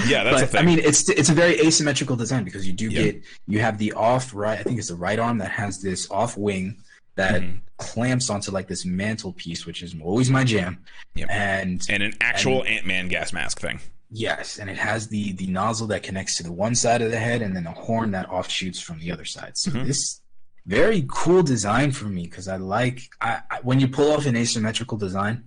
Yeah, 0.07 0.23
that's 0.23 0.35
but, 0.37 0.43
a 0.45 0.47
thing. 0.47 0.61
I 0.61 0.65
mean, 0.65 0.79
it's 0.79 1.09
it's 1.11 1.31
a 1.31 1.35
very 1.35 1.59
asymmetrical 1.59 2.15
design 2.15 2.45
because 2.45 2.65
you 2.65 2.73
do 2.75 2.89
Yeah. 2.89 3.03
get 3.03 3.23
you 3.49 3.59
have 3.59 3.79
the 3.79 3.93
off 3.95 4.33
right. 4.33 4.61
I 4.61 4.63
think 4.63 4.79
it's 4.79 4.87
the 4.89 4.95
right 4.95 5.19
arm 5.19 5.39
that 5.39 5.51
has 5.51 5.83
this 5.83 6.09
off 6.13 6.37
wing 6.37 6.77
that 7.17 7.43
Mm-hmm. 7.43 7.59
clamps 7.77 8.31
onto 8.31 8.51
like 8.51 8.69
this 8.69 8.85
mantelpiece, 8.87 9.67
which 9.67 9.83
is 9.83 9.95
always 10.03 10.31
my 10.31 10.45
jam. 10.45 10.85
Yep. 11.15 11.29
And 11.31 11.83
and 11.89 12.03
an 12.03 12.13
actual 12.21 12.65
Ant 12.65 12.87
Man 12.87 13.09
gas 13.09 13.33
mask 13.33 13.61
thing. 13.61 13.81
yes, 14.11 14.59
and 14.59 14.69
it 14.71 14.77
has 14.79 15.09
the 15.09 15.33
the 15.33 15.47
nozzle 15.47 15.87
that 15.89 16.03
connects 16.03 16.37
to 16.39 16.43
the 16.43 16.53
one 16.53 16.75
side 16.75 17.03
of 17.03 17.11
the 17.11 17.19
head, 17.19 17.43
and 17.43 17.55
then 17.57 17.67
a 17.67 17.73
horn 17.73 18.11
that 18.13 18.29
offshoots 18.29 18.81
from 18.81 18.99
the 19.01 19.11
other 19.13 19.25
side. 19.25 19.57
So 19.59 19.71
Mhm. 19.71 19.87
this 19.87 20.21
very 20.67 21.05
cool 21.09 21.43
design 21.43 21.91
for 21.93 22.05
me 22.07 22.25
because 22.25 22.47
I 22.49 22.57
like 22.57 23.01
I, 23.21 23.41
I 23.51 23.59
when 23.63 23.81
you 23.81 23.89
pull 23.89 24.13
off 24.13 24.27
an 24.27 24.37
asymmetrical 24.37 24.99
design. 24.99 25.45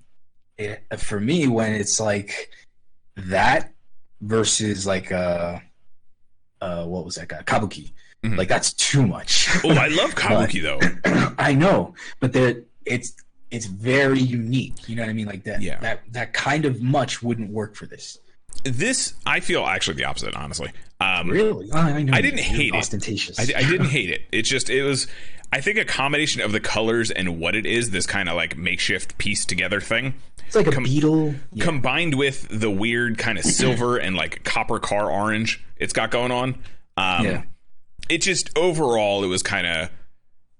It, 0.57 0.84
for 0.99 1.20
me, 1.20 1.47
when 1.47 1.74
it's 1.74 1.99
like 1.99 2.49
that 3.16 3.74
versus 4.22 4.86
like 4.86 5.11
uh 5.11 5.59
uh 6.61 6.86
what 6.86 7.05
was 7.05 7.16
that 7.16 7.28
guy 7.28 7.41
kabuki 7.43 7.91
Mhm. 8.24 8.38
like 8.38 8.47
that's 8.47 8.71
too 8.74 9.05
much 9.05 9.49
Oh, 9.63 9.71
I 9.71 9.88
love 9.88 10.15
Kabuki 10.15 10.61
though. 10.61 10.80
i 11.38 11.53
know 11.53 11.93
but 12.21 12.32
there 12.34 12.61
it's 12.86 13.13
it's 13.51 13.65
very 13.65 14.19
unique 14.19 14.88
you 14.88 14.95
know 14.95 15.01
what 15.03 15.09
i 15.09 15.13
mean 15.13 15.26
like 15.28 15.43
that 15.43 15.61
Yeah. 15.61 15.80
that 15.82 16.01
that 16.13 16.32
kind 16.34 16.65
of 16.65 16.82
much 16.82 17.21
wouldn't 17.21 17.49
work 17.51 17.76
for 17.76 17.86
this 17.86 18.17
This 18.63 19.13
I 19.26 19.39
feel 19.39 19.65
actually 19.65 19.95
the 19.95 20.05
opposite, 20.05 20.36
honestly. 20.36 20.71
Um, 21.01 21.28
really 21.30 21.69
Oh, 21.74 21.78
i 21.80 22.01
know 22.03 22.13
I 22.13 22.21
didn't 22.21 22.39
hate 22.39 22.74
it. 22.74 22.78
ostentatious 22.78 23.38
I, 23.39 23.43
I 23.57 23.63
didn't 23.63 23.88
hate 23.97 24.09
it. 24.09 24.21
It's 24.32 24.47
just 24.47 24.69
it 24.69 24.84
was. 24.84 25.07
I 25.51 25.59
think 25.61 25.78
a 25.78 25.86
combination 25.86 26.41
of 26.41 26.51
the 26.51 26.59
colors 26.59 27.11
and 27.11 27.39
what 27.39 27.55
it 27.55 27.65
is, 27.65 27.89
this 27.91 28.05
kind 28.07 28.30
of 28.30 28.36
like 28.36 28.55
makeshift 28.57 29.17
piece 29.17 29.43
together 29.45 29.82
thing, 29.82 30.13
it's 30.47 30.55
like 30.55 30.67
a 30.67 30.80
beetle 30.82 31.36
yeah. 31.51 31.63
combined 31.65 32.15
with 32.15 32.47
the 32.49 32.69
weird 32.71 33.17
kind 33.17 33.38
of 33.38 33.43
silver 33.61 33.97
and 33.97 34.15
like 34.15 34.43
copper 34.43 34.80
car 34.80 35.09
orange 35.11 35.63
it's 35.78 35.93
got 35.93 36.09
going 36.11 36.32
on. 36.32 36.49
Um, 36.95 37.26
Yeah. 37.26 37.41
It 38.10 38.22
just 38.22 38.56
overall, 38.58 39.24
it 39.24 39.28
was 39.28 39.43
kind 39.43 39.66
of 39.68 39.89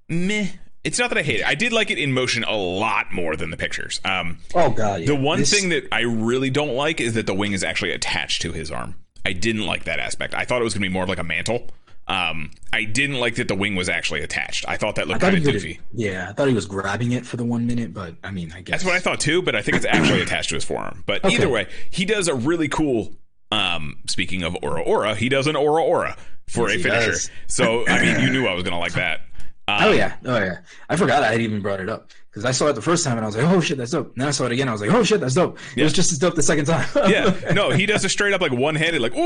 meh. 0.10 0.48
It's 0.84 1.00
not 1.00 1.10
that 1.12 1.18
I 1.18 1.22
hate 1.24 1.40
it. 1.40 1.46
I 1.46 1.56
did 1.56 1.72
like 1.72 1.92
it 1.92 1.98
in 1.98 2.12
motion 2.12 2.44
a 2.44 2.56
lot 2.56 3.14
more 3.14 3.36
than 3.38 3.50
the 3.52 3.58
pictures. 3.58 4.02
Um, 4.04 4.40
oh 4.54 4.70
god 4.72 5.02
yeah. 5.02 5.06
the 5.08 5.16
one 5.16 5.40
This- 5.40 5.52
thing 5.58 5.70
that 5.70 5.86
I 5.92 6.02
really 6.02 6.50
don't 6.50 6.76
like 6.76 7.00
is 7.00 7.14
that 7.14 7.26
the 7.26 7.34
wing 7.34 7.54
is 7.54 7.64
actually 7.64 7.92
attached 7.92 8.42
to 8.42 8.52
his 8.52 8.70
arm. 8.72 8.96
I 9.26 9.32
didn't 9.32 9.66
like 9.66 9.86
that 9.86 10.00
aspect. 10.00 10.34
I 10.34 10.44
thought 10.44 10.60
it 10.60 10.66
was 10.66 10.74
going 10.74 10.82
to 10.84 10.90
be 10.90 10.94
more 10.94 11.04
of 11.04 11.10
like 11.10 11.20
a 11.20 11.24
mantle. 11.24 11.70
Um, 12.06 12.52
I 12.74 12.84
didn't 12.84 13.22
like 13.22 13.36
that 13.36 13.48
the 13.48 13.56
wing 13.56 13.76
was 13.76 13.88
actually 13.88 14.22
attached. 14.22 14.66
I 14.68 14.76
thought 14.76 14.96
that 14.96 15.08
looked 15.08 15.22
kind 15.22 15.38
of 15.38 15.46
was, 15.46 15.64
doofy. 15.64 15.80
yeah, 15.94 16.28
I 16.30 16.34
thought 16.34 16.50
he 16.50 16.54
was 16.54 16.66
grabbing 16.66 17.14
it 17.14 17.26
for 17.26 17.38
the 17.38 17.46
one 17.46 17.66
minute, 17.66 17.94
but 17.94 18.16
I 18.22 18.32
mean, 18.32 18.52
I 18.54 18.60
guess 18.60 18.74
That's 18.74 18.84
what 18.86 18.94
I 18.96 19.00
thought 19.00 19.22
too, 19.22 19.42
but 19.42 19.56
I 19.56 19.62
think 19.62 19.78
it's 19.78 19.86
actually 19.86 20.22
attached 20.22 20.50
to 20.50 20.56
his 20.56 20.66
forearm. 20.66 21.04
But 21.06 21.24
Okay. 21.24 21.36
either 21.36 21.48
way, 21.48 21.68
he 21.90 22.04
does 22.04 22.28
a 22.28 22.36
really 22.36 22.68
cool. 22.68 23.14
Um, 23.54 24.00
speaking 24.10 24.44
of 24.44 24.58
Aura 24.62 24.82
Aura, 24.82 25.16
he 25.16 25.30
does 25.30 25.48
an 25.48 25.56
Aura 25.56 25.82
Aura 25.82 26.18
for 26.48 26.70
Yes, 26.70 26.80
a 26.80 26.84
finisher. 26.84 27.12
does. 27.12 27.30
So 27.48 27.86
I 27.88 28.02
mean, 28.02 28.20
you 28.22 28.30
knew 28.32 28.46
I 28.48 28.54
was 28.54 28.64
gonna 28.64 28.80
like 28.80 28.94
that. 28.94 29.22
Um, 29.68 29.78
Oh 29.86 29.92
yeah, 29.92 30.16
oh 30.26 30.38
yeah. 30.40 30.58
I 30.90 30.96
forgot 30.98 31.24
I 31.24 31.32
had 31.32 31.40
even 31.42 31.62
brought 31.62 31.80
it 31.80 31.88
up 31.90 32.10
because 32.30 32.44
I 32.44 32.52
saw 32.52 32.68
it 32.68 32.74
the 32.74 32.82
first 32.82 33.06
time 33.06 33.16
and 33.18 33.24
I 33.24 33.28
was 33.28 33.38
like, 33.38 33.46
"Oh 33.46 33.62
shit, 33.62 33.78
that's 33.78 33.92
dope." 33.92 34.08
And 34.14 34.22
then 34.22 34.28
I 34.28 34.32
saw 34.32 34.46
it 34.46 34.52
again, 34.52 34.68
I 34.68 34.74
was 34.74 34.82
like, 34.82 34.92
"Oh 34.92 35.04
shit, 35.04 35.22
that's 35.22 35.36
dope." 35.36 35.58
It 35.78 35.84
was 35.84 35.94
just 35.94 36.12
as 36.12 36.18
dope 36.20 36.36
the 36.36 36.44
second 36.44 36.66
time. 36.66 36.86
yeah. 37.10 37.34
No, 37.54 37.70
he 37.72 37.86
does 37.86 38.04
a 38.04 38.10
straight 38.10 38.34
up 38.34 38.42
like 38.42 38.52
one 38.52 38.76
handed 38.76 39.02
like. 39.02 39.14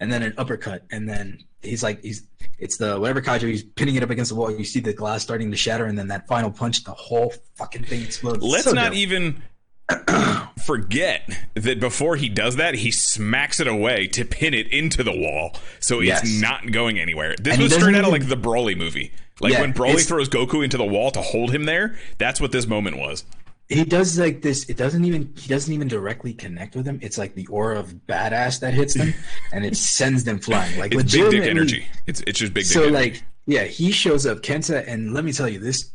and 0.00 0.10
then 0.12 0.22
an 0.22 0.34
uppercut, 0.38 0.84
and 0.90 1.08
then 1.08 1.38
he's 1.62 1.82
like, 1.82 2.00
he's 2.02 2.22
it's 2.58 2.76
the 2.78 2.98
whatever 2.98 3.20
kaiju. 3.20 3.42
He's 3.48 3.62
pinning 3.62 3.96
it 3.96 4.02
up 4.02 4.10
against 4.10 4.30
the 4.30 4.34
wall. 4.36 4.50
You 4.50 4.64
see 4.64 4.80
the 4.80 4.92
glass 4.92 5.22
starting 5.22 5.50
to 5.50 5.56
shatter, 5.56 5.84
and 5.84 5.98
then 5.98 6.08
that 6.08 6.26
final 6.26 6.50
punch, 6.50 6.84
the 6.84 6.92
whole 6.92 7.32
fucking 7.56 7.84
thing 7.84 8.02
explodes. 8.02 8.42
Let's 8.42 8.64
So 8.64 8.72
not 8.72 8.86
dope. 8.92 8.94
even 8.94 9.42
forget 10.64 11.28
that 11.54 11.78
before 11.80 12.16
he 12.16 12.28
does 12.28 12.56
that, 12.56 12.74
he 12.74 12.90
smacks 12.90 13.60
it 13.60 13.66
away 13.68 14.06
to 14.08 14.24
pin 14.24 14.54
it 14.54 14.66
into 14.68 15.02
the 15.04 15.12
wall, 15.16 15.54
so 15.80 16.00
it's 16.00 16.08
Yes. 16.08 16.40
not 16.40 16.72
going 16.72 16.98
anywhere. 16.98 17.36
This 17.40 17.54
And 17.54 17.62
was 17.62 17.74
straight 17.74 17.94
out 17.94 18.04
of 18.04 18.10
like 18.12 18.28
the 18.28 18.36
Broly 18.36 18.76
movie. 18.76 19.12
Like 19.40 19.52
Yeah, 19.52 19.60
when 19.62 19.72
Broly 19.74 20.06
throws 20.06 20.28
Goku 20.28 20.62
into 20.64 20.76
the 20.76 20.84
wall 20.84 21.10
to 21.10 21.20
hold 21.20 21.52
him 21.54 21.64
there. 21.64 21.96
That's 22.18 22.40
what 22.40 22.52
this 22.52 22.66
moment 22.66 22.98
was. 22.98 23.24
he 23.68 23.84
does 23.84 24.18
like 24.18 24.42
this. 24.42 24.68
It 24.68 24.76
doesn't 24.76 25.04
even 25.04 25.32
he 25.36 25.48
doesn't 25.48 25.72
even 25.72 25.88
directly 25.88 26.34
connect 26.34 26.76
with 26.76 26.84
them. 26.84 26.98
It's 27.02 27.18
like 27.18 27.34
the 27.34 27.46
aura 27.48 27.78
of 27.80 27.92
badass 28.08 28.60
that 28.60 28.74
hits 28.74 28.94
them, 28.94 29.12
and 29.52 29.64
it 29.64 29.76
sends 29.76 30.24
them 30.24 30.38
flying. 30.38 30.78
Like 30.78 30.94
It's 30.94 31.12
big 31.12 31.30
dick 31.30 31.42
energy. 31.44 31.86
It's 32.06 32.20
it's 32.26 32.38
just 32.38 32.54
big 32.54 32.64
dick 32.64 32.72
so 32.72 32.82
energy. 32.82 32.94
like 32.94 33.24
yeah 33.46 33.64
he 33.64 33.90
shows 33.92 34.24
up 34.26 34.40
kenta 34.42 34.82
and 34.86 35.12
let 35.12 35.22
me 35.24 35.32
tell 35.32 35.48
you 35.48 35.58
this 35.58 35.90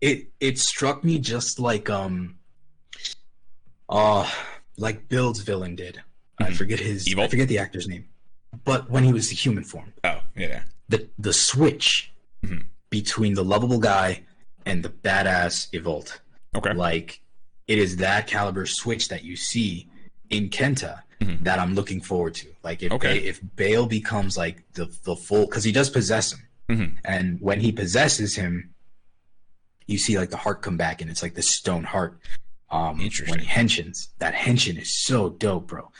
it 0.00 0.28
it 0.40 0.58
struck 0.58 1.04
me 1.04 1.18
just 1.18 1.60
like 1.60 1.90
um 1.90 2.36
uh 3.90 4.26
like 4.78 5.08
Build's 5.08 5.40
villain 5.40 5.74
did 5.76 6.00
i 6.38 6.44
Mhm. 6.50 6.56
forget 6.56 6.78
his 6.80 7.06
Evil? 7.08 7.24
i 7.24 7.28
forget 7.28 7.48
the 7.48 7.58
actor's 7.58 7.86
name 7.88 8.06
but 8.64 8.88
when 8.90 9.04
he 9.04 9.12
was 9.12 9.28
the 9.28 9.34
human 9.34 9.64
form 9.64 9.92
oh 10.04 10.20
yeah. 10.36 10.62
the 10.88 11.08
the 11.18 11.32
switch 11.32 12.12
Mhm. 12.44 12.64
between 12.88 13.34
the 13.34 13.44
lovable 13.44 13.78
guy 13.78 14.22
and 14.64 14.82
the 14.84 14.88
badass 14.88 15.68
evolt 15.72 16.20
Okay. 16.54 16.72
like 16.72 17.20
it 17.66 17.78
is 17.78 17.96
that 17.96 18.26
caliber 18.26 18.64
switch 18.66 19.08
that 19.08 19.22
you 19.24 19.36
see 19.36 19.88
in 20.30 20.48
Kenta 20.50 21.02
Mhm. 21.20 21.44
that 21.44 21.58
I'm 21.58 21.74
looking 21.74 22.00
forward 22.00 22.34
to. 22.36 22.46
Like 22.64 22.82
if 22.82 22.90
Okay. 22.92 23.18
Ba- 23.20 23.26
if 23.28 23.40
Bale 23.56 23.86
becomes 23.86 24.36
like 24.36 24.62
the 24.72 24.86
the 25.04 25.14
full 25.16 25.46
because 25.46 25.64
he 25.64 25.70
does 25.72 25.90
possess 25.90 26.32
him, 26.32 26.42
Mhm. 26.70 26.96
and 27.04 27.40
when 27.40 27.60
he 27.60 27.70
possesses 27.72 28.36
him, 28.36 28.74
you 29.86 29.98
see 29.98 30.18
like 30.18 30.30
the 30.30 30.36
heart 30.38 30.62
come 30.62 30.76
back 30.76 31.00
and 31.02 31.10
it's 31.10 31.22
like 31.22 31.34
the 31.34 31.42
stone 31.42 31.84
heart. 31.84 32.18
Um, 32.70 33.00
Interesting. 33.00 33.30
When 33.30 33.40
he 33.40 33.46
henshins, 33.46 34.08
that 34.18 34.34
henshin 34.34 34.80
is 34.80 34.96
so 35.04 35.30
dope, 35.30 35.66
bro. 35.68 35.90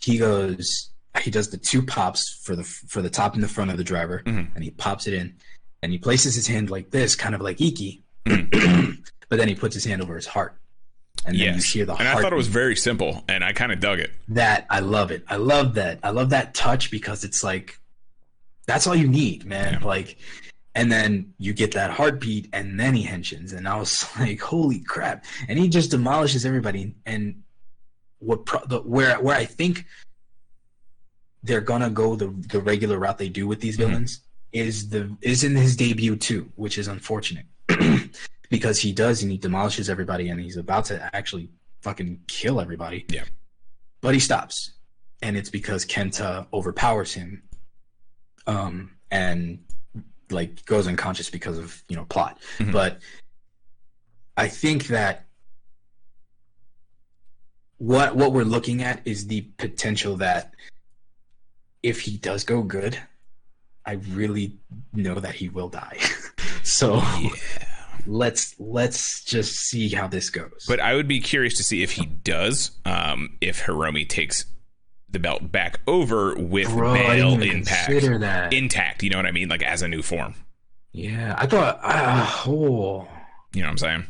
He 0.00 0.16
goes, 0.18 0.90
he 1.22 1.30
does 1.30 1.50
the 1.50 1.56
two 1.56 1.82
pops 1.82 2.38
for 2.44 2.54
the 2.54 2.62
for 2.64 3.02
the 3.02 3.10
top 3.10 3.34
and 3.34 3.42
the 3.42 3.48
front 3.48 3.70
of 3.70 3.76
the 3.76 3.84
driver, 3.84 4.22
Mhm. 4.24 4.54
and 4.54 4.62
he 4.64 4.70
pops 4.70 5.06
it 5.06 5.14
in, 5.14 5.34
and 5.82 5.90
he 5.92 5.98
places 5.98 6.34
his 6.36 6.46
hand 6.46 6.70
like 6.70 6.90
this, 6.90 7.16
kind 7.16 7.34
of 7.34 7.40
like 7.40 7.60
Iki, 7.60 8.02
Mm-hmm. 8.26 8.90
but 9.28 9.38
then 9.38 9.48
he 9.48 9.54
puts 9.54 9.74
his 9.74 9.84
hand 9.84 10.02
over 10.02 10.14
his 10.14 10.26
heart, 10.26 10.56
and 11.26 11.34
then 11.34 11.42
Yes. 11.54 11.74
you 11.74 11.80
hear 11.80 11.86
the 11.86 11.94
and 11.96 12.06
I 12.08 12.20
thought 12.22 12.32
it 12.32 12.36
was 12.36 12.46
very 12.48 12.76
simple, 12.76 13.24
and 13.28 13.42
I 13.42 13.52
kind 13.52 13.72
of 13.72 13.80
dug 13.80 13.98
it. 13.98 14.12
that 14.28 14.66
I 14.70 14.80
love 14.80 15.10
it. 15.10 15.24
I 15.28 15.36
love 15.36 15.74
that. 15.74 15.98
I 16.04 16.10
love 16.10 16.30
that 16.30 16.54
touch 16.54 16.90
because 16.92 17.24
it's 17.24 17.42
like 17.42 17.78
that's 18.66 18.86
all 18.86 18.94
you 18.94 19.08
need, 19.08 19.44
man. 19.44 19.78
Yeah. 19.80 19.86
Like, 19.86 20.16
and 20.74 20.90
then 20.90 21.34
you 21.38 21.52
get 21.52 21.72
that 21.72 21.90
heartbeat, 21.90 22.48
and 22.52 22.78
then 22.78 22.94
he 22.94 23.04
henshins, 23.06 23.52
and 23.52 23.66
I 23.68 23.76
was 23.76 24.06
like, 24.18 24.40
holy 24.40 24.80
crap! 24.80 25.24
And 25.48 25.58
he 25.58 25.68
just 25.68 25.90
demolishes 25.90 26.44
everybody. 26.46 26.94
And 27.06 27.42
what 28.18 28.46
pro- 28.46 28.64
the, 28.66 28.80
where 28.80 29.18
where 29.20 29.36
I 29.36 29.44
think 29.46 29.84
they're 31.42 31.60
gonna 31.60 31.90
go 31.90 32.16
the 32.16 32.28
the 32.48 32.60
regular 32.60 32.98
route 32.98 33.18
they 33.18 33.28
do 33.28 33.46
with 33.46 33.60
these 33.60 33.76
Mhm. 33.76 33.86
villains 33.88 34.20
is 34.52 34.88
the 34.90 35.16
is 35.22 35.42
in 35.44 35.54
his 35.56 35.76
debut 35.76 36.16
too, 36.16 36.50
which 36.56 36.76
is 36.78 36.86
unfortunate 36.88 37.46
because 38.50 38.78
he 38.78 38.92
does 38.92 39.22
and 39.22 39.30
he 39.32 39.38
demolishes 39.38 39.88
everybody, 39.88 40.28
and 40.28 40.40
he's 40.40 40.56
about 40.56 40.84
to 40.86 41.14
actually 41.16 41.48
fucking 41.82 42.20
kill 42.28 42.60
everybody. 42.60 43.06
Yeah. 43.08 43.24
but 44.02 44.12
he 44.14 44.20
stops, 44.20 44.72
and 45.22 45.36
it's 45.36 45.50
because 45.50 45.84
Kenta 45.84 46.46
overpowers 46.52 47.12
him, 47.14 47.42
um, 48.46 48.90
and 49.10 49.58
like 50.30 50.64
goes 50.66 50.86
unconscious 50.86 51.30
because 51.30 51.58
of 51.58 51.82
you 51.88 51.96
know 51.96 52.04
plot. 52.04 52.38
Mhm. 52.58 52.72
But 52.72 53.00
I 54.36 54.48
think 54.48 54.88
that 54.88 55.26
what 57.78 58.14
what 58.16 58.32
we're 58.32 58.44
looking 58.44 58.82
at 58.82 59.00
is 59.06 59.26
the 59.26 59.42
potential 59.58 60.16
that 60.16 60.54
if 61.82 62.00
he 62.00 62.16
does 62.16 62.44
go 62.44 62.62
good, 62.62 62.98
I 63.86 63.92
really 63.92 64.58
know 64.92 65.14
that 65.20 65.34
he 65.34 65.48
will 65.48 65.68
die. 65.68 65.98
so 66.62 67.02
let's 68.06 68.54
let's 68.58 69.24
just 69.24 69.56
see 69.56 69.88
how 69.88 70.06
this 70.06 70.30
goes. 70.30 70.64
But 70.68 70.80
I 70.80 70.94
would 70.94 71.08
be 71.08 71.20
curious 71.20 71.56
to 71.56 71.64
see 71.64 71.82
if 71.82 71.92
he 71.92 72.06
does, 72.06 72.72
um, 72.84 73.36
if 73.40 73.62
Hiromi 73.62 74.08
takes 74.08 74.44
the 75.12 75.18
belt 75.18 75.50
back 75.50 75.80
over 75.86 76.34
with 76.36 76.68
Bro, 76.68 76.92
I 76.92 77.16
didn't 77.16 77.38
Bale 77.38 77.44
even 77.44 77.56
impact 77.58 78.52
intact. 78.52 79.02
You 79.02 79.10
know 79.10 79.18
what 79.18 79.26
I 79.26 79.32
mean? 79.32 79.48
Like 79.48 79.62
as 79.62 79.82
a 79.82 79.88
new 79.88 80.02
form. 80.02 80.34
yeah, 80.92 81.34
I 81.38 81.46
thought. 81.46 81.80
Uh, 81.82 82.30
oh, 82.46 83.08
You 83.52 83.62
know 83.62 83.66
what 83.68 83.70
I'm 83.72 83.78
saying? 83.78 84.06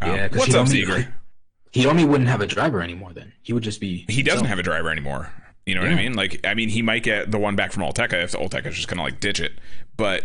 Um, 0.00 0.10
Yeah, 0.16 0.28
what's 0.32 0.46
he 0.46 0.52
up, 0.54 0.60
only- 0.60 0.70
Seeger? 0.72 1.14
he 1.72 1.86
only 1.86 2.04
wouldn't 2.04 2.28
have 2.28 2.40
a 2.40 2.46
driver 2.46 2.82
anymore. 2.82 3.12
Then 3.12 3.32
he 3.42 3.52
would 3.52 3.62
just 3.62 3.80
be. 3.80 4.04
He 4.08 4.22
doesn't 4.22 4.46
have 4.46 4.58
a 4.58 4.62
driver 4.62 4.90
anymore. 4.90 5.30
You 5.64 5.76
know 5.76 5.82
what 5.82 5.90
I 5.92 5.94
mean? 5.94 6.14
Like, 6.14 6.40
I 6.44 6.54
mean, 6.54 6.68
he 6.70 6.82
might 6.82 7.04
get 7.04 7.30
the 7.30 7.38
one 7.38 7.54
back 7.54 7.70
from 7.70 7.84
Olteca 7.84 8.14
if 8.24 8.32
Olteca's 8.32 8.74
just 8.74 8.88
gonna 8.88 9.02
like 9.04 9.20
ditch 9.20 9.38
it. 9.38 9.52
But 9.96 10.24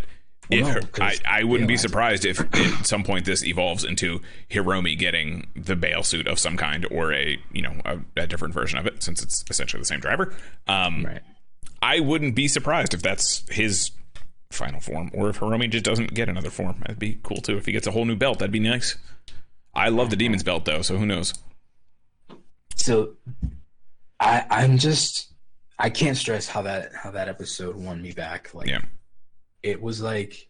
Well, 0.50 0.62
no, 0.62 0.82
I, 1.00 1.18
I 1.26 1.43
wouldn't 1.43 1.68
be 1.68 1.78
surprised 1.78 2.24
if 2.26 2.39
at 2.39 2.86
some 2.86 3.04
point 3.04 3.26
this 3.26 3.43
evolves 3.43 3.84
into 3.84 4.22
Hiromi 4.50 4.98
getting 4.98 5.48
the 5.56 5.76
Bale 5.76 6.04
suit 6.04 6.28
of 6.28 6.39
some 6.39 6.56
kind 6.58 6.86
or 6.89 7.12
a 7.14 7.38
you 7.52 7.62
know 7.62 7.76
a, 7.86 8.00
a 8.16 8.28
different 8.28 8.54
version 8.54 8.80
of 8.80 8.86
it 8.86 9.04
since 9.04 9.22
it's 9.22 9.43
essentially 9.50 9.82
the 9.82 9.86
same 9.86 10.00
driver. 10.00 10.34
Um, 10.68 11.06
Right. 11.06 11.22
I 11.82 12.00
wouldn't 12.00 12.36
be 12.36 12.48
surprised 12.48 12.93
if 12.93 13.02
that's 13.02 13.43
his 13.50 13.91
final 14.50 14.80
form, 14.80 15.12
or 15.14 15.30
if 15.30 15.39
Hiromi 15.39 15.70
just 15.70 15.84
doesn't 15.86 16.14
get 16.14 16.30
another 16.30 16.50
form. 16.50 16.78
That'd 16.80 16.98
be 16.98 17.20
cool 17.22 17.38
too. 17.38 17.58
If 17.58 17.66
he 17.66 17.72
gets 17.72 17.86
a 17.86 17.91
whole 17.91 18.06
new 18.06 18.16
belt, 18.16 18.39
that'd 18.39 18.52
be 18.52 18.60
nice. 18.60 18.95
I 19.76 19.89
love 19.89 20.10
the 20.10 20.16
Demon's 20.16 20.43
belt 20.43 20.66
though, 20.66 20.82
so 20.82 20.98
who 20.98 21.06
knows? 21.06 21.34
So, 22.76 23.16
I 24.20 24.45
I'm 24.50 24.78
just 24.78 25.34
I 25.78 25.89
can't 25.89 26.18
stress 26.18 26.48
how 26.48 26.64
that 26.64 26.91
how 26.93 27.12
that 27.12 27.28
episode 27.28 27.76
won 27.76 28.02
me 28.02 28.12
back. 28.12 28.54
Like 28.54 28.68
Yeah. 28.68 28.82
It 29.64 29.82
was 29.82 30.01
like 30.01 30.47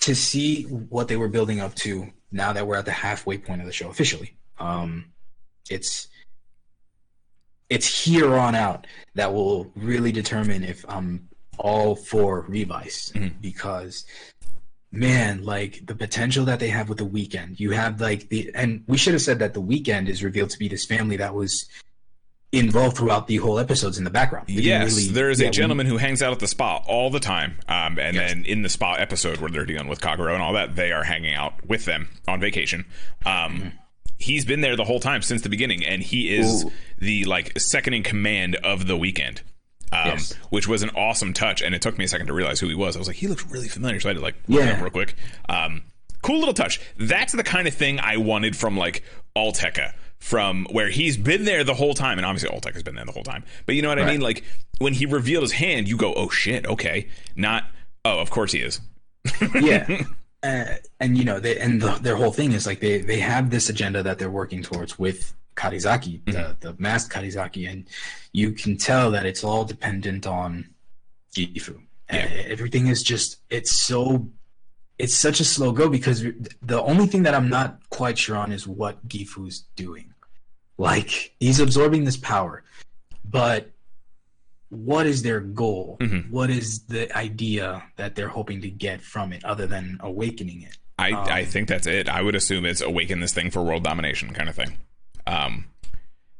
to 0.00 0.14
see 0.14 0.64
what 0.64 1.08
they 1.08 1.16
were 1.16 1.28
building 1.28 1.60
up 1.60 1.74
to 1.74 2.08
now 2.30 2.52
that 2.52 2.66
we're 2.66 2.76
at 2.76 2.84
the 2.84 2.92
halfway 2.92 3.38
point 3.38 3.60
of 3.60 3.66
the 3.66 3.72
show 3.72 3.88
officially. 3.88 4.36
Um, 4.58 5.06
it's 5.70 6.08
it's 7.68 8.04
here 8.04 8.36
on 8.36 8.54
out 8.54 8.86
that 9.14 9.32
will 9.32 9.72
really 9.74 10.12
determine 10.12 10.62
if 10.62 10.84
I'm 10.88 11.28
all 11.58 11.96
for 11.96 12.42
Revice 12.42 13.10
Mhm. 13.14 13.40
because 13.40 14.04
man, 14.92 15.44
like 15.44 15.84
the 15.86 15.94
potential 15.94 16.44
that 16.44 16.60
they 16.60 16.68
have 16.68 16.88
with 16.88 16.98
the 16.98 17.04
weekend. 17.04 17.58
You 17.58 17.72
have 17.72 18.00
like 18.00 18.28
the 18.28 18.50
and 18.54 18.84
we 18.86 18.96
should 18.96 19.14
have 19.14 19.22
said 19.22 19.40
that 19.40 19.52
the 19.54 19.60
weekend 19.60 20.08
is 20.08 20.22
revealed 20.22 20.50
to 20.50 20.58
be 20.58 20.68
this 20.68 20.86
family 20.86 21.16
that 21.16 21.34
was 21.34 21.66
involved 22.52 22.96
throughout 22.96 23.26
the 23.26 23.36
whole 23.36 23.58
episodes 23.58 23.98
in 23.98 24.04
the 24.04 24.10
background. 24.10 24.46
We 24.48 24.54
didn't 24.56 24.66
Yes, 24.66 24.96
really- 24.96 25.08
there 25.12 25.30
is 25.30 25.40
yeah, 25.40 25.46
a 25.46 25.50
we- 25.50 25.52
gentleman 25.56 25.86
who 25.86 25.96
hangs 25.98 26.22
out 26.22 26.32
at 26.32 26.38
the 26.38 26.46
spa 26.46 26.76
all 26.86 27.10
the 27.10 27.20
time. 27.20 27.58
Um, 27.68 27.98
and 27.98 28.14
Yes. 28.14 28.30
then 28.30 28.44
in 28.44 28.62
the 28.62 28.68
spa 28.68 28.94
episode 28.94 29.38
where 29.38 29.50
they're 29.50 29.66
dealing 29.66 29.88
with 29.88 30.00
Kagero 30.00 30.32
and 30.32 30.42
all 30.42 30.52
that, 30.54 30.76
they 30.76 30.92
are 30.92 31.04
hanging 31.04 31.34
out 31.34 31.54
with 31.66 31.84
them 31.84 32.08
on 32.28 32.40
vacation. 32.40 32.84
Um, 33.24 33.72
He's 34.18 34.46
been 34.46 34.62
there 34.62 34.76
the 34.76 34.84
whole 34.84 34.98
time 34.98 35.20
since 35.20 35.42
the 35.42 35.50
beginning, 35.50 35.84
and 35.84 36.02
he 36.02 36.34
is 36.34 36.64
Ooh. 36.64 36.72
the 36.96 37.26
like 37.26 37.52
second 37.60 37.92
in 37.92 38.02
command 38.02 38.56
of 38.56 38.86
the 38.86 38.96
weekend. 38.96 39.42
Um, 39.92 40.08
Yes. 40.12 40.32
which 40.48 40.66
was 40.66 40.82
an 40.82 40.88
awesome 40.96 41.34
touch, 41.34 41.60
and 41.60 41.74
it 41.74 41.82
took 41.82 41.98
me 41.98 42.06
a 42.06 42.08
second 42.08 42.28
to 42.28 42.32
realize 42.32 42.58
who 42.58 42.66
he 42.68 42.74
was. 42.74 42.96
I 42.96 42.98
was 42.98 43.08
like, 43.08 43.18
he 43.18 43.26
looks 43.28 43.44
really 43.44 43.68
familiar, 43.68 44.00
so 44.00 44.08
I 44.08 44.10
had 44.10 44.16
to 44.16 44.22
like 44.22 44.36
look 44.48 44.64
Yeah. 44.64 44.72
up 44.72 44.80
real 44.80 44.88
quick. 44.90 45.14
Um, 45.50 45.82
cool 46.22 46.38
little 46.38 46.54
touch. 46.54 46.80
That's 46.96 47.34
the 47.34 47.42
kind 47.44 47.68
of 47.68 47.74
thing 47.74 48.00
I 48.00 48.16
wanted 48.16 48.56
from 48.56 48.74
like 48.78 49.02
Olteca, 49.36 49.92
from 50.26 50.66
where 50.72 50.90
he's 50.90 51.16
been 51.16 51.44
there 51.44 51.62
the 51.62 51.74
whole 51.74 51.94
time, 51.94 52.18
and 52.18 52.26
obviously 52.26 52.48
Olteca's 52.48 52.82
been 52.82 52.96
there 52.96 53.04
the 53.04 53.12
whole 53.12 53.22
time. 53.22 53.44
But 53.64 53.76
you 53.76 53.82
know 53.82 53.88
what 53.88 54.00
I 54.00 54.10
mean? 54.10 54.20
Like 54.20 54.42
when 54.78 54.92
he 54.92 55.06
revealed 55.06 55.42
his 55.42 55.52
hand, 55.52 55.86
you 55.88 55.96
go, 55.96 56.12
"Oh 56.14 56.28
shit, 56.30 56.66
okay." 56.66 57.06
Not, 57.36 57.62
"Oh, 58.04 58.18
of 58.18 58.30
course 58.30 58.50
he 58.50 58.58
is." 58.58 58.80
yeah 59.60 60.02
uh, 60.42 60.64
and 60.98 61.16
you 61.16 61.24
know 61.24 61.38
they 61.38 61.58
and 61.58 61.80
the, 61.80 61.92
their 62.02 62.16
whole 62.16 62.32
thing 62.32 62.52
is 62.52 62.66
like 62.66 62.80
they 62.80 62.98
they 62.98 63.20
have 63.20 63.50
this 63.50 63.68
agenda 63.68 64.02
that 64.02 64.18
they're 64.18 64.30
working 64.30 64.62
towards 64.62 64.98
with 64.98 65.32
karizaki 65.56 66.24
the, 66.26 66.56
the 66.60 66.76
masked 66.78 67.12
karizaki 67.12 67.68
and 67.68 67.88
you 68.32 68.52
can 68.52 68.76
tell 68.76 69.10
that 69.10 69.26
it's 69.26 69.42
all 69.42 69.64
dependent 69.64 70.26
on 70.26 70.68
gifu 71.34 71.80
Yeah. 72.12 72.24
Uh, 72.24 72.52
everything 72.52 72.86
is 72.86 73.02
just 73.02 73.38
it's 73.50 73.72
so 73.72 74.28
it's 74.98 75.14
such 75.14 75.40
a 75.40 75.44
slow 75.44 75.72
go 75.72 75.88
because 75.88 76.22
the 76.62 76.80
only 76.82 77.06
thing 77.06 77.24
that 77.24 77.34
i'm 77.34 77.48
not 77.48 77.80
quite 77.90 78.16
sure 78.16 78.36
on 78.36 78.52
is 78.52 78.64
what 78.68 79.06
gifu's 79.08 79.64
doing 79.74 80.12
like 80.78 81.34
he's 81.40 81.60
absorbing 81.60 82.04
this 82.04 82.16
power 82.16 82.62
but 83.24 83.70
what 84.68 85.06
is 85.06 85.22
their 85.22 85.40
goal? 85.40 85.96
Mhm. 86.00 86.28
What 86.30 86.50
is 86.50 86.80
the 86.86 87.10
idea 87.16 87.84
that 87.96 88.14
they're 88.16 88.28
hoping 88.28 88.60
to 88.62 88.68
get 88.70 89.00
from 89.00 89.32
it, 89.32 89.44
other 89.44 89.66
than 89.66 89.98
awakening 90.00 90.62
it? 90.62 90.76
I, 90.98 91.12
I 91.12 91.40
Um, 91.42 91.46
think 91.46 91.68
that's 91.68 91.86
it. 91.86 92.08
I 92.08 92.20
would 92.20 92.34
assume 92.34 92.64
it's 92.64 92.80
awaken 92.80 93.20
this 93.20 93.32
thing 93.32 93.50
for 93.50 93.62
world 93.62 93.84
domination 93.84 94.32
kind 94.34 94.48
of 94.48 94.56
thing. 94.56 94.76
Um, 95.26 95.66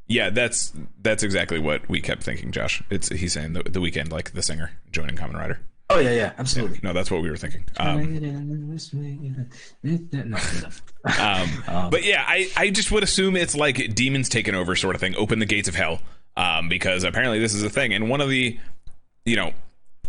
yeah, 0.08 0.30
that's 0.30 0.72
that's 1.02 1.22
exactly 1.22 1.58
what 1.60 1.88
we 1.88 2.00
kept 2.00 2.24
thinking, 2.24 2.50
Josh. 2.50 2.82
It's 2.90 3.08
he's 3.08 3.32
saying 3.32 3.52
the, 3.52 3.62
the 3.62 3.80
weekend, 3.80 4.10
like 4.10 4.32
the 4.32 4.42
singer 4.42 4.72
joining 4.90 5.14
Kamen 5.16 5.34
Rider. 5.34 5.60
Oh 5.88 5.98
yeah, 6.00 6.10
yeah, 6.10 6.32
absolutely. 6.38 6.80
No, 6.82 6.92
that's 6.92 7.10
what 7.10 7.22
we 7.22 7.30
were 7.30 7.36
thinking. 7.36 7.64
Um, 7.76 8.14
No, 9.82 10.22
no. 10.24 10.36
um, 11.20 11.48
Um, 11.68 11.90
but 11.90 12.04
yeah, 12.04 12.24
I, 12.26 12.48
I 12.56 12.70
just 12.70 12.90
would 12.90 13.02
assume 13.04 13.36
it's 13.36 13.54
like 13.54 13.94
demons 13.94 14.28
taken 14.28 14.54
over 14.54 14.74
sort 14.74 14.94
of 14.96 15.00
thing. 15.00 15.14
Open 15.16 15.38
the 15.38 15.46
gates 15.46 15.68
of 15.68 15.74
hell, 15.76 16.00
um, 16.36 16.68
because 16.68 17.04
apparently 17.04 17.38
this 17.38 17.54
is 17.54 17.62
a 17.62 17.70
thing. 17.70 17.94
And 17.94 18.10
one 18.10 18.20
of 18.20 18.28
the, 18.28 18.58
you 19.24 19.36
know, 19.36 19.52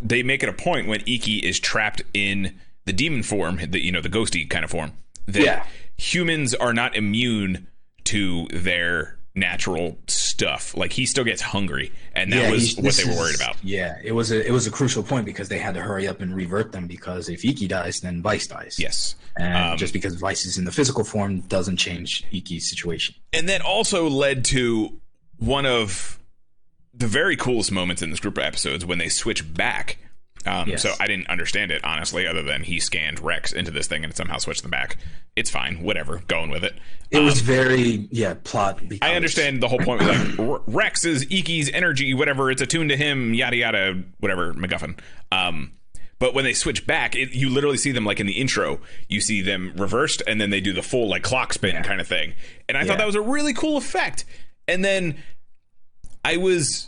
they 0.02 0.24
make 0.24 0.42
it 0.44 0.50
a 0.50 0.54
point 0.54 0.88
when 0.88 1.02
Iki 1.06 1.38
is 1.46 1.60
trapped 1.60 2.02
in 2.14 2.56
the 2.86 2.94
demon 2.94 3.22
form, 3.22 3.60
the 3.70 3.80
you 3.80 3.92
know 3.92 4.02
the 4.02 4.10
ghosty 4.10 4.50
kind 4.50 4.66
of 4.66 4.72
form, 4.72 4.94
that 5.28 5.44
Yeah. 5.44 5.66
humans 5.98 6.56
are 6.56 6.74
not 6.74 6.96
immune 6.96 7.68
to 8.06 8.48
their 8.52 9.17
natural 9.38 9.98
stuff. 10.08 10.76
Like 10.76 10.92
he 10.92 11.06
still 11.06 11.24
gets 11.24 11.42
hungry, 11.42 11.92
and 12.14 12.34
that 12.34 12.44
Yeah, 12.44 12.52
was 12.52 12.76
what 12.78 12.96
they 12.96 13.06
were 13.06 13.16
worried 13.16 13.36
about. 13.36 13.56
Yeah, 13.64 13.98
it 14.04 14.12
was 14.12 14.32
a 14.32 14.46
it 14.46 14.52
was 14.52 14.68
a 14.68 14.72
crucial 14.72 15.04
point 15.04 15.26
because 15.26 15.48
they 15.50 15.60
had 15.60 15.76
to 15.76 15.82
hurry 15.82 16.08
up 16.08 16.20
and 16.20 16.36
revert 16.36 16.72
them 16.72 16.88
because 16.88 17.30
if 17.30 17.46
Iki 17.46 17.68
dies, 17.68 18.02
then 18.02 18.22
Vice 18.22 18.48
dies. 18.48 18.78
Yes. 18.80 19.16
and 19.38 19.72
Um, 19.74 19.78
just 19.78 19.94
because 19.94 20.16
Vice 20.16 20.46
is 20.46 20.58
in 20.58 20.66
the 20.66 20.72
physical 20.72 21.04
form 21.04 21.42
doesn't 21.42 21.78
change 21.78 22.26
Iki's 22.32 22.70
situation. 22.70 23.16
and 23.32 23.48
that 23.48 23.62
also 23.62 24.10
led 24.10 24.44
to 24.46 25.00
one 25.38 25.66
of 25.66 26.20
the 26.94 27.08
very 27.08 27.36
coolest 27.36 27.72
moments 27.72 28.02
in 28.02 28.10
this 28.10 28.20
group 28.20 28.38
of 28.38 28.44
episodes 28.44 28.84
when 28.84 28.98
they 28.98 29.08
switch 29.10 29.54
back. 29.54 30.00
Um, 30.48 30.70
Yes. 30.70 30.82
So 30.82 30.94
I 31.00 31.08
didn't 31.08 31.28
understand 31.30 31.72
it 31.72 31.84
honestly, 31.84 32.26
other 32.26 32.42
than 32.44 32.64
he 32.64 32.80
scanned 32.80 33.20
Rex 33.20 33.52
into 33.54 33.72
this 33.72 33.88
thing 33.88 34.04
and 34.04 34.16
somehow 34.16 34.38
switched 34.38 34.62
them 34.62 34.72
back. 34.72 34.98
It's 35.36 35.50
fine, 35.50 35.84
whatever, 35.84 36.22
going 36.28 36.50
with 36.50 36.64
it. 36.64 36.74
It 37.12 37.20
was 37.20 37.40
Um, 37.42 37.46
very 37.46 38.08
yeah 38.12 38.36
plot. 38.44 38.82
I 39.02 39.16
understand 39.16 39.62
the 39.62 39.68
whole 39.68 39.80
point 39.80 40.02
was 40.04 40.38
like 40.38 40.62
Rex 40.68 41.06
is 41.06 41.26
Iki's 41.26 41.70
energy, 41.72 42.14
whatever. 42.14 42.50
It's 42.50 42.62
attuned 42.62 42.90
to 42.90 42.98
him, 42.98 43.34
yada 43.34 43.56
yada, 43.58 44.04
whatever 44.20 44.54
MacGuffin. 44.54 44.98
Um, 45.32 45.74
but 46.20 46.34
when 46.34 46.44
they 46.46 46.54
switch 46.54 46.88
back, 46.88 47.16
it, 47.16 47.36
you 47.36 47.50
literally 47.50 47.78
see 47.78 47.92
them 47.92 48.04
like 48.04 48.20
in 48.20 48.26
the 48.26 48.34
intro. 48.40 48.80
You 49.08 49.22
see 49.22 49.42
them 49.44 49.74
reversed, 49.78 50.24
and 50.26 50.42
then 50.42 50.50
they 50.50 50.60
do 50.62 50.74
the 50.74 50.82
full 50.82 51.08
like 51.08 51.22
clock 51.22 51.54
spin 51.54 51.76
Yeah. 51.76 51.84
kind 51.84 52.02
of 52.02 52.08
thing. 52.08 52.34
And 52.68 52.76
I 52.78 52.86
thought 52.86 52.98
that 52.98 53.06
was 53.06 53.16
a 53.16 53.22
really 53.22 53.54
cool 53.54 53.78
effect. 53.78 54.26
And 54.68 54.84
then 54.84 55.18
I 56.26 56.38
was 56.38 56.88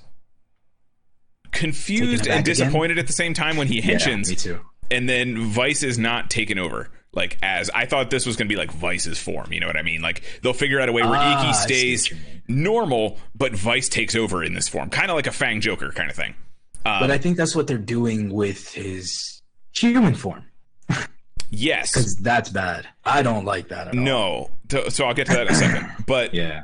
confused 1.51 2.27
and 2.27 2.43
disappointed 2.45 2.97
at 2.99 3.07
the 3.07 3.13
same 3.13 3.33
time 3.33 3.57
when 3.57 3.67
he 3.67 3.79
Yeah, 3.81 4.15
me 4.15 4.23
too. 4.35 4.59
and 4.91 5.07
then 5.09 5.37
Vice 5.49 5.83
is 5.83 5.97
not 5.97 6.29
taken 6.29 6.57
over. 6.59 6.89
Like 7.11 7.37
as 7.41 7.69
I 7.71 7.85
thought 7.85 8.11
this 8.11 8.25
was 8.25 8.35
going 8.35 8.47
to 8.47 8.53
be 8.53 8.57
like 8.57 8.71
Vice's 8.71 9.17
form, 9.17 9.51
you 9.51 9.59
know 9.59 9.67
what 9.67 9.77
I 9.77 9.81
mean? 9.81 10.01
Like 10.01 10.21
they'll 10.43 10.53
figure 10.53 10.79
out 10.79 10.89
a 10.89 10.91
way 10.91 11.01
where 11.01 11.15
Ah, 11.15 11.41
Iki 11.43 11.53
stays 11.53 12.03
what 12.03 12.11
you 12.11 12.17
mean. 12.25 12.63
normal, 12.63 13.17
but 13.35 13.53
Vice 13.55 13.89
takes 13.89 14.15
over 14.15 14.43
in 14.43 14.53
this 14.53 14.67
form, 14.69 14.89
kind 14.91 15.09
of 15.09 15.15
like 15.15 15.25
a 15.27 15.31
Fang 15.31 15.59
Joker 15.59 15.91
kind 15.91 16.09
of 16.09 16.15
thing. 16.15 16.35
Um, 16.85 16.99
But 17.01 17.11
I 17.11 17.17
think 17.17 17.35
that's 17.37 17.55
what 17.55 17.65
they're 17.67 17.77
doing 17.79 18.31
with 18.31 18.71
his 18.73 19.41
human 19.75 20.13
form 20.15 20.45
yes, 21.49 21.91
because 21.93 22.15
that's 22.17 22.49
bad. 22.49 22.87
I 23.03 23.21
don't 23.23 23.45
like 23.45 23.69
that 23.69 23.87
at 23.87 23.95
all. 23.95 23.99
no. 24.01 24.49
So, 24.71 24.89
so 24.89 25.05
I'll 25.05 25.13
get 25.15 25.25
to 25.27 25.33
that 25.33 25.47
in 25.47 25.53
a 25.53 25.55
second. 25.55 25.89
But 26.05 26.33
Yeah. 26.35 26.63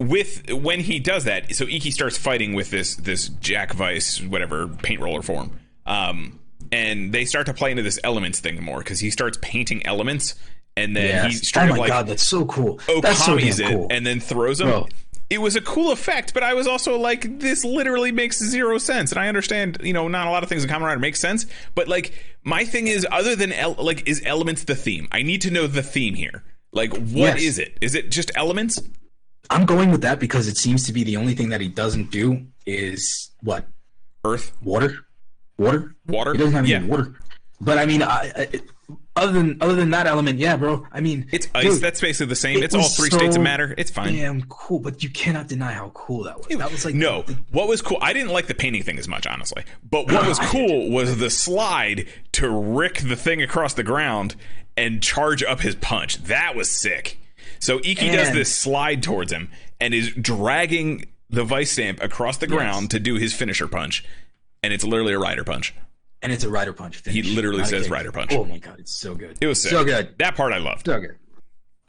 With 0.00 0.50
when 0.52 0.80
he 0.80 0.98
does 0.98 1.24
that, 1.24 1.54
so 1.54 1.64
Iki 1.66 1.90
starts 1.92 2.16
fighting 2.18 2.54
with 2.54 2.70
this 2.70 2.96
this 2.96 3.28
Jack 3.28 3.72
Vice 3.74 4.20
whatever 4.20 4.66
paint 4.68 5.00
roller 5.00 5.22
form, 5.22 5.52
um, 5.86 6.40
and 6.72 7.12
they 7.12 7.24
start 7.24 7.46
to 7.46 7.54
play 7.54 7.70
into 7.70 7.82
this 7.82 7.98
elements 8.02 8.40
thing 8.40 8.62
more 8.62 8.78
because 8.78 8.98
he 9.00 9.10
starts 9.10 9.38
painting 9.42 9.84
elements, 9.86 10.34
and 10.76 10.96
then 10.96 11.08
Yeah. 11.08 11.28
he 11.28 11.38
Oh 11.56 11.66
my 11.66 11.76
like 11.76 11.88
god, 11.88 12.06
that's 12.08 12.26
so 12.26 12.44
cool. 12.46 12.80
that's 13.02 13.24
so 13.24 13.36
damn 13.38 13.48
it 13.82 13.86
and 13.92 14.06
then 14.06 14.20
throws 14.20 14.58
them. 14.58 14.68
Bro. 14.68 14.88
It 15.28 15.40
was 15.40 15.54
a 15.54 15.60
cool 15.60 15.92
effect, 15.92 16.34
but 16.34 16.42
I 16.42 16.54
was 16.54 16.66
also 16.66 16.98
like, 16.98 17.38
this 17.38 17.64
literally 17.64 18.10
makes 18.10 18.36
zero 18.42 18.78
sense. 18.78 19.12
And 19.12 19.20
I 19.20 19.28
understand, 19.28 19.78
you 19.80 19.92
know, 19.92 20.08
not 20.08 20.26
a 20.26 20.30
lot 20.30 20.42
of 20.42 20.48
things 20.48 20.64
in 20.64 20.68
Kamen 20.70 20.80
Rider 20.82 20.98
make 20.98 21.14
sense, 21.14 21.46
but 21.76 21.86
like, 21.86 22.12
my 22.42 22.64
thing 22.64 22.88
is, 22.88 23.06
other 23.12 23.36
than 23.36 23.52
el- 23.52 23.76
like, 23.78 24.08
is 24.08 24.20
elements 24.26 24.64
the 24.64 24.74
theme? 24.74 25.06
I 25.12 25.22
need 25.22 25.42
to 25.42 25.52
know 25.52 25.68
the 25.68 25.84
theme 25.84 26.14
here. 26.14 26.42
Like, 26.72 26.90
what 26.96 27.36
is 27.38 27.58
Yes. 27.58 27.68
it? 27.68 27.78
Is 27.80 27.94
it 27.94 28.10
just 28.10 28.32
elements? 28.34 28.82
I'm 29.50 29.66
going 29.66 29.90
with 29.90 30.02
that 30.02 30.20
because 30.20 30.48
it 30.48 30.56
seems 30.56 30.84
to 30.86 30.92
be 30.92 31.04
the 31.04 31.16
only 31.16 31.34
thing 31.34 31.48
that 31.50 31.60
he 31.60 31.68
doesn't 31.68 32.10
do 32.10 32.46
is 32.66 33.30
what 33.42 33.66
Earth, 34.24 34.52
water, 34.62 34.94
water. 35.58 35.94
water? 36.06 36.32
He 36.32 36.38
doesn't 36.38 36.54
have 36.54 36.68
yeah, 36.68 36.76
any 36.78 36.86
water. 36.86 37.14
But 37.60 37.78
I 37.78 37.84
mean, 37.84 38.02
I, 38.02 38.32
I, 38.36 38.48
other 39.16 39.32
than 39.32 39.58
other 39.60 39.74
than 39.74 39.90
that 39.90 40.06
element, 40.06 40.38
yeah, 40.38 40.56
bro. 40.56 40.86
I 40.92 41.00
mean, 41.00 41.26
it's 41.32 41.48
ice. 41.54 41.64
dude, 41.64 41.80
That's 41.82 42.00
basically 42.00 42.26
the 42.30 42.36
same. 42.36 42.56
it 42.58 42.64
It's 42.64 42.74
all 42.74 42.88
three 42.88 43.10
states 43.10 43.36
of 43.36 43.42
matter. 43.42 43.74
It's 43.76 43.90
fine. 43.90 44.14
damn 44.14 44.42
cool. 44.42 44.78
But 44.78 45.02
you 45.02 45.10
cannot 45.10 45.48
deny 45.48 45.72
how 45.72 45.90
cool 45.90 46.22
that 46.24 46.38
was. 46.38 46.46
That 46.46 46.70
was 46.70 46.84
like 46.84 46.94
No, 46.94 47.22
the- 47.22 47.36
what 47.50 47.68
was 47.68 47.82
cool? 47.82 47.98
I 48.00 48.12
didn't 48.12 48.30
like 48.32 48.46
the 48.46 48.54
painting 48.54 48.82
thing 48.82 48.98
as 48.98 49.08
much, 49.08 49.26
honestly. 49.26 49.64
But 49.88 50.10
what 50.10 50.26
was 50.26 50.38
cool 50.38 50.90
was 50.90 51.18
the 51.18 51.28
slide 51.30 52.06
to 52.32 52.48
rick 52.48 53.00
the 53.00 53.16
thing 53.16 53.42
across 53.42 53.74
the 53.74 53.82
ground 53.82 54.36
and 54.76 55.02
charge 55.02 55.42
up 55.42 55.60
his 55.60 55.74
punch. 55.74 56.16
That 56.24 56.54
was 56.54 56.70
sick. 56.70 57.18
So 57.60 57.78
Iki 57.78 58.10
does 58.10 58.32
this 58.32 58.54
slide 58.54 59.02
towards 59.02 59.32
him 59.32 59.50
and 59.80 59.94
is 59.94 60.10
dragging 60.12 61.06
the 61.28 61.44
Vistamp 61.44 62.02
across 62.02 62.38
the 62.38 62.46
ground 62.48 62.90
to 62.90 62.98
do 62.98 63.14
his 63.16 63.32
finisher 63.32 63.68
punch, 63.68 64.04
and 64.62 64.72
it's 64.72 64.82
literally 64.84 65.12
a 65.12 65.18
rider 65.18 65.44
punch. 65.44 65.74
and 66.22 66.32
it's 66.32 66.42
a 66.44 66.50
rider 66.50 66.72
punch. 66.72 66.96
Finish. 66.96 67.24
He 67.24 67.34
literally 67.34 67.58
Not 67.60 67.68
says 67.68 67.88
rider 67.88 68.10
punch. 68.12 68.32
Oh 68.32 68.44
my 68.44 68.58
god, 68.58 68.80
it's 68.80 68.92
so 68.92 69.14
good. 69.14 69.38
It 69.40 69.46
was 69.46 69.62
sick. 69.62 69.70
so 69.70 69.84
good. 69.84 70.14
That 70.18 70.34
part 70.36 70.52
I 70.52 70.58
loved. 70.58 70.86
So 70.86 71.00
good. 71.00 71.16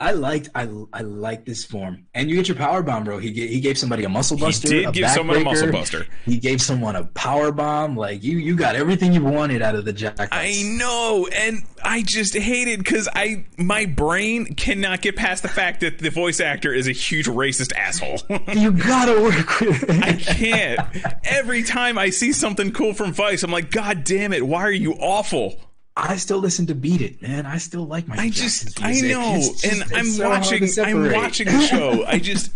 I 0.01 0.13
liked 0.13 0.49
I 0.55 0.67
I 0.91 1.01
like 1.01 1.45
this 1.45 1.63
form, 1.63 2.07
and 2.15 2.27
you 2.27 2.35
get 2.35 2.47
your 2.47 2.57
power 2.57 2.81
bomb, 2.81 3.03
bro. 3.03 3.19
He 3.19 3.29
gave, 3.29 3.49
he 3.51 3.59
gave 3.59 3.77
somebody 3.77 4.03
a 4.03 4.09
muscle 4.09 4.35
buster. 4.35 4.67
He 4.67 4.81
did 4.81 4.93
give 4.93 5.09
someone 5.11 5.37
a 5.37 5.43
muscle 5.43 5.71
buster. 5.71 6.07
He 6.25 6.37
gave 6.37 6.59
someone 6.59 6.95
a 6.95 7.03
power 7.03 7.51
bomb. 7.51 7.95
Like 7.95 8.23
you, 8.23 8.39
you 8.39 8.55
got 8.55 8.75
everything 8.75 9.13
you 9.13 9.23
wanted 9.23 9.61
out 9.61 9.75
of 9.75 9.85
the 9.85 9.93
Jack. 9.93 10.17
I 10.31 10.63
know, 10.65 11.27
and 11.31 11.61
I 11.83 12.01
just 12.01 12.35
hate 12.35 12.67
it 12.67 12.79
because 12.79 13.07
I 13.13 13.45
my 13.57 13.85
brain 13.85 14.55
cannot 14.55 15.01
get 15.01 15.15
past 15.15 15.43
the 15.43 15.49
fact 15.49 15.81
that 15.81 15.99
the 15.99 16.09
voice 16.09 16.39
actor 16.39 16.73
is 16.73 16.87
a 16.87 16.93
huge 16.93 17.27
racist 17.27 17.71
asshole. 17.73 18.21
You 18.51 18.71
gotta 18.71 19.21
work 19.21 19.59
with 19.59 19.83
it. 19.87 20.03
I 20.03 20.13
can't. 20.13 20.79
Every 21.23 21.63
time 21.63 21.97
I 21.97 22.09
see 22.09 22.33
something 22.33 22.71
cool 22.73 22.93
from 22.93 23.13
Vice, 23.13 23.43
I'm 23.43 23.51
like, 23.51 23.69
God 23.69 24.03
damn 24.03 24.33
it! 24.33 24.45
Why 24.45 24.63
are 24.63 24.71
you 24.71 24.93
awful? 24.93 25.59
I 25.95 26.15
still 26.17 26.37
listen 26.39 26.65
to 26.67 26.75
Beat 26.75 27.01
It, 27.01 27.21
man. 27.21 27.45
I 27.45 27.57
still 27.57 27.85
like 27.85 28.07
my. 28.07 28.15
I 28.15 28.29
Jackson's 28.29 28.73
just, 28.75 28.83
I 28.83 28.93
know, 29.07 29.35
just- 29.35 29.65
and 29.65 29.83
I'm 29.93 30.05
so 30.05 30.29
watching, 30.29 30.67
I'm 30.79 31.11
watching 31.11 31.47
the 31.47 31.61
show. 31.67 32.05
I 32.05 32.17
just, 32.19 32.51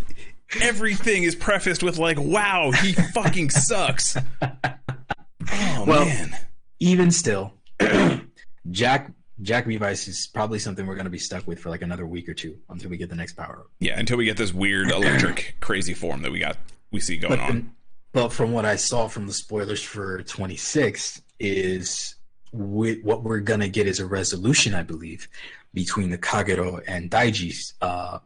everything 0.60 1.22
is 1.24 1.34
prefaced 1.34 1.82
with 1.82 1.98
like, 1.98 2.18
wow, 2.18 2.70
he 2.70 2.92
fucking 2.92 3.50
sucks. 3.50 4.16
Oh 4.42 5.84
Well, 5.86 6.06
man. 6.06 6.36
Even 6.80 7.10
still, 7.10 7.52
Jack 8.70 9.12
Jack 9.42 9.66
Revice 9.66 10.08
is 10.08 10.28
probably 10.32 10.58
something 10.58 10.86
we're 10.86 10.96
gonna 10.96 11.10
be 11.10 11.18
stuck 11.18 11.46
with 11.46 11.58
for 11.60 11.70
like 11.70 11.82
another 11.82 12.06
week 12.06 12.28
or 12.28 12.34
two 12.34 12.56
until 12.68 12.90
we 12.90 12.96
get 12.96 13.08
the 13.10 13.16
next 13.16 13.34
power 13.34 13.60
up. 13.60 13.66
Yeah, 13.80 13.98
until 13.98 14.16
we 14.18 14.24
get 14.24 14.36
this 14.36 14.52
weird 14.52 14.90
electric 14.90 15.56
crazy 15.60 15.94
form 15.94 16.22
that 16.22 16.32
we 16.32 16.38
got, 16.40 16.56
we 16.90 17.00
see 17.00 17.16
going 17.16 17.36
But, 17.38 17.40
on. 17.40 17.72
but 18.12 18.28
from 18.32 18.52
what 18.52 18.64
I 18.64 18.76
saw 18.76 19.08
from 19.08 19.26
the 19.26 19.32
spoilers 19.32 19.82
for 19.82 20.22
26 20.22 21.22
is 21.38 22.15
we, 22.56 23.00
what 23.02 23.22
we're 23.22 23.40
gonna 23.40 23.68
get 23.68 23.86
is 23.86 24.00
a 24.00 24.06
resolution, 24.06 24.74
I 24.74 24.82
believe, 24.82 25.28
between 25.74 26.10
the 26.10 26.18
Kagero 26.18 26.82
and 26.86 27.10
Daiji's 27.10 27.74
uh, 27.80 28.18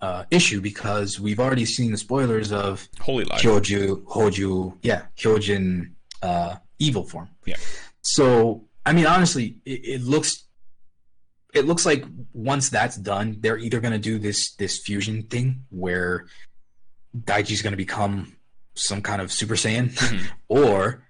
uh, 0.00 0.24
issue 0.30 0.60
because 0.60 1.18
we've 1.20 1.40
already 1.40 1.64
seen 1.64 1.90
the 1.92 1.96
spoilers 1.98 2.52
of 2.52 2.88
Holy 3.00 3.24
Live. 3.24 3.40
Kyoju, 3.40 4.04
Hoju, 4.04 4.76
yeah, 4.82 5.02
Kyojin 5.16 5.92
uh, 6.22 6.56
evil 6.78 7.04
form. 7.04 7.28
Yeah. 7.44 7.56
So 8.02 8.64
I 8.84 8.92
mean, 8.92 9.06
honestly, 9.06 9.56
it, 9.64 9.80
it 9.84 10.02
looks 10.02 10.44
it 11.54 11.64
looks 11.64 11.86
like 11.86 12.04
once 12.34 12.68
that's 12.68 12.96
done, 12.96 13.38
they're 13.40 13.58
either 13.58 13.80
gonna 13.80 13.98
do 13.98 14.18
this 14.18 14.54
this 14.56 14.78
fusion 14.78 15.22
thing 15.24 15.64
where 15.70 16.26
Daiji's 17.16 17.62
gonna 17.62 17.76
become 17.76 18.36
some 18.74 19.00
kind 19.00 19.22
of 19.22 19.32
Super 19.32 19.54
Saiyan, 19.54 19.90
Mhm. 19.90 20.26
or 20.48 21.02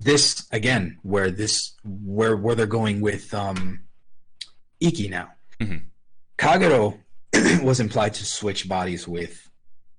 this 0.00 0.46
again 0.50 0.98
where 1.02 1.30
this 1.30 1.74
where 1.84 2.36
where 2.36 2.54
they're 2.54 2.66
going 2.66 3.00
with 3.00 3.32
um 3.34 3.80
Iki 4.80 5.08
now. 5.08 5.28
Mhm. 5.60 5.82
Kagero 6.38 6.98
was 7.62 7.80
implied 7.80 8.14
to 8.14 8.24
switch 8.24 8.68
bodies 8.68 9.06
with 9.06 9.46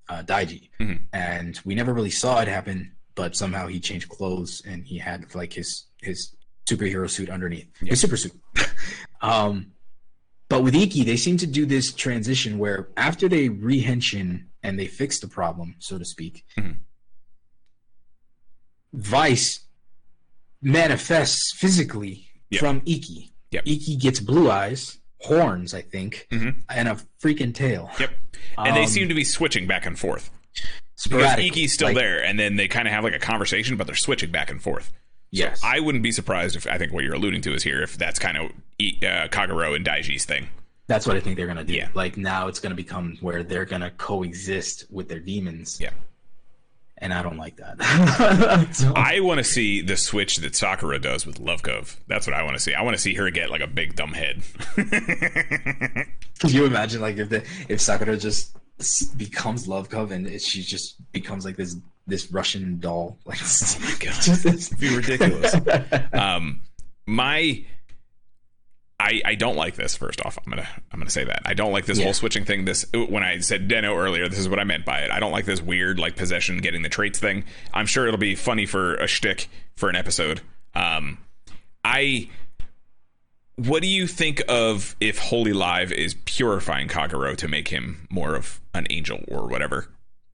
uh, 0.09 0.23
Daiji, 0.23 0.69
Mhm. 0.79 1.01
and 1.13 1.59
we 1.63 1.75
never 1.75 1.93
really 1.93 2.09
saw 2.09 2.41
it 2.41 2.47
happen. 2.47 2.91
But 3.15 3.35
somehow 3.35 3.67
he 3.67 3.79
changed 3.79 4.09
clothes 4.09 4.61
and 4.65 4.85
he 4.85 4.97
had 4.97 5.33
like 5.35 5.53
his 5.53 5.85
his 6.01 6.35
superhero 6.69 7.09
suit 7.09 7.29
underneath, 7.29 7.67
Yeah. 7.81 7.89
his 7.91 8.01
super 8.01 8.17
suit. 8.17 8.33
um, 9.21 9.73
but 10.49 10.63
with 10.63 10.73
Iki, 10.75 11.03
they 11.03 11.17
seem 11.17 11.37
to 11.37 11.47
do 11.47 11.65
this 11.65 11.93
transition 11.93 12.57
where 12.57 12.89
after 12.97 13.29
they 13.29 13.49
rehenshin 13.49 14.45
and 14.63 14.79
they 14.79 14.87
fix 14.87 15.19
the 15.19 15.27
problem, 15.27 15.75
so 15.79 15.97
to 15.97 16.05
speak, 16.05 16.45
Mhm. 16.57 16.77
Vice 18.93 19.59
manifests 20.61 21.53
physically 21.57 22.27
Yep. 22.49 22.59
from 22.59 22.81
Iki. 22.85 23.31
Yep. 23.51 23.63
Iki 23.65 23.95
gets 23.97 24.19
blue 24.19 24.49
eyes, 24.51 24.97
horns, 25.19 25.73
I 25.73 25.81
think, 25.81 26.27
Mhm. 26.31 26.55
and 26.69 26.87
a 26.89 26.97
freaking 27.23 27.53
tail. 27.53 27.89
Yep. 27.99 28.11
And 28.57 28.75
they 28.75 28.83
Um, 28.83 28.87
seem 28.87 29.07
to 29.09 29.13
be 29.15 29.23
switching 29.23 29.67
back 29.67 29.85
and 29.85 29.97
forth. 29.97 30.29
Because 31.03 31.19
Sporadic. 31.33 31.53
Iki's 31.53 31.73
still 31.73 31.87
like- 31.89 31.95
there, 31.97 32.23
and 32.23 32.37
then 32.39 32.55
they 32.57 32.67
kind 32.67 32.87
of 32.87 32.93
have 32.93 33.03
like 33.03 33.13
a 33.15 33.19
conversation, 33.19 33.75
but 33.77 33.87
they're 33.87 33.95
switching 33.95 34.31
back 34.31 34.49
and 34.51 34.61
forth. 34.61 34.91
Yes. 35.31 35.61
I 35.63 35.79
wouldn't 35.79 36.03
be 36.03 36.11
surprised 36.11 36.55
if 36.55 36.67
I 36.67 36.77
think 36.77 36.91
what 36.91 37.03
you're 37.03 37.13
alluding 37.15 37.41
to 37.43 37.53
is 37.53 37.63
here, 37.63 37.81
if 37.81 37.97
that's 37.97 38.19
kind 38.19 38.37
of 38.37 38.45
uh, 38.51 39.27
Kagero 39.29 39.75
and 39.75 39.85
Daiji's 39.85 40.25
thing. 40.25 40.47
That's 40.87 41.07
what 41.07 41.15
I 41.15 41.21
think 41.21 41.37
they're 41.37 41.47
gonna 41.47 41.63
do. 41.63 41.73
Yeah. 41.73 41.87
Like 41.93 42.17
now 42.17 42.47
it's 42.47 42.59
gonna 42.59 42.75
become 42.75 43.17
where 43.21 43.41
they're 43.43 43.65
gonna 43.65 43.91
coexist 43.91 44.85
with 44.89 45.07
their 45.07 45.19
demons. 45.19 45.77
Yeah. 45.79 45.91
And 47.03 47.11
I 47.13 47.23
don't 47.23 47.37
like 47.37 47.55
that. 47.57 48.69
So- 48.75 48.93
I 48.95 49.19
want 49.21 49.39
to 49.39 49.43
see 49.43 49.81
the 49.81 49.97
switch 49.97 50.37
that 50.37 50.55
Sakura 50.55 50.99
does 50.99 51.25
with 51.25 51.39
Lovekov. 51.41 51.95
That's 52.07 52.27
what 52.27 52.35
I 52.35 52.43
want 52.43 52.55
to 52.55 52.59
see. 52.61 52.75
I 52.75 52.83
want 52.83 52.95
to 52.95 53.01
see 53.01 53.15
her 53.15 53.29
get 53.31 53.49
like 53.49 53.61
a 53.61 53.67
big 53.67 53.95
dumb 53.95 54.13
head. 54.13 54.43
Can 54.75 56.49
you 56.49 56.65
imagine 56.65 57.01
like 57.01 57.17
if 57.17 57.29
the 57.29 57.43
if 57.69 57.81
Sakura 57.81 58.17
just 58.17 58.55
becomes 59.17 59.67
Lovekov 59.67 60.11
and 60.11 60.27
it, 60.27 60.41
she 60.41 60.61
just 60.61 60.95
becomes 61.11 61.45
like 61.45 61.55
this 61.55 61.75
this 62.07 62.31
Russian 62.31 62.79
doll? 62.79 63.17
Like, 63.25 63.39
oh 63.41 63.77
my 63.81 63.89
God. 63.99 64.13
just 64.21 64.43
this- 64.43 64.69
be 64.69 64.95
ridiculous. 64.95 65.55
um, 66.13 66.61
my, 67.05 67.65
I 69.03 69.21
I 69.25 69.35
don't 69.35 69.55
like 69.55 69.75
this. 69.75 69.95
First 69.97 70.23
off, 70.25 70.37
I'm 70.45 70.49
gonna 70.51 70.67
I'm 70.91 70.99
gonna 70.99 71.09
say 71.09 71.23
that 71.23 71.41
I 71.45 71.53
don't 71.55 71.71
like 71.71 71.85
this 71.85 71.97
Yeah. 71.97 72.05
whole 72.05 72.13
switching 72.13 72.45
thing. 72.45 72.65
This 72.65 72.85
when 72.93 73.23
I 73.23 73.39
said 73.39 73.67
Den-O 73.67 73.95
earlier, 73.95 74.29
this 74.29 74.37
is 74.39 74.47
what 74.47 74.59
I 74.59 74.63
meant 74.63 74.85
by 74.85 74.99
it. 74.99 75.09
I 75.11 75.19
don't 75.19 75.31
like 75.31 75.45
this 75.45 75.61
weird 75.61 75.97
like 75.99 76.15
possession 76.15 76.59
getting 76.59 76.83
the 76.83 76.89
traits 76.89 77.17
thing. 77.19 77.43
I'm 77.73 77.87
sure 77.87 78.05
it'll 78.07 78.19
be 78.19 78.35
funny 78.35 78.65
for 78.65 78.95
a 78.95 79.07
shtick 79.07 79.49
for 79.75 79.89
an 79.89 79.95
episode. 79.95 80.41
Um, 80.75 81.17
I. 81.83 82.29
What 83.55 83.81
do 83.81 83.87
you 83.87 84.07
think 84.07 84.41
of 84.47 84.95
if 84.99 85.17
Holy 85.19 85.53
Live 85.53 85.91
is 85.91 86.15
purifying 86.25 86.87
Kagero 86.87 87.35
to 87.37 87.47
make 87.47 87.67
him 87.67 88.07
more 88.09 88.35
of 88.35 88.59
an 88.73 88.87
angel 88.89 89.23
or 89.27 89.47
whatever? 89.47 89.87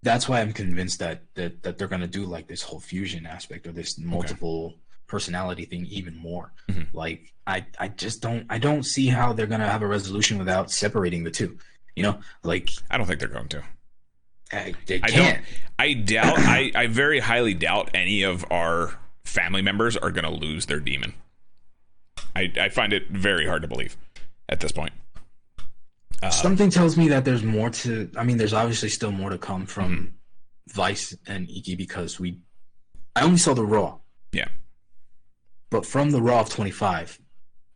That's 0.03 0.29
why 0.29 0.39
I'm 0.41 0.53
convinced 0.53 0.99
that 0.99 1.23
that, 1.35 1.63
that 1.63 1.77
they're 1.77 1.87
gonna 1.87 2.07
do 2.07 2.25
like 2.25 2.47
this 2.47 2.61
whole 2.61 2.79
fusion 2.79 3.25
aspect 3.25 3.65
or 3.67 3.71
this 3.71 3.97
multiple 3.97 4.75
personality 5.07 5.65
thing 5.65 5.85
even 5.89 6.15
more. 6.15 6.51
Mhm. 6.69 6.87
Like 6.93 7.33
I 7.45 7.65
I 7.79 7.87
just 7.87 8.21
don't 8.21 8.45
I 8.49 8.57
don't 8.57 8.83
see 8.83 9.07
how 9.07 9.33
they're 9.33 9.47
gonna 9.47 9.69
have 9.69 9.81
a 9.81 9.87
resolution 9.87 10.37
without 10.37 10.69
separating 10.71 11.23
the 11.23 11.31
two. 11.31 11.57
You 11.95 12.03
know, 12.03 12.19
like 12.43 12.69
I 12.91 12.97
don't 12.97 13.07
think 13.07 13.19
they're 13.19 13.27
going 13.29 13.47
to. 13.49 13.63
I, 14.51 14.73
they 14.85 15.01
I 15.01 15.07
don't. 15.09 15.39
I 15.79 15.93
doubt. 15.93 16.39
I, 16.39 16.71
I 16.75 16.87
very 16.87 17.19
highly 17.19 17.53
doubt 17.53 17.91
any 17.93 18.23
of 18.23 18.45
our 18.51 18.97
family 19.25 19.61
members 19.61 19.97
are 19.97 20.11
going 20.11 20.23
to 20.23 20.29
lose 20.31 20.67
their 20.67 20.79
demon. 20.79 21.13
I, 22.35 22.51
I 22.59 22.69
find 22.69 22.93
it 22.93 23.09
very 23.09 23.45
hard 23.47 23.61
to 23.63 23.67
believe 23.67 23.97
at 24.47 24.59
this 24.61 24.71
point. 24.71 24.93
Uh, 26.23 26.29
Something 26.29 26.69
tells 26.69 26.97
me 26.97 27.09
that 27.09 27.25
there's 27.25 27.43
more 27.43 27.69
to. 27.71 28.09
I 28.17 28.23
mean, 28.23 28.37
there's 28.37 28.53
obviously 28.53 28.89
still 28.89 29.11
more 29.11 29.29
to 29.31 29.37
come 29.37 29.65
from 29.65 29.91
Mm-hmm. 29.97 30.05
Vice 30.73 31.15
and 31.27 31.49
Iki 31.49 31.75
because 31.75 32.19
we. 32.19 32.39
I 33.15 33.23
only 33.23 33.37
saw 33.37 33.53
the 33.53 33.65
Raw, 33.65 33.97
yeah, 34.33 34.47
but 35.69 35.85
from 35.85 36.11
the 36.11 36.21
Raw 36.21 36.41
of 36.41 36.49
25, 36.49 37.19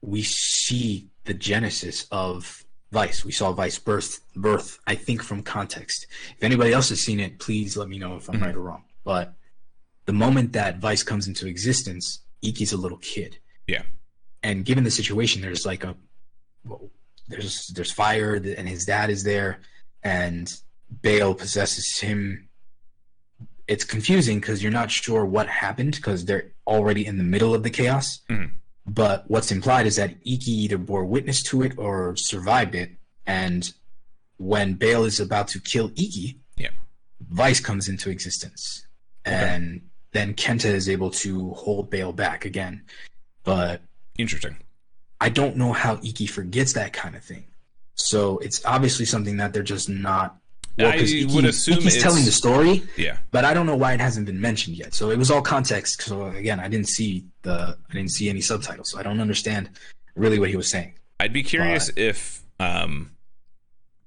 we 0.01 0.21
see 0.23 1.09
the 1.25 1.33
genesis 1.33 2.07
of 2.11 2.65
Vice. 2.91 3.23
We 3.23 3.31
saw 3.31 3.51
Vice 3.53 3.79
birth. 3.79 4.19
Birth. 4.35 4.79
I 4.87 4.95
think 4.95 5.23
from 5.23 5.43
context. 5.43 6.07
If 6.37 6.43
anybody 6.43 6.73
else 6.73 6.89
has 6.89 7.01
seen 7.01 7.19
it, 7.19 7.39
please 7.39 7.77
let 7.77 7.87
me 7.87 7.99
know 7.99 8.15
if 8.17 8.27
I'm 8.29 8.35
Mhm. 8.35 8.41
right 8.41 8.55
or 8.55 8.61
wrong. 8.61 8.83
But 9.03 9.33
the 10.05 10.13
moment 10.13 10.53
that 10.53 10.79
Vice 10.79 11.03
comes 11.03 11.27
into 11.27 11.47
existence, 11.47 12.19
Iki's 12.43 12.73
a 12.73 12.77
little 12.77 12.97
kid. 12.97 13.37
yeah, 13.67 13.83
and 14.43 14.65
given 14.65 14.83
the 14.83 14.91
situation 14.91 15.41
there's 15.41 15.65
like 15.65 15.83
a 15.83 15.95
well, 16.65 16.91
there's 17.27 17.67
there's 17.67 17.91
fire 17.91 18.35
and 18.35 18.67
his 18.67 18.85
dad 18.85 19.09
is 19.09 19.23
there 19.23 19.61
and 20.03 20.53
bale 21.01 21.33
possesses 21.33 21.99
him 21.99 22.49
it's 23.73 23.85
confusing 23.95 24.37
because 24.39 24.61
you're 24.61 24.79
not 24.81 24.89
sure 24.91 25.23
what 25.35 25.47
happened 25.63 25.93
because 25.99 26.19
they're 26.25 26.47
already 26.73 27.03
in 27.09 27.15
the 27.21 27.23
middle 27.33 27.53
of 27.57 27.61
the 27.63 27.69
chaos 27.79 28.07
Mhm. 28.29 28.47
but 29.01 29.17
what's 29.33 29.51
implied 29.57 29.85
is 29.91 29.95
that 30.01 30.11
iki 30.33 30.51
either 30.63 30.77
bore 30.89 31.05
witness 31.15 31.39
to 31.49 31.55
it 31.67 31.73
or 31.85 31.95
survived 32.31 32.75
it 32.83 32.89
and 33.41 33.61
when 34.51 34.67
bale 34.83 35.05
is 35.11 35.19
about 35.27 35.47
to 35.53 35.59
kill 35.71 35.87
iki 36.05 36.27
Yeah. 36.63 36.73
vice 37.41 37.61
comes 37.69 37.85
into 37.91 38.09
existence 38.15 38.61
and 39.25 39.81
then 40.15 40.33
kenta 40.33 40.71
is 40.81 40.87
able 40.95 41.11
to 41.23 41.31
hold 41.63 41.89
bale 41.95 42.13
back 42.25 42.43
again 42.51 42.75
but 43.43 43.81
interesting. 44.17 44.55
I 45.19 45.29
don't 45.29 45.55
know 45.61 45.71
how 45.83 45.93
Iki 46.09 46.25
forgets 46.37 46.73
that 46.73 46.93
kind 46.93 47.15
of 47.15 47.23
thing. 47.23 47.43
So 47.95 48.39
it's 48.39 48.59
obviously 48.65 49.05
something 49.05 49.37
that 49.37 49.53
they're 49.53 49.71
just 49.75 49.87
not. 49.89 50.29
I 50.79 50.97
'cause 50.97 51.13
would 51.33 51.45
assume 51.45 51.75
Iki's 51.79 51.85
it's- 51.95 52.01
telling 52.03 52.25
the 52.25 52.31
story, 52.31 52.83
Yeah, 52.97 53.17
but 53.31 53.45
I 53.45 53.53
don't 53.53 53.65
know 53.65 53.75
why 53.75 53.93
it 53.93 53.99
hasn't 53.99 54.25
been 54.25 54.39
mentioned 54.41 54.77
yet. 54.77 54.93
So 54.93 55.11
it 55.11 55.17
was 55.17 55.29
all 55.29 55.41
context. 55.41 56.01
So 56.01 56.27
again, 56.27 56.59
I 56.59 56.67
didn't 56.67 56.87
see 56.89 57.25
the 57.43 57.77
I 57.89 57.93
didn't 57.93 58.11
see 58.11 58.29
any 58.29 58.41
subtitles, 58.41 58.89
so 58.91 58.99
I 58.99 59.03
don't 59.03 59.19
understand 59.19 59.69
really 60.15 60.39
what 60.39 60.49
he 60.49 60.55
was 60.55 60.69
saying. 60.69 60.93
I'd 61.19 61.33
be 61.33 61.43
curious 61.43 61.89
if 61.95 62.41
um, 62.59 63.11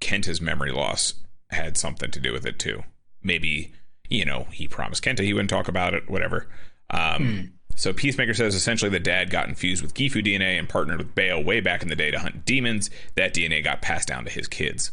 Kenta's 0.01 0.41
memory 0.41 0.73
loss 0.73 1.15
had 1.51 1.77
something 1.77 2.11
to 2.11 2.21
do 2.21 2.33
with 2.33 2.47
it 2.47 2.59
too. 2.59 2.83
Maybe 3.23 3.73
you 4.09 4.25
know 4.25 4.47
he 4.53 4.69
promised 4.69 5.05
Kenta 5.05 5.21
he 5.21 5.33
wouldn't 5.33 5.51
talk 5.51 5.69
about 5.69 5.95
it, 5.95 6.09
whatever. 6.11 6.49
Um, 6.91 7.53
So 7.77 7.93
Peacemaker 7.93 8.35
says 8.35 8.55
essentially 8.55 8.89
the 8.91 9.01
dad 9.01 9.31
got 9.31 9.49
infused 9.49 9.83
with 9.83 9.95
Gifu 9.95 10.25
DNA 10.25 10.57
and 10.61 10.69
partnered 10.69 10.99
with 10.99 11.13
Bale 11.17 11.43
way 11.43 11.59
back 11.59 11.83
in 11.83 11.89
the 11.89 11.97
day 11.97 12.13
to 12.13 12.21
hunt 12.21 12.45
demons. 12.45 12.89
That 13.17 13.35
DNA 13.35 13.63
got 13.65 13.83
passed 13.83 14.07
down 14.07 14.25
to 14.27 14.31
his 14.31 14.47
kids. 14.47 14.93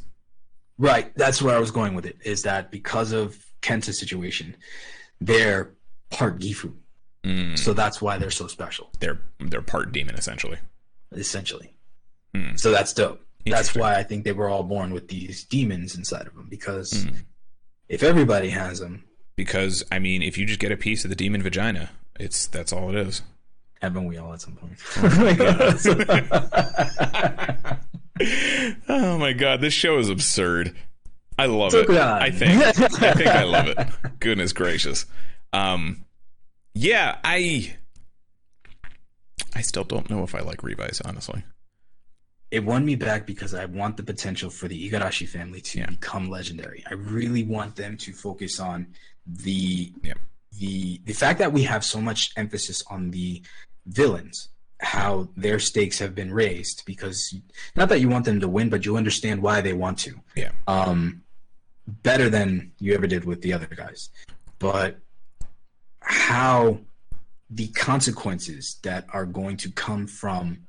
Right, 0.82 1.16
that's 1.16 1.44
where 1.44 1.56
I 1.56 1.60
was 1.60 1.70
going 1.70 1.94
with 1.94 2.08
it. 2.08 2.18
Is 2.26 2.42
that 2.42 2.72
because 2.72 3.12
of 3.12 3.38
Kenta's 3.62 4.00
situation, 4.00 4.58
they're 5.22 5.72
part 6.10 6.40
Gifu, 6.40 6.74
Mm, 7.24 7.56
so 7.56 7.74
that's 7.74 8.02
why 8.02 8.18
they're 8.18 8.32
so 8.32 8.48
special, 8.48 8.90
they're 9.00 9.22
they're 9.40 9.62
part 9.62 9.92
demon 9.92 10.16
essentially. 10.16 10.58
essentially. 11.12 11.72
Hmm. 12.34 12.56
So 12.56 12.72
that's 12.72 12.94
dope. 12.94 13.24
That's 13.46 13.76
why 13.76 13.96
I 13.96 14.02
think 14.04 14.24
they 14.24 14.32
were 14.32 14.50
all 14.50 14.64
born 14.64 14.92
with 14.92 15.08
these 15.08 15.44
demons 15.44 15.96
inside 15.96 16.26
of 16.26 16.34
them 16.34 16.48
because 16.50 17.04
Hmm. 17.04 17.10
if 17.90 18.02
everybody 18.02 18.50
has 18.50 18.80
them, 18.80 19.04
Because 19.36 19.84
I 19.92 20.00
mean, 20.00 20.24
if 20.24 20.36
you 20.40 20.48
just 20.48 20.60
get 20.60 20.72
a 20.72 20.78
piece 20.78 21.04
of 21.04 21.12
the 21.12 21.16
demon 21.16 21.44
vagina, 21.44 21.92
it's 22.20 22.48
that's 22.48 22.74
all 22.74 22.90
it 22.90 22.96
is. 22.96 23.22
haven't 23.84 24.06
we 24.06 24.18
all 24.18 24.34
at 24.34 24.42
some 24.42 24.56
point? 24.56 24.80
oh 24.98 27.78
my 28.88 29.34
god, 29.34 29.62
this 29.62 29.74
show 29.74 29.98
is 29.98 30.10
absurd. 30.10 30.76
I 31.40 31.46
love 31.48 31.74
it. 31.74 31.90
I 31.90 32.30
think 32.30 32.62
I 32.64 32.72
think 33.14 33.28
I 33.28 33.44
love 33.44 33.68
it. 33.68 33.78
Goodness 34.20 34.54
gracious. 34.54 35.06
Um 35.54 36.06
yeah, 36.74 37.18
I 37.24 37.76
I 39.56 39.62
still 39.62 39.84
don't 39.84 40.10
know 40.10 40.24
if 40.24 40.34
I 40.36 40.40
like 40.40 40.64
Revice, 40.64 41.02
honestly. 41.02 41.44
it 42.52 42.64
won 42.66 42.84
me 42.86 42.96
back 42.96 43.26
because 43.26 43.54
I 43.54 43.64
want 43.66 43.96
the 43.98 44.04
potential 44.04 44.50
for 44.50 44.68
the 44.68 44.90
Igarashi 44.90 45.28
family 45.28 45.62
to 45.62 45.80
Yeah. 45.80 45.86
become 45.88 46.30
legendary. 46.30 46.84
I 46.90 46.94
really 46.96 47.44
want 47.44 47.76
them 47.78 47.96
to 47.98 48.12
focus 48.14 48.60
on 48.60 48.88
the 49.26 49.92
Yep. 50.04 50.18
the 50.60 51.02
the 51.06 51.14
fact 51.14 51.40
that 51.40 51.54
we 51.54 51.64
have 51.64 51.84
so 51.86 52.00
much 52.02 52.32
emphasis 52.36 52.84
on 52.90 53.12
the 53.12 53.42
villains, 53.88 54.50
how 54.82 55.30
their 55.38 55.60
stakes 55.60 56.00
have 56.00 56.16
been 56.16 56.34
raised 56.34 56.84
because 56.86 57.36
not 57.76 57.88
that 57.90 58.02
you 58.02 58.10
want 58.10 58.26
them 58.26 58.40
to 58.40 58.48
win, 58.48 58.70
but 58.70 58.86
you 58.86 58.98
understand 58.98 59.42
why 59.42 59.62
they 59.62 59.74
want 59.74 60.00
to. 60.00 60.14
Yeah. 60.36 60.52
Um 60.68 61.24
better 61.88 62.30
than 62.30 62.72
you 62.80 62.94
ever 62.94 63.08
did 63.08 63.26
with 63.26 63.42
the 63.42 63.54
other 63.54 63.68
guys. 63.68 64.10
But 64.60 65.00
how 66.00 66.80
the 67.50 67.68
consequences 67.70 68.80
that 68.84 69.06
are 69.12 69.26
going 69.26 69.58
to 69.58 69.72
come 69.72 70.08
from 70.08 70.60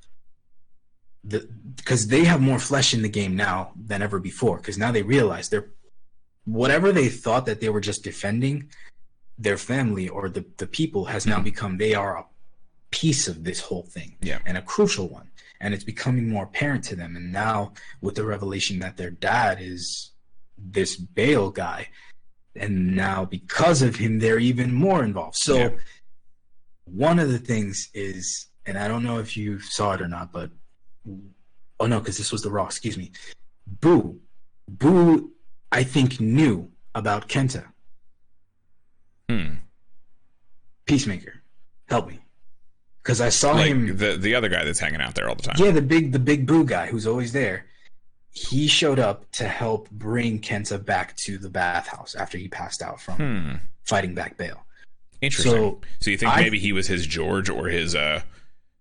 the 1.25 1.49
because 1.77 2.09
they 2.09 2.25
have 2.25 2.41
more 2.41 2.59
flesh 2.59 2.93
in 2.93 3.03
the 3.03 3.09
game 3.09 3.37
now 3.37 3.73
than 3.77 4.03
ever 4.03 4.19
before 4.19 4.57
because 4.57 4.77
now 4.77 4.91
they 4.91 5.03
realize 5.03 5.49
they're 5.49 5.71
whatever 6.45 6.91
they 6.91 7.09
thought 7.09 7.47
that 7.47 7.61
they 7.61 7.69
were 7.69 7.81
just 7.81 8.03
defending 8.03 8.69
their 9.39 9.57
family 9.57 10.09
or 10.09 10.29
the, 10.29 10.45
the 10.57 10.67
people 10.67 11.05
has 11.05 11.25
now 11.25 11.41
become 11.41 11.79
they 11.79 11.95
are 11.95 12.19
a 12.19 12.25
piece 12.93 13.27
of 13.27 13.43
this 13.43 13.59
whole 13.61 13.87
thing 13.97 14.17
Yeah. 14.23 14.39
and 14.47 14.57
a 14.57 14.63
crucial 14.63 15.09
one 15.09 15.29
and 15.61 15.73
it's 15.75 15.85
becoming 15.85 16.29
more 16.29 16.45
apparent 16.45 16.85
to 16.85 16.95
them 16.97 17.17
and 17.17 17.33
now 17.33 17.73
with 18.01 18.15
the 18.15 18.25
revelation 18.25 18.79
that 18.81 18.97
their 18.97 19.11
dad 19.11 19.59
is 19.61 20.13
this 20.57 20.97
bail 20.97 21.51
guy 21.51 21.89
and 22.55 22.95
now 22.95 23.25
because 23.25 23.81
of 23.83 23.97
him 23.97 24.19
they're 24.21 24.39
even 24.53 24.73
more 24.73 25.03
involved 25.05 25.37
so 25.37 25.57
Yeah. 25.57 25.71
one 26.85 27.19
of 27.19 27.29
the 27.31 27.39
things 27.39 27.89
is 27.95 28.47
and 28.67 28.77
i 28.79 28.87
don't 28.89 29.05
know 29.09 29.19
if 29.19 29.37
you 29.37 29.59
saw 29.61 29.93
it 29.95 30.01
or 30.03 30.09
not 30.09 30.33
but 30.33 30.51
oh 31.81 31.87
no 31.87 31.99
because 31.99 32.19
this 32.19 32.31
was 32.31 32.43
the 32.43 32.51
raw 32.51 32.67
excuse 32.67 32.97
me 32.99 33.11
boo 33.81 34.21
boo 34.69 35.33
i 35.73 35.83
think 35.83 36.21
knew 36.21 36.71
about 36.95 37.29
kenta 37.29 37.65
Hmm. 39.31 39.55
Peacemaker, 40.85 41.35
help 41.89 42.09
me, 42.09 42.19
because 43.03 43.21
I 43.21 43.29
saw 43.31 43.53
Like 43.53 43.67
him. 43.69 43.97
the 43.97 44.17
the 44.17 44.35
other 44.35 44.49
guy 44.49 44.65
that's 44.65 44.79
hanging 44.79 45.01
out 45.01 45.15
there 45.15 45.29
all 45.29 45.35
the 45.35 45.43
time. 45.43 45.57
Yeah, 45.59 45.71
the 45.73 45.83
big 45.83 46.13
the 46.13 46.19
big 46.19 46.47
boo 46.47 46.65
guy 46.65 46.87
who's 46.87 47.07
always 47.07 47.33
there. 47.33 47.67
He 48.31 48.67
showed 48.67 48.99
up 48.99 49.31
to 49.33 49.47
help 49.47 49.91
bring 49.91 50.41
Kenta 50.41 50.83
back 50.83 51.15
to 51.19 51.37
the 51.37 51.51
bathhouse 51.51 52.15
after 52.15 52.39
he 52.39 52.49
passed 52.49 52.81
out 52.83 53.01
from 53.01 53.17
Hmm. 53.17 53.55
fighting 53.85 54.15
back 54.15 54.37
Bale. 54.39 54.65
Interesting. 55.21 55.53
So, 55.53 55.81
So, 56.01 56.11
you 56.11 56.17
think 56.17 56.33
I- 56.33 56.41
maybe 56.41 56.59
he 56.59 56.73
was 56.73 56.87
his 56.89 57.07
George 57.07 57.49
or 57.51 57.69
his 57.69 57.95
uh 57.95 58.23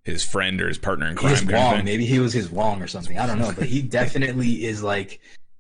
his 0.04 0.24
friend 0.24 0.60
or 0.62 0.68
his 0.68 0.80
partner 0.80 1.08
in 1.08 1.16
crime 1.16 1.32
His 1.32 1.44
Wong, 1.46 1.84
maybe 1.86 2.06
he 2.08 2.18
was 2.18 2.34
his 2.34 2.50
Wong 2.50 2.82
or 2.82 2.88
something. 2.88 3.20
I 3.20 3.28
don't 3.28 3.38
know, 3.38 3.54
but 3.56 3.68
he 3.68 3.82
definitely 4.00 4.66
is 4.66 4.82
like 4.82 5.20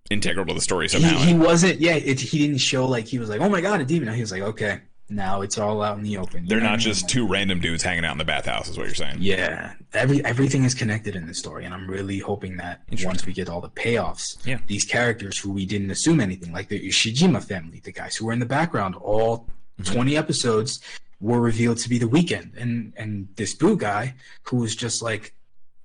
integral 0.10 0.46
to 0.48 0.54
the 0.54 0.62
story 0.62 0.86
he, 0.86 0.90
somehow. 0.90 1.18
he 1.20 1.34
wasn't. 1.34 1.80
Yeah, 1.80 1.96
it, 1.96 2.20
he 2.20 2.40
didn't 2.40 2.58
show 2.58 2.88
like 2.88 3.06
he 3.08 3.20
was 3.20 3.30
like, 3.30 3.40
oh 3.42 3.50
my 3.50 3.62
god, 3.62 3.82
a 3.82 3.86
demon. 3.86 4.14
He 4.16 4.22
was 4.22 4.32
like, 4.32 4.42
okay, 4.42 4.80
now 5.12 5.42
it's 5.42 5.58
all 5.58 5.82
out 5.82 5.98
in 5.98 6.04
the 6.04 6.18
open. 6.18 6.46
They're 6.46 6.60
know 6.60 6.64
what 6.66 6.70
I 6.70 6.74
not 6.74 6.80
just 6.80 7.10
two 7.10 7.28
random 7.28 7.60
dudes 7.60 7.84
hanging 7.84 8.06
out 8.06 8.14
in 8.14 8.18
the 8.18 8.26
bathhouse, 8.26 8.70
is 8.70 8.78
what 8.78 8.88
you're 8.88 8.96
saying. 8.96 9.18
Yeah, 9.20 9.74
every 9.94 10.24
everything 10.26 10.64
is 10.64 10.74
connected 10.74 11.16
in 11.16 11.28
this 11.28 11.38
story, 11.40 11.66
and 11.66 11.74
I'm 11.74 11.88
really 11.90 12.20
hoping 12.20 12.58
that 12.58 12.82
once 13.04 13.26
we 13.26 13.34
get 13.34 13.50
all 13.50 13.62
the 13.62 13.70
payoffs, 13.70 14.38
Yeah. 14.46 14.60
these 14.68 14.86
characters 14.86 15.38
who 15.38 15.52
we 15.52 15.66
didn't 15.66 15.92
assume 15.92 16.20
anything, 16.20 16.52
like 16.54 16.70
the 16.70 16.80
Ushijima 16.88 17.44
family, 17.44 17.80
the 17.84 17.92
guys 17.92 18.16
who 18.16 18.26
were 18.26 18.34
in 18.34 18.40
the 18.40 18.46
background, 18.46 18.96
all 18.96 19.48
Mm-hmm. 19.80 19.94
20 19.94 20.18
episodes 20.18 20.80
were 21.22 21.40
revealed 21.40 21.78
to 21.80 21.90
be 21.90 21.98
the 21.98 22.08
weekend, 22.08 22.54
and 22.58 22.94
and 22.98 23.28
this 23.36 23.54
Boo 23.56 23.76
guy 23.78 24.14
who 24.44 24.58
was 24.58 24.76
just 24.76 25.02
like 25.02 25.34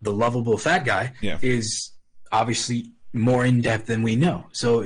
the 0.02 0.12
lovable 0.12 0.58
fat 0.58 0.84
guy 0.84 1.12
Yeah. 1.22 1.38
is 1.40 1.92
obviously 2.32 2.92
more 3.14 3.46
in 3.46 3.62
depth 3.62 3.86
than 3.86 4.02
we 4.02 4.14
know. 4.16 4.46
So 4.52 4.84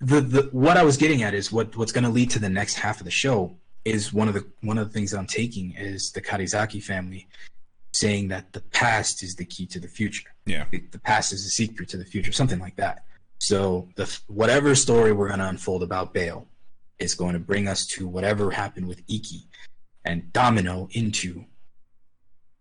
the 0.00 0.20
the 0.20 0.42
what 0.52 0.76
I 0.76 0.84
was 0.84 0.96
getting 0.96 1.22
at 1.22 1.34
is 1.34 1.50
what 1.50 1.76
what's 1.76 1.92
going 1.92 2.04
to 2.04 2.10
lead 2.10 2.30
to 2.30 2.38
the 2.38 2.50
next 2.50 2.74
half 2.74 3.00
of 3.00 3.04
the 3.04 3.10
show 3.10 3.56
is 3.84 4.12
one 4.12 4.28
of 4.28 4.34
the 4.34 4.46
one 4.62 4.78
of 4.78 4.88
the 4.88 4.92
things 4.92 5.14
I'm 5.14 5.26
taking 5.26 5.74
is 5.76 6.12
the 6.12 6.20
Karizaki 6.20 6.82
family 6.82 7.28
saying 7.92 8.28
that 8.28 8.52
the 8.52 8.60
past 8.60 9.22
is 9.22 9.36
the 9.36 9.44
key 9.44 9.66
to 9.66 9.80
the 9.80 9.88
future. 9.88 10.28
Yeah. 10.44 10.66
The, 10.70 10.82
the 10.90 10.98
past 10.98 11.32
is 11.32 11.44
the 11.44 11.50
secret 11.50 11.88
to 11.90 11.96
the 11.96 12.04
future, 12.04 12.30
something 12.30 12.58
like 12.58 12.76
that. 12.76 13.04
So 13.38 13.88
the 13.96 14.04
whatever 14.26 14.74
story 14.74 15.12
we're 15.12 15.28
going 15.28 15.40
to 15.40 15.48
unfold 15.48 15.82
about 15.82 16.12
Bale 16.12 16.46
is 16.98 17.14
going 17.14 17.32
to 17.34 17.38
bring 17.38 17.68
us 17.68 17.86
to 17.86 18.06
whatever 18.06 18.50
happened 18.50 18.86
with 18.86 19.02
Iki 19.08 19.46
and 20.04 20.32
Domino 20.32 20.88
into 20.92 21.44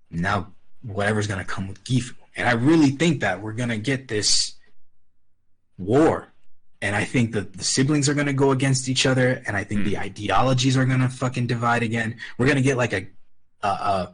now 0.10 0.54
whatever's 0.82 1.28
going 1.28 1.40
to 1.40 1.46
come 1.46 1.68
with 1.68 1.84
Gifu. 1.84 2.14
And 2.36 2.48
I 2.48 2.54
really 2.54 2.92
think 2.92 3.22
that 3.22 3.42
we're 3.42 3.54
going 3.54 3.70
to 3.70 3.78
get 3.78 4.08
this 4.08 4.54
war. 5.78 6.32
And 6.86 6.96
I 6.96 7.04
think 7.04 7.32
that 7.32 7.54
the 7.54 7.64
siblings 7.64 8.08
are 8.08 8.14
going 8.14 8.28
to 8.28 8.34
go 8.34 8.52
against 8.52 8.88
each 8.90 9.06
other. 9.08 9.42
And 9.48 9.58
I 9.58 9.64
think 9.64 9.82
Hmm. 9.82 9.88
the 9.88 9.98
ideologies 9.98 10.78
are 10.78 10.86
going 10.86 11.00
to 11.00 11.10
fucking 11.10 11.48
divide 11.48 11.82
again. 11.82 12.18
We're 12.38 12.46
going 12.46 12.58
to 12.58 12.62
get 12.62 12.78
like 12.78 12.94
a, 12.94 13.08
a, 13.64 13.68
a, 13.68 14.14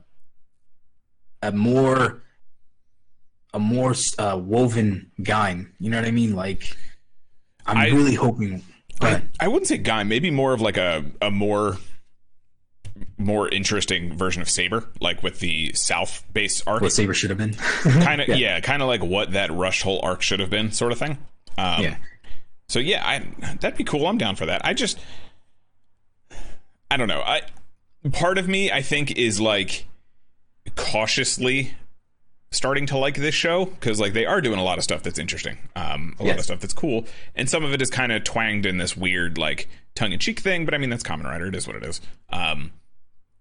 a 1.43 1.51
more, 1.51 2.21
a 3.53 3.59
more 3.59 3.93
uh, 4.17 4.39
woven 4.41 5.11
game. 5.21 5.73
You 5.79 5.89
know 5.89 5.97
what 5.97 6.07
I 6.07 6.11
mean? 6.11 6.33
Like, 6.35 6.75
I'm 7.65 7.77
I- 7.77 7.87
really 7.87 8.15
hoping. 8.15 8.63
I. 9.01 9.23
I 9.39 9.47
wouldn't 9.47 9.67
say 9.67 9.77
guy, 9.79 10.03
maybe 10.03 10.29
more 10.31 10.53
of 10.53 10.61
like 10.61 10.77
a, 10.77 11.03
a 11.21 11.31
more 11.31 11.77
more 13.17 13.49
interesting 13.49 14.15
version 14.15 14.41
of 14.41 14.49
Saber, 14.49 14.87
like 14.99 15.23
with 15.23 15.39
the 15.39 15.73
South 15.73 16.23
base 16.33 16.61
arc. 16.67 16.81
What 16.81 16.91
Saber 16.91 17.13
should 17.15 17.29
have 17.31 17.37
been. 17.39 17.53
Kind 18.03 18.21
of, 18.21 18.27
yeah, 18.37 18.59
kind 18.59 18.81
of 18.81 18.87
like 18.87 19.01
what 19.03 19.31
that 19.33 19.51
Rush 19.51 19.81
whole 19.81 19.99
arc 20.03 20.21
should 20.21 20.39
have 20.39 20.49
been, 20.51 20.71
sort 20.71 20.91
of 20.91 20.99
thing. 20.99 21.17
Um, 21.57 21.83
yeah. 21.83 21.95
So 22.71 22.79
yeah, 22.79 23.05
I 23.05 23.19
that'd 23.59 23.77
be 23.77 23.83
cool. 23.83 24.07
I'm 24.07 24.17
down 24.17 24.37
for 24.37 24.45
that. 24.45 24.61
I 24.63 24.73
just 24.73 24.97
I 26.89 26.95
don't 26.95 27.09
know. 27.09 27.19
I 27.19 27.41
part 28.13 28.37
of 28.37 28.47
me 28.47 28.71
I 28.71 28.81
think 28.81 29.17
is 29.17 29.41
like 29.41 29.87
cautiously 30.77 31.73
starting 32.51 32.85
to 32.85 32.97
like 32.97 33.15
this 33.15 33.35
show 33.35 33.65
because 33.65 33.99
like 33.99 34.13
they 34.13 34.25
are 34.25 34.39
doing 34.39 34.57
a 34.57 34.63
lot 34.63 34.77
of 34.77 34.85
stuff 34.85 35.03
that's 35.03 35.19
interesting, 35.19 35.57
um, 35.75 36.15
a 36.17 36.23
lot 36.23 36.37
of 36.37 36.45
stuff 36.45 36.61
that's 36.61 36.73
cool, 36.73 37.05
and 37.35 37.49
some 37.49 37.65
of 37.65 37.73
it 37.73 37.81
is 37.81 37.89
kind 37.89 38.13
of 38.13 38.23
twanged 38.23 38.65
in 38.65 38.77
this 38.77 38.95
weird 38.95 39.37
like 39.37 39.67
tongue 39.93 40.13
in 40.13 40.19
cheek 40.19 40.39
thing. 40.39 40.63
But 40.63 40.73
I 40.73 40.77
mean 40.77 40.89
that's 40.89 41.03
Kamen 41.03 41.25
Rider 41.25 41.47
It 41.47 41.55
is 41.55 41.67
what 41.67 41.75
it 41.75 41.83
is. 41.83 41.99
Um, 42.29 42.71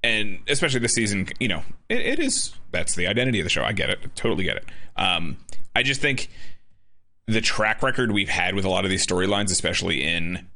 and 0.02 0.40
especially 0.48 0.80
this 0.80 0.94
season, 0.94 1.28
you 1.38 1.46
know, 1.46 1.62
it, 1.88 2.00
it 2.00 2.18
is 2.18 2.52
that's 2.72 2.96
the 2.96 3.06
identity 3.06 3.38
of 3.38 3.44
the 3.44 3.50
show. 3.50 3.62
I 3.62 3.74
get 3.74 3.90
it, 3.90 4.00
totally 4.16 4.42
get 4.42 4.56
it. 4.56 4.64
Um, 4.96 5.36
I 5.76 5.84
just 5.84 6.00
think 6.00 6.30
the 7.30 7.40
track 7.40 7.82
record 7.82 8.12
we've 8.12 8.28
had 8.28 8.54
with 8.54 8.64
a 8.64 8.68
lot 8.68 8.84
of 8.84 8.90
these 8.90 9.06
storylines, 9.06 9.50
especially 9.50 10.02
in 10.02 10.46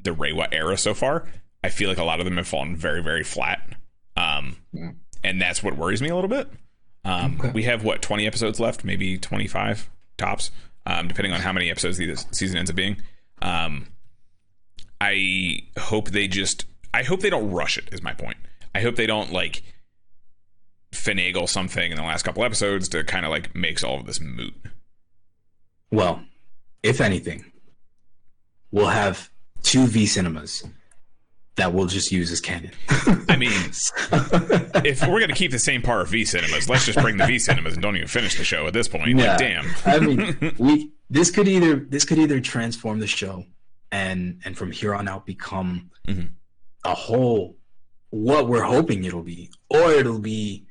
the 0.00 0.10
Reiwa 0.10 0.48
era 0.52 0.76
so 0.76 0.94
far, 0.94 1.26
I 1.62 1.68
feel 1.70 1.88
like 1.88 1.98
a 1.98 2.04
lot 2.04 2.20
of 2.20 2.24
them 2.26 2.36
have 2.36 2.46
fallen 2.48 2.76
very, 2.76 3.02
very 3.02 3.24
flat. 3.24 3.66
Um, 4.16 4.56
and 5.22 5.40
that's 5.40 5.62
what 5.62 5.76
worries 5.76 6.02
me 6.02 6.08
a 6.08 6.14
little 6.14 6.28
bit. 6.28 6.48
Um, 7.04 7.38
Okay. 7.40 7.50
We 7.52 7.62
have 7.64 7.84
what 7.84 8.00
twenty 8.02 8.26
episodes 8.26 8.60
left, 8.60 8.84
maybe 8.84 9.18
twenty 9.18 9.46
five 9.46 9.90
tops, 10.16 10.50
um, 10.86 11.08
depending 11.08 11.32
on 11.32 11.40
how 11.40 11.52
many 11.52 11.70
episodes 11.70 11.98
the 11.98 12.16
season 12.30 12.56
ends 12.56 12.70
up 12.70 12.76
being. 12.76 12.96
Um, 13.42 13.88
I 15.00 15.60
hope 15.78 16.10
they 16.10 16.28
just. 16.28 16.64
I 16.94 17.02
hope 17.02 17.20
they 17.20 17.30
don't 17.30 17.50
rush 17.50 17.76
it. 17.76 17.88
Is 17.92 18.02
my 18.02 18.14
point. 18.14 18.36
I 18.74 18.80
hope 18.80 18.96
they 18.96 19.06
don't 19.06 19.32
like 19.32 19.62
finagle 20.92 21.48
something 21.48 21.90
in 21.90 21.96
the 21.96 22.04
last 22.04 22.22
couple 22.22 22.44
episodes 22.44 22.88
to 22.90 23.02
kind 23.04 23.24
of 23.26 23.30
like 23.30 23.54
makes 23.54 23.82
all 23.82 23.98
of 23.98 24.06
this 24.06 24.20
moot. 24.20 24.54
Well, 25.90 26.22
if 26.82 27.00
anything, 27.00 27.44
we'll 28.70 28.86
have 28.88 29.30
two 29.62 29.86
V 29.86 30.06
cinemas 30.06 30.64
that 31.56 31.72
we'll 31.72 31.86
just 31.86 32.10
use 32.10 32.32
as 32.32 32.40
canon. 32.40 32.72
I 33.28 33.36
mean, 33.36 33.52
if 34.84 35.06
we're 35.06 35.20
gonna 35.20 35.34
keep 35.34 35.52
the 35.52 35.58
same 35.58 35.82
par 35.82 36.00
of 36.00 36.08
V 36.08 36.24
cinemas, 36.24 36.68
let's 36.68 36.84
just 36.86 36.98
bring 37.00 37.16
the 37.16 37.26
V 37.26 37.38
cinemas 37.38 37.74
and 37.74 37.82
don't 37.82 37.96
even 37.96 38.08
finish 38.08 38.36
the 38.36 38.44
show 38.44 38.66
at 38.66 38.72
this 38.72 38.88
point. 38.88 39.16
Yeah. 39.16 39.28
Like, 39.30 39.38
damn. 39.38 39.66
I 39.86 39.98
mean, 40.00 40.54
we 40.58 40.92
this 41.10 41.30
could 41.30 41.46
either 41.48 41.76
this 41.76 42.04
could 42.04 42.18
either 42.18 42.40
transform 42.40 42.98
the 42.98 43.06
show 43.06 43.44
and 43.92 44.40
and 44.44 44.56
from 44.58 44.72
here 44.72 44.94
on 44.94 45.06
out 45.08 45.26
become 45.26 45.90
Mhm. 46.08 46.30
a 46.84 46.94
whole 46.94 47.56
what 48.10 48.46
we're 48.48 48.62
hoping 48.62 49.04
it'll 49.04 49.22
be, 49.22 49.50
or 49.68 49.92
it'll 49.92 50.18
be 50.20 50.66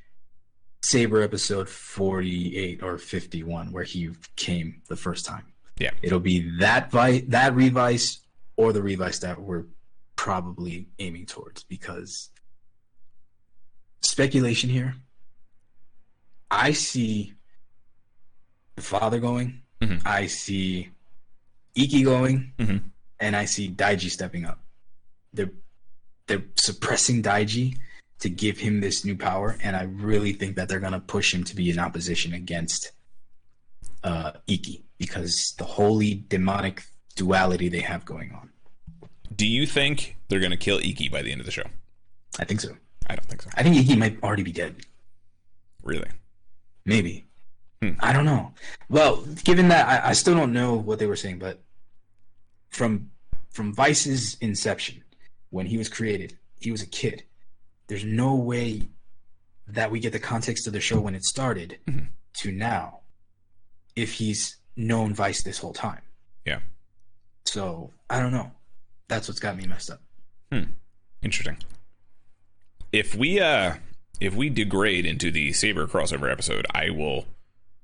Saber 0.86 1.22
episode 1.22 1.66
forty 1.68 2.58
eight 2.58 2.82
or 2.82 2.98
fifty 2.98 3.42
one 3.42 3.72
where 3.72 3.84
he 3.84 4.10
came 4.36 4.82
the 4.88 4.96
first 4.96 5.24
time. 5.24 5.46
Yeah. 5.78 5.92
It'll 6.02 6.20
be 6.20 6.58
that 6.58 6.90
vi- 6.90 7.24
that 7.28 7.54
revice 7.54 8.20
or 8.56 8.72
the 8.74 8.82
revice 8.82 9.18
that 9.20 9.40
we're 9.40 9.64
probably 10.14 10.86
aiming 10.98 11.24
towards 11.26 11.62
because 11.64 12.28
speculation 14.02 14.68
here. 14.70 14.94
I 16.50 16.72
see 16.72 17.32
the 18.76 18.82
father 18.82 19.18
going. 19.20 19.62
Mhm. 19.80 20.02
I 20.06 20.26
see 20.26 20.90
Iki 21.74 22.02
going, 22.04 22.52
Mhm. 22.58 22.82
and 23.18 23.34
I 23.34 23.46
see 23.46 23.68
Daiji 23.70 24.10
stepping 24.10 24.44
up. 24.44 24.60
They're 25.32 25.50
they're 26.26 26.44
suppressing 26.56 27.22
Daiji 27.22 27.78
to 28.20 28.28
give 28.28 28.58
him 28.58 28.80
this 28.80 29.04
new 29.04 29.16
power, 29.16 29.56
and 29.62 29.76
I 29.76 29.82
really 29.82 30.32
think 30.32 30.56
that 30.56 30.68
they're 30.68 30.80
gonna 30.80 31.00
push 31.00 31.34
him 31.34 31.44
to 31.44 31.56
be 31.56 31.70
in 31.70 31.78
opposition 31.78 32.32
against 32.32 32.92
uh, 34.02 34.32
Iki 34.46 34.84
because 34.98 35.54
the 35.58 35.64
holy 35.64 36.24
demonic 36.28 36.84
duality 37.16 37.68
they 37.68 37.80
have 37.80 38.04
going 38.04 38.32
on. 38.32 38.50
Do 39.34 39.46
you 39.46 39.66
think 39.66 40.16
they're 40.28 40.40
gonna 40.40 40.56
kill 40.56 40.78
Iki 40.78 41.08
by 41.08 41.22
the 41.22 41.32
end 41.32 41.40
of 41.40 41.46
the 41.46 41.52
show? 41.52 41.64
I 42.38 42.44
think 42.44 42.60
so. 42.60 42.76
I 43.06 43.16
don't 43.16 43.26
think 43.26 43.42
so. 43.42 43.50
I 43.54 43.62
think 43.62 43.76
Iki 43.76 43.96
might 43.96 44.22
already 44.22 44.42
be 44.42 44.52
dead. 44.52 44.76
Really? 45.82 46.08
Maybe. 46.84 47.24
Hmm. 47.82 47.92
I 48.00 48.12
don't 48.12 48.24
know. 48.24 48.52
Well, 48.88 49.22
given 49.44 49.68
that 49.68 49.88
I, 49.88 50.10
I 50.10 50.12
still 50.12 50.34
don't 50.34 50.52
know 50.52 50.74
what 50.74 50.98
they 50.98 51.06
were 51.06 51.16
saying, 51.16 51.38
but 51.38 51.62
from 52.70 53.10
from 53.50 53.72
Vice's 53.72 54.36
inception, 54.40 55.02
when 55.50 55.66
he 55.66 55.78
was 55.78 55.88
created, 55.88 56.36
he 56.58 56.72
was 56.72 56.82
a 56.82 56.86
kid. 56.86 57.24
There's 57.86 58.04
no 58.04 58.34
way 58.34 58.88
that 59.68 59.90
we 59.90 60.00
get 60.00 60.12
the 60.12 60.18
context 60.18 60.66
of 60.66 60.72
the 60.72 60.80
show 60.80 61.00
when 61.00 61.14
it 61.14 61.24
started 61.24 61.78
Mhm. 61.88 62.08
to 62.40 62.52
now 62.52 63.00
if 63.96 64.12
he's 64.12 64.56
known 64.76 65.14
Vice 65.14 65.42
this 65.42 65.58
whole 65.58 65.72
time. 65.72 66.02
Yeah. 66.44 66.60
So 67.46 67.92
I 68.10 68.20
don't 68.20 68.32
know. 68.32 68.50
That's 69.08 69.28
what's 69.28 69.40
got 69.40 69.56
me 69.56 69.66
messed 69.66 69.90
up. 69.90 70.02
Hmm. 70.52 70.64
Interesting. 71.22 71.58
If 72.92 73.14
we 73.14 73.40
uh 73.40 73.74
if 74.20 74.34
we 74.34 74.48
degrade 74.48 75.06
into 75.06 75.30
the 75.30 75.52
Saber 75.52 75.86
crossover 75.86 76.30
episode, 76.30 76.66
I 76.72 76.90
will 76.90 77.26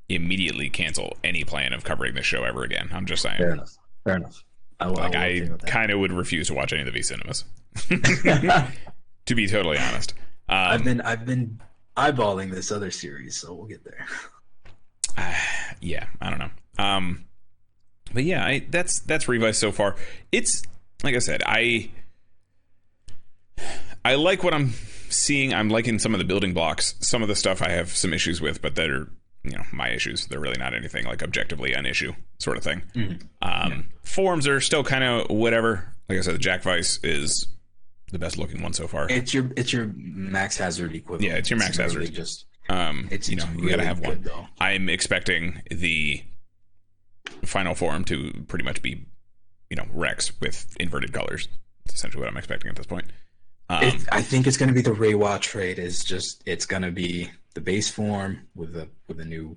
immediately 0.09 0.69
cancel 0.71 1.17
any 1.25 1.45
plan 1.45 1.73
of 1.73 1.85
covering 1.85 2.15
this 2.15 2.27
show 2.27 2.45
ever 2.45 2.63
again. 2.65 2.89
I'm 2.93 3.07
just 3.07 3.23
saying. 3.23 3.39
Fair 3.39 3.53
enough. 3.53 3.77
Fair 4.05 4.17
enough. 4.17 4.45
I, 4.79 4.87
will- 4.87 4.95
Like 4.95 5.13
will 5.13 5.21
I 5.21 5.27
agree 5.27 5.51
with 5.51 5.61
that. 5.63 5.71
kind 5.71 5.91
of 5.93 5.99
would 6.01 6.13
refuse 6.13 6.47
to 6.49 6.55
watch 6.55 6.73
any 6.73 6.83
of 6.83 6.87
the 6.87 6.93
V 6.93 7.03
cinemas. 7.03 7.45
to 9.31 9.35
be 9.37 9.47
totally 9.47 9.79
honest. 9.79 10.13
I've 10.49 10.81
Um, 10.81 10.85
been 10.85 11.01
I've 11.03 11.25
been 11.25 11.61
eyeballing 11.97 12.51
this 12.51 12.73
other 12.73 12.91
series, 12.91 13.37
so 13.37 13.55
we'll 13.55 13.67
get 13.67 13.85
there. 13.85 14.07
yeah, 15.81 16.07
I 16.21 16.31
don't 16.31 16.39
know. 16.41 16.51
Um, 16.79 17.25
but 18.13 18.25
yeah, 18.25 18.45
I, 18.45 18.67
that's 18.69 18.99
that's 19.01 19.29
Revice 19.29 19.57
so 19.59 19.71
far. 19.71 19.95
It's 20.33 20.63
like 21.05 21.15
I 21.15 21.21
said, 21.21 21.43
I 21.47 21.91
I 24.05 24.15
like 24.17 24.43
what 24.43 24.53
I'm 24.55 24.73
seeing. 25.11 25.55
I'm 25.55 25.69
liking 25.69 25.99
some 25.99 26.15
of 26.15 26.19
the 26.19 26.25
building 26.25 26.55
blocks. 26.55 26.95
Some 27.01 27.23
of 27.23 27.29
the 27.29 27.37
stuff 27.37 27.63
I 27.63 27.71
have 27.71 27.95
some 27.97 28.13
issues 28.13 28.41
with, 28.41 28.61
but 28.63 28.75
they're 28.75 29.07
you 29.45 29.53
know 29.53 29.63
my 29.73 29.91
issues. 29.91 30.27
They're 30.27 30.41
really 30.41 30.59
not 30.59 30.75
anything 30.75 31.05
like 31.05 31.23
objectively 31.23 31.73
an 31.73 31.87
issue 31.87 32.15
sort 32.39 32.57
of 32.57 32.65
thing. 32.65 32.83
Um, 33.43 33.91
Forms 34.03 34.49
are 34.49 34.61
still 34.61 34.83
kind 34.83 35.05
of 35.05 35.31
whatever. 35.31 35.95
Like 36.09 36.19
I 36.19 36.23
said, 36.23 36.35
the 36.35 36.39
Jack 36.39 36.63
Vice 36.65 36.99
is 37.05 37.47
the 38.11 38.19
best 38.19 38.39
looking 38.39 38.63
one 38.63 38.73
so 38.73 38.87
far. 38.87 39.07
It's 39.11 39.33
your 39.35 39.51
it's 39.57 39.73
your 39.73 39.93
max 39.97 40.57
hazard 40.57 40.95
equivalent. 40.95 41.25
Yeah, 41.31 41.37
it's 41.39 41.51
your 41.51 41.59
max 41.59 41.79
really 41.79 41.91
hazard. 42.07 42.15
Just 42.15 42.47
Um, 42.69 43.07
It's- 43.11 43.29
you 43.29 43.37
know, 43.37 43.45
it's 43.53 43.63
you 43.63 43.69
gotta 43.71 43.77
really 43.83 43.85
have 43.87 44.01
one. 44.01 44.23
though. 44.23 44.47
I'm 44.61 44.89
expecting 44.89 45.63
the 45.71 46.23
final 47.45 47.75
form 47.75 48.05
to 48.05 48.45
pretty 48.49 48.65
much 48.65 48.83
be, 48.83 49.07
you 49.69 49.77
know, 49.77 49.87
Rex 49.93 50.33
with 50.41 50.77
inverted 50.79 51.13
colors. 51.13 51.49
That's 51.87 51.97
essentially 51.97 52.21
what 52.23 52.29
I'm 52.31 52.37
expecting 52.37 52.69
at 52.71 52.77
this 52.77 52.87
point. 52.87 53.07
Um, 53.69 53.85
it, 53.85 53.95
I 54.13 54.23
think 54.23 54.47
it's 54.47 54.57
going 54.57 54.69
to 54.69 54.75
be 54.75 54.83
the 54.83 54.91
Reiwa 54.91 55.41
trade. 55.41 55.79
Is 55.79 56.05
just 56.05 56.43
it's 56.47 56.67
going 56.67 56.83
to 56.83 56.91
be 56.91 57.31
the 57.55 57.61
base 57.61 57.91
form 57.91 58.47
with 58.55 58.77
a 58.77 58.89
with 59.09 59.21
a 59.21 59.25
new 59.25 59.57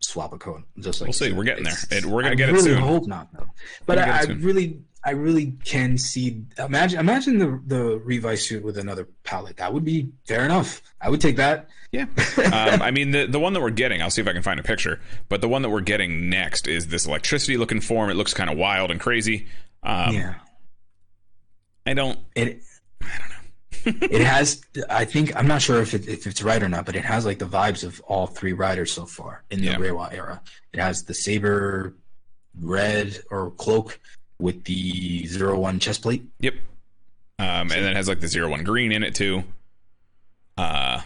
swap 0.00 0.32
of 0.34 0.38
code. 0.40 0.62
Just 0.78 1.00
like 1.00 1.08
We'll 1.08 1.12
see. 1.14 1.32
We're 1.32 1.44
getting 1.44 1.64
there. 1.64 1.76
It- 1.90 2.04
we're 2.04 2.22
gonna 2.22 2.32
I 2.32 2.36
get 2.36 2.48
it 2.50 2.52
really 2.52 2.64
soon. 2.72 2.82
Hope 2.82 3.06
not 3.06 3.32
though. 3.32 3.46
But 3.86 3.98
I, 3.98 4.20
I 4.20 4.22
really, 4.24 4.80
I 5.06 5.10
really 5.10 5.52
can 5.64 5.98
see. 5.98 6.42
Imagine, 6.58 6.98
imagine 6.98 7.38
the 7.38 7.60
the 7.66 8.00
Revi 8.00 8.38
suit 8.38 8.64
with 8.64 8.78
another 8.78 9.06
palette. 9.22 9.58
That 9.58 9.72
would 9.74 9.84
be 9.84 10.08
fair 10.26 10.44
enough. 10.44 10.80
I 11.00 11.10
would 11.10 11.20
take 11.20 11.36
that. 11.36 11.68
Yeah. 11.92 12.06
um, 12.38 12.80
I 12.82 12.90
mean, 12.90 13.10
the 13.10 13.26
the 13.26 13.38
one 13.38 13.52
that 13.52 13.60
we're 13.60 13.70
getting, 13.70 14.00
I'll 14.02 14.10
see 14.10 14.22
if 14.22 14.28
I 14.28 14.32
can 14.32 14.42
find 14.42 14.58
a 14.58 14.62
picture. 14.62 15.00
But 15.28 15.40
the 15.42 15.48
one 15.48 15.62
that 15.62 15.70
we're 15.70 15.82
getting 15.82 16.30
next 16.30 16.66
is 16.66 16.88
this 16.88 17.06
electricity 17.06 17.56
looking 17.56 17.80
form. 17.80 18.08
It 18.10 18.14
looks 18.14 18.32
kind 18.34 18.48
of 18.50 18.56
wild 18.56 18.90
and 18.90 18.98
crazy. 18.98 19.46
Um, 19.82 20.14
yeah. 20.14 20.34
I 21.86 21.94
don't. 21.94 22.18
It. 22.34 22.62
I 23.02 23.06
don't 23.18 23.28
know. 24.00 24.06
it 24.16 24.22
has. 24.22 24.62
I 24.88 25.04
think 25.04 25.36
I'm 25.36 25.46
not 25.46 25.60
sure 25.60 25.82
if 25.82 25.92
it, 25.92 26.08
if 26.08 26.26
it's 26.26 26.42
right 26.42 26.62
or 26.62 26.68
not, 26.70 26.86
but 26.86 26.96
it 26.96 27.04
has 27.04 27.26
like 27.26 27.38
the 27.38 27.44
vibes 27.46 27.84
of 27.84 28.00
all 28.06 28.26
three 28.26 28.54
riders 28.54 28.90
so 28.90 29.04
far 29.04 29.44
in 29.50 29.60
the 29.60 29.66
Yeah. 29.66 29.76
Reiwa 29.76 30.12
era. 30.14 30.40
It 30.72 30.80
has 30.80 31.02
the 31.04 31.12
saber, 31.12 31.94
red 32.58 33.18
or 33.30 33.50
cloak 33.50 34.00
with 34.38 34.64
the 34.64 35.26
zero 35.26 35.58
one 35.58 35.78
chest 35.78 36.02
plate. 36.02 36.22
Yep. 36.40 36.54
Um, 37.38 37.46
and 37.46 37.70
then 37.70 37.84
it 37.88 37.96
has 37.96 38.08
like 38.08 38.20
the 38.20 38.28
zero 38.28 38.48
one 38.50 38.64
green 38.64 38.92
in 38.92 39.02
it 39.02 39.14
too. 39.14 39.44
Uh, 40.56 41.00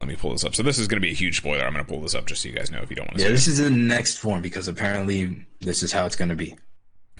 let 0.00 0.08
me 0.08 0.16
pull 0.16 0.30
this 0.32 0.44
up. 0.44 0.54
So 0.54 0.62
this 0.62 0.78
is 0.78 0.86
going 0.88 1.00
to 1.00 1.06
be 1.06 1.10
a 1.10 1.14
huge 1.14 1.38
spoiler. 1.38 1.64
I'm 1.64 1.72
going 1.72 1.84
to 1.84 1.90
pull 1.90 2.00
this 2.00 2.14
up 2.14 2.26
just 2.26 2.42
so 2.42 2.48
you 2.48 2.54
guys 2.54 2.70
know 2.70 2.80
if 2.80 2.90
you 2.90 2.96
don't 2.96 3.06
want 3.08 3.16
to 3.18 3.22
Yeah, 3.22 3.28
see 3.28 3.32
this 3.32 3.48
is 3.48 3.58
the 3.58 3.70
next 3.70 4.18
form 4.18 4.42
because 4.42 4.68
apparently 4.68 5.44
this 5.60 5.82
is 5.82 5.92
how 5.92 6.06
it's 6.06 6.16
going 6.16 6.28
to 6.28 6.36
be. 6.36 6.56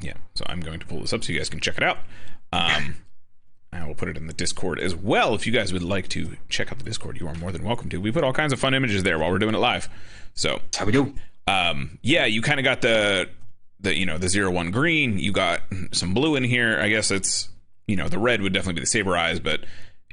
Yeah. 0.00 0.14
So 0.34 0.44
I'm 0.48 0.60
going 0.60 0.78
to 0.80 0.86
pull 0.86 1.00
this 1.00 1.12
up 1.12 1.24
so 1.24 1.32
you 1.32 1.38
guys 1.38 1.48
can 1.48 1.60
check 1.60 1.76
it 1.76 1.82
out. 1.82 1.98
Um, 2.52 2.96
I 3.72 3.86
will 3.86 3.94
put 3.94 4.08
it 4.08 4.16
in 4.16 4.26
the 4.28 4.32
Discord 4.32 4.78
as 4.78 4.94
well. 4.94 5.34
If 5.34 5.46
you 5.46 5.52
guys 5.52 5.72
would 5.72 5.82
like 5.82 6.08
to 6.08 6.36
check 6.48 6.72
out 6.72 6.78
the 6.78 6.84
Discord, 6.84 7.20
you 7.20 7.26
are 7.28 7.34
more 7.34 7.52
than 7.52 7.62
welcome 7.64 7.90
to. 7.90 7.98
We 8.00 8.10
put 8.10 8.24
all 8.24 8.32
kinds 8.32 8.52
of 8.52 8.58
fun 8.60 8.74
images 8.74 9.02
there 9.02 9.18
while 9.18 9.30
we're 9.30 9.38
doing 9.38 9.54
it 9.54 9.58
live. 9.58 9.88
So 10.34 10.54
That's 10.64 10.76
how 10.78 10.86
we 10.86 10.92
do. 10.92 11.14
um, 11.46 11.98
yeah, 12.02 12.24
you 12.26 12.40
kind 12.42 12.58
of 12.60 12.64
got 12.64 12.80
the 12.80 13.28
the 13.80 13.96
you 13.96 14.06
know 14.06 14.18
the 14.18 14.28
zero 14.28 14.50
one 14.50 14.70
green. 14.70 15.18
You 15.18 15.32
got 15.32 15.62
some 15.92 16.14
blue 16.14 16.36
in 16.36 16.44
here. 16.44 16.78
I 16.80 16.88
guess 16.88 17.10
it's 17.10 17.48
you 17.86 17.96
know 17.96 18.08
the 18.08 18.18
red 18.18 18.42
would 18.42 18.52
definitely 18.52 18.74
be 18.74 18.80
the 18.80 18.86
saber 18.86 19.16
eyes, 19.16 19.40
but 19.40 19.60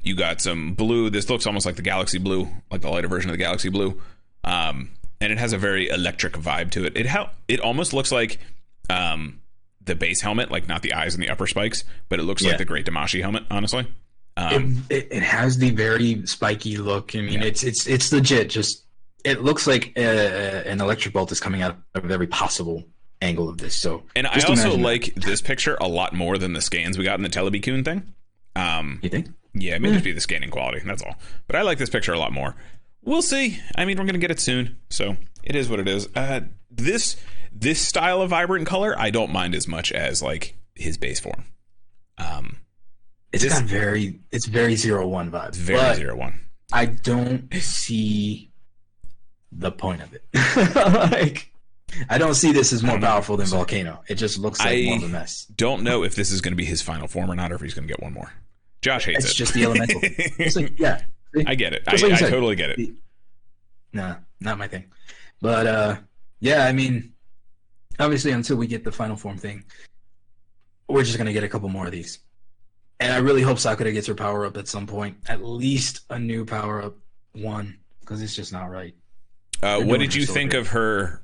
you 0.04 0.16
got 0.16 0.42
some 0.42 0.74
blue. 0.76 1.10
This 1.10 1.30
looks 1.30 1.48
almost 1.48 1.66
like 1.66 1.76
the 1.76 1.82
galaxy 1.82 2.20
blue, 2.20 2.48
like 2.72 2.82
the 2.82 2.90
lighter 2.90 3.08
version 3.08 3.30
of 3.30 3.34
the 3.34 3.44
galaxy 3.44 3.70
blue. 3.70 4.00
Um, 4.44 4.92
and 5.20 5.32
it 5.32 5.40
has 5.40 5.54
a 5.54 5.58
very 5.58 5.88
electric 5.90 6.34
vibe 6.34 6.72
to 6.72 6.86
it. 6.86 6.96
It 6.96 7.06
how 7.08 7.32
it 7.48 7.60
almost 7.60 7.94
looks 7.94 8.12
like 8.12 8.40
um, 8.90 9.40
the 9.84 9.96
base 9.96 10.22
helmet, 10.22 10.52
like 10.52 10.68
not 10.68 10.82
the 10.84 10.94
eyes 10.94 11.16
and 11.16 11.24
the 11.24 11.30
upper 11.30 11.48
spikes, 11.48 11.84
but 12.10 12.20
it 12.20 12.24
looks 12.24 12.44
Yeah. 12.44 12.50
like 12.50 12.60
the 12.60 12.66
Great 12.66 12.86
Damashi 12.86 13.22
helmet. 13.22 13.44
Honestly, 13.50 13.88
um, 14.38 14.84
it, 14.90 14.96
it, 15.06 15.08
it 15.18 15.24
has 15.24 15.58
the 15.58 15.72
very 15.72 16.26
spiky 16.28 16.78
look. 16.78 17.16
I 17.16 17.22
mean, 17.22 17.34
Yeah. 17.42 17.46
it's 17.46 17.64
it's 17.64 17.88
it's 17.88 18.12
legit. 18.12 18.50
Just 18.50 18.84
it 19.24 19.42
looks 19.42 19.66
like 19.66 19.94
uh, 19.98 20.02
an 20.02 20.82
electric 20.82 21.14
bolt 21.16 21.32
is 21.32 21.40
coming 21.40 21.64
out 21.64 21.78
of 21.96 22.12
every 22.12 22.28
possible 22.28 22.84
angle 23.26 23.50
of 23.50 23.58
this. 23.58 23.76
So, 23.76 24.04
and 24.16 24.26
I 24.28 24.40
also 24.48 24.72
that. 24.72 24.80
like 24.80 25.14
this 25.16 25.42
picture 25.42 25.76
a 25.82 25.88
lot 25.88 26.14
more 26.14 26.38
than 26.38 26.54
the 26.54 26.62
scans 26.62 26.98
we 26.98 27.04
got 27.04 27.20
in 27.20 27.24
the 27.24 27.30
Telebicoon 27.30 27.84
thing. 27.84 28.14
Um, 28.56 29.00
You 29.04 29.10
think? 29.10 29.28
Yeah, 29.54 29.76
it 29.76 29.82
may 29.82 29.92
just 29.92 30.04
be 30.04 30.12
the 30.12 30.22
scanning 30.22 30.50
quality. 30.50 30.82
That's 30.86 31.02
all. 31.04 31.16
But 31.48 31.56
I 31.56 31.62
like 31.64 31.78
this 31.78 31.90
picture 31.90 32.14
a 32.14 32.20
lot 32.20 32.32
more. 32.34 32.56
We'll 33.04 33.22
see. 33.22 33.60
I 33.76 33.86
mean, 33.86 33.98
we're 33.98 34.06
gonna 34.06 34.18
get 34.18 34.32
it 34.32 34.40
soon, 34.40 34.78
so 34.90 35.16
it 35.44 35.56
is 35.56 35.70
what 35.70 35.80
it 35.80 35.88
is. 35.88 36.08
Uh, 36.16 36.42
this 36.72 37.18
this 37.52 37.80
style 37.80 38.22
of 38.22 38.30
vibrant 38.32 38.68
color, 38.68 38.96
I 39.00 39.10
don't 39.12 39.32
mind 39.32 39.56
as 39.56 39.68
much 39.68 39.92
as 39.92 40.22
like 40.24 40.56
his 40.76 40.98
base 40.98 41.20
form. 41.20 41.46
Um, 42.18 42.58
It's 43.32 43.44
This- 43.44 43.54
got 43.54 43.64
very 43.64 44.20
it's 44.32 44.46
very 44.46 44.76
zero 44.76 45.08
one 45.08 45.30
vibes. 45.32 45.56
very 45.56 45.96
zero 45.96 46.16
one. 46.18 46.40
I 46.74 46.86
don't 46.88 47.54
see 47.56 48.52
the 49.52 49.72
point 49.72 50.02
of 50.02 50.14
it. 50.14 50.24
like, 51.12 51.52
I 52.10 52.18
don't 52.18 52.34
see 52.36 52.52
this 52.52 52.74
as 52.74 52.84
more 52.84 53.00
powerful 53.00 53.38
than 53.38 53.48
Volcano. 53.48 54.04
It 54.08 54.16
just 54.16 54.38
looks 54.38 54.60
like 54.60 54.70
I- 54.78 54.86
more 54.86 54.98
of 54.98 55.04
a 55.04 55.08
mess. 55.08 55.46
Don't 55.56 55.84
know 55.84 56.04
if 56.04 56.16
this 56.16 56.32
is 56.32 56.42
gonna 56.42 56.56
be 56.56 56.66
his 56.66 56.82
final 56.82 57.08
form 57.08 57.30
or 57.32 57.36
not, 57.36 57.52
or 57.52 57.56
if 57.56 57.62
he's 57.62 57.74
gonna 57.74 57.88
get 57.88 58.02
one 58.02 58.14
more. 58.14 58.32
Josh 58.82 59.06
hates 59.06 59.20
It's 59.20 59.26
it. 59.26 59.30
It's 59.30 59.38
just 59.38 59.54
the 59.54 59.64
elemental. 59.64 60.00
it's 60.04 60.56
like, 60.56 60.78
yeah. 60.80 61.02
I 61.48 61.56
get 61.56 61.74
it. 61.74 61.84
I, 61.88 61.92
like 61.94 62.04
I 62.04 62.16
said. 62.18 62.30
totally 62.30 62.56
get 62.56 62.72
it. 62.72 62.90
Nah, 63.94 64.16
not 64.40 64.58
my 64.58 64.68
thing. 64.68 64.86
But 65.42 65.68
uh 65.68 65.96
yeah, 66.40 66.66
I 66.66 66.72
mean 66.74 67.14
obviously 68.00 68.32
until 68.32 68.58
we 68.58 68.68
get 68.68 68.84
the 68.84 68.92
final 68.92 69.16
form 69.16 69.38
thing, 69.38 69.64
we're 70.88 71.04
just 71.04 71.18
gonna 71.18 71.34
get 71.34 71.44
a 71.44 71.50
couple 71.50 71.70
more 71.70 71.86
of 71.86 71.92
these. 71.92 72.20
And 73.00 73.12
I 73.12 73.18
really 73.18 73.42
hope 73.42 73.60
Sakura 73.60 73.92
gets 73.92 74.08
her 74.08 74.16
power 74.16 74.46
up 74.46 74.56
at 74.58 74.68
some 74.68 74.88
point. 74.88 75.18
At 75.28 75.44
least 75.44 76.02
a 76.10 76.18
new 76.20 76.46
power 76.46 76.82
up 76.82 76.96
one. 77.34 77.80
Because 78.00 78.22
it's 78.22 78.36
just 78.36 78.54
not 78.54 78.70
right. 78.70 78.94
Uh, 79.64 79.82
what 79.82 80.00
did 80.00 80.14
you 80.14 80.26
think 80.26 80.54
of 80.54 80.68
her? 80.70 81.22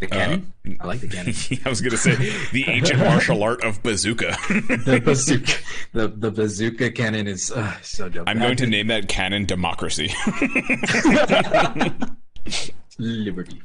The 0.00 0.06
cannon? 0.06 0.52
I 0.80 0.86
like 0.86 1.00
the 1.00 1.08
cannon. 1.08 1.34
I 1.64 1.68
was 1.68 1.80
gonna 1.80 1.96
say 1.96 2.14
the 2.52 2.64
ancient 2.68 3.00
martial 3.00 3.42
art 3.42 3.64
of 3.64 3.82
bazooka. 3.82 4.36
the 4.48 5.02
bazooka 5.04 5.52
the, 5.92 6.08
the 6.08 6.30
bazooka 6.30 6.92
cannon 6.92 7.26
is 7.26 7.50
uh, 7.50 7.74
so 7.82 8.08
dope. 8.08 8.28
I'm 8.28 8.38
going 8.38 8.56
to 8.58 8.66
name 8.66 8.86
that 8.88 9.08
cannon 9.08 9.44
democracy. 9.44 10.12
liberty. 12.98 13.60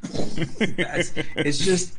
That's- 0.59 1.13
it's 1.35 1.57
just 1.59 1.97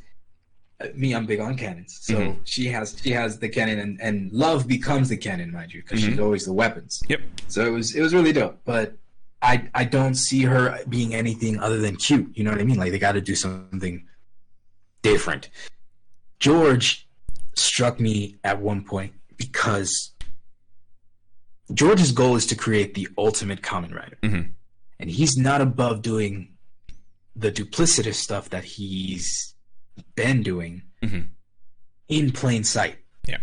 uh, 0.81 0.86
me. 0.94 1.15
I'm 1.15 1.27
big 1.27 1.40
on 1.40 1.56
cannons, 1.56 1.98
so 2.02 2.15
Mhm. 2.16 2.36
she 2.44 2.66
has 2.69 2.97
she 3.01 3.11
has 3.11 3.39
the 3.39 3.48
cannon, 3.48 3.78
and, 3.78 4.01
and 4.01 4.32
love 4.32 4.66
becomes 4.66 5.09
the 5.09 5.16
cannon, 5.16 5.52
mind 5.52 5.73
you, 5.73 5.82
because 5.82 6.01
Mm-hmm. 6.01 6.11
she's 6.11 6.19
always 6.20 6.44
the 6.44 6.52
weapons. 6.52 7.02
yep. 7.09 7.20
So 7.48 7.65
it 7.65 7.70
was 7.70 7.94
it 7.94 8.01
was 8.02 8.12
really 8.15 8.32
dope, 8.32 8.59
but 8.65 8.94
I 9.43 9.69
I 9.74 9.85
don't 9.85 10.15
see 10.15 10.43
her 10.43 10.78
being 10.89 11.15
anything 11.15 11.59
other 11.61 11.78
than 11.78 11.97
cute. 11.97 12.31
You 12.36 12.44
know 12.44 12.51
what 12.51 12.61
I 12.61 12.65
mean? 12.65 12.78
Like 12.78 12.90
they 12.93 12.98
got 12.98 13.12
to 13.12 13.20
do 13.20 13.35
something 13.35 14.05
different. 15.05 15.49
George 16.41 17.07
struck 17.55 18.01
me 18.01 18.37
at 18.43 18.61
one 18.61 18.85
point 18.85 19.13
because 19.37 20.11
George's 21.73 22.13
goal 22.13 22.37
is 22.37 22.47
to 22.47 22.55
create 22.57 22.95
the 22.95 23.09
ultimate 23.17 23.63
Kamen 23.63 23.95
Rider, 23.95 24.19
Mhm. 24.23 24.53
and 24.99 25.11
he's 25.11 25.37
not 25.37 25.61
above 25.61 26.03
doing 26.03 26.57
the 27.37 27.51
duplicitous 27.51 28.15
stuff 28.17 28.51
that 28.51 28.65
he's 28.65 29.55
been 30.15 30.43
doing 30.43 30.83
Mhm. 31.03 31.29
in 32.09 32.33
plain 32.33 32.65
sight. 32.65 32.99
Yeah. 33.27 33.39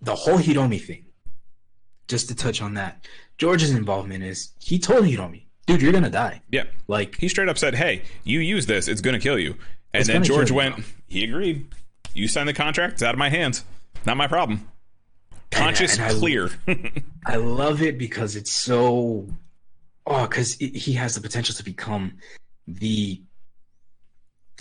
The 0.00 0.14
whole 0.14 0.38
Hiromi 0.38 0.80
thing. 0.84 1.06
Just 2.08 2.28
to 2.28 2.34
touch 2.34 2.60
on 2.60 2.74
that, 2.74 3.06
George's 3.38 3.70
involvement 3.70 4.22
is 4.22 4.52
he 4.60 4.78
told 4.78 5.04
Hiromi, 5.04 5.46
"Dude, 5.66 5.82
you're 5.82 5.92
gonna 5.92 6.10
die." 6.10 6.42
Yep. 6.52 6.72
Like 6.86 7.16
He 7.16 7.28
straight 7.28 7.48
up 7.48 7.58
said, 7.58 7.74
"Hey, 7.74 8.02
you 8.22 8.38
use 8.40 8.66
this, 8.66 8.86
it's 8.86 9.00
gonna 9.00 9.18
kill 9.18 9.38
you." 9.38 9.56
And 9.96 10.00
It's 10.02 10.08
then 10.08 10.24
George 10.24 10.48
kill 10.48 10.56
went, 10.56 10.74
bro. 10.76 10.84
he 11.08 11.24
agreed. 11.24 11.66
You 12.14 12.28
signed 12.28 12.48
the 12.48 12.54
contract, 12.54 12.94
it's 12.94 13.02
out 13.02 13.14
of 13.14 13.18
my 13.18 13.28
hands. 13.30 13.64
Not 14.04 14.16
my 14.16 14.26
problem. 14.26 14.68
Conscious, 15.50 15.96
and 15.98 16.04
I- 16.06 16.12
clear. 16.18 16.50
I 17.26 17.36
love 17.36 17.82
it 17.82 17.98
because 17.98 18.36
it's 18.36 18.50
so 18.52 19.26
oh, 20.06 20.26
because 20.26 20.54
he 20.54 20.92
has 20.94 21.14
the 21.14 21.20
potential 21.20 21.54
to 21.54 21.64
become 21.64 22.18
the 22.68 23.20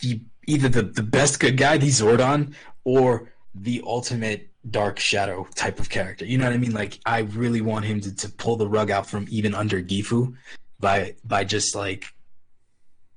the 0.01 0.21
either 0.47 0.69
the 0.69 0.83
the 0.83 1.03
best 1.03 1.39
good 1.39 1.57
guy, 1.57 1.77
the 1.77 1.87
Zordon, 1.89 2.53
or 2.83 3.31
the 3.53 3.81
ultimate 3.85 4.49
dark 4.69 4.99
shadow 4.99 5.47
type 5.55 5.79
of 5.79 5.89
character. 5.89 6.25
You 6.25 6.37
know 6.37 6.45
what 6.45 6.53
I 6.53 6.57
mean? 6.57 6.73
Like 6.73 6.99
I 7.05 7.19
really 7.19 7.61
want 7.61 7.85
him 7.85 8.01
to, 8.01 8.15
to 8.15 8.29
pull 8.29 8.55
the 8.55 8.67
rug 8.67 8.89
out 8.91 9.07
from 9.07 9.27
even 9.29 9.53
under 9.53 9.81
Gifu 9.81 10.35
by 10.79 11.15
by 11.23 11.43
just 11.43 11.75
like 11.75 12.05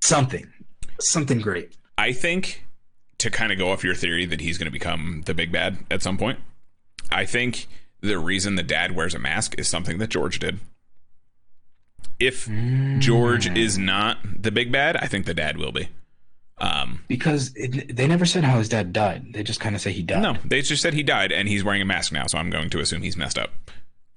something. 0.02 0.50
Something 1.00 1.40
great. 1.40 1.76
I 1.98 2.12
think 2.12 2.64
to 3.18 3.30
kind 3.30 3.52
of 3.52 3.58
go 3.58 3.70
off 3.72 3.84
your 3.84 3.94
theory 3.94 4.24
that 4.26 4.40
he's 4.40 4.56
gonna 4.56 4.70
become 4.70 5.22
the 5.26 5.34
big 5.34 5.52
bad 5.52 5.78
at 5.90 6.00
some 6.02 6.16
point, 6.16 6.38
I 7.12 7.26
think 7.26 7.66
the 8.00 8.18
reason 8.18 8.54
the 8.54 8.62
dad 8.62 8.94
wears 8.94 9.14
a 9.14 9.18
mask 9.18 9.54
is 9.58 9.66
something 9.68 9.98
that 9.98 10.08
George 10.08 10.38
did. 10.38 10.60
If 12.20 12.48
George 12.98 13.48
is 13.56 13.78
not 13.78 14.18
the 14.42 14.50
big 14.50 14.72
bad, 14.72 14.96
I 14.96 15.06
think 15.06 15.26
the 15.26 15.34
dad 15.34 15.56
will 15.56 15.72
be. 15.72 15.88
Um, 16.58 17.04
Because 17.06 17.52
it, 17.54 17.94
they 17.94 18.08
never 18.08 18.24
said 18.24 18.42
how 18.42 18.58
his 18.58 18.68
dad 18.68 18.92
died. 18.92 19.32
They 19.32 19.44
just 19.44 19.60
kind 19.60 19.76
of 19.76 19.80
say 19.80 19.92
he 19.92 20.02
died. 20.02 20.22
no, 20.22 20.36
they 20.44 20.60
just 20.62 20.82
said 20.82 20.94
he 20.94 21.04
died 21.04 21.30
and 21.30 21.48
he's 21.48 21.62
wearing 21.62 21.80
a 21.82 21.84
mask 21.84 22.12
now, 22.12 22.26
so 22.26 22.38
I'm 22.38 22.50
going 22.50 22.70
to 22.70 22.80
assume 22.80 23.02
he's 23.02 23.16
messed 23.16 23.38
up. 23.38 23.50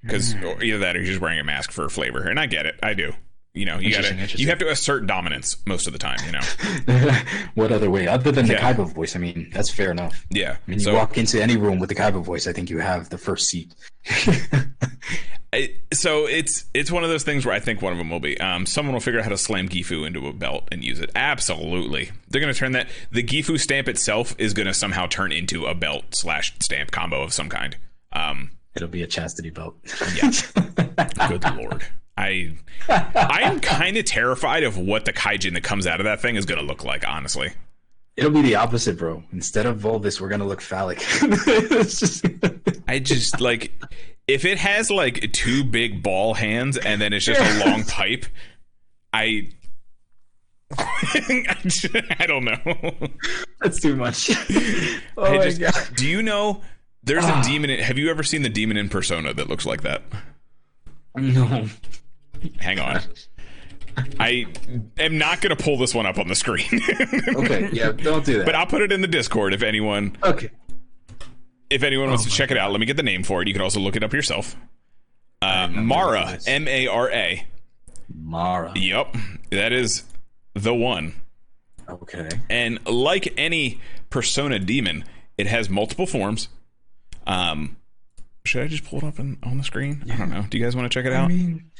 because 0.01 0.33
Mm. 0.33 0.63
either 0.63 0.79
that 0.79 0.95
or 0.95 0.99
he's 0.99 1.09
just 1.09 1.21
wearing 1.21 1.39
a 1.39 1.43
mask 1.43 1.71
for 1.71 1.87
flavor. 1.89 2.27
And 2.27 2.39
I 2.39 2.47
get 2.47 2.65
it, 2.65 2.79
I 2.81 2.95
do. 2.95 3.13
You 3.53 3.65
know, 3.65 3.79
you 3.79 3.91
gotta 3.91 4.15
you 4.37 4.47
have 4.47 4.59
to 4.59 4.69
assert 4.69 5.07
dominance 5.07 5.57
most 5.65 5.85
of 5.85 5.91
the 5.93 5.99
time. 5.99 6.17
You 6.25 6.31
know, 6.31 7.11
what 7.55 7.71
other 7.73 7.89
way 7.89 8.07
other 8.07 8.31
than 8.31 8.45
the 8.47 8.53
Yeah. 8.53 8.73
Kaiba 8.73 8.87
voice? 8.93 9.15
I 9.15 9.19
mean, 9.19 9.49
that's 9.53 9.69
fair 9.69 9.91
enough. 9.91 10.25
yeah. 10.29 10.51
I 10.65 10.69
mean, 10.69 10.79
you 10.79 10.85
So 10.85 10.93
walk 10.93 11.17
into 11.17 11.41
any 11.41 11.57
room 11.57 11.77
with 11.79 11.89
the 11.89 11.95
Kaiba 11.95 12.23
voice, 12.23 12.47
I 12.47 12.53
think 12.53 12.69
you 12.69 12.77
have 12.79 13.09
the 13.09 13.17
first 13.17 13.49
seat. 13.49 13.73
I- 15.53 15.73
so 15.93 16.27
it's 16.27 16.63
it's 16.73 16.89
one 16.89 17.03
of 17.03 17.09
those 17.09 17.23
things 17.23 17.45
where 17.45 17.53
I 17.53 17.59
think 17.59 17.81
one 17.81 17.91
of 17.91 17.97
them 17.97 18.09
will 18.09 18.21
be. 18.21 18.39
Um, 18.39 18.65
someone 18.65 18.93
will 18.93 19.01
figure 19.01 19.19
out 19.19 19.23
how 19.25 19.31
to 19.31 19.37
slam 19.37 19.67
Gifu 19.67 20.07
into 20.07 20.27
a 20.27 20.33
belt 20.33 20.69
and 20.71 20.81
use 20.81 21.01
it. 21.01 21.11
Absolutely, 21.13 22.11
they're 22.29 22.39
going 22.39 22.53
to 22.53 22.57
turn 22.57 22.71
that. 22.71 22.87
The 23.11 23.21
Gifu 23.21 23.59
stamp 23.59 23.89
itself 23.89 24.33
is 24.37 24.53
going 24.53 24.67
to 24.67 24.73
somehow 24.73 25.07
turn 25.07 25.33
into 25.33 25.65
a 25.65 25.75
belt 25.75 26.15
slash 26.15 26.53
stamp 26.61 26.91
combo 26.91 27.21
of 27.21 27.33
some 27.33 27.49
kind. 27.49 27.75
Um, 28.13 28.51
It'll 28.75 28.87
be 28.87 29.03
a 29.03 29.07
chastity 29.07 29.49
belt. 29.49 29.75
Yeah. 30.15 30.31
good 31.27 31.43
lord, 31.57 31.83
I 32.17 32.55
I 32.89 33.41
am 33.43 33.59
kind 33.59 33.97
of 33.97 34.05
terrified 34.05 34.63
of 34.63 34.77
what 34.77 35.05
the 35.05 35.13
kaijin 35.13 35.53
that 35.53 35.63
comes 35.63 35.87
out 35.87 35.99
of 35.99 36.05
that 36.05 36.21
thing 36.21 36.35
is 36.35 36.45
going 36.45 36.59
to 36.59 36.65
look 36.65 36.83
like. 36.83 37.07
Honestly, 37.07 37.53
It'll 38.17 38.31
be 38.31 38.41
the 38.41 38.55
opposite, 38.55 38.97
bro. 38.97 39.23
Instead 39.31 39.65
of 39.65 39.79
Volvis, 39.79 40.19
we're 40.19 40.29
gonna 40.29 40.45
look 40.45 40.61
phallic. 40.61 40.99
just 41.79 42.25
I 42.87 42.99
just 42.99 43.39
like 43.39 43.71
if 44.27 44.43
it 44.43 44.57
has 44.57 44.91
like 44.91 45.31
two 45.31 45.63
big 45.63 46.03
ball 46.03 46.33
hands 46.33 46.77
and 46.77 47.01
then 47.01 47.13
it's 47.13 47.25
just 47.25 47.39
a 47.39 47.65
long 47.69 47.83
pipe. 47.83 48.25
I 49.13 49.49
I 50.77 52.25
don't 52.27 52.45
know. 52.45 52.91
that's 53.61 53.79
too 53.79 53.95
much. 53.95 54.29
oh 55.17 55.23
I 55.25 55.37
my 55.37 55.51
god. 55.53 55.73
do 55.95 56.07
you 56.07 56.21
know 56.21 56.61
there's 57.03 57.25
a 57.25 57.33
ah. 57.33 57.43
demon? 57.43 57.69
In, 57.69 57.79
have 57.79 57.97
you 57.97 58.09
ever 58.09 58.23
seen 58.23 58.41
the 58.41 58.49
demon 58.49 58.77
in 58.77 58.89
Persona 58.89 59.33
that 59.33 59.49
looks 59.49 59.65
like 59.65 59.83
that? 59.83 60.03
No. 61.15 61.67
Hang 62.59 62.79
on. 62.79 63.01
I 64.19 64.45
am 64.97 65.17
not 65.17 65.41
going 65.41 65.55
to 65.55 65.61
pull 65.61 65.77
this 65.77 65.93
one 65.93 66.05
up 66.05 66.17
on 66.17 66.27
the 66.29 66.35
screen, 66.35 66.65
Okay, 67.35 67.69
yeah, 67.73 67.91
don't 67.91 68.25
do 68.25 68.37
that. 68.37 68.45
but 68.45 68.55
I'll 68.55 68.65
put 68.65 68.81
it 68.81 68.91
in 68.91 69.01
the 69.01 69.07
Discord 69.07 69.53
if 69.53 69.61
anyone 69.61 70.17
okay. 70.23 70.49
if 71.69 71.83
anyone 71.83 72.07
wants 72.09 72.23
Oh 72.23 72.29
to 72.29 72.31
check 72.31 72.51
it 72.51 72.57
out. 72.57 72.71
Let 72.71 72.79
me 72.79 72.85
get 72.85 72.95
the 72.95 73.03
name 73.03 73.23
for 73.23 73.41
it. 73.41 73.47
You 73.49 73.53
can 73.53 73.61
also 73.61 73.81
look 73.81 73.95
it 73.97 74.03
up 74.03 74.13
yourself. 74.13 74.55
Uh, 75.41 75.67
Mara. 75.71 76.39
M 76.47 76.67
A 76.69 76.87
R 76.87 77.11
A. 77.11 77.45
Mara. 78.13 78.71
Yep, 78.75 79.17
that 79.51 79.73
is 79.73 80.03
the 80.53 80.73
one. 80.73 81.13
Okay. 81.89 82.29
And 82.49 82.79
like 82.87 83.33
any 83.37 83.81
Persona 84.09 84.57
demon, 84.59 85.03
it 85.37 85.47
has 85.47 85.69
multiple 85.69 86.07
forms. 86.07 86.47
Um, 87.27 87.75
should 88.45 88.63
I 88.63 88.67
just 88.67 88.85
pull 88.85 88.99
it 88.99 89.05
up 89.05 89.19
in, 89.19 89.37
on 89.43 89.57
the 89.57 89.63
screen? 89.63 90.03
I 90.11 90.17
don't 90.17 90.29
know. 90.29 90.43
Do 90.49 90.57
you 90.57 90.63
guys 90.63 90.75
want 90.75 90.91
to 90.91 90.99
check 90.99 91.05
it 91.05 91.13
I 91.13 91.17
out? 91.17 91.29
mean, 91.29 91.71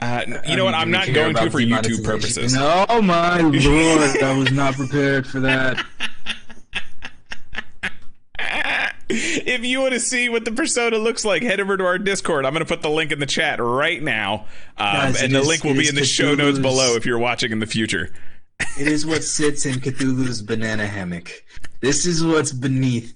Uh, 0.00 0.22
you 0.26 0.34
I 0.46 0.54
know 0.56 0.64
what? 0.64 0.74
I'm 0.74 0.90
not 0.90 1.12
going 1.12 1.34
to 1.36 1.50
for 1.50 1.58
YouTube 1.58 2.04
purposes. 2.04 2.56
Oh 2.58 3.02
my 3.02 3.40
lord, 3.40 4.22
I 4.22 4.36
was 4.38 4.50
not 4.52 4.74
prepared 4.74 5.26
for 5.26 5.40
that. 5.40 5.84
if 9.10 9.64
you 9.64 9.80
want 9.80 9.92
to 9.92 10.00
see 10.00 10.28
what 10.28 10.44
the 10.44 10.52
persona 10.52 10.96
looks 10.98 11.24
like, 11.24 11.42
head 11.42 11.60
over 11.60 11.76
to 11.76 11.84
our 11.84 11.98
Discord. 11.98 12.46
I'm 12.46 12.52
going 12.52 12.64
to 12.64 12.68
put 12.68 12.82
the 12.82 12.90
link 12.90 13.12
in 13.12 13.18
the 13.18 13.26
chat 13.26 13.58
right 13.60 14.02
now, 14.02 14.46
um, 14.78 14.92
Guys, 15.12 15.22
and 15.22 15.34
the 15.34 15.40
is- 15.40 15.46
link 15.46 15.64
will 15.64 15.74
be 15.74 15.88
in 15.88 15.94
the 15.94 16.04
show 16.04 16.34
notes 16.34 16.58
below 16.58 16.94
if 16.96 17.04
you're 17.04 17.18
watching 17.18 17.52
in 17.52 17.58
the 17.58 17.66
future. 17.66 18.10
It 18.78 18.86
is 18.88 19.06
what 19.06 19.24
sits 19.24 19.64
in 19.66 19.76
Cthulhu's 19.80 20.42
banana 20.42 20.86
hammock. 20.86 21.30
This 21.80 22.04
is 22.06 22.22
what's 22.22 22.52
beneath 22.52 23.14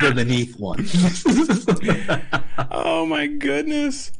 the 0.00 0.12
beneath 0.14 0.58
one. 0.58 0.86
Oh 2.70 3.04
my 3.06 3.26
goodness! 3.26 4.12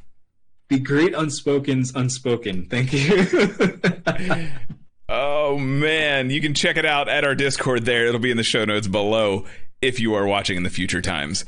the 0.68 0.78
great 0.78 1.12
unspoken's 1.14 1.94
unspoken. 1.94 2.66
Thank 2.68 2.92
you. 2.92 4.50
Oh 5.06 5.58
man, 5.58 6.30
you 6.30 6.40
can 6.40 6.54
check 6.54 6.78
it 6.78 6.86
out 6.86 7.10
at 7.10 7.24
our 7.24 7.34
Discord. 7.34 7.84
There, 7.84 8.06
it'll 8.06 8.20
be 8.20 8.30
in 8.30 8.38
the 8.38 8.42
show 8.42 8.64
notes 8.64 8.88
below 8.88 9.44
if 9.82 10.00
you 10.00 10.14
are 10.14 10.26
watching 10.26 10.56
in 10.56 10.62
the 10.62 10.70
future 10.70 11.02
times. 11.02 11.44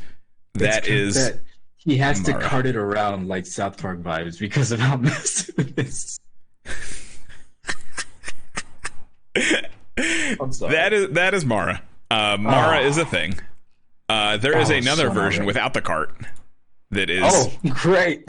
That 0.55 0.86
is. 0.86 1.14
That 1.14 1.40
he 1.77 1.97
has 1.97 2.20
to 2.24 2.35
cart 2.39 2.66
it 2.66 2.77
around 2.77 3.28
like 3.28 3.47
South 3.47 3.78
Park 3.78 4.02
vibes 4.02 4.39
because 4.39 4.73
of 4.73 4.78
how 4.78 4.97
messed 4.98 5.48
it 5.59 5.73
is. 5.78 6.20
I'm 10.40 10.52
sorry. 10.52 10.73
That 10.74 10.93
is 10.93 11.09
that 11.14 11.35
is 11.35 11.44
Mara. 11.44 11.82
Uh, 12.10 12.36
Mara 12.39 12.81
Oh. 12.81 12.86
is 12.86 12.98
a 12.98 13.05
thing. 13.06 13.39
Uh, 14.09 14.37
there 14.37 14.57
is 14.59 14.70
another 14.70 15.07
son 15.07 15.15
version 15.15 15.43
a- 15.43 15.47
without 15.47 15.74
the 15.74 15.81
cart 15.83 16.15
that 16.91 17.11
is 17.11 17.23
oh, 17.24 17.53
great. 17.70 18.24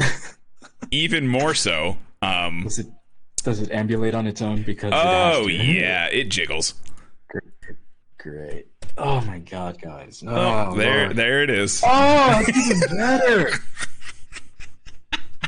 even 0.91 1.28
more 1.28 1.54
so. 1.54 1.98
Um, 2.22 2.64
Does 2.64 2.80
it 2.80 2.88
does 3.44 3.62
it 3.62 3.72
ambulate 3.72 4.16
on 4.16 4.26
its 4.28 4.41
own 4.41 4.64
because? 4.64 4.91
it 4.91 4.95
has 4.95 5.36
oh 5.38 5.48
to? 5.48 5.54
yeah, 5.54 6.08
it 6.08 6.30
jiggles. 6.30 6.74
Great. 8.18 8.66
Oh 8.98 9.22
my 9.22 9.38
god, 9.40 9.80
guys. 9.82 10.24
Oh, 10.26 10.32
Oh, 10.72 10.76
there, 10.76 11.04
Lord. 11.06 11.16
there 11.16 11.44
it 11.44 11.49
is. 11.52 11.82
Oh, 11.86 12.44
it's 12.48 12.72
even 12.72 12.98
better. 12.98 13.52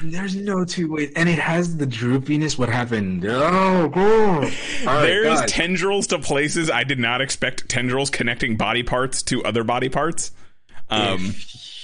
There's 0.03 0.35
no 0.35 0.65
two 0.65 0.91
ways, 0.91 1.11
and 1.15 1.27
it 1.29 1.39
has 1.39 1.77
the 1.77 1.85
droopiness. 1.87 2.57
What 2.57 2.69
happened? 2.69 3.25
Oh, 3.25 3.89
God. 3.89 3.95
All 3.97 4.43
right, 4.43 5.01
There's 5.05 5.41
guys. 5.41 5.51
tendrils 5.51 6.07
to 6.07 6.19
places 6.19 6.69
I 6.69 6.83
did 6.83 6.99
not 6.99 7.21
expect 7.21 7.67
tendrils 7.69 8.09
connecting 8.09 8.55
body 8.57 8.83
parts 8.83 9.21
to 9.23 9.43
other 9.43 9.63
body 9.63 9.89
parts. 9.89 10.31
Um, 10.89 11.35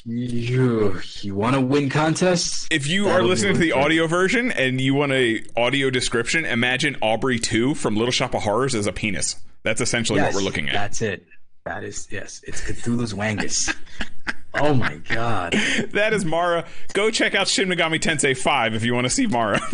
you 0.05 0.99
you 1.21 1.35
want 1.35 1.55
to 1.55 1.61
win 1.61 1.89
contests? 1.89 2.67
if 2.71 2.87
you 2.87 3.07
are 3.07 3.23
listening 3.23 3.53
to 3.53 3.59
the 3.59 3.71
audio 3.71 4.05
version 4.07 4.51
and 4.51 4.79
you 4.79 4.93
want 4.93 5.11
a 5.11 5.43
audio 5.57 5.89
description, 5.89 6.45
imagine 6.45 6.95
Audrey 7.01 7.39
2 7.39 7.73
from 7.75 7.95
Little 7.95 8.11
Shop 8.11 8.33
of 8.35 8.43
Horrors 8.43 8.75
as 8.75 8.85
a 8.87 8.91
penis. 8.91 9.35
That's 9.63 9.81
essentially 9.81 10.19
Yes, 10.19 10.33
what 10.33 10.41
we're 10.41 10.45
looking 10.45 10.69
at. 10.69 10.73
That's 10.73 11.01
it. 11.01 11.25
That 11.65 11.83
is 11.83 12.07
yes. 12.11 12.41
It's 12.45 12.61
Cthulhu's 12.61 13.13
Wangus. 13.13 13.75
oh 14.61 14.73
my 14.73 14.95
God. 15.09 15.53
That 15.91 16.13
is 16.13 16.25
Mara. 16.25 16.65
Go 16.93 17.09
check 17.11 17.35
out 17.35 17.47
Shin 17.47 17.67
Megami 17.69 17.99
Tensei 17.99 18.37
5 18.37 18.73
if 18.75 18.83
you 18.83 18.93
want 18.93 19.05
to 19.05 19.09
see 19.09 19.27
Mara. 19.27 19.59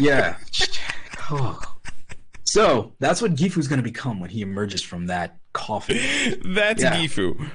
Yeah. 0.00 0.36
Oh. 1.28 1.60
So 2.44 2.92
that's 3.00 3.20
what 3.20 3.34
Gifu's 3.34 3.66
going 3.66 3.80
to 3.80 3.82
become 3.82 4.20
when 4.20 4.30
he 4.30 4.42
emerges 4.42 4.80
from 4.80 5.06
that 5.06 5.38
coffin. 5.52 5.98
That's 6.44 6.80
Yeah. 6.82 6.94
Gifu. 6.96 7.50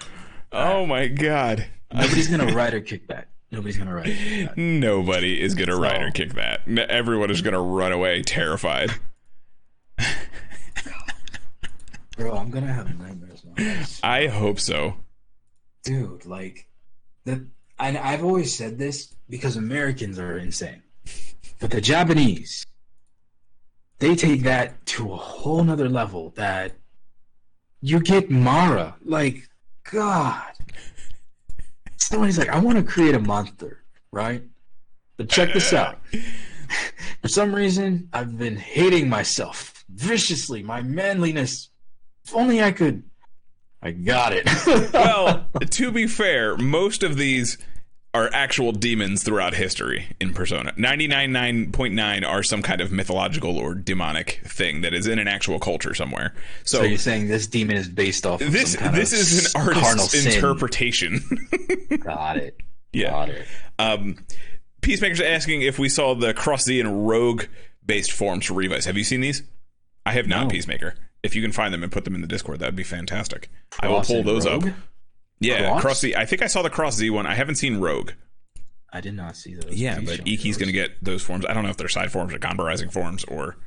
Oh 0.51 0.85
my 0.85 1.07
god. 1.07 1.65
Nobody's 1.93 2.27
going 2.27 2.45
to 2.45 2.53
ride 2.53 2.73
or 2.73 2.81
kick 2.81 3.07
that. 3.07 3.29
Nobody's 3.49 3.77
going 3.77 3.87
to 3.87 3.93
ride 3.93 4.07
or 4.07 4.13
kick 4.13 4.47
that. 4.49 4.57
Nobody 4.57 5.41
is 5.41 5.55
going 5.55 5.69
to 5.69 5.75
ride 5.77 6.01
or 6.01 6.11
kick 6.11 6.33
that. 6.33 6.67
Everyone 6.67 7.31
is 7.31 7.41
going 7.41 7.53
to 7.53 7.61
run 7.61 7.93
away 7.93 8.21
terrified. 8.23 8.91
Bro, 12.17 12.35
I'm 12.37 12.51
going 12.51 12.65
to 12.67 12.73
have 12.73 12.99
nightmares 12.99 13.43
now. 13.45 13.83
I 14.03 14.27
hope 14.27 14.59
so. 14.59 14.95
Dude 15.83 16.25
like 16.25 16.67
the 17.25 17.45
and 17.79 17.97
i've 17.97 18.23
always 18.23 18.55
said 18.55 18.77
this 18.77 19.13
because 19.29 19.55
americans 19.57 20.17
are 20.17 20.37
insane. 20.37 20.81
But 21.59 21.71
the 21.71 21.81
japanese 21.81 22.65
they 23.99 24.15
take 24.15 24.43
that 24.43 24.85
to 24.87 25.13
a 25.13 25.15
whole 25.15 25.63
nother 25.63 25.89
level 25.89 26.31
that 26.35 26.73
you 27.81 27.99
get 27.99 28.29
mara 28.29 28.95
like 29.03 29.47
god. 29.91 30.51
Somebody's 31.97 32.37
like 32.37 32.49
i 32.49 32.59
want 32.59 32.77
to 32.77 32.83
create 32.83 33.15
a 33.15 33.19
monster 33.19 33.83
right? 34.11 34.43
But 35.17 35.29
check 35.29 35.53
this 35.53 35.73
out. 35.73 35.99
For 37.21 37.27
some 37.27 37.53
reason 37.53 38.09
i've 38.13 38.37
been 38.37 38.57
hating 38.57 39.09
myself 39.09 39.83
viciously 39.89 40.63
my 40.63 40.81
manliness. 40.81 41.69
If 42.25 42.35
only 42.35 42.61
i 42.61 42.71
could 42.71 43.03
i 43.83 43.91
got 43.91 44.33
it 44.33 44.47
Well, 44.93 45.47
to 45.69 45.91
be 45.91 46.07
fair, 46.07 46.57
most 46.57 47.03
of 47.03 47.17
these 47.17 47.57
are 48.15 48.29
actual 48.31 48.71
demons 48.71 49.23
throughout 49.23 49.55
history 49.55 50.05
in 50.19 50.33
Persona. 50.33 50.71
99.9 50.73 52.27
are 52.27 52.43
some 52.43 52.61
kind 52.61 52.79
of 52.79 52.91
mythological 52.91 53.57
or 53.57 53.73
demonic 53.73 54.39
thing 54.45 54.81
that 54.81 54.93
is 54.93 55.07
in 55.07 55.17
an 55.19 55.27
actual 55.27 55.59
culture 55.59 55.93
somewhere. 55.95 56.33
So, 56.63 56.79
So 56.79 56.83
you're 56.83 56.97
saying 56.99 57.27
this 57.27 57.47
demon 57.47 57.75
is 57.75 57.89
based 57.89 58.25
off 58.27 58.39
of 58.41 58.51
this 58.51 58.73
some 58.73 58.83
kind 58.83 58.95
this 58.95 59.13
of 59.13 59.19
is 59.19 59.45
an 59.55 59.61
carnal 59.61 59.83
artist's 59.83 60.25
interpretation. 60.27 61.21
Got 62.01 62.37
it. 62.37 62.59
yeah. 62.91 63.09
Got 63.09 63.29
it. 63.29 63.47
Um, 63.79 64.17
Peacemaker's 64.81 65.21
asking 65.21 65.63
if 65.63 65.79
we 65.79 65.89
saw 65.89 66.13
the 66.13 66.33
Cross 66.35 66.65
Z 66.65 66.79
and 66.79 67.07
Rogue 67.07 67.45
based 67.85 68.11
forms 68.11 68.45
for 68.45 68.53
Revice. 68.53 68.85
Have 68.85 68.97
you 68.97 69.03
seen 69.03 69.21
these? 69.21 69.41
I 70.05 70.11
have 70.13 70.27
not, 70.27 70.43
No. 70.43 70.49
Peacemaker. 70.49 70.95
If 71.23 71.35
you 71.35 71.41
can 71.41 71.51
find 71.53 71.73
them 71.73 71.83
and 71.83 71.91
put 71.91 72.03
them 72.05 72.15
in 72.15 72.21
the 72.21 72.27
Discord, 72.27 72.59
that 72.59 72.67
would 72.67 72.75
be 72.75 72.83
fantastic. 72.83 73.49
I 73.79 73.87
will 73.87 74.01
pull 74.01 74.23
those 74.23 74.45
Rogue? 74.45 74.67
up. 74.67 74.73
Yeah, 75.39 75.69
Cross? 75.69 75.81
Cross 75.81 75.99
Z. 76.01 76.15
I 76.15 76.25
think 76.25 76.41
I 76.41 76.47
saw 76.47 76.61
the 76.61 76.69
Cross 76.69 76.95
Z 76.97 77.09
one. 77.09 77.25
I 77.25 77.33
haven't 77.33 77.55
seen 77.55 77.77
Rogue. 77.77 78.11
I 78.91 79.01
did 79.01 79.15
not 79.15 79.35
see 79.35 79.55
those. 79.55 79.73
Yeah, 79.73 79.95
Please 79.99 80.17
but 80.17 80.25
Iki's 80.25 80.57
going 80.57 80.67
to 80.67 80.73
get 80.73 80.91
those 81.03 81.23
forms. 81.23 81.45
I 81.45 81.53
don't 81.53 81.63
know 81.63 81.69
if 81.69 81.77
they're 81.77 81.87
side 81.89 82.11
forms 82.11 82.33
or 82.33 82.37
Ganbarizing 82.39 82.91
forms 82.91 83.23
or 83.23 83.57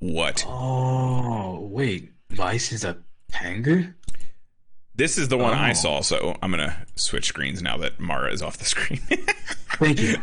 what. 0.00 0.44
Oh 0.46 1.60
wait, 1.70 2.12
Vice 2.30 2.72
is 2.72 2.84
a 2.84 2.98
Panga. 3.32 3.94
This 4.94 5.16
is 5.18 5.28
the 5.28 5.36
one 5.38 5.52
I 5.54 5.70
Oh. 5.70 5.74
saw, 5.74 6.00
so 6.00 6.36
I'm 6.42 6.50
gonna 6.50 6.86
switch 6.96 7.26
screens 7.26 7.60
now 7.62 7.76
that 7.78 8.00
Mara 8.00 8.32
is 8.32 8.40
off 8.42 8.56
the 8.58 8.64
screen. 8.64 8.98
Thank 9.78 10.00
you. 10.00 10.16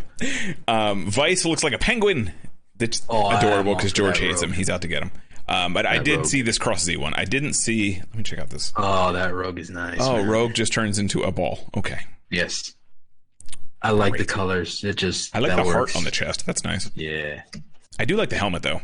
um, 0.68 1.10
Vice 1.10 1.46
looks 1.46 1.64
like 1.64 1.74
a 1.74 1.78
penguin. 1.78 2.32
That's 2.76 3.04
Oh, 3.08 3.36
adorable 3.38 3.76
because 3.76 3.94
George 3.94 4.18
hates 4.20 4.42
him. 4.42 4.52
He's 4.52 4.70
out 4.70 4.82
to 4.82 4.88
get 4.88 5.04
him. 5.04 5.12
Um, 5.48 5.74
but 5.74 5.86
I 5.86 5.98
did 6.00 6.18
rogue. 6.18 6.26
see 6.26 6.42
this 6.42 6.58
Cross 6.58 6.84
Z 6.84 6.98
one. 6.98 7.14
I 7.16 7.26
didn't 7.26 7.54
see. 7.54 7.98
Let 7.98 8.16
me 8.16 8.24
check 8.24 8.40
out 8.40 8.50
this. 8.50 8.72
Oh, 8.78 9.12
that 9.14 9.34
rogue 9.34 9.60
is 9.60 9.70
nice. 9.70 9.98
Oh, 10.00 10.18
man. 10.18 10.30
Rogue 10.30 10.54
just 10.54 10.72
turns 10.74 10.98
into 11.00 11.22
a 11.24 11.32
ball. 11.32 11.60
Okay, 11.78 12.00
Yes. 12.30 12.74
I 13.82 13.92
like 13.92 14.16
the 14.18 14.24
colors. 14.26 14.82
It 14.86 14.96
just 14.96 15.36
I 15.36 15.40
like 15.40 15.50
that 15.50 15.58
the 15.58 15.64
works. 15.64 15.92
heart 15.92 15.96
on 15.98 16.04
the 16.06 16.12
chest. 16.12 16.46
That's 16.46 16.64
nice. 16.64 16.90
Yeah. 16.96 17.42
I 18.00 18.06
do 18.06 18.16
like 18.16 18.30
the 18.30 18.38
helmet 18.38 18.64
though. 18.64 18.80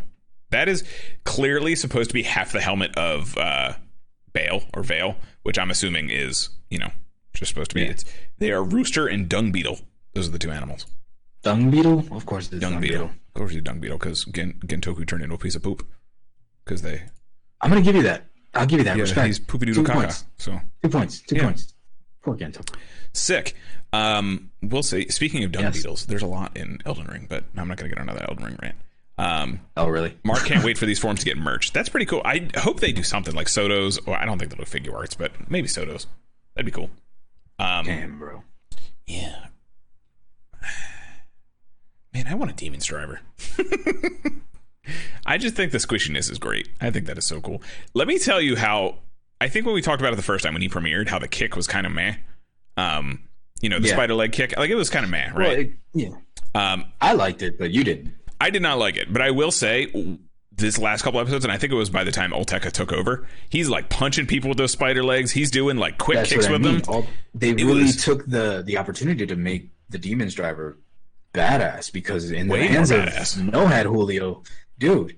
That 0.49 0.67
is 0.67 0.83
clearly 1.23 1.75
supposed 1.75 2.09
to 2.09 2.13
be 2.13 2.23
half 2.23 2.51
the 2.51 2.59
helmet 2.59 2.97
of 2.97 3.37
uh, 3.37 3.73
Bale 4.33 4.63
or 4.73 4.83
Vale, 4.83 5.15
which 5.43 5.57
I'm 5.57 5.71
assuming 5.71 6.09
is 6.09 6.49
you 6.69 6.79
know 6.79 6.89
just 7.33 7.47
supposed 7.47 7.69
to 7.71 7.75
be. 7.75 7.83
Yeah. 7.83 7.91
It's 7.91 8.03
they 8.39 8.51
are 8.51 8.61
rooster 8.61 9.07
and 9.07 9.29
dung 9.29 9.53
beetle. 9.53 9.79
Those 10.15 10.27
are 10.27 10.31
the 10.31 10.39
two 10.39 10.51
animals. 10.51 10.85
Dung 11.43 11.71
beetle? 11.71 11.99
Of 12.11 12.25
course 12.25 12.51
it's 12.51 12.59
Dung, 12.59 12.81
beetle. 12.81 13.05
Of 13.05 13.33
course, 13.35 13.55
dung 13.55 13.79
beetle 13.79 13.97
because 13.99 14.25
Gen- 14.25 14.59
Gentoku 14.65 15.07
turned 15.07 15.23
into 15.23 15.35
a 15.35 15.37
piece 15.37 15.55
of 15.55 15.63
poop 15.63 15.87
because 16.69 16.81
they 16.83 17.01
I'm 17.61 17.69
gonna 17.69 17.81
give 17.81 17.95
you 17.95 18.03
that. 18.03 18.25
I'll 18.53 18.65
give 18.65 18.79
you 18.79 18.85
that. 18.85 18.95
yeah 18.95 19.01
Respect. 19.03 19.27
he's 19.27 19.39
poopy 19.39 19.65
caca. 19.67 19.93
points. 19.93 20.25
So 20.37 20.59
Two 20.83 20.89
points. 20.89 21.19
Two 21.21 21.35
Yeah. 21.35 21.43
points. 21.43 21.73
Poor 22.21 22.35
Gento. 22.35 22.67
sick. 23.13 23.55
Um, 23.91 24.51
we'll 24.61 24.83
say. 24.83 25.07
Speaking 25.07 25.43
of 25.43 25.51
dung 25.51 25.63
Yes. 25.63 25.77
beetles, 25.77 26.05
there's 26.05 26.21
a 26.21 26.27
lot 26.27 26.55
in 26.55 26.77
Elden 26.85 27.07
Ring, 27.07 27.25
but 27.27 27.43
I'm 27.57 27.67
not 27.67 27.77
to 27.79 27.89
get 27.89 27.97
another 27.97 28.23
Elden 28.29 28.45
Ring 28.45 28.57
rant. 28.61 28.75
Um, 29.17 29.61
Oh 29.75 29.87
really? 29.87 30.15
Mark 30.23 30.45
can't 30.45 30.63
wait 30.69 30.77
for 30.77 30.85
these 30.85 30.99
forms 30.99 31.19
to 31.21 31.25
get 31.25 31.37
merged. 31.37 31.73
That's 31.73 31.89
pretty 31.89 32.05
cool. 32.05 32.21
I 32.23 32.49
hope 32.57 32.79
they 32.79 32.91
do 32.91 33.03
something 33.03 33.33
like 33.35 33.49
Soto's, 33.49 33.97
or 34.05 34.15
I 34.15 34.25
don't 34.25 34.37
think 34.37 34.51
they'll 34.55 34.63
do 34.63 34.69
Figuarts, 34.79 35.17
but 35.17 35.31
maybe 35.49 35.67
Soto's. 35.67 36.05
That'd 36.55 36.65
be 36.67 36.71
cool. 36.71 36.89
Um, 37.57 37.85
Damn, 37.85 38.19
bro. 38.19 38.43
yeah. 39.07 39.47
Man, 42.13 42.27
I 42.27 42.33
want 42.35 42.51
a 42.51 42.53
Demon's 42.53 42.85
Driver. 42.85 43.19
I 45.25 45.37
just 45.37 45.55
think 45.55 45.71
the 45.71 45.77
squishiness 45.77 46.31
is 46.31 46.39
great. 46.39 46.69
I 46.81 46.89
think 46.91 47.05
that 47.07 47.17
is 47.17 47.25
so 47.25 47.41
cool. 47.41 47.61
Let 47.93 48.07
me 48.07 48.17
tell 48.19 48.41
you 48.41 48.55
how. 48.55 48.95
I 49.41 49.47
think 49.47 49.65
when 49.65 49.73
we 49.75 49.81
talked 49.81 50.01
about 50.01 50.11
it 50.13 50.17
the 50.17 50.21
first 50.21 50.43
time 50.43 50.53
when 50.53 50.61
he 50.61 50.67
premiered, 50.69 51.07
how 51.07 51.17
the 51.19 51.27
kick 51.27 51.55
was 51.55 51.65
kind 51.67 51.85
of 51.85 51.93
meh. 51.93 52.15
Um, 52.77 53.21
you 53.61 53.69
know, 53.69 53.79
the 53.79 53.87
Yeah. 53.87 53.93
spider 53.93 54.13
leg 54.13 54.31
kick, 54.31 54.53
like 54.57 54.69
it 54.69 54.75
was 54.75 54.89
kind 54.89 55.03
of 55.05 55.11
meh, 55.11 55.31
Well, 55.33 55.47
right? 55.47 55.59
it- 55.59 55.71
yeah. 55.93 56.09
um, 56.55 56.85
I 56.99 57.13
liked 57.13 57.41
it, 57.41 57.57
but 57.57 57.71
you 57.71 57.83
didn't. 57.83 58.13
I 58.41 58.49
did 58.49 58.61
not 58.61 58.77
like 58.79 58.97
it, 58.97 59.11
but 59.11 59.21
I 59.21 59.31
will 59.31 59.51
say 59.51 60.17
this 60.51 60.77
last 60.77 61.03
couple 61.03 61.19
episodes, 61.21 61.45
and 61.45 61.51
I 61.53 61.57
think 61.57 61.71
it 61.71 61.75
was 61.75 61.89
by 61.89 62.03
the 62.03 62.11
time 62.11 62.31
Olteca 62.31 62.71
took 62.71 62.91
over, 62.91 63.27
he's 63.49 63.69
like 63.69 63.89
punching 63.89 64.27
people 64.27 64.49
with 64.49 64.57
those 64.57 64.71
spider 64.71 65.03
legs. 65.03 65.31
He's 65.31 65.51
doing 65.51 65.77
like 65.77 65.97
quick 65.97 66.17
That's 66.17 66.29
kicks 66.31 66.49
with 66.49 66.61
mean. 66.61 66.79
them. 66.79 66.81
All, 66.87 67.07
they 67.33 67.49
It 67.51 67.55
really 67.63 67.83
was- 67.83 68.03
took 68.03 68.25
the 68.25 68.61
the 68.65 68.77
opportunity 68.77 69.25
to 69.25 69.35
make 69.35 69.69
the 69.89 69.97
Demon's 69.97 70.33
Driver 70.35 70.77
badass 71.33 71.91
because 71.93 72.31
in 72.31 72.47
the 72.47 72.57
hands 72.65 72.91
of 72.91 73.37
no 73.53 73.67
hat 73.67 73.85
Julio, 73.85 74.43
dude, 74.79 75.15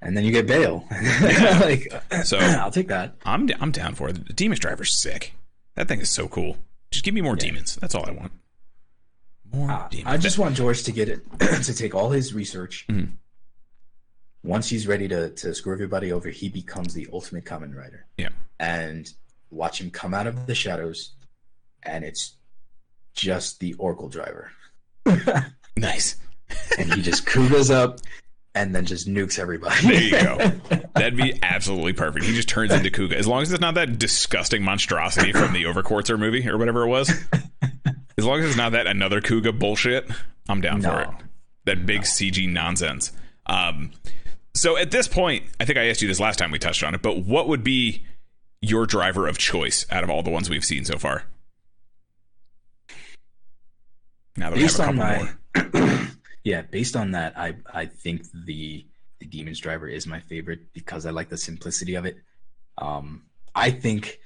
and 0.00 0.16
then 0.16 0.24
you 0.24 0.32
get 0.32 0.46
vail. 0.46 0.84
like, 1.60 1.92
So- 2.24 2.38
I'll 2.40 2.70
take 2.70 2.88
that. 2.88 3.14
I'm 3.24 3.48
I'm 3.60 3.70
down 3.70 3.94
for 3.94 4.08
it. 4.08 4.26
The 4.26 4.32
Demon's 4.32 4.60
Driver's 4.60 4.94
sick. 4.94 5.34
That 5.76 5.88
thing 5.88 6.00
is 6.00 6.10
so 6.10 6.28
cool. 6.28 6.56
Just 6.90 7.04
give 7.04 7.14
me 7.14 7.20
more 7.22 7.36
demons. 7.36 7.76
That's 7.76 7.94
all 7.94 8.04
I 8.06 8.10
want. 8.12 8.32
More 9.52 9.70
Uh, 9.70 9.88
demons. 9.88 10.06
I 10.08 10.16
just 10.18 10.38
want 10.38 10.56
George 10.56 10.82
to 10.84 10.92
get 10.92 11.08
it 11.08 11.20
to 11.64 11.74
take 11.74 11.94
all 11.94 12.10
his 12.10 12.34
research. 12.34 12.86
Mhm. 12.88 13.12
Once 14.44 14.68
he's 14.68 14.86
ready 14.88 15.06
to 15.08 15.30
to 15.30 15.54
screw 15.54 15.72
everybody 15.72 16.10
over, 16.12 16.28
he 16.28 16.48
becomes 16.48 16.94
the 16.94 17.06
ultimate 17.12 17.44
kamen 17.44 17.74
rider. 17.76 18.06
Yeah. 18.16 18.30
and 18.58 19.12
watch 19.50 19.80
him 19.80 19.90
come 19.90 20.14
out 20.14 20.26
of 20.26 20.46
the 20.46 20.54
shadows, 20.54 21.12
and 21.82 22.04
it's 22.04 22.34
just 23.14 23.60
the 23.60 23.74
Arcle 23.78 24.08
driver. 24.08 24.50
nice. 25.76 26.16
and 26.78 26.92
he 26.94 27.02
just 27.02 27.24
kuugas 27.26 27.70
up 27.70 27.98
and 28.54 28.74
then 28.74 28.84
just 28.84 29.08
nukes 29.08 29.38
everybody. 29.38 29.86
There 29.86 30.02
you 30.02 30.10
go. 30.10 30.80
That'd 30.94 31.16
be 31.16 31.38
absolutely 31.42 31.94
perfect. 31.94 32.24
He 32.24 32.34
just 32.34 32.48
turns 32.48 32.72
into 32.72 32.90
Kuuga. 32.90 33.14
As 33.14 33.26
long 33.26 33.42
as 33.42 33.52
it's 33.52 33.60
not 33.60 33.74
that 33.74 33.98
disgusting 33.98 34.62
monstrosity 34.62 35.32
from 35.32 35.52
the 35.52 35.64
Overquartzer 35.64 36.18
movie 36.18 36.48
or 36.48 36.58
whatever 36.58 36.82
it 36.82 36.88
was. 36.88 37.10
As 38.18 38.26
long 38.26 38.40
as 38.40 38.46
it's 38.46 38.56
not 38.56 38.72
that 38.72 38.86
another 38.86 39.22
Kuuga 39.22 39.58
bullshit, 39.58 40.08
I'm 40.48 40.60
down 40.60 40.82
for 40.82 41.00
it. 41.00 41.08
That 41.64 41.86
big 41.86 42.02
CG 42.02 42.48
nonsense. 42.48 43.10
Um, 43.46 43.92
so 44.54 44.76
at 44.76 44.90
this 44.90 45.08
point, 45.08 45.44
I 45.58 45.64
think 45.64 45.78
I 45.78 45.88
asked 45.88 46.02
you 46.02 46.08
this 46.08 46.20
last 46.20 46.38
time 46.38 46.50
we 46.50 46.58
touched 46.58 46.84
on 46.84 46.94
it, 46.94 47.00
but 47.00 47.20
what 47.20 47.48
would 47.48 47.64
be 47.64 48.04
your 48.60 48.84
driver 48.86 49.26
of 49.26 49.38
choice 49.38 49.86
out 49.90 50.04
of 50.04 50.10
all 50.10 50.22
the 50.22 50.30
ones 50.30 50.50
we've 50.50 50.64
seen 50.64 50.84
so 50.84 50.98
far? 50.98 51.24
Now 54.36 54.50
that 54.50 54.56
we 54.56 54.62
have 54.62 54.74
a 54.74 54.76
couple 54.76 54.94
my 54.94 55.32
more. 55.54 56.00
yeah, 56.44 56.62
based 56.62 56.96
on 56.96 57.12
that, 57.12 57.38
I 57.38 57.54
I 57.72 57.86
think 57.86 58.22
the 58.46 58.86
the 59.20 59.26
Demon's 59.26 59.60
Driver 59.60 59.86
is 59.88 60.06
my 60.06 60.20
favorite 60.20 60.72
because 60.72 61.06
I 61.06 61.10
like 61.10 61.28
the 61.28 61.36
simplicity 61.36 61.94
of 61.94 62.04
it. 62.04 62.16
Um, 62.78 63.24
I 63.54 63.70
think 63.70 64.18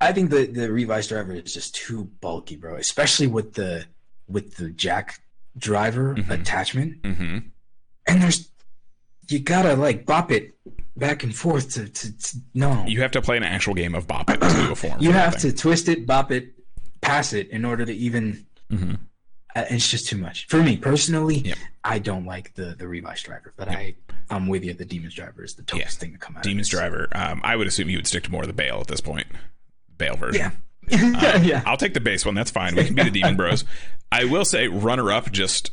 I 0.00 0.12
think 0.12 0.30
the 0.30 0.46
the 0.46 0.70
Revice 0.70 1.08
Driver 1.08 1.32
is 1.32 1.52
just 1.54 1.74
too 1.74 2.04
bulky, 2.20 2.56
bro. 2.56 2.76
Especially 2.76 3.26
with 3.26 3.54
the 3.54 3.86
with 4.28 4.56
the 4.56 4.70
Jack 4.70 5.20
driver 5.56 6.14
Mhm. 6.14 6.30
attachment, 6.30 7.04
hmm 7.04 7.38
and 8.06 8.20
there's 8.22 8.48
you 9.28 9.38
gotta 9.38 9.74
like 9.76 10.04
bop 10.04 10.30
it 10.30 10.54
back 10.96 11.22
and 11.24 11.34
forth 11.34 11.70
to 11.74 11.88
to, 11.88 12.18
to 12.18 12.36
no. 12.54 12.84
You 12.86 13.00
have 13.02 13.12
to 13.12 13.22
play 13.22 13.36
an 13.36 13.42
actual 13.42 13.74
game 13.74 13.94
of 13.94 14.06
Bop 14.06 14.28
It 14.30 14.40
to 14.40 14.72
a 14.72 14.74
form. 14.76 14.98
You 15.00 15.12
have 15.12 15.36
to 15.38 15.52
twist 15.52 15.88
it, 15.88 16.06
bop 16.06 16.30
it, 16.30 16.52
pass 17.00 17.32
it 17.32 17.48
in 17.50 17.64
order 17.64 17.84
to 17.86 17.92
even. 17.94 18.46
Mhm. 18.70 18.98
Uh, 19.54 19.64
It's 19.70 19.88
just 19.88 20.08
too 20.08 20.16
much 20.18 20.46
for 20.48 20.62
me 20.62 20.76
personally. 20.76 21.36
Yep. 21.38 21.58
I 21.84 21.98
don't 21.98 22.24
like 22.26 22.54
the 22.54 22.74
the 22.78 22.88
revice 22.88 23.22
driver, 23.22 23.52
but 23.56 23.68
I 23.68 23.94
I'm 24.30 24.46
with 24.48 24.64
you. 24.64 24.72
The 24.74 24.84
Demon's 24.86 25.14
Driver 25.14 25.44
is 25.44 25.54
the 25.54 25.62
toughest 25.62 25.96
Yeah. 25.96 26.00
thing 26.00 26.12
to 26.12 26.18
come 26.18 26.36
out. 26.36 26.42
Demon's. 26.42 26.68
Driver. 26.68 27.08
Um, 27.14 27.40
I 27.44 27.56
would 27.56 27.66
assume 27.66 27.90
you 27.90 27.98
would 27.98 28.06
stick 28.06 28.24
to 28.24 28.30
more 28.32 28.40
of 28.42 28.46
the 28.48 28.54
Vail 28.54 28.78
at 28.80 28.86
this 28.86 29.00
point. 29.02 29.26
Vail 29.98 30.16
version. 30.16 30.52
Yeah. 30.88 30.98
Um, 30.98 31.14
yeah. 31.44 31.62
I'll 31.66 31.76
take 31.76 31.94
the 31.94 32.00
base 32.00 32.24
one. 32.24 32.34
That's 32.34 32.50
fine. 32.50 32.74
We 32.74 32.84
can 32.84 32.94
be 32.94 33.02
the 33.04 33.10
Demon 33.10 33.36
Bros. 33.36 33.64
I 34.12 34.24
will 34.24 34.44
say 34.44 34.66
runner 34.68 35.12
up 35.12 35.30
just 35.30 35.70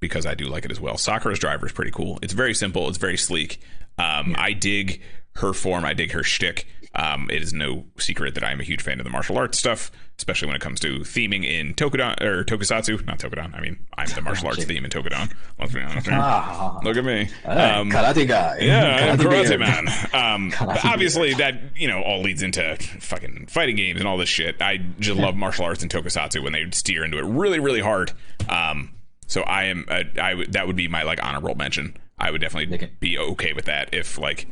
because 0.00 0.26
I 0.26 0.34
do 0.34 0.44
like 0.46 0.64
it 0.64 0.70
as 0.70 0.80
well. 0.80 0.96
Sakura's 0.96 1.38
driver 1.38 1.66
is 1.66 1.72
pretty 1.72 1.90
cool. 1.90 2.18
It's 2.22 2.32
very 2.34 2.54
simple. 2.54 2.88
It's 2.88 2.98
very 2.98 3.16
sleek. 3.16 3.60
Um, 3.98 4.36
I 4.38 4.52
dig 4.52 5.00
her 5.36 5.52
form. 5.52 5.84
I 5.84 5.94
dig 5.94 6.12
her 6.12 6.22
shtick. 6.22 6.66
Um, 6.94 7.28
it 7.30 7.42
is 7.42 7.52
no 7.52 7.84
secret 7.98 8.34
that 8.34 8.42
I'm 8.44 8.60
a 8.60 8.64
huge 8.64 8.82
fan 8.82 8.98
of 8.98 9.04
the 9.04 9.10
martial 9.10 9.36
arts 9.38 9.58
stuff, 9.58 9.92
especially 10.16 10.46
when 10.46 10.56
it 10.56 10.62
comes 10.62 10.80
to 10.80 11.00
theming 11.00 11.44
in 11.44 11.74
Tokudon 11.74 12.20
or 12.22 12.44
Tokusatsu. 12.44 13.04
Not 13.06 13.18
Tokudon. 13.18 13.54
I 13.54 13.60
mean, 13.60 13.78
I'm 13.96 14.08
the 14.08 14.22
martial 14.22 14.48
arts 14.48 14.64
theme 14.64 14.84
in 14.84 14.90
Tokudon. 14.90 15.32
Let's 15.60 15.72
be 15.74 15.80
honest. 15.80 16.06
here. 16.06 16.18
Ah, 16.18 16.80
Look 16.82 16.96
at 16.96 17.04
me. 17.04 17.28
Um, 17.44 17.90
karate 17.90 18.26
guy. 18.26 18.58
yeah, 18.60 19.16
Karate 19.16 19.56
Karate. 19.56 19.58
Man. 19.58 19.88
Um, 20.34 20.50
Karate 20.50 20.84
obviously, 20.86 21.34
that 21.34 21.76
you 21.76 21.88
know 21.88 22.00
all 22.02 22.22
leads 22.22 22.42
into 22.42 22.76
fucking 23.00 23.46
fighting 23.48 23.76
games 23.76 24.00
and 24.00 24.08
all 24.08 24.16
this 24.16 24.28
shit. 24.30 24.60
I 24.62 24.78
just 24.98 25.18
love 25.18 25.36
martial 25.36 25.66
arts 25.66 25.82
and 25.82 25.92
tokusatsu 25.92 26.42
when 26.42 26.52
they 26.54 26.68
steer 26.72 27.04
into 27.04 27.18
it 27.18 27.24
really, 27.24 27.60
really 27.60 27.80
hard. 27.80 28.12
Um, 28.48 28.92
so 29.26 29.42
I 29.42 29.64
am, 29.64 29.84
uh, 29.88 30.04
I 30.20 30.34
would 30.34 30.52
that 30.54 30.66
would 30.66 30.76
be 30.76 30.88
my 30.88 31.02
like 31.02 31.22
honorable 31.22 31.54
mention. 31.54 31.96
I 32.18 32.30
would 32.30 32.40
definitely 32.40 32.88
be 32.98 33.18
okay 33.18 33.52
with 33.52 33.66
that 33.66 33.90
if 33.92 34.18
like 34.18 34.46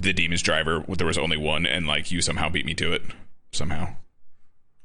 the 0.00 0.12
Demon's 0.12 0.42
Driver 0.42 0.84
there 0.88 1.06
was 1.06 1.18
only 1.18 1.36
one 1.36 1.66
and 1.66 1.86
like 1.86 2.10
you 2.10 2.20
somehow 2.20 2.48
beat 2.48 2.64
me 2.66 2.74
to 2.74 2.92
it 2.92 3.02
somehow. 3.52 3.94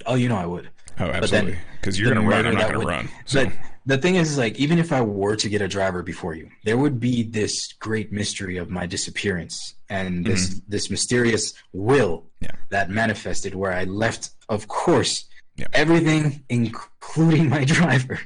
Oh, 0.05 0.15
you 0.15 0.27
know 0.27 0.37
I 0.37 0.45
would. 0.45 0.69
Oh, 0.99 1.05
absolutely. 1.05 1.57
Because 1.79 1.99
you're 1.99 2.13
gonna 2.13 2.27
run, 2.27 2.45
I'm 2.45 2.53
not 2.55 2.67
gonna 2.67 2.79
would- 2.79 2.87
run. 2.87 3.09
So 3.25 3.45
But 3.45 3.53
the 3.85 3.97
thing 3.97 4.15
is, 4.15 4.31
is, 4.31 4.37
like, 4.37 4.57
even 4.57 4.79
if 4.79 4.93
I 4.93 5.01
were 5.01 5.35
to 5.35 5.49
get 5.49 5.61
a 5.61 5.67
driver 5.67 6.03
before 6.03 6.35
you, 6.35 6.49
there 6.63 6.77
would 6.77 6.99
be 6.99 7.23
this 7.23 7.73
great 7.73 8.11
mystery 8.13 8.57
of 8.57 8.69
my 8.69 8.85
disappearance 8.85 9.75
and 9.89 10.25
this 10.25 10.61
this 10.67 10.89
mysterious 10.89 11.53
will 11.73 12.19
Mm-hmm. 12.19 12.45
Yeah. 12.45 12.51
that 12.71 12.89
manifested 12.89 13.55
where 13.55 13.71
I 13.73 13.85
left, 13.85 14.31
of 14.49 14.67
course, 14.67 15.25
Yeah. 15.55 15.67
everything, 15.73 16.43
including 16.49 17.47
my 17.49 17.63
driver, 17.77 18.19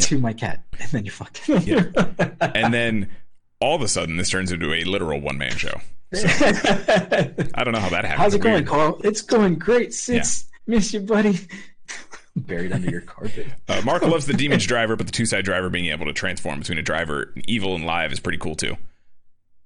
to 0.00 0.18
my 0.18 0.32
cat, 0.34 0.64
and 0.80 0.90
then 0.90 1.04
you 1.06 1.10
fuck. 1.10 1.38
and 1.48 2.74
then 2.74 3.08
all 3.60 3.74
of 3.76 3.82
a 3.82 3.88
sudden 3.88 4.18
this 4.18 4.28
turns 4.30 4.52
into 4.52 4.72
a 4.74 4.84
literal 4.84 5.20
one 5.20 5.38
man 5.38 5.56
show. 5.56 5.80
I 6.14 7.62
don't 7.64 7.72
know 7.72 7.80
how 7.80 7.88
that 7.90 8.04
happened. 8.04 8.20
How's 8.20 8.34
it 8.34 8.40
going, 8.40 8.54
weird. 8.54 8.66
Carl? 8.66 9.00
It's 9.04 9.22
going 9.22 9.56
great. 9.56 9.92
Sits, 9.94 10.46
miss 10.66 10.92
you, 10.94 11.00
buddy. 11.00 11.38
Buried 12.36 12.72
under 12.72 12.90
your 12.90 13.00
carpet. 13.00 13.46
Uh, 13.68 13.82
Mark 13.84 14.02
loves 14.02 14.26
the 14.26 14.32
Demon's 14.32 14.64
driver, 14.66 14.96
but 14.96 15.06
the 15.06 15.12
two 15.12 15.26
side 15.26 15.44
driver 15.44 15.68
being 15.70 15.86
able 15.86 16.06
to 16.06 16.12
transform 16.12 16.60
between 16.60 16.78
a 16.78 16.82
driver, 16.82 17.34
evil 17.46 17.74
and 17.74 17.84
live, 17.84 18.12
is 18.12 18.20
pretty 18.20 18.38
cool 18.38 18.54
too. 18.54 18.76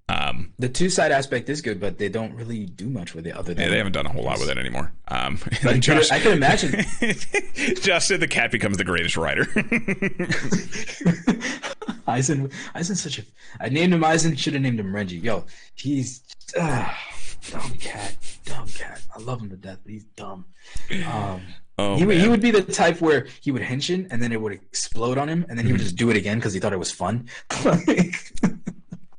Um, 0.09 0.53
The 0.59 0.69
two 0.69 0.91
side 0.91 1.13
aspect 1.13 1.49
is 1.49 1.63
good, 1.63 1.81
but 1.81 1.99
they 1.99 2.09
don't 2.09 2.35
really 2.35 2.67
do 2.67 2.89
much 2.89 3.15
with 3.15 3.27
it 3.27 3.35
other 3.37 3.55
than 3.55 3.65
yeah, 3.65 3.71
they 3.71 3.79
haven't 3.79 3.93
done 3.93 4.07
a 4.07 4.13
whole 4.13 4.25
lot 4.25 4.39
with 4.41 4.51
it 4.51 4.59
anymore. 4.59 4.93
Um, 5.09 5.39
But 5.63 5.75
I 5.75 5.79
could- 5.81 6.13
I 6.13 6.19
could 6.19 6.37
imagine. 6.37 6.85
Josh 7.83 8.07
said 8.07 8.21
the 8.21 8.29
cat 8.29 8.51
becomes 8.51 8.79
the 8.79 8.85
greatest 8.85 9.17
rider. 9.17 9.45
Eisen, 12.07 12.51
Eisen's 12.75 13.03
such 13.03 13.19
a. 13.19 13.23
I 13.61 13.69
named 13.69 13.93
him 13.95 14.05
Eisen. 14.05 14.35
Should 14.37 14.53
have 14.55 14.63
named 14.63 14.81
him 14.81 14.93
Renji. 14.93 15.23
Yo, 15.23 15.45
he's. 15.75 16.23
Uh, 16.59 16.89
dumb 17.51 17.73
cat, 17.81 18.17
dumb 18.45 18.69
cat. 18.69 19.01
I 19.17 19.21
love 19.21 19.41
him 19.41 19.51
to 19.51 19.57
death, 19.57 19.79
but 19.85 19.93
he's 19.93 20.05
dumb. 20.17 20.45
Um, 21.07 21.43
Oh, 21.79 21.97
he, 21.97 22.05
would, 22.05 22.19
he 22.19 22.29
would 22.29 22.43
be 22.43 22.51
the 22.51 22.61
type 22.63 23.01
where 23.01 23.27
he 23.41 23.51
would 23.51 23.63
henshin 23.63 24.07
and 24.11 24.23
then 24.23 24.31
it 24.31 24.39
would 24.41 24.53
explode 24.53 25.17
on 25.17 25.27
him, 25.27 25.47
and 25.49 25.59
then 25.59 25.65
he 25.65 25.73
would 25.73 25.81
Mm-hmm. 25.81 25.87
just 25.87 25.97
do 25.97 26.11
it 26.11 26.17
again 26.19 26.37
because 26.39 26.53
he 26.53 26.61
thought 26.61 26.75
it 26.75 26.79
was 26.79 26.93
fun. 26.93 27.29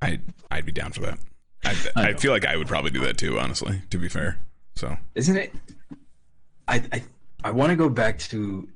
I'd, 0.02 0.22
I'd 0.52 0.65
be 0.65 0.72
down 0.72 0.91
for 0.91 1.02
that. 1.02 1.19
I, 1.65 1.76
I 1.95 2.07
I 2.10 2.14
feel 2.14 2.31
like 2.31 2.45
I 2.45 2.56
would 2.57 2.68
probably 2.68 2.91
do 2.91 2.99
that 3.02 3.18
too, 3.18 3.40
honestly, 3.40 3.81
to 3.90 3.98
be 3.98 4.07
fair. 4.10 4.38
So, 4.76 4.95
isn't 5.15 5.35
it? 5.38 5.53
I 6.68 6.84
I, 6.91 7.03
I 7.44 7.52
want 7.52 7.72
to 7.72 7.76
go 7.76 7.90
back 7.90 8.19
to 8.19 8.68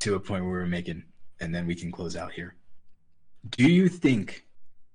to 0.00 0.14
a 0.14 0.20
point 0.20 0.44
where 0.44 0.52
we 0.52 0.58
were 0.58 0.66
making, 0.66 1.02
and 1.40 1.54
then 1.54 1.66
we 1.66 1.74
can 1.74 1.90
close 1.92 2.16
out 2.16 2.32
here. 2.32 2.54
Do 3.50 3.70
you 3.70 3.88
think 3.88 4.46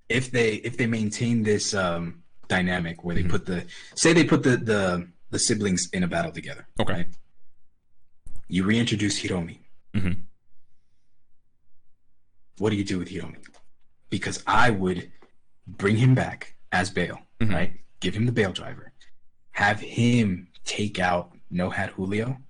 if 0.08 0.30
they 0.30 0.54
if 0.56 0.76
they 0.76 0.86
maintain 0.86 1.42
this 1.42 1.74
um, 1.74 2.22
dynamic 2.48 3.04
where 3.04 3.14
they 3.14 3.22
Mhm. 3.24 3.30
put 3.30 3.46
the 3.46 3.66
say 3.94 4.12
they 4.12 4.24
put 4.24 4.42
the 4.42 4.56
the 4.56 5.08
the 5.30 5.38
siblings 5.38 5.88
in 5.92 6.02
a 6.02 6.08
battle 6.08 6.32
together, 6.32 6.66
Okay. 6.78 6.92
right? 6.92 7.08
You 8.48 8.64
reintroduce 8.64 9.18
Hiromi. 9.22 9.58
Mhm. 9.94 10.24
What 12.58 12.70
do 12.70 12.76
you 12.76 12.84
do 12.84 12.98
with 12.98 13.08
Hiromi? 13.08 13.42
Because 14.10 14.42
I 14.46 14.70
would 14.70 15.10
bring 15.66 15.96
him 15.96 16.14
back 16.14 16.54
as 16.70 16.90
vail, 16.90 17.18
Mhm. 17.40 17.52
right? 17.52 17.80
Give 18.00 18.14
him 18.14 18.26
the 18.26 18.32
vail 18.32 18.52
driver, 18.52 18.92
have 19.52 19.80
him 19.80 20.48
take 20.64 20.98
out 20.98 21.36
No 21.50 21.70
Hat 21.70 21.90
Julio, 21.90 22.42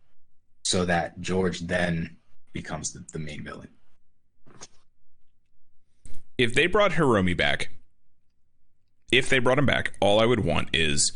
so 0.65 0.85
that 0.87 1.21
George 1.21 1.61
then 1.61 2.17
becomes 2.53 2.93
the, 2.93 3.01
the 3.13 3.19
main 3.19 3.45
villain. 3.45 3.69
If 6.39 6.55
they 6.55 6.67
brought 6.67 6.93
Hiromi 6.93 7.37
back, 7.37 7.71
if 9.11 9.29
they 9.29 9.39
brought 9.39 9.59
him 9.59 9.67
back, 9.67 9.93
all 10.01 10.21
I 10.21 10.27
would 10.27 10.41
want 10.41 10.69
is 10.73 11.13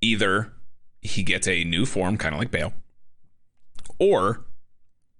either 0.00 0.52
he 1.00 1.22
gets 1.22 1.46
a 1.46 1.64
new 1.64 1.86
form, 1.86 2.16
kind 2.16 2.34
of 2.34 2.40
like 2.40 2.50
Vail, 2.50 2.72
or 3.98 4.44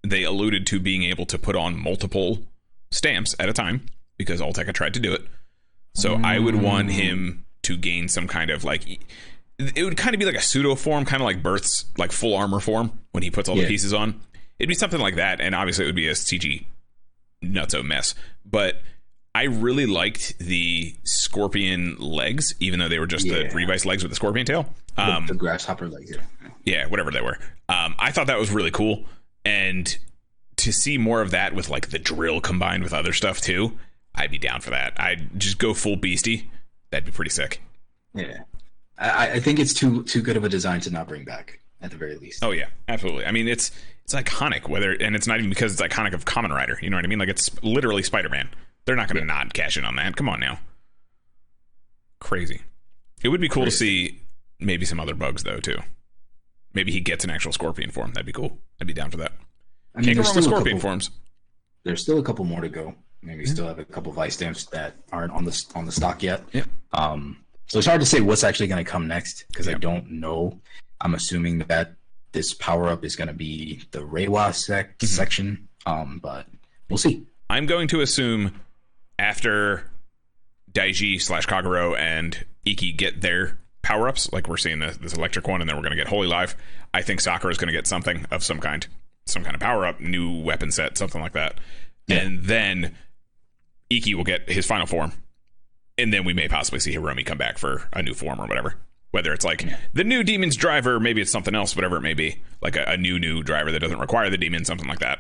they 0.02 0.24
alluded 0.24 0.66
to 0.66 0.80
being 0.80 1.04
able 1.04 1.26
to 1.26 1.38
put 1.38 1.56
on 1.56 1.78
multiple 1.78 2.42
stamps 2.90 3.34
at 3.38 3.48
a 3.48 3.52
time 3.52 3.86
because 4.16 4.40
Olteca 4.40 4.72
tried 4.72 4.94
to 4.94 5.00
do 5.00 5.12
it. 5.12 5.22
So 5.94 6.20
I 6.22 6.38
would 6.38 6.56
want 6.56 6.88
mm. 6.88 6.92
him 6.92 7.44
to 7.62 7.76
gain 7.76 8.08
some 8.08 8.26
kind 8.26 8.50
of 8.50 8.64
like. 8.64 9.00
It 9.58 9.84
would 9.84 9.96
kind 9.96 10.14
of 10.14 10.18
be 10.18 10.24
like 10.24 10.36
a 10.36 10.40
pseudo 10.40 10.74
form, 10.74 11.04
kind 11.04 11.20
of 11.20 11.26
like 11.26 11.42
Birth's 11.42 11.84
like 11.98 12.12
full 12.12 12.34
armor 12.34 12.60
form 12.60 12.98
when 13.12 13.22
he 13.22 13.30
puts 13.30 13.48
all 13.48 13.56
the 13.56 13.66
pieces 13.66 13.92
on. 13.92 14.20
It'd 14.58 14.68
be 14.68 14.74
something 14.74 15.00
like 15.00 15.16
that, 15.16 15.40
and 15.40 15.54
obviously 15.54 15.84
it 15.84 15.88
would 15.88 15.96
be 15.96 16.08
a 16.08 16.12
CG 16.12 16.64
nutso 17.44 17.84
mess. 17.84 18.14
But 18.44 18.82
I 19.34 19.44
really 19.44 19.86
liked 19.86 20.38
the 20.38 20.94
scorpion 21.04 21.96
legs, 21.98 22.54
even 22.60 22.78
though 22.80 22.88
they 22.88 22.98
were 22.98 23.06
just 23.06 23.26
the 23.28 23.44
Yeah. 23.44 23.54
Revice 23.54 23.84
legs 23.84 24.02
with 24.02 24.10
the 24.10 24.16
scorpion 24.16 24.46
tail. 24.46 24.74
The- 24.96 25.02
Um, 25.02 25.26
the 25.26 25.34
grasshopper 25.34 25.88
legs. 25.88 26.10
Yeah. 26.10 26.50
yeah, 26.64 26.86
whatever 26.86 27.10
they 27.10 27.20
were. 27.20 27.38
Um, 27.68 27.94
I 27.98 28.10
thought 28.10 28.26
that 28.26 28.38
was 28.38 28.50
really 28.50 28.72
cool, 28.72 29.04
and 29.44 29.96
to 30.56 30.72
see 30.72 30.98
more 30.98 31.22
of 31.22 31.30
that 31.30 31.54
with 31.54 31.68
like 31.70 31.90
the 31.90 31.98
drill 31.98 32.40
combined 32.40 32.82
with 32.82 32.92
other 32.92 33.12
stuff 33.12 33.40
too, 33.40 33.78
I'd 34.14 34.30
be 34.32 34.38
down 34.38 34.60
for 34.60 34.70
that. 34.70 34.92
I'd 35.00 35.38
just 35.40 35.58
go 35.58 35.72
full 35.72 35.96
beastie. 35.96 36.50
That'd 36.90 37.06
be 37.06 37.12
pretty 37.12 37.30
sick. 37.30 37.62
Yeah, 38.12 38.38
I, 38.98 39.32
I 39.34 39.40
think 39.40 39.60
it's 39.60 39.72
too 39.72 40.02
too 40.02 40.20
good 40.20 40.36
of 40.36 40.42
a 40.44 40.48
design 40.48 40.80
to 40.80 40.90
not 40.90 41.06
bring 41.06 41.24
back 41.24 41.60
at 41.80 41.92
the 41.92 41.96
very 41.96 42.16
least. 42.16 42.44
Oh 42.44 42.50
yeah, 42.50 42.66
absolutely. 42.88 43.24
I 43.24 43.30
mean, 43.30 43.46
it's 43.46 43.70
it's 44.12 44.30
iconic. 44.30 44.68
Whether 44.68 44.92
and 44.92 45.14
it's 45.14 45.26
not 45.26 45.38
even 45.38 45.50
because 45.50 45.72
it's 45.72 45.82
iconic 45.82 46.12
of 46.14 46.24
Kamen 46.24 46.50
Rider. 46.50 46.78
You 46.82 46.90
know 46.90 46.96
what 46.96 47.04
I 47.04 47.08
mean? 47.08 47.18
Like 47.18 47.28
it's 47.28 47.50
literally 47.62 48.02
Spider 48.02 48.28
Man. 48.28 48.48
They're 48.84 48.96
not 48.96 49.08
going 49.08 49.20
to 49.20 49.26
not 49.26 49.52
cash 49.52 49.76
in 49.76 49.84
on 49.84 49.96
that. 49.96 50.16
Come 50.16 50.28
on 50.28 50.40
now. 50.40 50.58
Crazy. 52.20 52.62
It 53.22 53.28
would 53.28 53.40
be 53.40 53.48
cool 53.48 53.64
to 53.64 53.70
see 53.70 54.20
maybe 54.58 54.84
some 54.84 55.00
other 55.00 55.14
bugs 55.14 55.42
though 55.44 55.60
too. 55.60 55.78
Maybe 56.74 56.92
he 56.92 57.00
gets 57.00 57.24
an 57.24 57.30
actual 57.30 57.52
scorpion 57.52 57.90
form. 57.90 58.12
That'd 58.12 58.26
be 58.26 58.32
cool. 58.32 58.58
I'd 58.80 58.86
be 58.86 58.92
down 58.92 59.10
for 59.10 59.16
that. 59.18 59.32
I 59.94 59.98
mean, 59.98 60.04
Can't 60.06 60.16
go 60.16 60.22
there's 60.22 60.26
wrong 60.28 60.36
with 60.36 60.44
still 60.44 60.52
a 60.52 60.56
scorpion 60.56 60.76
couple- 60.76 60.88
forms. 60.90 61.10
There's 61.82 62.02
still 62.02 62.18
a 62.18 62.22
couple 62.22 62.44
more 62.44 62.60
to 62.60 62.68
go. 62.68 62.94
Maybe 63.22 63.40
we 63.40 63.46
still 63.46 63.66
have 63.66 63.78
a 63.78 63.84
couple 63.84 64.12
of 64.12 64.18
ice 64.18 64.34
stamps 64.34 64.64
that 64.66 64.94
aren't 65.12 65.32
on 65.32 65.44
the 65.44 65.66
on 65.74 65.84
the 65.86 65.92
stock 65.92 66.22
yet. 66.22 66.42
Yep. 66.52 66.66
Um, 66.92 67.38
so 67.66 67.78
it's 67.78 67.86
hard 67.86 68.00
to 68.00 68.06
say 68.06 68.20
what's 68.20 68.44
actually 68.44 68.66
going 68.68 68.84
to 68.84 68.90
come 68.90 69.06
next 69.08 69.44
because 69.48 69.68
I 69.68 69.74
don't 69.74 70.10
know. 70.10 70.60
I'm 71.00 71.14
assuming 71.14 71.58
that 71.60 71.94
this 72.32 72.54
power 72.54 72.88
up 72.88 73.04
is 73.04 73.16
going 73.16 73.28
to 73.28 73.34
be 73.34 73.82
the 73.90 74.00
Reiwa 74.00 74.54
sec- 74.54 74.98
Mm-hmm. 74.98 75.06
section. 75.06 75.68
Um, 75.86 76.20
but 76.22 76.46
we'll 76.88 76.98
see. 76.98 77.26
I'm 77.48 77.66
going 77.66 77.88
to 77.88 78.00
assume 78.00 78.60
after 79.18 79.84
Daiji 80.72 81.20
slash 81.20 81.46
Kagero 81.46 81.96
and 81.98 82.44
Iki 82.64 82.92
get 82.92 83.20
their 83.22 83.58
power 83.82 84.08
ups, 84.08 84.30
like 84.32 84.46
we're 84.46 84.56
seeing 84.56 84.78
this, 84.78 84.96
this 84.98 85.14
electric 85.14 85.48
one, 85.48 85.60
and 85.60 85.68
then 85.68 85.76
we're 85.76 85.82
going 85.82 85.96
to 85.96 85.96
get 85.96 86.08
Holy 86.08 86.28
Live. 86.28 86.54
I 86.94 87.02
think 87.02 87.20
Sakura 87.20 87.50
is 87.50 87.58
going 87.58 87.68
to 87.68 87.72
get 87.72 87.86
something 87.86 88.26
of 88.30 88.44
some 88.44 88.60
kind, 88.60 88.86
some 89.26 89.42
kind 89.42 89.54
of 89.54 89.60
power 89.60 89.86
up, 89.86 90.00
new 90.00 90.40
weapon 90.42 90.70
set, 90.70 90.96
something 90.98 91.20
like 91.20 91.32
that. 91.32 91.54
And 92.08 92.42
then 92.42 92.96
Iki 93.88 94.14
will 94.16 94.24
get 94.24 94.50
his 94.50 94.66
final 94.66 94.86
form, 94.86 95.12
and 95.96 96.12
then 96.12 96.24
we 96.24 96.32
may 96.34 96.48
possibly 96.48 96.80
see 96.80 96.94
Hiromi 96.94 97.24
come 97.24 97.38
back 97.38 97.56
for 97.58 97.88
a 97.92 98.02
new 98.02 98.14
form 98.14 98.40
or 98.40 98.46
whatever. 98.46 98.74
Whether 99.12 99.32
it's 99.32 99.44
like 99.44 99.66
the 99.92 100.04
new 100.04 100.22
demon's 100.22 100.54
driver, 100.56 101.00
maybe 101.00 101.20
it's 101.20 101.32
something 101.32 101.54
else, 101.54 101.74
whatever 101.74 101.96
it 101.96 102.00
may 102.02 102.14
be, 102.14 102.36
like 102.62 102.76
a, 102.76 102.84
a 102.86 102.96
new 102.96 103.18
new 103.18 103.42
driver 103.42 103.72
that 103.72 103.80
doesn't 103.80 103.98
require 103.98 104.30
the 104.30 104.38
demon, 104.38 104.64
something 104.64 104.86
like 104.88 105.00
that. 105.00 105.18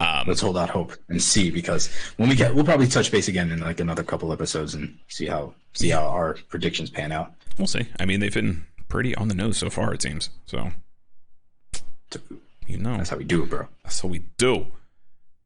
Um, 0.00 0.24
Let's 0.26 0.40
hold 0.40 0.58
out 0.58 0.68
hope 0.68 0.92
and 1.08 1.22
see 1.22 1.50
because 1.50 1.86
when 2.16 2.28
we 2.28 2.34
get, 2.34 2.54
we'll 2.54 2.64
probably 2.64 2.88
touch 2.88 3.10
base 3.12 3.28
again 3.28 3.50
in 3.52 3.60
like 3.60 3.80
another 3.80 4.02
couple 4.02 4.32
episodes 4.32 4.74
and 4.74 4.98
see 5.08 5.26
how 5.26 5.54
see 5.72 5.88
how 5.90 6.02
our 6.08 6.34
predictions 6.48 6.90
pan 6.90 7.12
out. 7.12 7.32
We'll 7.56 7.68
see. 7.68 7.86
I 8.00 8.04
mean, 8.04 8.20
they've 8.20 8.34
been 8.34 8.66
pretty 8.88 9.14
on 9.14 9.28
the 9.28 9.34
nose 9.34 9.56
so 9.58 9.70
far, 9.70 9.94
it 9.94 10.02
seems. 10.02 10.28
So, 10.46 10.70
you 12.66 12.78
know, 12.78 12.96
That's 12.96 13.10
how 13.10 13.16
we 13.16 13.24
do 13.24 13.42
it, 13.44 13.50
bro. 13.50 13.68
that's 13.84 14.02
what 14.04 14.10
we 14.10 14.20
do. 14.36 14.66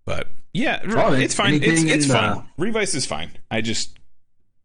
But 0.05 0.29
yeah, 0.53 0.81
it's 0.85 1.35
fine. 1.35 1.55
It's, 1.63 1.83
it's 1.83 2.07
in, 2.07 2.11
fun. 2.13 2.25
uh, 2.25 2.43
Revice 2.57 2.95
is 2.95 3.05
fine. 3.07 3.31
I 3.51 3.61
just, 3.61 3.99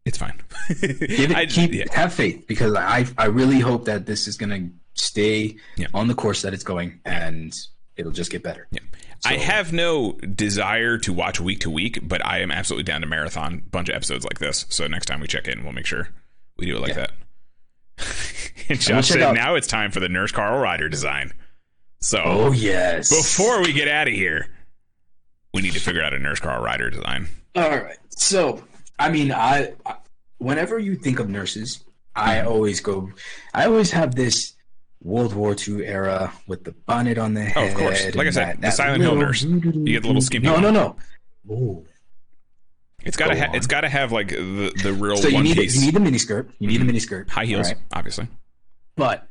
it's 0.04 0.18
fine. 0.18 0.40
Give 0.80 1.00
it, 1.30 1.36
I, 1.36 1.46
keep 1.46 1.72
yeah. 1.72 1.84
have 1.92 2.12
faith 2.12 2.46
because 2.46 2.74
I 2.74 3.06
I 3.18 3.26
really 3.26 3.60
hope 3.60 3.84
that 3.86 4.06
this 4.06 4.26
is 4.28 4.36
gonna 4.36 4.68
stay 4.94 5.56
Yeah. 5.76 5.86
on 5.94 6.08
the 6.08 6.14
course 6.14 6.42
that 6.42 6.52
it's 6.54 6.64
going 6.64 7.00
and 7.04 7.54
it'll 7.96 8.12
just 8.12 8.30
get 8.30 8.42
better. 8.42 8.66
Yeah. 8.70 8.80
I 9.24 9.34
have 9.36 9.72
no 9.72 10.12
desire 10.14 10.98
to 10.98 11.12
watch 11.12 11.38
week 11.40 11.60
to 11.60 11.70
week, 11.70 12.00
but 12.02 12.24
I 12.26 12.40
am 12.40 12.50
absolutely 12.50 12.82
down 12.84 13.02
to 13.02 13.06
marathon 13.06 13.62
a 13.64 13.70
bunch 13.70 13.88
of 13.88 13.94
episodes 13.94 14.24
like 14.24 14.40
this. 14.40 14.66
So 14.68 14.86
next 14.88 15.06
time 15.06 15.20
we 15.20 15.28
check 15.28 15.46
in, 15.46 15.62
we'll 15.62 15.72
make 15.72 15.86
sure 15.86 16.08
we 16.56 16.66
do 16.66 16.76
it 16.76 16.80
like 16.80 16.96
Yeah. 16.96 17.06
that. 17.06 17.12
and 18.68 18.80
Josh 18.80 19.08
said, 19.08 19.22
out- 19.22 19.34
now 19.34 19.54
it's 19.54 19.66
time 19.68 19.92
for 19.92 20.00
the 20.00 20.08
Nurse 20.08 20.32
Carl 20.32 20.58
Rider 20.58 20.88
design. 20.88 21.32
So 22.00 22.20
Oh 22.24 22.52
yes. 22.52 23.10
before 23.10 23.62
we 23.62 23.72
get 23.72 23.86
out 23.86 24.08
of 24.08 24.14
here, 24.14 24.48
we 25.54 25.62
need 25.62 25.74
to 25.74 25.80
figure 25.80 26.02
out 26.02 26.12
a 26.14 26.18
Nurse 26.18 26.40
Carl 26.40 26.62
Rider 26.62 26.90
design. 26.90 27.28
All 27.54 27.68
right. 27.70 27.98
So, 28.08 28.64
I 29.02 29.10
mean, 29.10 29.32
I, 29.32 29.72
I 29.84 29.96
whenever 30.38 30.78
you 30.78 30.94
think 30.96 31.18
of 31.18 31.28
nurses, 31.28 31.84
I 32.14 32.36
Mm-hmm. 32.36 32.48
always 32.48 32.80
go. 32.80 33.10
I 33.54 33.66
always 33.66 33.90
have 33.92 34.14
this 34.14 34.54
World 35.02 35.34
War 35.34 35.56
II 35.56 35.84
era 35.84 36.32
with 36.46 36.64
the 36.64 36.72
bonnet 36.72 37.18
on 37.18 37.34
the 37.34 37.42
head. 37.42 37.56
Oh, 37.56 37.68
of 37.68 37.74
course. 37.74 38.14
Like 38.14 38.26
I 38.26 38.30
said, 38.30 38.60
the 38.60 38.70
Silent 38.70 39.02
Hill 39.02 39.16
nurse. 39.16 39.42
You 39.42 39.60
get 39.60 40.02
the 40.02 40.08
little 40.08 40.22
skimpy 40.22 40.46
No, 40.46 40.60
no, 40.60 40.70
no. 40.70 40.96
Ooh. 41.50 41.84
It's 43.04 43.16
gotta 43.16 43.34
Go 43.34 43.40
ha- 43.40 43.50
it's 43.54 43.66
gotta 43.66 43.88
have 43.88 44.12
like 44.12 44.28
the 44.28 44.72
the 44.82 44.92
real 44.92 45.16
So 45.16 45.26
you 45.28 45.34
one 45.34 45.44
need 45.44 45.56
piece 45.56 45.74
you 45.74 45.86
need 45.90 45.94
the 45.94 46.00
miniskirt. 46.00 46.50
You 46.60 46.68
need 46.68 46.80
the 46.80 46.84
miniskirt. 46.92 47.28
high 47.30 47.46
heels, 47.46 47.68
right? 47.68 47.78
obviously. 47.92 48.28
But 48.94 49.26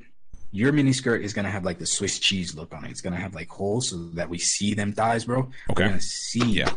your 0.51 0.73
miniskirt 0.73 1.21
is 1.21 1.31
gonna 1.31 1.49
have 1.51 1.63
like 1.63 1.79
the 1.79 1.85
Swiss 1.85 2.19
cheese 2.19 2.53
look 2.53 2.73
on 2.73 2.83
it. 2.83 2.91
It's 2.91 2.99
gonna 2.99 3.15
have 3.15 3.33
like 3.33 3.47
holes 3.47 3.89
so 3.91 3.95
that 4.15 4.27
we 4.29 4.37
see 4.39 4.73
them 4.73 4.91
thighs, 4.91 5.23
bro. 5.23 5.49
Okay. 5.69 5.83
We're 5.83 5.87
gonna 5.89 6.01
see 6.01 6.43
Yeah. 6.45 6.73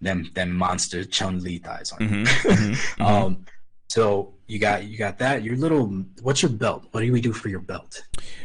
Them 0.00 0.30
them 0.34 0.52
monster 0.52 1.04
Chun 1.04 1.40
Li 1.42 1.58
thighs 1.58 1.92
on 1.92 2.02
it. 2.02 2.10
Mhm, 2.10 2.26
mhm, 2.26 2.70
mhm. 2.98 3.00
Um, 3.04 3.44
so 3.88 4.34
you 4.46 4.58
got 4.58 4.84
you 4.84 4.98
got 4.98 5.18
that. 5.18 5.42
Your 5.42 5.56
little 5.56 5.86
what's 6.22 6.42
your 6.42 6.50
belt? 6.50 6.86
What 6.90 7.00
do 7.00 7.12
we 7.12 7.20
do 7.20 7.32
for 7.32 7.48
your 7.48 7.60
belt? 7.60 8.02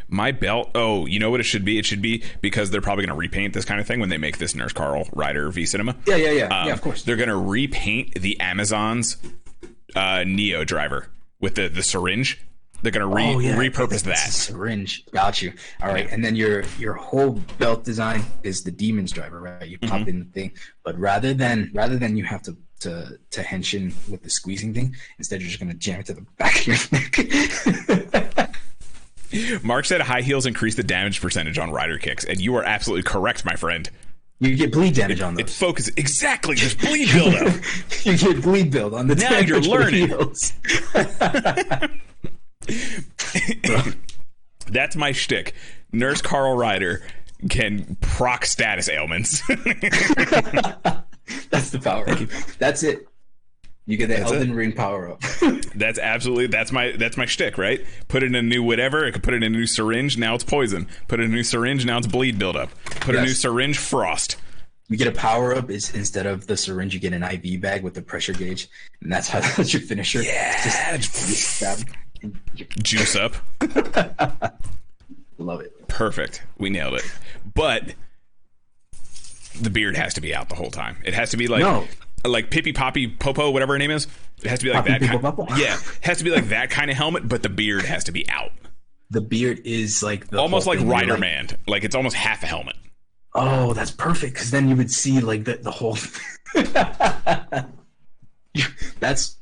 My 0.07 0.31
belt. 0.31 0.71
Oh, 0.75 1.05
you 1.05 1.19
know 1.19 1.29
what 1.29 1.39
it 1.39 1.43
should 1.43 1.65
be? 1.65 1.77
It 1.77 1.85
should 1.85 2.01
be 2.01 2.23
because 2.41 2.71
they're 2.71 2.81
probably 2.81 3.05
going 3.05 3.15
to 3.15 3.19
repaint 3.19 3.53
this 3.53 3.65
kind 3.65 3.79
of 3.79 3.87
thing 3.87 3.99
when 3.99 4.09
they 4.09 4.17
make 4.17 4.37
this 4.37 4.55
Nurse 4.55 4.73
Carl 4.73 5.07
Rider 5.13 5.49
V 5.51 5.65
Cinema. 5.65 5.95
Yeah, 6.07 6.15
yeah, 6.15 6.31
yeah, 6.31 6.45
Um, 6.61 6.67
yeah. 6.67 6.73
Of 6.73 6.81
course. 6.81 7.03
They're 7.03 7.15
going 7.15 7.29
to 7.29 7.37
repaint 7.37 8.15
the 8.19 8.39
Amazon's 8.39 9.17
uh, 9.95 10.23
Neo 10.25 10.63
driver 10.63 11.07
with 11.41 11.55
the 11.55 11.67
the 11.67 11.83
syringe. 11.83 12.39
They're 12.81 12.91
going 12.91 13.09
to 13.09 13.13
re- 13.15 13.33
Oh, 13.35 13.39
yeah, 13.39 13.55
repurpose 13.57 14.03
that. 14.03 14.15
syringe. 14.17 15.05
Got 15.11 15.41
you. 15.41 15.51
All 15.81 15.89
right, 15.89 16.09
and 16.11 16.23
then 16.23 16.35
your 16.35 16.63
your 16.77 16.93
whole 16.93 17.31
belt 17.57 17.83
design 17.83 18.23
is 18.43 18.63
the 18.63 18.71
demon's 18.71 19.11
driver, 19.11 19.41
right? 19.41 19.67
You 19.67 19.77
pop 19.79 19.99
Mm-hmm. 20.01 20.09
in 20.09 20.19
the 20.19 20.25
thing, 20.25 20.51
but 20.83 20.97
rather 20.97 21.33
than 21.33 21.71
rather 21.73 21.97
than 21.97 22.15
you 22.17 22.23
have 22.23 22.41
to 22.43 22.55
to 22.81 23.17
to 23.31 23.41
henshin 23.41 23.93
with 24.09 24.23
the 24.23 24.29
squeezing 24.29 24.73
thing, 24.73 24.95
instead 25.17 25.41
you're 25.41 25.49
just 25.49 25.59
gonna 25.59 25.73
jam 25.73 25.99
it 25.99 26.05
to 26.05 26.13
the 26.13 26.21
back 26.37 26.55
of 26.59 26.67
your 26.67 26.77
neck. 28.37 28.55
Mark 29.63 29.85
said 29.85 30.01
high 30.01 30.21
heels 30.21 30.45
increase 30.45 30.75
the 30.75 30.83
damage 30.83 31.21
percentage 31.21 31.57
on 31.59 31.71
rider 31.71 31.97
kicks, 31.97 32.23
and 32.23 32.39
you 32.39 32.55
are 32.55 32.63
absolutely 32.63 33.03
correct, 33.03 33.43
my 33.45 33.55
friend. 33.55 33.89
you 34.39 34.55
get 34.55 34.71
bleed 34.71 34.95
damage 34.95 35.19
on 35.21 35.33
It 35.39 35.47
those. 35.47 35.57
focuses 35.57 35.93
exactly. 35.97 36.55
There's 36.55 36.73
bleed 36.73 37.11
buildup. 37.11 37.53
you 38.05 38.17
get 38.17 38.41
bleed 38.41 38.71
build 38.71 38.93
on 38.95 39.07
the 39.07 39.15
Now 39.15 39.37
you're 39.39 39.59
learning. 39.61 40.09
That's 44.67 44.95
my 44.95 45.11
shtick. 45.11 45.53
Nurse 45.91 46.21
Carl 46.21 46.55
Rider 46.55 47.01
can 47.49 47.97
proc 48.01 48.45
status 48.45 48.89
ailments. 48.89 49.41
That's 51.49 51.69
the 51.71 51.79
power. 51.81 52.05
That's 52.57 52.83
it. 52.83 53.07
You 53.85 53.97
get 53.97 54.07
the 54.07 54.15
That's 54.17 54.31
Elden 54.31 54.51
it. 54.51 54.55
Ring 54.55 54.71
power 54.73 55.11
up. 55.11 55.21
that's 55.75 55.97
absolutely 55.97 56.45
that's 56.45 56.71
my 56.71 56.91
that's 56.91 57.17
my 57.17 57.25
shtick, 57.25 57.57
right? 57.57 57.83
Put 58.07 58.21
it 58.21 58.27
in 58.27 58.35
a 58.35 58.41
new 58.43 58.61
whatever. 58.61 59.03
I 59.03 59.09
could 59.09 59.23
put 59.23 59.33
it 59.33 59.37
in 59.37 59.43
a 59.43 59.49
new 59.49 59.65
syringe. 59.65 60.15
Now 60.15 60.35
it's 60.35 60.43
poison. 60.43 60.87
Put 61.07 61.19
it 61.19 61.23
in 61.23 61.31
a 61.31 61.33
new 61.33 61.43
syringe. 61.43 61.87
Now 61.87 61.97
it's 61.97 62.05
bleed 62.05 62.37
buildup. 62.37 62.69
Put 62.99 63.15
a 63.15 63.21
new 63.21 63.29
syringe. 63.29 63.79
Frost. 63.79 64.37
you 64.89 64.97
get 64.97 65.07
a 65.07 65.11
power 65.11 65.55
up 65.55 65.71
is 65.71 65.91
instead 65.95 66.27
of 66.27 66.45
the 66.45 66.55
syringe, 66.55 66.93
you 66.93 66.99
get 66.99 67.13
an 67.13 67.23
IV 67.23 67.61
bag 67.61 67.81
with 67.81 67.95
the 67.95 68.01
pressure 68.03 68.33
gauge, 68.33 68.67
and 69.01 69.11
that's 69.11 69.27
how 69.27 69.39
that's 69.57 69.73
your 69.73 69.81
finisher. 69.81 70.21
Yeah. 70.21 70.97
Just, 70.97 71.27
you 71.27 71.35
stab. 71.35 71.79
and 71.79 71.87
you 71.87 71.95
Juice 72.83 73.15
up. 73.15 73.35
love 75.37 75.61
it. 75.61 75.87
Perfect. 75.87 76.43
We 76.57 76.69
nailed 76.69 76.95
it. 76.95 77.11
But 77.53 77.93
the 79.59 79.69
beard 79.69 79.97
has 79.97 80.13
to 80.15 80.21
be 80.21 80.33
out 80.33 80.49
the 80.49 80.55
whole 80.55 80.71
time. 80.71 80.97
It 81.03 81.13
has 81.13 81.31
to 81.31 81.37
be 81.37 81.47
like 81.47 81.61
No. 81.61 81.85
like 82.25 82.49
Pippy 82.49 82.73
Poppy 82.73 83.07
Popo, 83.07 83.51
whatever 83.51 83.73
her 83.73 83.79
name 83.79 83.91
is. 83.91 84.07
It 84.43 84.49
has 84.49 84.59
to 84.59 84.65
be 84.65 84.71
like 84.71 84.85
Poppy 84.85 85.05
that 85.07 85.21
kind. 85.21 85.59
Yeah, 85.59 85.75
it 85.75 85.99
has 86.01 86.17
to 86.19 86.23
be 86.23 86.31
like 86.31 86.49
that 86.49 86.69
kind 86.69 86.89
of 86.89 86.97
helmet, 86.97 87.27
but 87.27 87.43
the 87.43 87.49
beard 87.49 87.85
has 87.85 88.05
to 88.05 88.11
be 88.11 88.29
out. 88.29 88.51
The 89.09 89.21
beard 89.21 89.61
is 89.65 90.03
like 90.03 90.27
the 90.27 90.37
almost 90.39 90.67
like. 90.67 90.79
Rider 90.81 91.13
like, 91.13 91.19
Man. 91.19 91.47
Like 91.67 91.83
it's 91.83 91.95
almost 91.95 92.15
half 92.15 92.43
a 92.43 92.45
helmet. 92.45 92.75
Oh, 93.35 93.73
that's 93.73 93.91
perfect 93.91 94.33
because 94.33 94.51
then 94.51 94.69
you 94.69 94.75
would 94.75 94.91
see 94.91 95.19
like 95.19 95.45
the 95.45 95.55
the 95.57 95.71
whole. 95.71 95.97
That's 98.99 99.37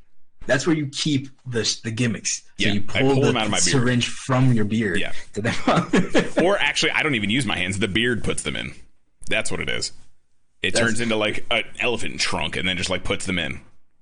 that's 0.47 0.65
where 0.65 0.75
you 0.75 0.87
keep 0.87 1.29
the 1.45 1.79
the 1.83 1.91
gimmicks. 1.91 2.37
So 2.41 2.43
Yeah, 2.57 2.73
you 2.73 2.81
pull, 2.81 3.01
pull 3.13 3.21
the 3.21 3.27
them 3.27 3.37
out 3.37 3.45
of 3.45 3.51
my 3.51 3.57
beard. 3.57 3.63
syringe 3.63 4.07
from 4.07 4.53
your 4.53 4.65
beard. 4.65 4.99
Yeah. 4.99 5.11
Or 6.41 6.57
actually, 6.59 6.91
I 6.91 7.03
don't 7.03 7.15
even 7.15 7.29
use 7.29 7.45
my 7.45 7.57
hands. 7.57 7.79
The 7.79 7.87
beard 7.87 8.23
puts 8.23 8.41
them 8.43 8.55
in. 8.55 8.73
That's 9.29 9.51
what 9.51 9.59
it 9.59 9.69
is. 9.69 9.91
It 10.63 10.73
That's- 10.73 10.89
turns 10.89 11.01
into 11.01 11.15
like 11.15 11.45
an 11.51 11.63
elephant 11.79 12.19
trunk 12.19 12.55
and 12.55 12.67
then 12.67 12.77
just 12.77 12.89
like 12.89 13.03
puts 13.03 13.25
them 13.25 13.37
in. 13.37 13.61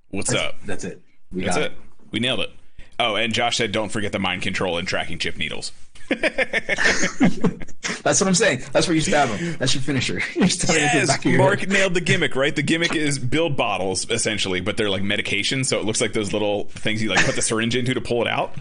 What's 0.09 0.33
up? 0.33 0.55
that's 0.65 0.85
it. 0.85 1.01
We 1.33 1.43
That's 1.43 1.57
got 1.57 1.65
it. 1.65 1.71
We 2.11 2.19
nailed 2.19 2.39
it. 2.39 2.51
Oh, 2.97 3.15
and 3.15 3.33
Josh 3.33 3.57
said, 3.57 3.73
don't 3.73 3.89
forget 3.89 4.13
the 4.13 4.19
mind 4.19 4.41
control 4.43 4.77
and 4.77 4.87
tracking 4.87 5.17
chip 5.19 5.35
needles. 5.35 5.73
That's 8.03 8.21
what 8.21 8.27
I'm 8.27 8.35
saying. 8.35 8.61
That's 8.71 8.87
where 8.87 8.95
you 8.95 9.01
stab 9.01 9.29
him. 9.29 9.55
That's 9.57 9.73
your 9.73 9.81
finisher. 9.81 10.21
You're 10.35 10.47
stabbing 10.47 10.81
Yes, 10.81 11.07
back 11.07 11.25
of 11.25 11.31
your 11.31 11.39
Mark 11.39 11.59
head. 11.61 11.69
nailed 11.69 11.93
the 11.93 12.01
gimmick, 12.11 12.35
right? 12.35 12.55
The 12.55 12.61
gimmick 12.63 12.95
is 12.95 13.17
build 13.19 13.57
bottles 13.57 14.09
essentially, 14.09 14.61
but 14.61 14.77
they're 14.77 14.89
like 14.89 15.03
medication, 15.03 15.63
so 15.63 15.79
it 15.79 15.85
looks 15.85 16.01
like 16.01 16.13
those 16.13 16.33
little 16.33 16.65
things 16.65 17.01
you 17.01 17.09
like 17.09 17.25
put 17.25 17.35
the 17.35 17.41
syringe 17.41 17.75
into 17.75 17.93
to 17.93 18.01
pull 18.01 18.21
it 18.21 18.27
out. 18.27 18.55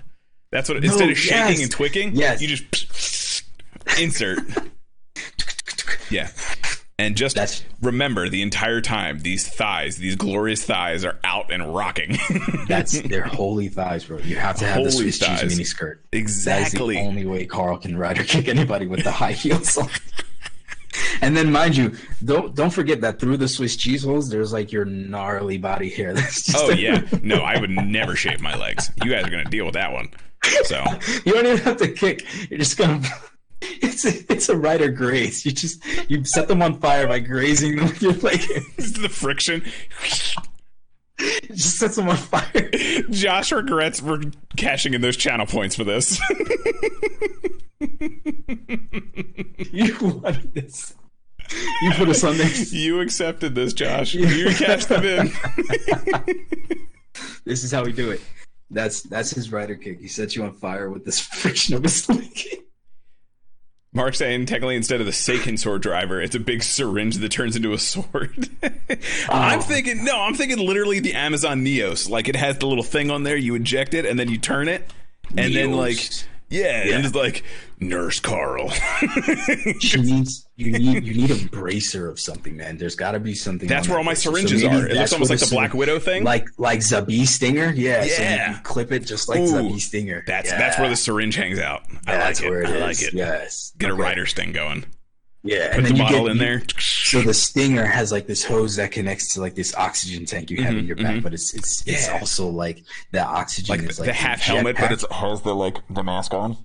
That's 0.51 0.69
what 0.69 0.83
instead 0.85 1.11
of 1.11 1.19
shaking 1.19 1.39
yes. 1.59 1.63
and 1.63 1.71
twicking, 1.71 2.15
Yes. 2.17 2.41
you 2.41 2.49
just 2.49 3.45
insert. 4.01 4.39
yeah. 6.11 6.29
And 6.97 7.17
just 7.17 7.35
That's- 7.35 7.65
remember 7.83 8.29
the 8.29 8.41
entire 8.43 8.81
time 8.81 9.19
these 9.21 9.49
thighs, 9.49 9.97
these 9.97 10.15
glorious 10.15 10.63
thighs 10.65 11.05
are 11.05 11.19
out 11.25 11.53
and 11.53 11.75
rocking. 11.75 12.17
That's 12.69 13.01
their 13.03 13.25
holy 13.25 13.67
thighs, 13.69 14.05
bro. 14.05 14.19
You 14.19 14.37
have 14.37 14.57
to 14.59 14.65
have 14.65 14.77
the 14.77 14.91
Holy 14.91 15.11
Swiss 15.11 15.19
cheese 15.19 15.41
thighs. 15.41 15.51
mini 15.51 15.65
skirt. 15.65 16.01
Exactly. 16.13 16.95
the 16.95 17.01
only 17.01 17.27
way 17.27 17.47
Carl 17.47 17.79
can 17.79 17.99
ride 17.99 18.19
or 18.21 18.25
kick 18.25 18.47
anybody 18.47 18.87
with 18.87 19.03
the 19.03 19.11
high 19.11 19.33
heels 19.33 19.77
on. 19.77 19.89
And 21.21 21.37
then, 21.37 21.51
mind 21.51 21.77
you, 21.77 21.97
don't 22.25 22.55
don't 22.55 22.71
forget 22.71 23.01
that 23.01 23.19
through 23.19 23.37
the 23.39 23.49
Swiss 23.49 23.75
cheese 23.77 24.05
holes, 24.05 24.29
there's 24.31 24.53
like 24.53 24.71
your 24.71 24.85
gnarly 24.85 25.59
body 25.59 25.89
hair. 25.91 26.13
That's 26.15 26.43
just 26.45 26.57
Oh 26.57 26.71
yeah. 26.71 27.03
No, 27.23 27.39
I 27.39 27.59
would 27.59 27.71
never 27.71 28.15
shave 28.15 28.41
my 28.41 28.55
legs. 28.57 28.91
You 29.03 29.11
guys 29.11 29.25
are 29.27 29.31
gonna 29.31 29.45
deal 29.45 29.65
with 29.65 29.75
that 29.75 29.93
one. 29.93 30.11
So 30.65 30.85
you 31.25 31.33
don't 31.33 31.47
even 31.47 31.59
have 31.59 31.79
to 31.79 31.89
kick. 31.89 32.25
You're 32.49 32.59
just 32.61 32.77
gonna. 32.77 33.03
It's 33.95 34.05
a, 34.05 34.33
it's 34.33 34.49
a 34.49 34.57
rider 34.57 34.91
graze. 34.91 35.47
You 35.47 35.53
just 35.53 35.83
you 36.11 36.25
set 36.25 36.49
them 36.49 36.63
on 36.63 36.81
fire 36.81 37.07
by 37.07 37.21
grazing 37.21 37.77
them 37.77 37.87
with 37.87 38.03
your 38.03 38.13
leg. 38.15 38.41
the 38.77 39.09
friction. 39.09 39.63
It 41.19 41.55
just 41.55 41.79
sets 41.79 41.97
them 41.97 42.09
on 42.09 42.17
fire. 42.17 42.71
Josh 43.11 43.53
regrets 43.53 44.01
for 44.01 44.21
cashing 44.57 44.95
in 44.95 45.01
those 45.01 45.17
channel 45.17 45.47
points 45.47 45.77
for 45.77 45.85
this. 45.85 46.21
You 49.71 49.97
wanted 50.01 50.55
this. 50.55 50.95
You 51.83 51.91
put 51.93 52.09
us 52.09 52.23
on 52.23 52.37
this. 52.37 52.73
you 52.73 53.01
accepted 53.01 53.55
this, 53.55 53.73
Josh. 53.73 54.15
You 54.15 54.55
cashed 54.55 54.89
them 54.89 55.05
in. 55.05 55.33
This 57.45 57.65
is 57.65 57.73
how 57.73 57.85
we 57.85 57.93
do 57.93 58.11
it. 58.11 58.21
That's 58.71 59.03
that's 59.03 59.31
his 59.31 59.53
rider 59.53 59.75
kick. 59.75 60.01
He 60.01 60.09
sets 60.09 60.35
you 60.35 60.45
on 60.45 60.53
fire 60.53 60.91
with 60.91 61.05
this 61.05 61.21
friction 61.21 61.75
of 61.75 61.83
his 61.83 62.09
leg. 62.09 62.39
Mark 63.95 64.17
saying 64.17 64.47
technically 64.47 64.75
instead 64.75 65.01
of 65.01 65.07
the 65.07 65.13
Seiken 65.13 65.57
sword 65.59 65.81
driver, 65.81 66.21
it's 66.21 66.35
a 66.35 66.41
big 66.41 66.65
syringe 66.65 67.17
that 67.19 67.29
turns 67.31 67.57
into 67.57 67.73
a 67.73 67.79
sword. 67.79 68.51
Oh. 69.29 69.33
I'm 69.33 69.61
thinking 69.61 70.05
no, 70.05 70.21
I'm 70.21 70.35
thinking 70.35 70.59
literally 70.59 71.01
the 71.01 71.15
Amazon 71.15 71.65
Neos. 71.65 72.09
Like 72.09 72.29
it 72.29 72.37
has 72.37 72.59
the 72.59 72.67
little 72.67 72.85
thing 72.85 73.11
on 73.11 73.23
there, 73.23 73.37
you 73.37 73.55
eject 73.55 73.95
it 73.95 74.05
and 74.05 74.19
then 74.19 74.29
you 74.29 74.37
turn 74.39 74.69
it, 74.69 74.89
and 75.37 75.55
then 75.55 75.73
like 75.73 75.97
yeah, 76.55 76.85
Yeah. 76.85 76.97
and 76.97 77.05
it's 77.07 77.15
like 77.15 77.43
Nurse 77.81 78.21
Carl. 78.21 78.71
She 79.81 80.01
needs 80.01 80.47
you 80.57 80.73
need 80.73 81.05
you 81.05 81.15
need 81.15 81.31
a 81.31 81.49
bracer 81.49 82.09
of 82.09 82.19
something, 82.21 82.57
man. 82.57 82.79
There's 82.79 82.95
got 82.95 83.13
to 83.13 83.21
be 83.21 83.35
something. 83.35 83.69
That's 83.69 83.89
where 83.89 83.95
that 83.95 83.99
all 83.99 84.05
my 84.05 84.13
bracer. 84.13 84.31
So 84.31 84.31
syringes 84.33 84.65
are. 84.65 84.87
It 84.87 84.97
looks 84.97 85.13
almost 85.13 85.31
like 85.31 85.41
the 85.41 85.47
Black 85.51 85.75
Widow 85.75 85.99
thing. 85.99 86.23
like 86.25 86.47
like 86.59 86.79
Zabi 86.81 87.27
Stinger. 87.27 87.73
Yeah, 87.75 88.01
so 88.03 88.07
you 88.23 88.29
Yeah. 88.29 88.59
clip 88.63 88.93
it 88.93 89.01
just 89.01 89.29
like 89.29 89.41
Ooh. 89.41 89.47
Zabi 89.53 89.81
Stinger. 89.81 90.23
that's 90.27 90.51
Yeah. 90.51 90.59
that's 90.59 90.79
where 90.79 90.89
the 90.89 90.97
syringe 90.97 91.35
hangs 91.35 91.59
out. 91.59 91.83
I 92.07 92.17
That's 92.17 92.41
like 92.41 92.47
it. 92.47 92.51
where 92.51 92.63
it 92.63 92.69
I 92.69 92.75
is. 92.75 92.81
like 93.03 93.03
it. 93.13 93.15
Yes. 93.15 93.73
Get 93.79 93.91
a 93.91 93.93
Okay. 93.95 94.03
rider 94.03 94.27
sting 94.27 94.53
going. 94.53 94.85
Yeah, 95.47 95.75
Put 95.75 95.85
the 95.85 95.91
you 95.95 96.03
bottle 96.03 96.23
get- 96.25 96.31
in 96.33 96.39
there. 96.39 96.63
So 96.79 97.21
the 97.21 97.35
stinger 97.35 97.85
has 97.85 98.11
like 98.11 98.27
this 98.27 98.43
hose 98.43 98.77
that 98.77 98.91
connects 98.93 99.35
to 99.35 99.41
like 99.41 99.55
this 99.55 99.75
oxygen 99.77 100.25
tank 100.25 100.51
you 100.51 100.63
have 100.63 100.75
in 100.77 100.87
your 100.87 100.97
back, 100.97 101.23
but 101.23 101.35
it's 101.35 101.53
it's 101.55 101.83
it's 101.87 102.07
Mm-hmm, 102.07 102.15
Yeah. 102.15 102.21
also 102.21 102.49
like 102.49 102.83
the 103.13 103.23
oxygen 103.23 103.77
Like 103.79 103.91
is 103.91 103.97
the, 103.99 104.03
like 104.03 104.09
the 104.09 104.15
half 104.15 104.39
jet 104.39 104.47
helmet, 104.55 104.77
but 104.77 104.89
pack. 104.89 104.93
it 105.03 105.13
has 105.13 105.43
the 105.43 105.55
like 105.55 105.77
the 105.91 106.03
mask 106.03 106.33
on. 106.33 106.57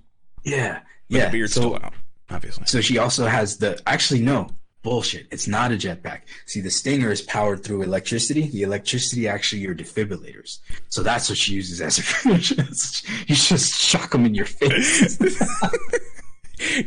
yeah 0.44 0.80
But 1.10 1.16
yeah. 1.18 1.24
the 1.26 1.30
beard's 1.32 1.52
so, 1.52 1.60
still 1.60 1.76
out, 1.76 1.92
obviously. 2.30 2.64
So 2.66 2.80
she 2.80 2.96
also 2.98 3.26
has 3.26 3.58
the 3.58 3.78
actually 3.86 4.20
no 4.22 4.48
bullshit. 4.82 5.26
It's 5.30 5.46
not 5.46 5.72
a 5.72 5.74
jetpack. 5.74 6.20
See, 6.46 6.62
the 6.62 6.70
Stinger 6.70 7.12
is 7.12 7.20
powered 7.20 7.62
through 7.62 7.82
electricity. 7.82 8.48
The 8.48 8.62
electricity 8.62 9.28
actually 9.28 9.66
are 9.66 9.74
defibrillators. 9.74 10.58
So 10.88 11.02
that's 11.02 11.28
what 11.28 11.36
she 11.36 11.52
uses 11.52 11.82
as 11.82 11.98
a 11.98 12.02
You 13.28 13.34
just 13.36 13.78
shock 13.78 14.10
them 14.12 14.24
in 14.24 14.34
your 14.34 14.46
face. 14.46 15.18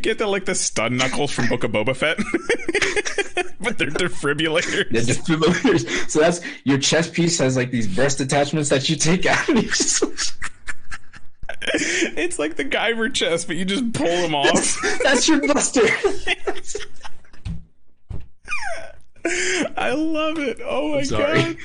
Get 0.02 0.18
the 0.18 0.28
like 0.28 0.46
the 0.46 0.56
stun 0.56 0.98
knuckles 0.98 1.32
from 1.32 1.48
Book 1.48 1.64
of 1.64 1.72
Boba 1.72 1.96
Fett, 1.96 2.18
but 3.60 3.78
they're 3.78 3.90
defibrillators. 3.90 4.90
the 4.90 5.00
defibrillators. 5.00 6.10
So 6.10 6.20
that's 6.20 6.42
your 6.64 6.78
chest 6.78 7.14
piece 7.14 7.40
has 7.40 7.56
like 7.56 7.72
these 7.72 7.88
breast 7.88 8.20
attachments 8.20 8.70
that 8.70 8.90
you 8.90 8.96
take 8.96 9.26
out. 9.26 9.48
And 9.50 9.64
you 9.64 9.70
just, 9.70 10.04
It's 11.76 12.40
like 12.40 12.56
the 12.56 12.66
Guyver 12.66 13.14
chest, 13.14 13.48
but 13.48 13.56
you 13.56 13.66
just 13.66 13.94
pull 13.94 14.06
them 14.06 14.36
off. 14.36 14.78
that's 15.04 15.28
your 15.28 15.46
buster. 15.48 15.82
I 19.78 19.94
love 19.94 20.38
it. 20.40 20.60
Oh 20.62 20.96
my 20.96 21.06
god! 21.06 21.56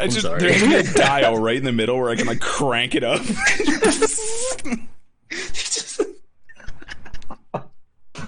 I 0.00 0.06
just 0.06 0.22
sorry. 0.22 0.40
there's 0.40 0.90
a 0.90 0.94
dial 0.94 1.36
right 1.36 1.56
in 1.56 1.64
the 1.64 1.72
middle 1.72 1.98
where 1.98 2.08
I 2.08 2.16
can 2.16 2.26
like 2.26 2.40
crank 2.40 2.94
it 2.94 3.04
up. 3.04 3.20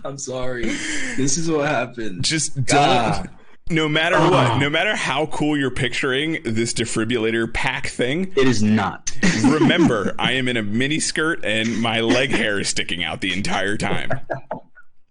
I'm 0.06 0.18
sorry. 0.18 0.64
This 1.16 1.39
is 1.39 1.51
what 1.51 1.66
happened. 1.68 2.24
Just 2.24 2.62
don't. 2.64 3.28
No 3.70 3.89
matter 3.89 4.18
what, 4.18 4.32
Ah. 4.51 4.59
no 4.59 4.68
matter 4.68 4.94
how 4.94 5.24
cool 5.26 5.56
you're 5.56 5.70
picturing 5.70 6.43
this 6.44 6.74
defibrillator 6.74 7.51
pack 7.52 7.86
thing, 7.86 8.31
It 8.36 8.47
is 8.47 8.62
not. 8.62 9.10
remember 9.43 10.14
I 10.18 10.32
am 10.32 10.48
in 10.48 10.59
a 10.59 10.62
mini 10.62 11.01
skirt 11.01 11.43
and 11.44 11.81
my 11.81 12.01
leg 12.01 12.28
hair 12.31 12.60
is 12.60 12.68
sticking 12.68 13.02
out 13.02 13.22
the 13.22 13.32
entire 13.32 13.78
time. 13.78 14.10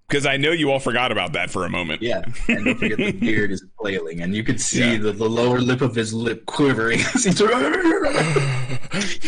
Because 0.08 0.28
I 0.28 0.38
know 0.38 0.52
you 0.52 0.70
all 0.72 0.80
forgot 0.80 1.12
about 1.12 1.34
that 1.34 1.50
for 1.50 1.66
a 1.66 1.70
moment. 1.70 2.04
Yeah, 2.04 2.22
and 2.48 2.66
don't 2.66 2.78
forget 2.78 2.98
the 3.00 3.12
beard 3.14 3.52
is 3.52 3.66
flailing, 3.80 4.22
and 4.22 4.36
you 4.36 4.44
could 4.44 4.62
see 4.62 4.92
Yeah. 4.92 4.98
the, 5.00 5.12
the 5.14 5.28
lower 5.28 5.60
lip 5.60 5.82
of 5.82 5.96
his 5.96 6.14
lip 6.14 6.46
quivering. 6.46 7.00
he's- 7.14 7.40
you 7.40 7.48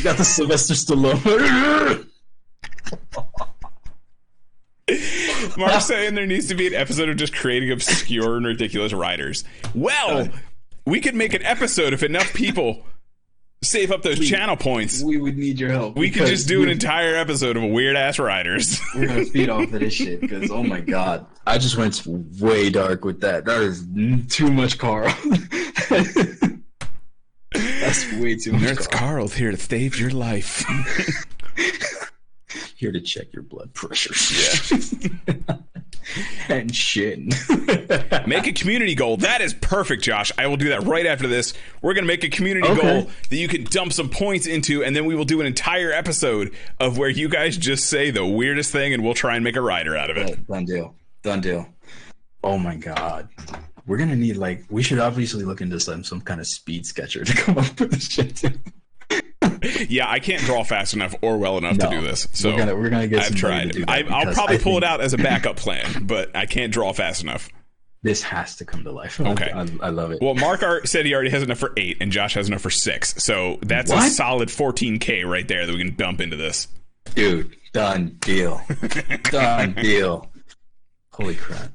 got 0.03 0.17
the 0.17 0.23
Sylvester 0.23 0.75
Stallone. 0.75 2.05
Mark's 5.57 5.85
saying 5.85 6.15
there 6.15 6.25
needs 6.25 6.47
to 6.47 6.55
be 6.55 6.67
an 6.67 6.73
episode 6.73 7.09
of 7.09 7.17
just 7.17 7.33
creating 7.33 7.71
obscure 7.71 8.37
and 8.37 8.45
ridiculous 8.45 8.93
riders. 8.93 9.43
Well, 9.73 10.27
oh. 10.27 10.29
we 10.85 11.01
could 11.01 11.15
make 11.15 11.33
an 11.33 11.43
episode 11.43 11.93
if 11.93 12.03
enough 12.03 12.33
people 12.33 12.85
save 13.65 13.91
up 13.91 14.03
those 14.03 14.19
channel 14.19 14.55
points. 14.55 15.01
we 15.03 15.17
would 15.17 15.37
need 15.37 15.59
your 15.59 15.71
help. 15.71 15.97
We 15.97 16.11
could 16.11 16.27
just 16.27 16.47
do 16.47 16.63
an 16.63 16.69
entire 16.69 17.15
episode 17.15 17.57
of 17.57 17.63
weird 17.63 17.95
ass 17.95 18.19
riders. 18.19 18.79
We're 18.95 19.07
gonna 19.07 19.25
feed 19.25 19.49
off 19.49 19.63
of 19.63 19.71
this 19.79 19.93
shit 19.93 20.21
because 20.21 20.51
oh 20.51 20.63
my 20.63 20.79
god, 20.79 21.25
I 21.45 21.57
just 21.57 21.77
went 21.77 22.05
way 22.05 22.69
dark 22.69 23.03
with 23.03 23.21
that. 23.21 23.45
That 23.45 23.61
is 23.61 23.85
too 24.27 24.51
much, 24.51 24.77
Carl. 24.77 25.13
That's 27.53 28.11
way 28.13 28.35
too 28.35 28.53
much. 28.53 28.61
Nurse 28.61 28.87
Carl. 28.87 29.11
Carl's 29.15 29.33
here 29.33 29.51
to 29.51 29.57
save 29.57 29.99
your 29.99 30.11
life. 30.11 30.63
Here 32.75 32.91
to 32.91 32.99
check 32.99 33.31
your 33.33 33.43
blood 33.43 33.73
pressure. 33.73 34.13
Yeah. 35.27 35.55
and 36.49 36.75
shit. 36.75 37.19
make 38.27 38.47
a 38.47 38.51
community 38.53 38.95
goal. 38.95 39.17
That 39.17 39.39
is 39.41 39.53
perfect, 39.53 40.03
Josh. 40.03 40.31
I 40.37 40.47
will 40.47 40.57
do 40.57 40.69
that 40.69 40.83
right 40.83 41.05
after 41.05 41.25
this. 41.27 41.53
We're 41.81 41.93
going 41.93 42.03
to 42.03 42.07
make 42.07 42.23
a 42.25 42.29
community 42.29 42.67
Okay. 42.67 42.81
goal 42.81 43.09
that 43.29 43.35
you 43.37 43.47
can 43.47 43.63
dump 43.63 43.93
some 43.93 44.09
points 44.09 44.45
into, 44.45 44.83
and 44.83 44.93
then 44.95 45.05
we 45.05 45.15
will 45.15 45.23
do 45.25 45.39
an 45.39 45.47
entire 45.47 45.91
episode 45.91 46.53
of 46.79 46.97
where 46.97 47.09
you 47.09 47.29
guys 47.29 47.57
just 47.57 47.85
say 47.89 48.11
the 48.11 48.25
weirdest 48.25 48.71
thing, 48.71 48.93
and 48.93 49.03
we'll 49.03 49.13
try 49.13 49.35
and 49.35 49.43
make 49.43 49.55
a 49.55 49.61
rider 49.61 49.95
out 49.95 50.09
of 50.09 50.17
it. 50.17 50.45
Done 50.47 50.65
deal. 50.65 50.95
Done 51.23 51.41
deal. 51.41 51.67
Oh 52.43 52.57
my 52.57 52.75
god. 52.75 53.29
We're 53.87 53.97
gonna 53.97 54.15
need 54.15 54.35
like 54.37 54.65
we 54.69 54.83
should 54.83 54.99
obviously 54.99 55.43
look 55.45 55.61
into 55.61 55.79
some 55.79 56.03
some 56.03 56.19
kind 56.21 56.39
of 56.39 56.47
speed 56.47 56.85
sketcher 56.85 57.23
to 57.23 57.33
come 57.35 57.57
up 57.57 57.79
with 57.79 57.91
this 57.91 58.07
shit. 58.09 58.43
Yeah, 59.89 60.09
I 60.09 60.19
can't 60.19 60.41
draw 60.43 60.63
fast 60.63 60.93
enough 60.93 61.15
or 61.21 61.37
well 61.37 61.57
enough 61.57 61.77
to 61.77 61.89
do 61.89 62.01
this. 62.01 62.27
So 62.33 62.51
we're 62.51 62.57
gonna 62.57 62.75
we're 62.75 62.89
gonna 62.89 63.07
get. 63.07 63.23
I've 63.23 63.35
tried. 63.35 63.83
I, 63.87 64.03
I'll 64.03 64.33
probably 64.33 64.57
I 64.57 64.59
pull 64.59 64.77
it 64.77 64.83
out 64.83 65.01
as 65.01 65.13
a 65.13 65.17
backup 65.17 65.57
plan, 65.57 66.05
but 66.05 66.35
I 66.35 66.45
can't 66.45 66.71
draw 66.71 66.91
fast 66.93 67.23
enough. 67.23 67.49
This 68.03 68.21
has 68.23 68.55
to 68.57 68.65
come 68.65 68.83
to 68.83 68.91
life. 68.91 69.19
Okay. 69.19 69.49
I, 69.49 69.61
I, 69.61 69.67
I 69.83 69.89
love 69.89 70.11
it. 70.11 70.19
Well, 70.21 70.35
Mark 70.35 70.61
ar- 70.61 70.85
said 70.85 71.07
he 71.07 71.13
already 71.15 71.31
has 71.31 71.41
enough 71.41 71.57
for 71.57 71.73
eight, 71.75 71.97
and 72.01 72.11
Josh 72.11 72.35
has 72.35 72.47
enough 72.47 72.61
for 72.61 72.69
six. 72.69 73.15
So 73.23 73.57
that's 73.63 73.91
a 73.91 74.01
solid 74.09 74.49
14k 74.49 75.25
right 75.25 75.47
there 75.47 75.65
that 75.65 75.71
we 75.73 75.79
can 75.83 75.95
dump 75.95 76.21
into 76.21 76.35
this. 76.35 76.67
Dude, 77.15 77.55
done 77.73 78.17
deal. 78.19 78.61
done 79.23 79.73
deal. 79.73 80.29
Holy 81.11 81.35
crap. 81.35 81.71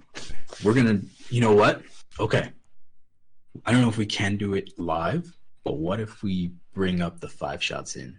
We're 0.63 0.75
gonna 0.75 1.01
you 1.31 1.41
know 1.41 1.53
what? 1.55 1.83
Okay. 2.19 2.51
I 3.67 3.73
don't 3.73 3.83
know 3.83 3.89
if 3.89 3.99
we 3.99 4.07
can 4.07 4.37
do 4.37 4.55
it 4.55 4.71
live, 4.79 5.37
but 5.65 5.79
what 5.79 6.01
if 6.01 6.23
we 6.23 6.53
bring 6.75 7.01
up 7.01 7.21
the 7.21 7.29
five 7.29 7.63
shots 7.63 7.97
in 7.97 8.19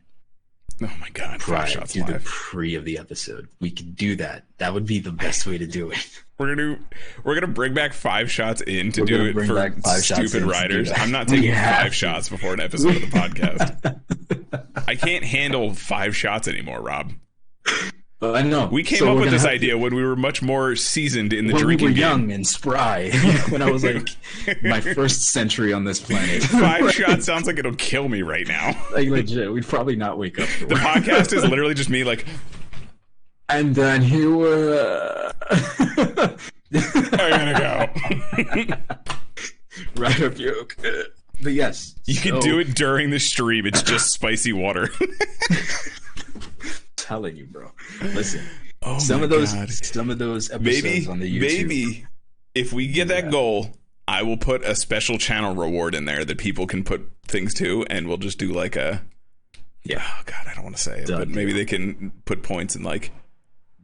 Oh 0.83 0.91
my 0.99 1.09
god, 1.09 1.39
prior 1.39 1.59
five 1.61 1.69
shots 1.69 1.93
to 1.93 2.03
the 2.03 2.19
pre 2.23 2.73
of 2.75 2.85
the 2.85 2.97
episode? 2.97 3.47
We 3.59 3.69
could 3.69 3.95
do 3.95 4.15
that. 4.15 4.45
That 4.57 4.73
would 4.73 4.87
be 4.87 4.99
the 4.99 5.11
best 5.11 5.45
way 5.45 5.57
to 5.57 5.67
do 5.67 5.91
it. 5.91 6.23
We're 6.39 6.55
gonna 6.55 6.79
we're 7.23 7.35
gonna 7.35 7.53
bring 7.53 7.75
back 7.75 7.93
five 7.93 8.31
shots 8.31 8.61
in 8.61 8.91
to 8.93 9.01
We're 9.01 9.05
do 9.05 9.25
it 9.25 9.45
for 9.45 9.99
stupid 10.01 10.41
riders. 10.41 10.91
I'm 10.91 11.11
not 11.11 11.27
taking 11.27 11.53
five 11.53 11.93
shots 11.93 12.29
before 12.29 12.55
an 12.55 12.59
episode 12.59 12.95
of 12.95 13.01
the 13.01 13.07
podcast. 13.19 14.81
I 14.87 14.95
can't 14.95 15.23
handle 15.23 15.75
five 15.75 16.15
shots 16.15 16.47
anymore, 16.47 16.81
Rob. 16.81 17.11
I 18.23 18.43
know 18.43 18.67
We 18.71 18.83
came 18.83 18.99
So 18.99 19.13
up 19.13 19.19
with 19.19 19.31
this 19.31 19.45
idea 19.45 19.77
when 19.77 19.95
we 19.95 20.03
were 20.03 20.15
much 20.15 20.41
more 20.43 20.75
seasoned 20.75 21.33
in 21.33 21.47
the 21.47 21.53
when 21.53 21.65
we 21.65 21.75
drinking 21.77 21.87
were 21.87 21.93
game. 21.93 21.99
young 22.01 22.31
and 22.31 22.45
spry. 22.45 23.09
when 23.49 23.61
I 23.63 23.71
was 23.71 23.83
like 23.83 24.07
my 24.63 24.79
first 24.79 25.23
century 25.31 25.73
on 25.73 25.85
this 25.85 25.99
planet. 25.99 26.43
Five 26.43 26.91
shots 26.93 27.25
sounds 27.25 27.47
like 27.47 27.57
it'll 27.57 27.73
kill 27.75 28.09
me 28.09 28.21
right 28.21 28.47
now. 28.47 28.79
like 28.93 29.07
legit, 29.09 29.51
we'd 29.51 29.65
probably 29.67 29.95
not 29.95 30.17
wake 30.19 30.39
up. 30.39 30.47
The 30.59 30.75
podcast 30.75 31.33
is 31.33 31.43
literally 31.45 31.73
just 31.73 31.89
me 31.89 32.03
like 32.03 32.25
And 33.49 33.73
then 33.73 34.01
he 34.03 34.25
were 34.27 35.33
I'm 35.43 36.37
gonna 37.11 37.59
go. 37.59 38.75
right 39.97 40.21
up 40.21 40.37
yoke. 40.37 40.77
But 41.43 41.53
yes, 41.53 41.95
You 42.05 42.15
can 42.21 42.39
do 42.39 42.59
it 42.59 42.75
during 42.75 43.09
the 43.09 43.19
stream. 43.19 43.65
It's 43.65 43.81
just 43.81 44.11
spicy 44.11 44.53
water. 44.53 44.89
Telling 47.01 47.35
you, 47.35 47.45
bro. 47.45 47.71
Listen, 48.01 48.41
oh 48.83 48.97
some 48.99 49.21
of 49.23 49.29
those, 49.29 49.53
God. 49.53 49.69
some 49.71 50.09
of 50.09 50.17
those 50.17 50.49
episodes 50.51 50.83
maybe 50.83 51.07
on 51.07 51.19
the 51.19 51.37
YouTube. 51.39 51.41
maybe 51.67 52.05
if 52.55 52.73
we 52.73 52.87
get 52.87 53.07
that 53.09 53.29
goal 53.31 53.69
i 54.07 54.23
will 54.23 54.35
put 54.37 54.63
a 54.65 54.75
special 54.75 55.17
channel 55.17 55.53
reward 55.55 55.93
in 55.95 56.05
there 56.05 56.25
that 56.25 56.37
people 56.39 56.65
can 56.67 56.83
put 56.83 57.07
things 57.27 57.53
to 57.53 57.85
and 57.89 58.07
we'll 58.07 58.17
just 58.17 58.37
do 58.39 58.51
like 58.51 58.75
a 58.75 59.01
Yeah. 59.83 60.03
oh 60.05 60.21
god 60.25 60.47
i 60.47 60.53
don't 60.55 60.63
want 60.63 60.75
to 60.75 60.81
say 60.81 60.99
it 60.99 61.07
Done 61.07 61.19
but 61.19 61.27
maybe 61.29 61.51
deal. 61.53 61.57
they 61.57 61.65
can 61.65 62.11
put 62.25 62.41
points 62.43 62.75
and 62.75 62.83
like 62.83 63.11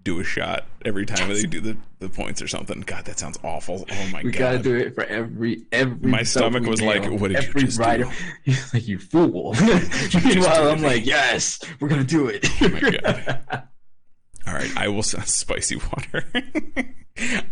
do 0.07 0.19
a 0.19 0.23
shot 0.23 0.65
every 0.85 1.05
time 1.05 1.27
they 1.29 1.43
do 1.43 1.59
the, 1.59 1.77
the 1.99 2.07
points 2.09 2.41
or 2.41 2.47
something 2.47 2.79
god 2.81 3.03
that 3.05 3.19
sounds 3.19 3.37
awful 3.43 3.85
oh 3.91 4.07
my 4.11 4.21
We 4.23 4.31
god 4.31 4.31
We 4.31 4.31
gotta 4.31 4.59
do 4.59 4.75
it 4.75 4.95
for 4.95 5.03
every 5.03 5.65
every. 5.71 6.09
My 6.09 6.23
stomach 6.23 6.63
was 6.63 6.81
like, 6.81 7.03
what 7.11 7.29
did 7.31 7.43
you 7.43 7.49
every 7.49 7.61
just 7.63 7.77
do? 7.77 7.83
rider. 7.83 8.11
He's 8.43 8.73
like, 8.73 8.87
you 8.87 8.99
fool. 8.99 9.53
you 9.57 10.19
Meanwhile, 10.23 10.69
I'm 10.71 10.81
like, 10.81 11.05
yes, 11.05 11.59
we're 11.79 11.89
gonna 11.89 12.03
do 12.03 12.27
it. 12.27 12.45
oh 12.61 12.69
my 12.69 12.79
god 12.79 13.63
all 14.47 14.53
right 14.53 14.71
i 14.77 14.87
will 14.87 15.03
spicy 15.03 15.75
water 15.75 16.23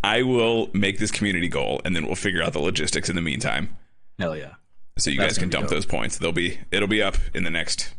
i 0.04 0.22
will 0.22 0.70
make 0.74 0.98
this 0.98 1.12
community 1.12 1.50
goal 1.50 1.82
and 1.84 1.94
then 1.94 2.06
we'll 2.06 2.16
figure 2.16 2.42
out 2.42 2.54
the 2.54 2.60
logistics 2.60 3.10
in 3.10 3.16
the 3.18 3.22
meantime 3.22 3.76
Hell 4.18 4.38
yeah. 4.38 4.54
so 4.98 5.10
you 5.10 5.18
That's 5.20 5.34
guys 5.34 5.40
can 5.40 5.50
dump 5.50 5.66
dope. 5.66 5.72
those 5.72 5.86
points. 5.86 6.18
They'll 6.20 6.32
be 6.32 6.58
it'll 6.72 6.88
be 6.88 7.02
up 7.04 7.18
in 7.34 7.44
the 7.44 7.50
next 7.50 7.94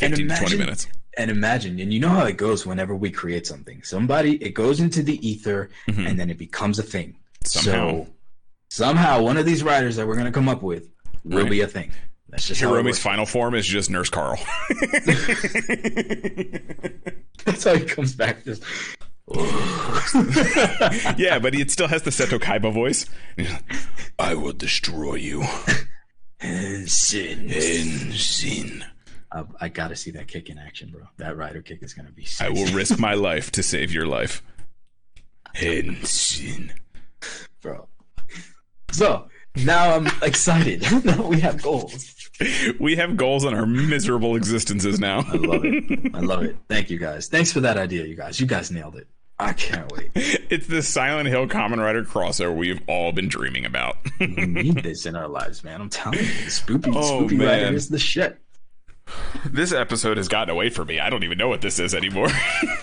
And 0.00 0.10
15 0.14 0.28
to 0.28 0.36
20 0.36 0.56
minutes. 0.58 0.86
And 1.18 1.30
imagine, 1.30 1.80
and 1.80 1.92
you 1.94 1.98
know 2.00 2.10
how 2.10 2.26
it 2.26 2.36
goes 2.36 2.66
whenever 2.66 2.94
we 2.94 3.10
create 3.10 3.46
something. 3.46 3.82
Somebody, 3.82 4.34
it 4.42 4.50
goes 4.54 4.80
into 4.80 5.02
the 5.02 5.26
ether, 5.26 5.70
Mhm. 5.88 6.06
and 6.10 6.20
then 6.20 6.28
it 6.30 6.36
becomes 6.36 6.78
a 6.78 6.82
thing. 6.82 7.16
Somehow. 7.44 8.04
So 8.04 8.06
somehow, 8.68 9.22
one 9.22 9.36
of 9.38 9.46
these 9.46 9.62
riders 9.62 9.96
that 9.96 10.06
we're 10.06 10.16
gonna 10.16 10.30
come 10.32 10.48
up 10.48 10.62
with 10.62 10.88
will 11.24 11.42
Right. 11.42 11.50
be 11.50 11.60
a 11.62 11.66
thing. 11.66 11.90
That's 12.28 12.46
just 12.48 12.60
how 12.60 12.68
it 12.68 12.72
Hiromi's 12.72 12.98
final 12.98 13.24
form 13.24 13.54
is 13.54 13.64
just 13.66 13.88
Nurse 13.88 14.10
Carl. 14.10 14.38
That's 17.44 17.64
how 17.64 17.74
he 17.76 17.84
comes 17.84 18.14
back. 18.14 18.44
Just 18.44 18.62
yeah, 21.18 21.38
but 21.40 21.54
it 21.54 21.70
still 21.70 21.88
has 21.88 22.02
the 22.02 22.10
Seto 22.10 22.38
Kaiba 22.38 22.72
voice. 22.72 23.06
I 24.18 24.34
will 24.34 24.52
destroy 24.52 25.14
you 25.16 25.44
sin. 26.86 27.50
in 27.50 28.12
sin. 28.12 28.84
I, 29.32 29.44
I 29.60 29.68
gotta 29.68 29.96
see 29.96 30.10
that 30.12 30.28
kick 30.28 30.48
in 30.48 30.58
action, 30.58 30.90
bro. 30.90 31.02
That 31.18 31.36
rider 31.36 31.62
kick 31.62 31.82
is 31.82 31.92
gonna 31.94 32.10
be. 32.12 32.26
I 32.40 32.48
will 32.50 32.72
risk 32.72 32.98
my 32.98 33.14
life 33.28 33.50
to 33.52 33.62
save 33.62 33.92
your 33.92 34.06
life. 34.06 34.42
In 35.60 36.02
sin. 36.04 36.72
bro. 37.62 37.88
So 38.92 39.28
now 39.64 39.94
I'm 39.96 40.06
excited. 40.22 40.82
now 41.04 41.26
we 41.26 41.40
have 41.40 41.60
goals. 41.62 42.12
We 42.78 42.96
have 42.96 43.16
goals 43.16 43.44
on 43.46 43.54
our 43.54 43.64
miserable 43.64 44.36
existences 44.36 45.00
now. 45.00 45.20
I 45.20 45.36
love 45.36 45.62
it. 45.64 46.14
I 46.14 46.20
love 46.20 46.42
it. 46.42 46.56
Thank 46.68 46.90
you 46.90 46.98
guys. 46.98 47.28
Thanks 47.28 47.50
for 47.52 47.60
that 47.60 47.78
idea, 47.78 48.04
you 48.04 48.14
guys. 48.14 48.38
You 48.38 48.46
guys 48.46 48.70
nailed 48.70 48.96
it. 48.96 49.06
I 49.38 49.52
can't 49.54 49.90
wait. 49.92 50.10
it's 50.14 50.66
the 50.66 50.82
Silent 50.82 51.28
Hill 51.28 51.46
Kamen 51.46 51.78
Rider 51.78 52.04
crossover 52.04 52.54
we've 52.54 52.80
all 52.86 53.12
been 53.12 53.28
dreaming 53.28 53.64
about. 53.66 53.96
We 54.20 54.26
need 54.46 54.82
this 54.82 55.04
in 55.06 55.16
our 55.16 55.28
lives, 55.28 55.64
man. 55.64 55.80
I'm 55.80 55.90
telling 55.90 56.18
you, 56.18 56.24
the 56.26 56.50
spoopy, 56.50 56.94
Oh, 56.94 57.22
spoopy 57.24 57.38
man. 57.38 57.64
rider 57.64 57.76
is 57.76 57.88
the 57.88 57.98
shit. 57.98 58.38
This 59.44 59.72
episode 59.72 60.16
has 60.16 60.28
gotten 60.28 60.50
away 60.50 60.70
from 60.70 60.88
me. 60.88 61.00
I 61.00 61.10
don't 61.10 61.24
even 61.24 61.38
know 61.38 61.48
what 61.48 61.60
this 61.60 61.78
is 61.78 61.94
anymore. 61.94 62.28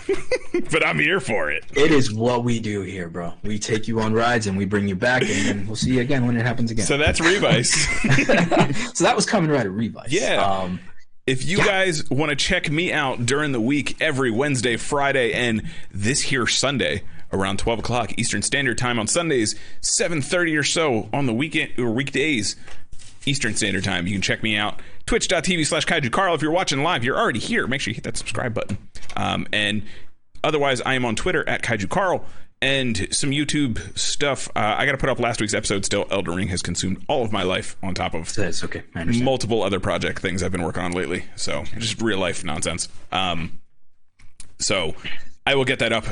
but 0.71 0.85
I'm 0.85 0.99
here 0.99 1.19
for 1.19 1.49
it. 1.51 1.65
It 1.75 1.91
is 1.91 2.13
what 2.13 2.43
we 2.43 2.59
do 2.59 2.81
here, 2.81 3.09
bro. 3.09 3.33
We 3.43 3.59
take 3.59 3.87
you 3.87 3.99
on 3.99 4.13
rides 4.13 4.47
and 4.47 4.57
we 4.57 4.65
bring 4.65 4.87
you 4.87 4.95
back, 4.95 5.21
and 5.21 5.31
then 5.31 5.67
we'll 5.67 5.75
see 5.75 5.95
you 5.95 6.01
again 6.01 6.25
when 6.25 6.37
it 6.37 6.45
happens 6.45 6.71
again. 6.71 6.85
So 6.85 6.97
that's 6.97 7.19
Revice. 7.19 7.71
so 8.97 9.03
that 9.03 9.13
was 9.15 9.25
coming 9.25 9.49
right 9.49 9.65
at 9.65 9.71
Revice. 9.71 10.11
Yeah. 10.11 10.43
Um, 10.43 10.79
If 11.25 11.45
you 11.45 11.57
guys 11.57 12.09
want 12.09 12.29
to 12.31 12.35
check 12.35 12.69
me 12.69 12.91
out 12.91 13.25
during 13.25 13.51
the 13.51 13.61
week, 13.61 14.01
every 14.01 14.31
Wednesday, 14.31 14.77
Friday, 14.77 15.33
and 15.33 15.63
this 15.91 16.21
here 16.21 16.47
Sunday 16.47 17.03
around 17.31 17.57
12 17.59 17.79
o'clock 17.79 18.13
Eastern 18.17 18.41
Standard 18.41 18.77
Time 18.77 18.99
on 18.99 19.07
Sundays, 19.07 19.55
7:30 19.81 20.57
or 20.57 20.63
so 20.63 21.09
on 21.11 21.25
the 21.25 21.33
weekend 21.33 21.71
or 21.79 21.89
weekdays 21.89 22.55
Eastern 23.25 23.55
Standard 23.55 23.83
Time, 23.83 24.05
you 24.05 24.13
can 24.13 24.21
check 24.21 24.43
me 24.43 24.55
out 24.57 24.81
twitch.tv 25.05 25.65
slash 25.65 25.85
kaiju 25.85 26.11
carl 26.11 26.35
if 26.35 26.41
you're 26.41 26.51
watching 26.51 26.83
live 26.83 27.03
you're 27.03 27.17
already 27.17 27.39
here 27.39 27.67
make 27.67 27.81
sure 27.81 27.91
you 27.91 27.95
hit 27.95 28.03
that 28.03 28.17
subscribe 28.17 28.53
button 28.53 28.77
um, 29.15 29.47
and 29.51 29.83
otherwise 30.43 30.81
i 30.81 30.93
am 30.93 31.05
on 31.05 31.15
twitter 31.15 31.47
at 31.47 31.61
kaiju 31.61 31.89
carl 31.89 32.25
and 32.61 33.07
some 33.11 33.31
youtube 33.31 33.97
stuff 33.97 34.47
uh, 34.55 34.75
i 34.77 34.85
gotta 34.85 34.97
put 34.97 35.09
up 35.09 35.19
last 35.19 35.41
week's 35.41 35.53
episode 35.53 35.83
still 35.83 36.05
elden 36.11 36.35
ring 36.35 36.47
has 36.47 36.61
consumed 36.61 37.03
all 37.09 37.23
of 37.23 37.31
my 37.31 37.43
life 37.43 37.75
on 37.83 37.93
top 37.93 38.13
of 38.13 38.33
that's 38.33 38.63
okay. 38.63 38.83
Multiple 39.23 39.61
other 39.63 39.79
project 39.79 40.21
things 40.21 40.41
I've 40.43 40.51
been 40.51 40.63
working 40.63 40.83
on 40.83 40.91
lately. 40.91 41.25
So 41.35 41.63
just 41.77 42.01
real 42.01 42.17
life 42.17 42.43
nonsense. 42.43 42.87
Um, 43.11 43.59
so 44.59 44.95
I 45.45 45.55
will 45.55 45.65
get 45.65 45.79
that 45.79 45.91
up 45.91 46.05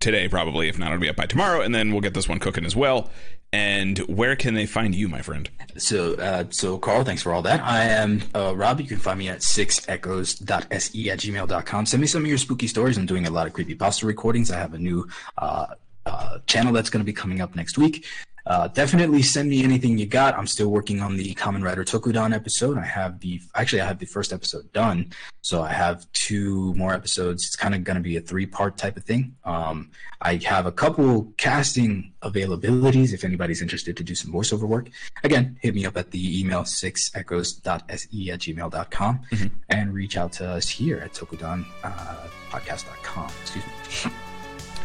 today, 0.00 0.28
probably. 0.28 0.68
If 0.68 0.78
not, 0.78 0.88
it'll 0.88 1.00
be 1.00 1.08
up 1.08 1.16
by 1.16 1.26
tomorrow, 1.26 1.60
and 1.60 1.74
then 1.74 1.92
we'll 1.92 2.00
get 2.00 2.14
this 2.14 2.28
one 2.28 2.38
cooking 2.38 2.64
as 2.64 2.74
well. 2.74 3.10
And 3.54 3.98
where 4.00 4.34
can 4.34 4.54
they 4.54 4.66
find 4.66 4.96
you, 4.96 5.08
my 5.08 5.22
friend? 5.22 5.48
So, 5.76 6.14
uh, 6.14 6.46
so 6.50 6.76
Carl, 6.76 7.04
thanks 7.04 7.22
for 7.22 7.32
all 7.32 7.42
that. 7.42 7.62
I 7.62 7.84
am 7.84 8.22
uh, 8.34 8.52
Rob. 8.56 8.80
You 8.80 8.88
can 8.88 8.98
find 8.98 9.16
me 9.16 9.28
at 9.28 9.42
sixechoes.se 9.42 11.10
at 11.10 11.18
gmail.com. 11.20 11.86
Send 11.86 12.00
me 12.00 12.08
some 12.08 12.22
of 12.24 12.28
your 12.28 12.38
spooky 12.38 12.66
stories. 12.66 12.98
I'm 12.98 13.06
doing 13.06 13.28
a 13.28 13.30
lot 13.30 13.46
of 13.46 13.52
creepy 13.52 13.76
creepypasta 13.76 14.02
recordings. 14.02 14.50
I 14.50 14.58
have 14.58 14.74
a 14.74 14.78
new 14.78 15.06
uh, 15.38 15.66
uh, 16.04 16.38
channel 16.48 16.72
that's 16.72 16.90
going 16.90 16.98
to 16.98 17.06
be 17.06 17.12
coming 17.12 17.40
up 17.40 17.54
next 17.54 17.78
week. 17.78 18.04
Uh, 18.46 18.68
definitely 18.68 19.22
send 19.22 19.48
me 19.48 19.64
anything 19.64 19.96
you 19.96 20.06
got. 20.06 20.36
I'm 20.36 20.46
still 20.46 20.68
working 20.68 21.00
on 21.00 21.16
the 21.16 21.34
Kamen 21.34 21.62
Rider 21.64 21.82
Tokudon 21.84 22.34
episode. 22.34 22.76
I 22.76 22.84
have 22.84 23.20
the 23.20 23.40
actually 23.54 23.80
I 23.80 23.86
have 23.86 23.98
the 23.98 24.06
first 24.06 24.32
episode 24.32 24.70
done, 24.74 25.12
so 25.40 25.62
I 25.62 25.72
have 25.72 26.04
two 26.12 26.74
more 26.74 26.92
episodes. 26.92 27.46
It's 27.46 27.56
kind 27.56 27.74
of 27.74 27.84
going 27.84 27.96
to 27.96 28.02
be 28.02 28.16
a 28.16 28.20
three 28.20 28.44
part 28.46 28.76
type 28.76 28.96
of 28.98 29.04
thing. 29.04 29.34
Um, 29.44 29.90
I 30.20 30.36
have 30.44 30.66
a 30.66 30.72
couple 30.72 31.32
casting 31.38 32.12
availabilities 32.22 33.12
if 33.14 33.24
anybody's 33.24 33.62
interested 33.62 33.96
to 33.96 34.04
do 34.04 34.14
some 34.14 34.30
voiceover 34.32 34.68
work. 34.68 34.90
Again, 35.22 35.58
hit 35.62 35.74
me 35.74 35.86
up 35.86 35.96
at 35.96 36.10
the 36.10 36.40
email 36.40 36.62
sixechoes.se 36.62 38.30
at 38.30 38.40
gmail.com 38.40 39.20
Mm-hmm. 39.30 39.46
and 39.70 39.94
reach 39.94 40.16
out 40.16 40.32
to 40.32 40.46
us 40.48 40.68
here 40.68 40.98
at 40.98 41.12
Tokudon 41.14 41.64
uh, 41.82 42.26
podcast.com. 42.50 43.30
Excuse 43.42 43.64
me. 43.64 44.12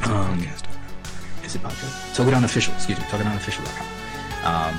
Um, 0.06 0.48
is 1.49 1.55
it 1.55 1.63
podcast? 1.63 2.15
Tokudon 2.15 2.43
official, 2.43 2.73
excuse 2.76 2.97
me, 2.97 3.03
tokudonofficial.com. 3.05 3.88
Um, 4.45 4.76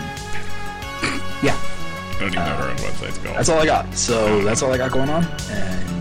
yeah, 1.43 1.57
I 1.57 2.17
don't 2.21 2.29
even 2.29 2.45
know 2.45 2.57
her 2.57 2.71
own 2.71 2.77
website's 2.77 3.19
called. 3.19 3.37
that's 3.37 3.49
all 3.49 3.59
I 3.59 3.67
got. 3.67 3.93
So 3.95 4.43
that's 4.43 4.63
all 4.63 4.73
I 4.73 4.77
got 4.77 4.93
going 4.93 5.11
on, 5.11 5.25
and 5.51 6.01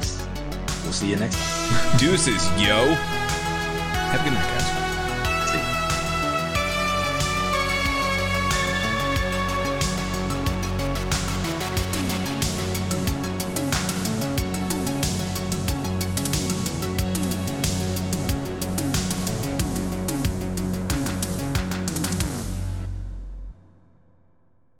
we'll 0.83 0.93
see 0.93 1.09
you 1.09 1.15
next 1.15 1.37
time. 1.37 1.97
Deuces, 1.97 2.45
yo. 2.61 2.93
Have 2.93 4.21
a 4.21 4.23
good 4.23 4.33
night, 4.33 4.59
guys. 4.59 4.78